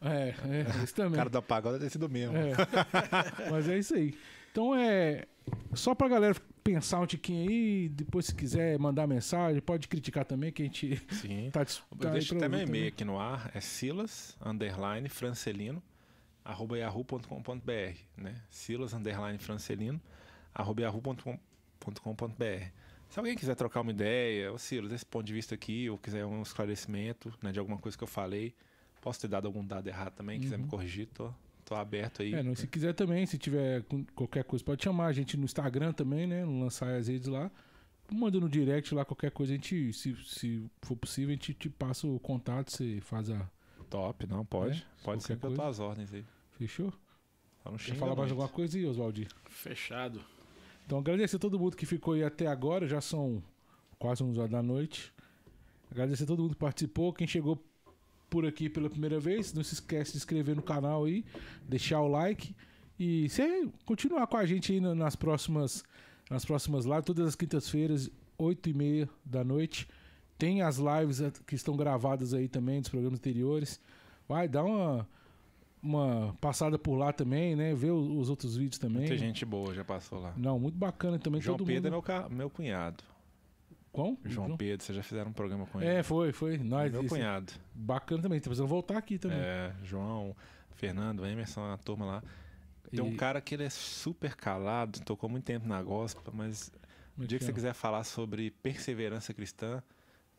É, 0.00 0.28
é, 0.28 0.84
isso 0.84 0.92
O 0.92 0.96
também. 0.96 1.16
cara 1.16 1.30
do 1.30 1.38
apagão 1.38 1.72
deve 1.72 1.84
ter 1.84 1.90
sido 1.90 2.08
mesmo. 2.08 2.36
É. 2.36 2.52
Mas 3.50 3.68
é 3.68 3.78
isso 3.78 3.94
aí. 3.94 4.14
Então 4.54 4.72
é. 4.72 5.26
Só 5.74 5.96
pra 5.96 6.06
galera 6.06 6.36
pensar 6.62 7.00
um 7.00 7.06
tiquinho 7.06 7.50
aí, 7.50 7.88
depois 7.88 8.26
se 8.26 8.34
quiser 8.34 8.78
mandar 8.78 9.04
mensagem, 9.08 9.60
pode 9.60 9.88
criticar 9.88 10.24
também, 10.24 10.52
que 10.52 10.62
a 10.62 10.64
gente 10.64 11.02
Sim. 11.10 11.50
tá, 11.52 11.64
tá 11.64 11.72
pra 11.98 12.10
até 12.16 12.48
meu 12.48 12.60
e-mail 12.60 12.88
aqui 12.88 13.04
no 13.04 13.18
ar, 13.18 13.50
é 13.52 13.60
silas, 13.60 14.38
underline, 14.40 15.08
francelino, 15.08 15.82
arroba 16.44 16.78
yahoo.com.br, 16.78 17.98
né? 18.16 18.40
Silas, 18.48 18.94
underline, 18.94 19.38
francelino, 19.38 20.00
arroba 20.54 20.82
yahoo.com.br. 20.82 22.66
Se 23.10 23.18
alguém 23.18 23.36
quiser 23.36 23.56
trocar 23.56 23.80
uma 23.80 23.90
ideia, 23.90 24.52
ô 24.52 24.56
Silas, 24.56 24.92
esse 24.92 25.04
ponto 25.04 25.26
de 25.26 25.34
vista 25.34 25.54
aqui, 25.54 25.90
ou 25.90 25.98
quiser 25.98 26.24
um 26.24 26.42
esclarecimento 26.42 27.36
né, 27.42 27.50
de 27.50 27.58
alguma 27.58 27.78
coisa 27.78 27.98
que 27.98 28.04
eu 28.04 28.08
falei, 28.08 28.54
posso 29.02 29.20
ter 29.20 29.28
dado 29.28 29.46
algum 29.46 29.64
dado 29.66 29.88
errado 29.88 30.14
também, 30.14 30.40
quiser 30.40 30.58
me 30.58 30.66
corrigir, 30.66 31.08
tô, 31.12 31.34
tô 31.64 31.74
aberto 31.74 32.22
aí. 32.22 32.34
É, 32.34 32.42
não, 32.42 32.54
se 32.54 32.66
quiser 32.66 32.92
também, 32.94 33.24
se 33.26 33.38
tiver 33.38 33.82
com- 33.84 34.04
qualquer 34.14 34.44
coisa, 34.44 34.64
pode 34.64 34.82
chamar 34.82 35.06
a 35.06 35.12
gente 35.12 35.36
no 35.36 35.44
Instagram 35.44 35.92
também, 35.92 36.26
né? 36.26 36.44
Lançar 36.44 36.94
as 36.94 37.08
redes 37.08 37.26
lá. 37.28 37.50
Manda 38.12 38.38
no 38.38 38.48
direct 38.48 38.94
lá 38.94 39.04
qualquer 39.04 39.30
coisa, 39.30 39.52
a 39.52 39.56
gente, 39.56 39.92
se, 39.92 40.14
se 40.26 40.66
for 40.82 40.94
possível, 40.96 41.30
a 41.30 41.32
gente 41.32 41.54
te 41.54 41.70
passa 41.70 42.06
o 42.06 42.20
contato, 42.20 42.70
você 42.70 43.00
faz 43.00 43.30
a. 43.30 43.48
Top, 43.88 44.26
não, 44.26 44.44
pode. 44.44 44.86
É, 45.00 45.04
pode 45.04 45.22
ser 45.22 45.38
coisa. 45.38 45.66
às 45.66 45.78
ordens 45.80 46.12
aí. 46.12 46.24
Fechou? 46.52 46.92
Quer 47.84 47.94
falar 47.94 48.14
mais 48.14 48.30
alguma 48.30 48.48
coisa 48.48 48.76
aí, 48.76 48.84
Oswaldir? 48.84 49.28
Fechado. 49.48 50.20
Então, 50.84 50.98
agradecer 50.98 51.36
a 51.36 51.38
todo 51.38 51.58
mundo 51.58 51.76
que 51.76 51.86
ficou 51.86 52.12
aí 52.12 52.22
até 52.22 52.46
agora, 52.46 52.86
já 52.86 53.00
são 53.00 53.42
quase 53.98 54.22
11 54.22 54.38
horas 54.38 54.50
da 54.50 54.62
noite. 54.62 55.10
Agradecer 55.90 56.24
a 56.24 56.26
todo 56.26 56.42
mundo 56.42 56.52
que 56.52 56.58
participou, 56.60 57.10
quem 57.12 57.26
chegou 57.26 57.62
por 58.34 58.44
aqui 58.44 58.68
pela 58.68 58.90
primeira 58.90 59.20
vez, 59.20 59.52
não 59.54 59.62
se 59.62 59.74
esquece 59.74 60.06
de 60.10 60.18
se 60.18 60.24
inscrever 60.24 60.56
no 60.56 60.62
canal 60.62 61.04
aí, 61.04 61.24
deixar 61.68 62.00
o 62.00 62.08
like 62.08 62.52
e 62.98 63.28
você 63.28 63.68
continuar 63.84 64.26
com 64.26 64.36
a 64.36 64.44
gente 64.44 64.72
aí 64.72 64.80
na- 64.80 64.92
nas 64.92 65.14
próximas 65.14 65.84
nas 66.28 66.44
próximas 66.44 66.84
lives, 66.84 67.04
todas 67.04 67.28
as 67.28 67.36
quintas-feiras, 67.36 68.10
8 68.36 68.68
e 68.70 68.74
meia 68.74 69.08
da 69.24 69.44
noite. 69.44 69.86
Tem 70.36 70.62
as 70.62 70.78
lives 70.78 71.20
que 71.46 71.54
estão 71.54 71.76
gravadas 71.76 72.34
aí 72.34 72.48
também 72.48 72.80
dos 72.80 72.88
programas 72.90 73.20
anteriores. 73.20 73.78
Vai, 74.28 74.48
dá 74.48 74.64
uma, 74.64 75.06
uma 75.82 76.34
passada 76.40 76.76
por 76.78 76.96
lá 76.96 77.12
também, 77.12 77.54
né? 77.54 77.72
Ver 77.74 77.90
os 77.92 78.28
outros 78.30 78.56
vídeos 78.56 78.78
também. 78.78 79.00
Muita 79.02 79.16
gente 79.18 79.44
boa 79.44 79.72
já 79.74 79.84
passou 79.84 80.18
lá. 80.18 80.32
Não, 80.36 80.58
muito 80.58 80.76
bacana 80.78 81.18
também. 81.20 81.40
João 81.40 81.58
todo 81.58 81.66
Pedro 81.66 81.88
é 81.88 81.90
mundo... 81.90 81.92
meu, 81.92 82.02
ca- 82.02 82.28
meu 82.28 82.50
cunhado. 82.50 83.04
Qual? 83.94 84.18
João 84.24 84.56
Pedro, 84.56 84.84
vocês 84.84 84.96
já 84.96 85.02
fizeram 85.02 85.30
um 85.30 85.32
programa 85.32 85.66
com 85.66 85.80
ele. 85.80 85.88
É, 85.88 86.02
foi, 86.02 86.32
foi. 86.32 86.58
Nós, 86.58 86.90
meu 86.90 87.00
esse- 87.02 87.08
cunhado. 87.08 87.52
Bacana 87.72 88.20
também. 88.22 88.40
Tá 88.40 88.44
precisando 88.44 88.66
voltar 88.68 88.98
aqui 88.98 89.18
também. 89.18 89.38
É, 89.38 89.72
João, 89.84 90.34
Fernando, 90.72 91.24
Emerson, 91.24 91.62
a 91.72 91.78
turma 91.78 92.04
lá. 92.04 92.22
Tem 92.90 93.00
um 93.00 93.12
E- 93.12 93.16
cara 93.16 93.40
que 93.40 93.54
ele 93.54 93.62
é 93.64 93.70
super 93.70 94.34
calado, 94.34 95.00
tocou 95.00 95.30
muito 95.30 95.44
tempo 95.44 95.66
na 95.68 95.80
gospel, 95.82 96.32
mas 96.34 96.70
Como 97.14 97.22
o 97.22 97.24
é 97.24 97.26
dia 97.28 97.38
que 97.38 97.44
que 97.44 97.44
você 97.46 97.50
é? 97.52 97.54
quiser 97.54 97.72
falar 97.74 98.02
sobre 98.04 98.50
perseverança 98.50 99.32
cristã, 99.32 99.80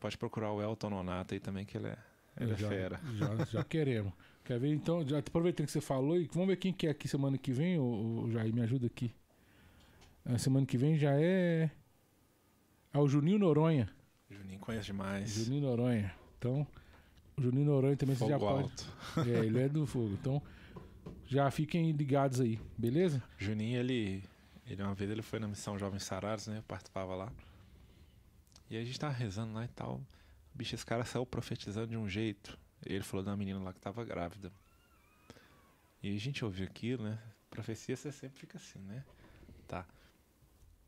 pode 0.01 0.17
procurar 0.17 0.51
o 0.51 0.61
Elton 0.61 0.89
Nonato 0.89 1.33
aí 1.33 1.39
também, 1.39 1.65
que 1.65 1.77
ele 1.77 1.87
é, 1.87 1.97
ele 2.39 2.51
é 2.53 2.57
já, 2.57 2.67
fera. 2.67 2.99
Já, 3.15 3.45
já 3.45 3.63
queremos. 3.65 4.11
Quer 4.43 4.59
ver? 4.59 4.73
Então, 4.73 5.07
já 5.07 5.19
aproveitando 5.19 5.65
que 5.65 5.71
você 5.71 5.81
falou, 5.81 6.17
e 6.19 6.29
vamos 6.31 6.49
ver 6.49 6.57
quem 6.57 6.71
que 6.73 6.87
é 6.87 6.89
aqui 6.91 7.07
semana 7.07 7.37
que 7.37 7.51
vem, 7.53 7.79
o, 7.79 8.29
Jair, 8.31 8.53
me 8.53 8.61
ajuda 8.61 8.85
aqui. 8.87 9.11
A 10.25 10.37
semana 10.37 10.65
que 10.65 10.77
vem 10.77 10.97
já 10.97 11.11
é. 11.13 11.71
É 12.95 12.97
o 12.97 13.09
Juninho 13.09 13.37
Noronha. 13.39 13.89
Juninho 14.29 14.57
conhece 14.57 14.85
demais. 14.85 15.33
Juninho 15.35 15.63
Noronha. 15.63 16.15
Então, 16.39 16.65
o 17.35 17.41
Juninho 17.41 17.65
Noronha 17.65 17.97
também 17.97 18.15
você 18.15 18.25
já 18.25 18.39
Fogo 18.39 18.53
pode. 18.53 18.63
alto. 18.63 19.29
É, 19.29 19.45
ele 19.45 19.59
é 19.59 19.67
do 19.67 19.85
fogo. 19.85 20.13
Então, 20.13 20.41
já 21.25 21.51
fiquem 21.51 21.91
ligados 21.91 22.39
aí, 22.39 22.57
beleza? 22.77 23.21
Juninho, 23.37 23.77
ele, 23.81 24.23
ele 24.65 24.81
uma 24.81 24.95
vez 24.95 25.11
ele 25.11 25.21
foi 25.21 25.39
na 25.39 25.47
missão 25.49 25.77
Jovens 25.77 26.03
Sarados, 26.03 26.47
né? 26.47 26.59
Eu 26.59 26.63
participava 26.63 27.13
lá. 27.15 27.33
E 28.69 28.77
a 28.77 28.83
gente 28.85 28.97
tava 28.97 29.13
rezando 29.13 29.53
lá 29.53 29.65
e 29.65 29.67
tal. 29.67 30.01
Bicho, 30.53 30.73
esse 30.73 30.85
cara 30.85 31.03
saiu 31.03 31.25
profetizando 31.25 31.87
de 31.87 31.97
um 31.97 32.07
jeito. 32.07 32.57
Ele 32.85 33.03
falou 33.03 33.25
da 33.25 33.35
menina 33.35 33.59
lá 33.59 33.73
que 33.73 33.79
tava 33.81 34.05
grávida. 34.05 34.49
E 36.01 36.15
a 36.15 36.17
gente 36.17 36.45
ouviu 36.45 36.65
aquilo, 36.65 37.03
né? 37.03 37.19
Profecia 37.49 37.97
você 37.97 38.09
sempre 38.09 38.39
fica 38.39 38.57
assim, 38.57 38.79
né? 38.79 39.03
Tá. 39.67 39.85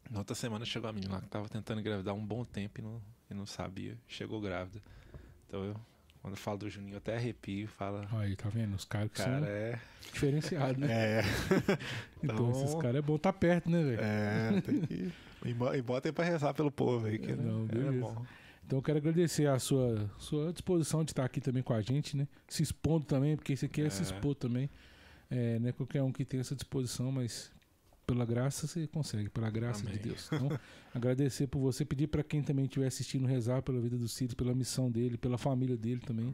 Na 0.09 0.19
outra 0.19 0.35
semana 0.35 0.65
chegou 0.65 0.89
a 0.89 0.93
menina 0.93 1.15
lá 1.15 1.21
que 1.21 1.27
tava 1.27 1.47
tentando 1.49 1.79
engravidar 1.81 2.13
um 2.15 2.25
bom 2.25 2.43
tempo 2.45 2.79
e 2.79 2.83
não, 2.83 3.01
e 3.29 3.33
não 3.33 3.45
sabia. 3.45 3.97
Chegou 4.07 4.39
grávida. 4.41 4.81
Então 5.47 5.63
eu, 5.65 5.75
quando 6.21 6.33
eu 6.33 6.37
falo 6.37 6.57
do 6.59 6.69
Juninho, 6.69 6.93
eu 6.93 6.97
até 6.97 7.15
arrepio. 7.15 7.67
Fala, 7.67 8.07
Aí, 8.13 8.35
tá 8.35 8.49
vendo? 8.49 8.75
Os 8.75 8.85
caras 8.85 9.09
que 9.11 9.17
cara, 9.17 9.39
são 9.39 9.47
é. 9.47 9.81
diferenciados, 10.13 10.77
né? 10.77 10.87
É. 11.19 11.21
Então, 12.23 12.49
então- 12.49 12.51
esses 12.63 12.75
caras 12.75 12.95
é 12.95 13.01
bom 13.01 13.15
estar 13.15 13.33
perto, 13.33 13.69
né, 13.69 13.83
velho? 13.83 14.01
É, 14.01 14.61
tem 14.61 14.81
que. 14.81 15.11
E 15.45 15.53
bo- 15.53 15.73
e 15.73 15.81
botem 15.81 16.11
pra 16.11 16.25
rezar 16.25 16.53
pelo 16.53 16.71
povo 16.71 17.05
aí, 17.05 17.19
que 17.19 17.31
É, 17.31 17.35
não, 17.35 17.63
é 17.65 17.67
beleza. 17.67 17.99
bom. 17.99 18.25
Então 18.65 18.79
eu 18.79 18.83
quero 18.83 18.97
agradecer 18.97 19.47
a 19.47 19.59
sua, 19.59 20.09
sua 20.17 20.51
disposição 20.51 21.03
de 21.03 21.11
estar 21.11 21.23
aqui 21.23 21.39
também 21.39 21.61
com 21.63 21.73
a 21.73 21.81
gente, 21.81 22.17
né? 22.17 22.27
Se 22.47 22.63
expondo 22.63 23.05
também, 23.05 23.35
porque 23.37 23.53
isso 23.53 23.63
aqui 23.65 23.81
é, 23.81 23.89
se 23.89 23.99
É. 24.01 24.05
expor 24.05 24.35
também. 24.35 24.69
É, 25.29 25.59
não 25.59 25.69
é 25.69 25.71
qualquer 25.71 26.01
um 26.03 26.11
que 26.11 26.25
tem 26.25 26.39
essa 26.39 26.55
disposição, 26.55 27.11
mas 27.11 27.51
pela 28.07 28.25
graça 28.25 28.65
você 28.65 28.87
consegue, 28.87 29.29
pela 29.29 29.49
graça 29.49 29.81
Amém. 29.81 29.97
de 29.97 29.99
Deus. 29.99 30.29
Então, 30.31 30.49
agradecer 30.95 31.45
por 31.47 31.59
você, 31.59 31.83
pedir 31.83 32.07
para 32.07 32.23
quem 32.23 32.41
também 32.41 32.63
estiver 32.63 32.87
assistindo 32.87 33.27
rezar 33.27 33.61
pela 33.61 33.81
vida 33.81 33.97
do 33.97 34.07
Ciro, 34.07 34.33
pela 34.33 34.55
missão 34.55 34.89
dele, 34.89 35.17
pela 35.17 35.37
família 35.37 35.75
dele 35.75 35.99
também, 35.99 36.33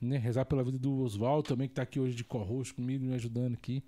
né? 0.00 0.16
Rezar 0.16 0.44
pela 0.44 0.62
vida 0.62 0.78
do 0.78 1.00
Oswaldo 1.00 1.48
também, 1.48 1.66
que 1.66 1.72
está 1.72 1.82
aqui 1.82 1.98
hoje 1.98 2.14
de 2.14 2.22
corroxo 2.22 2.72
comigo, 2.76 3.04
me 3.04 3.14
ajudando 3.14 3.54
aqui. 3.54 3.82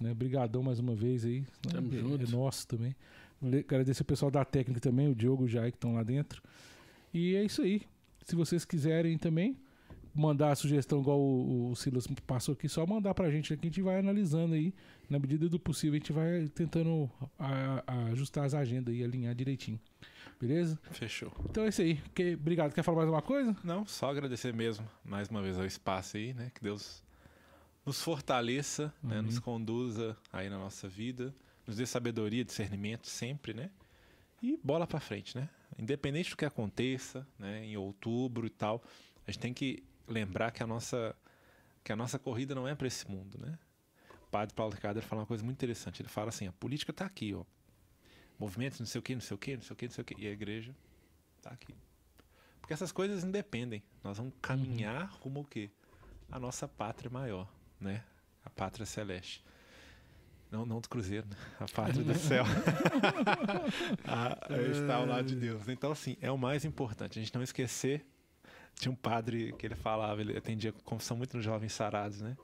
Né? 0.00 0.10
Obrigadão 0.10 0.64
mais 0.64 0.80
uma 0.80 0.96
vez 0.96 1.24
aí. 1.24 1.46
Tamo 1.62 1.94
é, 1.94 1.98
junto. 1.98 2.24
é 2.24 2.26
nosso 2.26 2.66
também. 2.66 2.96
Agradecer 3.40 4.02
o 4.02 4.06
pessoal 4.06 4.30
da 4.30 4.44
técnica 4.44 4.80
também, 4.80 5.08
o 5.08 5.14
Diogo 5.14 5.44
e 5.44 5.46
o 5.46 5.48
Jai 5.48 5.70
que 5.70 5.76
estão 5.76 5.94
lá 5.94 6.02
dentro. 6.02 6.42
E 7.12 7.36
é 7.36 7.44
isso 7.44 7.62
aí. 7.62 7.82
Se 8.26 8.34
vocês 8.34 8.64
quiserem 8.64 9.16
também 9.16 9.56
mandar 10.14 10.52
a 10.52 10.54
sugestão 10.54 11.00
igual 11.00 11.18
o, 11.20 11.70
o 11.70 11.76
Silas 11.76 12.06
passou 12.26 12.52
aqui, 12.52 12.68
só 12.68 12.86
mandar 12.86 13.14
pra 13.14 13.30
gente 13.30 13.52
aqui, 13.52 13.66
a 13.66 13.70
gente 13.70 13.82
vai 13.82 13.98
analisando 13.98 14.54
aí. 14.54 14.72
Na 15.10 15.18
medida 15.18 15.48
do 15.48 15.58
possível, 15.58 15.94
a 15.94 15.98
gente 15.98 16.12
vai 16.12 16.48
tentando 16.48 17.10
a- 17.38 17.82
a- 17.86 18.04
ajustar 18.12 18.44
as 18.44 18.54
agendas 18.54 18.94
e 18.94 19.02
alinhar 19.04 19.34
direitinho. 19.34 19.78
Beleza? 20.40 20.78
Fechou. 20.90 21.32
Então 21.48 21.64
é 21.64 21.68
isso 21.68 21.80
aí. 21.82 22.00
Que- 22.14 22.34
obrigado. 22.34 22.72
Quer 22.72 22.82
falar 22.82 22.98
mais 22.98 23.08
uma 23.08 23.22
coisa? 23.22 23.56
Não, 23.64 23.86
só 23.86 24.10
agradecer 24.10 24.52
mesmo, 24.54 24.86
mais 25.04 25.28
uma 25.28 25.42
vez, 25.42 25.58
ao 25.58 25.64
espaço 25.66 26.16
aí, 26.16 26.32
né? 26.34 26.50
Que 26.54 26.62
Deus 26.62 27.02
nos 27.84 28.00
fortaleça, 28.02 28.86
né? 29.02 29.18
Amém. 29.18 29.22
Nos 29.26 29.38
conduza 29.38 30.16
aí 30.32 30.48
na 30.48 30.58
nossa 30.58 30.88
vida, 30.88 31.34
nos 31.66 31.76
dê 31.76 31.86
sabedoria, 31.86 32.44
discernimento 32.44 33.06
sempre, 33.06 33.52
né? 33.54 33.70
E 34.42 34.58
bola 34.62 34.86
pra 34.86 35.00
frente, 35.00 35.36
né? 35.36 35.48
Independente 35.78 36.30
do 36.30 36.36
que 36.36 36.44
aconteça, 36.44 37.26
né? 37.38 37.64
Em 37.64 37.76
outubro 37.76 38.46
e 38.46 38.50
tal, 38.50 38.82
a 39.26 39.30
gente 39.30 39.40
tem 39.40 39.52
que 39.54 39.82
lembrar 40.06 40.50
que 40.50 40.62
a 40.62 40.66
nossa 40.66 41.14
que 41.82 41.92
a 41.92 41.96
nossa 41.96 42.18
corrida 42.18 42.54
não 42.54 42.66
é 42.66 42.74
para 42.74 42.86
esse 42.86 43.08
mundo, 43.10 43.38
né? 43.38 43.58
O 44.22 44.26
padre 44.30 44.54
Paulo 44.54 44.72
Ricardo 44.72 45.00
fala 45.02 45.20
uma 45.20 45.26
coisa 45.26 45.44
muito 45.44 45.56
interessante. 45.58 46.00
Ele 46.00 46.08
fala 46.08 46.30
assim: 46.30 46.46
a 46.46 46.52
política 46.52 46.92
tá 46.92 47.04
aqui, 47.04 47.34
ó. 47.34 47.44
Movimentos, 48.38 48.80
não 48.80 48.86
sei 48.86 48.98
o 48.98 49.02
quê, 49.02 49.14
não 49.14 49.20
sei 49.20 49.34
o 49.34 49.38
quê, 49.38 49.54
não 49.56 49.62
sei 49.62 49.72
o 49.72 49.76
quê, 49.76 49.86
não 49.86 49.92
sei 49.92 50.02
o 50.02 50.04
quê. 50.04 50.14
E 50.18 50.26
a 50.26 50.30
igreja 50.30 50.74
tá 51.40 51.50
aqui. 51.50 51.74
Porque 52.60 52.72
essas 52.72 52.90
coisas 52.90 53.22
independem. 53.22 53.82
Nós 54.02 54.16
vamos 54.16 54.32
caminhar 54.40 55.10
rumo 55.20 55.40
ao 55.40 55.44
quê? 55.44 55.70
A 56.32 56.38
nossa 56.38 56.66
pátria 56.66 57.10
maior, 57.10 57.46
né? 57.78 58.02
A 58.42 58.50
pátria 58.50 58.86
celeste. 58.86 59.44
Não, 60.50 60.64
não 60.64 60.80
do 60.80 60.88
cruzeiro, 60.88 61.26
né? 61.28 61.36
A 61.60 61.66
pátria 61.68 62.02
do 62.02 62.14
céu. 62.18 62.44
a, 64.08 64.38
está 64.70 64.94
ao 64.96 65.04
lado 65.06 65.26
de 65.26 65.36
Deus. 65.36 65.68
Então, 65.68 65.92
assim, 65.92 66.16
é 66.20 66.30
o 66.30 66.38
mais 66.38 66.64
importante. 66.64 67.18
A 67.18 67.22
gente 67.22 67.34
não 67.34 67.42
esquecer. 67.42 68.06
Tinha 68.78 68.90
um 68.92 68.96
padre 68.96 69.52
que 69.58 69.66
ele 69.66 69.74
falava, 69.74 70.20
ele 70.20 70.36
atendia 70.36 70.72
confissão 70.84 71.16
muito 71.16 71.36
nos 71.36 71.44
jovens 71.44 71.72
sarados, 71.72 72.20
né? 72.20 72.36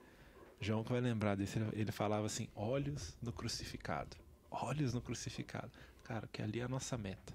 João 0.59 0.83
que 0.83 0.91
vai 0.91 1.01
lembrar 1.01 1.35
desse, 1.35 1.57
ele- 1.59 1.69
ele 1.73 1.91
falava 1.91 2.25
assim: 2.25 2.47
olhos 2.55 3.17
no 3.21 3.31
crucificado. 3.31 4.15
Olhos 4.49 4.93
no 4.93 5.01
crucificado. 5.01 5.71
Cara, 6.03 6.27
que 6.31 6.41
ali 6.41 6.59
é 6.59 6.63
a 6.63 6.67
nossa 6.67 6.97
meta. 6.97 7.33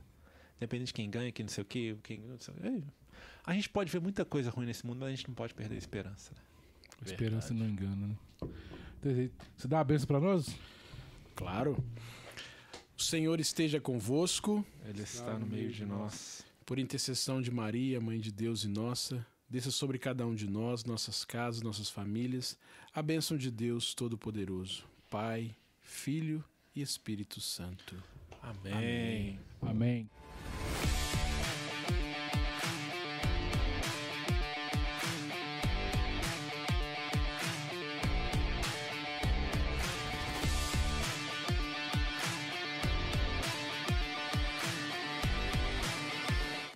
Independente 0.57 0.89
de 0.89 0.95
quem 0.95 1.11
ganha, 1.11 1.31
quem 1.33 1.45
não 1.45 1.51
sei 1.53 1.63
o 1.63 1.65
quê, 1.65 1.97
quem 2.03 2.21
não 2.21 2.39
sei 2.39 2.55
o 2.55 2.57
quê. 2.59 2.83
A 3.45 3.53
gente 3.53 3.69
pode 3.69 3.91
ver 3.91 4.01
muita 4.01 4.25
coisa 4.25 4.51
ruim 4.51 4.67
nesse 4.67 4.87
mundo, 4.87 4.99
mas 5.01 5.09
a 5.09 5.11
gente 5.11 5.29
não 5.29 5.35
pode 5.35 5.55
perder 5.55 5.75
a 5.75 5.79
esperança. 5.79 6.33
Né? 6.35 6.41
A 7.03 7.05
esperança 7.05 7.53
não 7.55 7.67
engana, 7.67 8.07
né? 8.09 8.51
Você 9.57 9.69
dá 9.69 9.81
a 9.81 9.85
benção 9.85 10.07
pra 10.07 10.19
nós? 10.21 10.57
Claro. 11.35 11.77
O 12.99 13.03
Senhor 13.03 13.39
esteja 13.41 13.81
convosco, 13.81 14.65
Ele 14.85 15.03
está 15.03 15.39
no 15.39 15.47
meio 15.47 15.71
de 15.71 15.85
nós. 15.85 16.46
Por 16.67 16.81
intercessão 16.81 17.41
de 17.41 17.51
Maria, 17.51 18.01
Mãe 18.01 18.19
de 18.19 18.33
Deus 18.33 18.65
e 18.65 18.69
nossa, 18.69 19.25
desça 19.49 19.71
sobre 19.71 19.99
cada 19.99 20.27
um 20.27 20.35
de 20.35 20.51
nós, 20.51 20.85
nossas 20.85 21.25
casas, 21.25 21.63
nossas 21.63 21.89
famílias, 21.89 22.59
a 22.93 23.01
bênção 23.01 23.39
de 23.39 23.53
Deus 23.53 23.95
Todo-Poderoso, 23.95 24.85
Pai, 25.09 25.55
Filho 25.81 26.45
e 26.75 26.83
Espírito 26.83 27.41
Santo. 27.41 28.03
Amém. 28.43 29.39
Amém. 29.63 30.11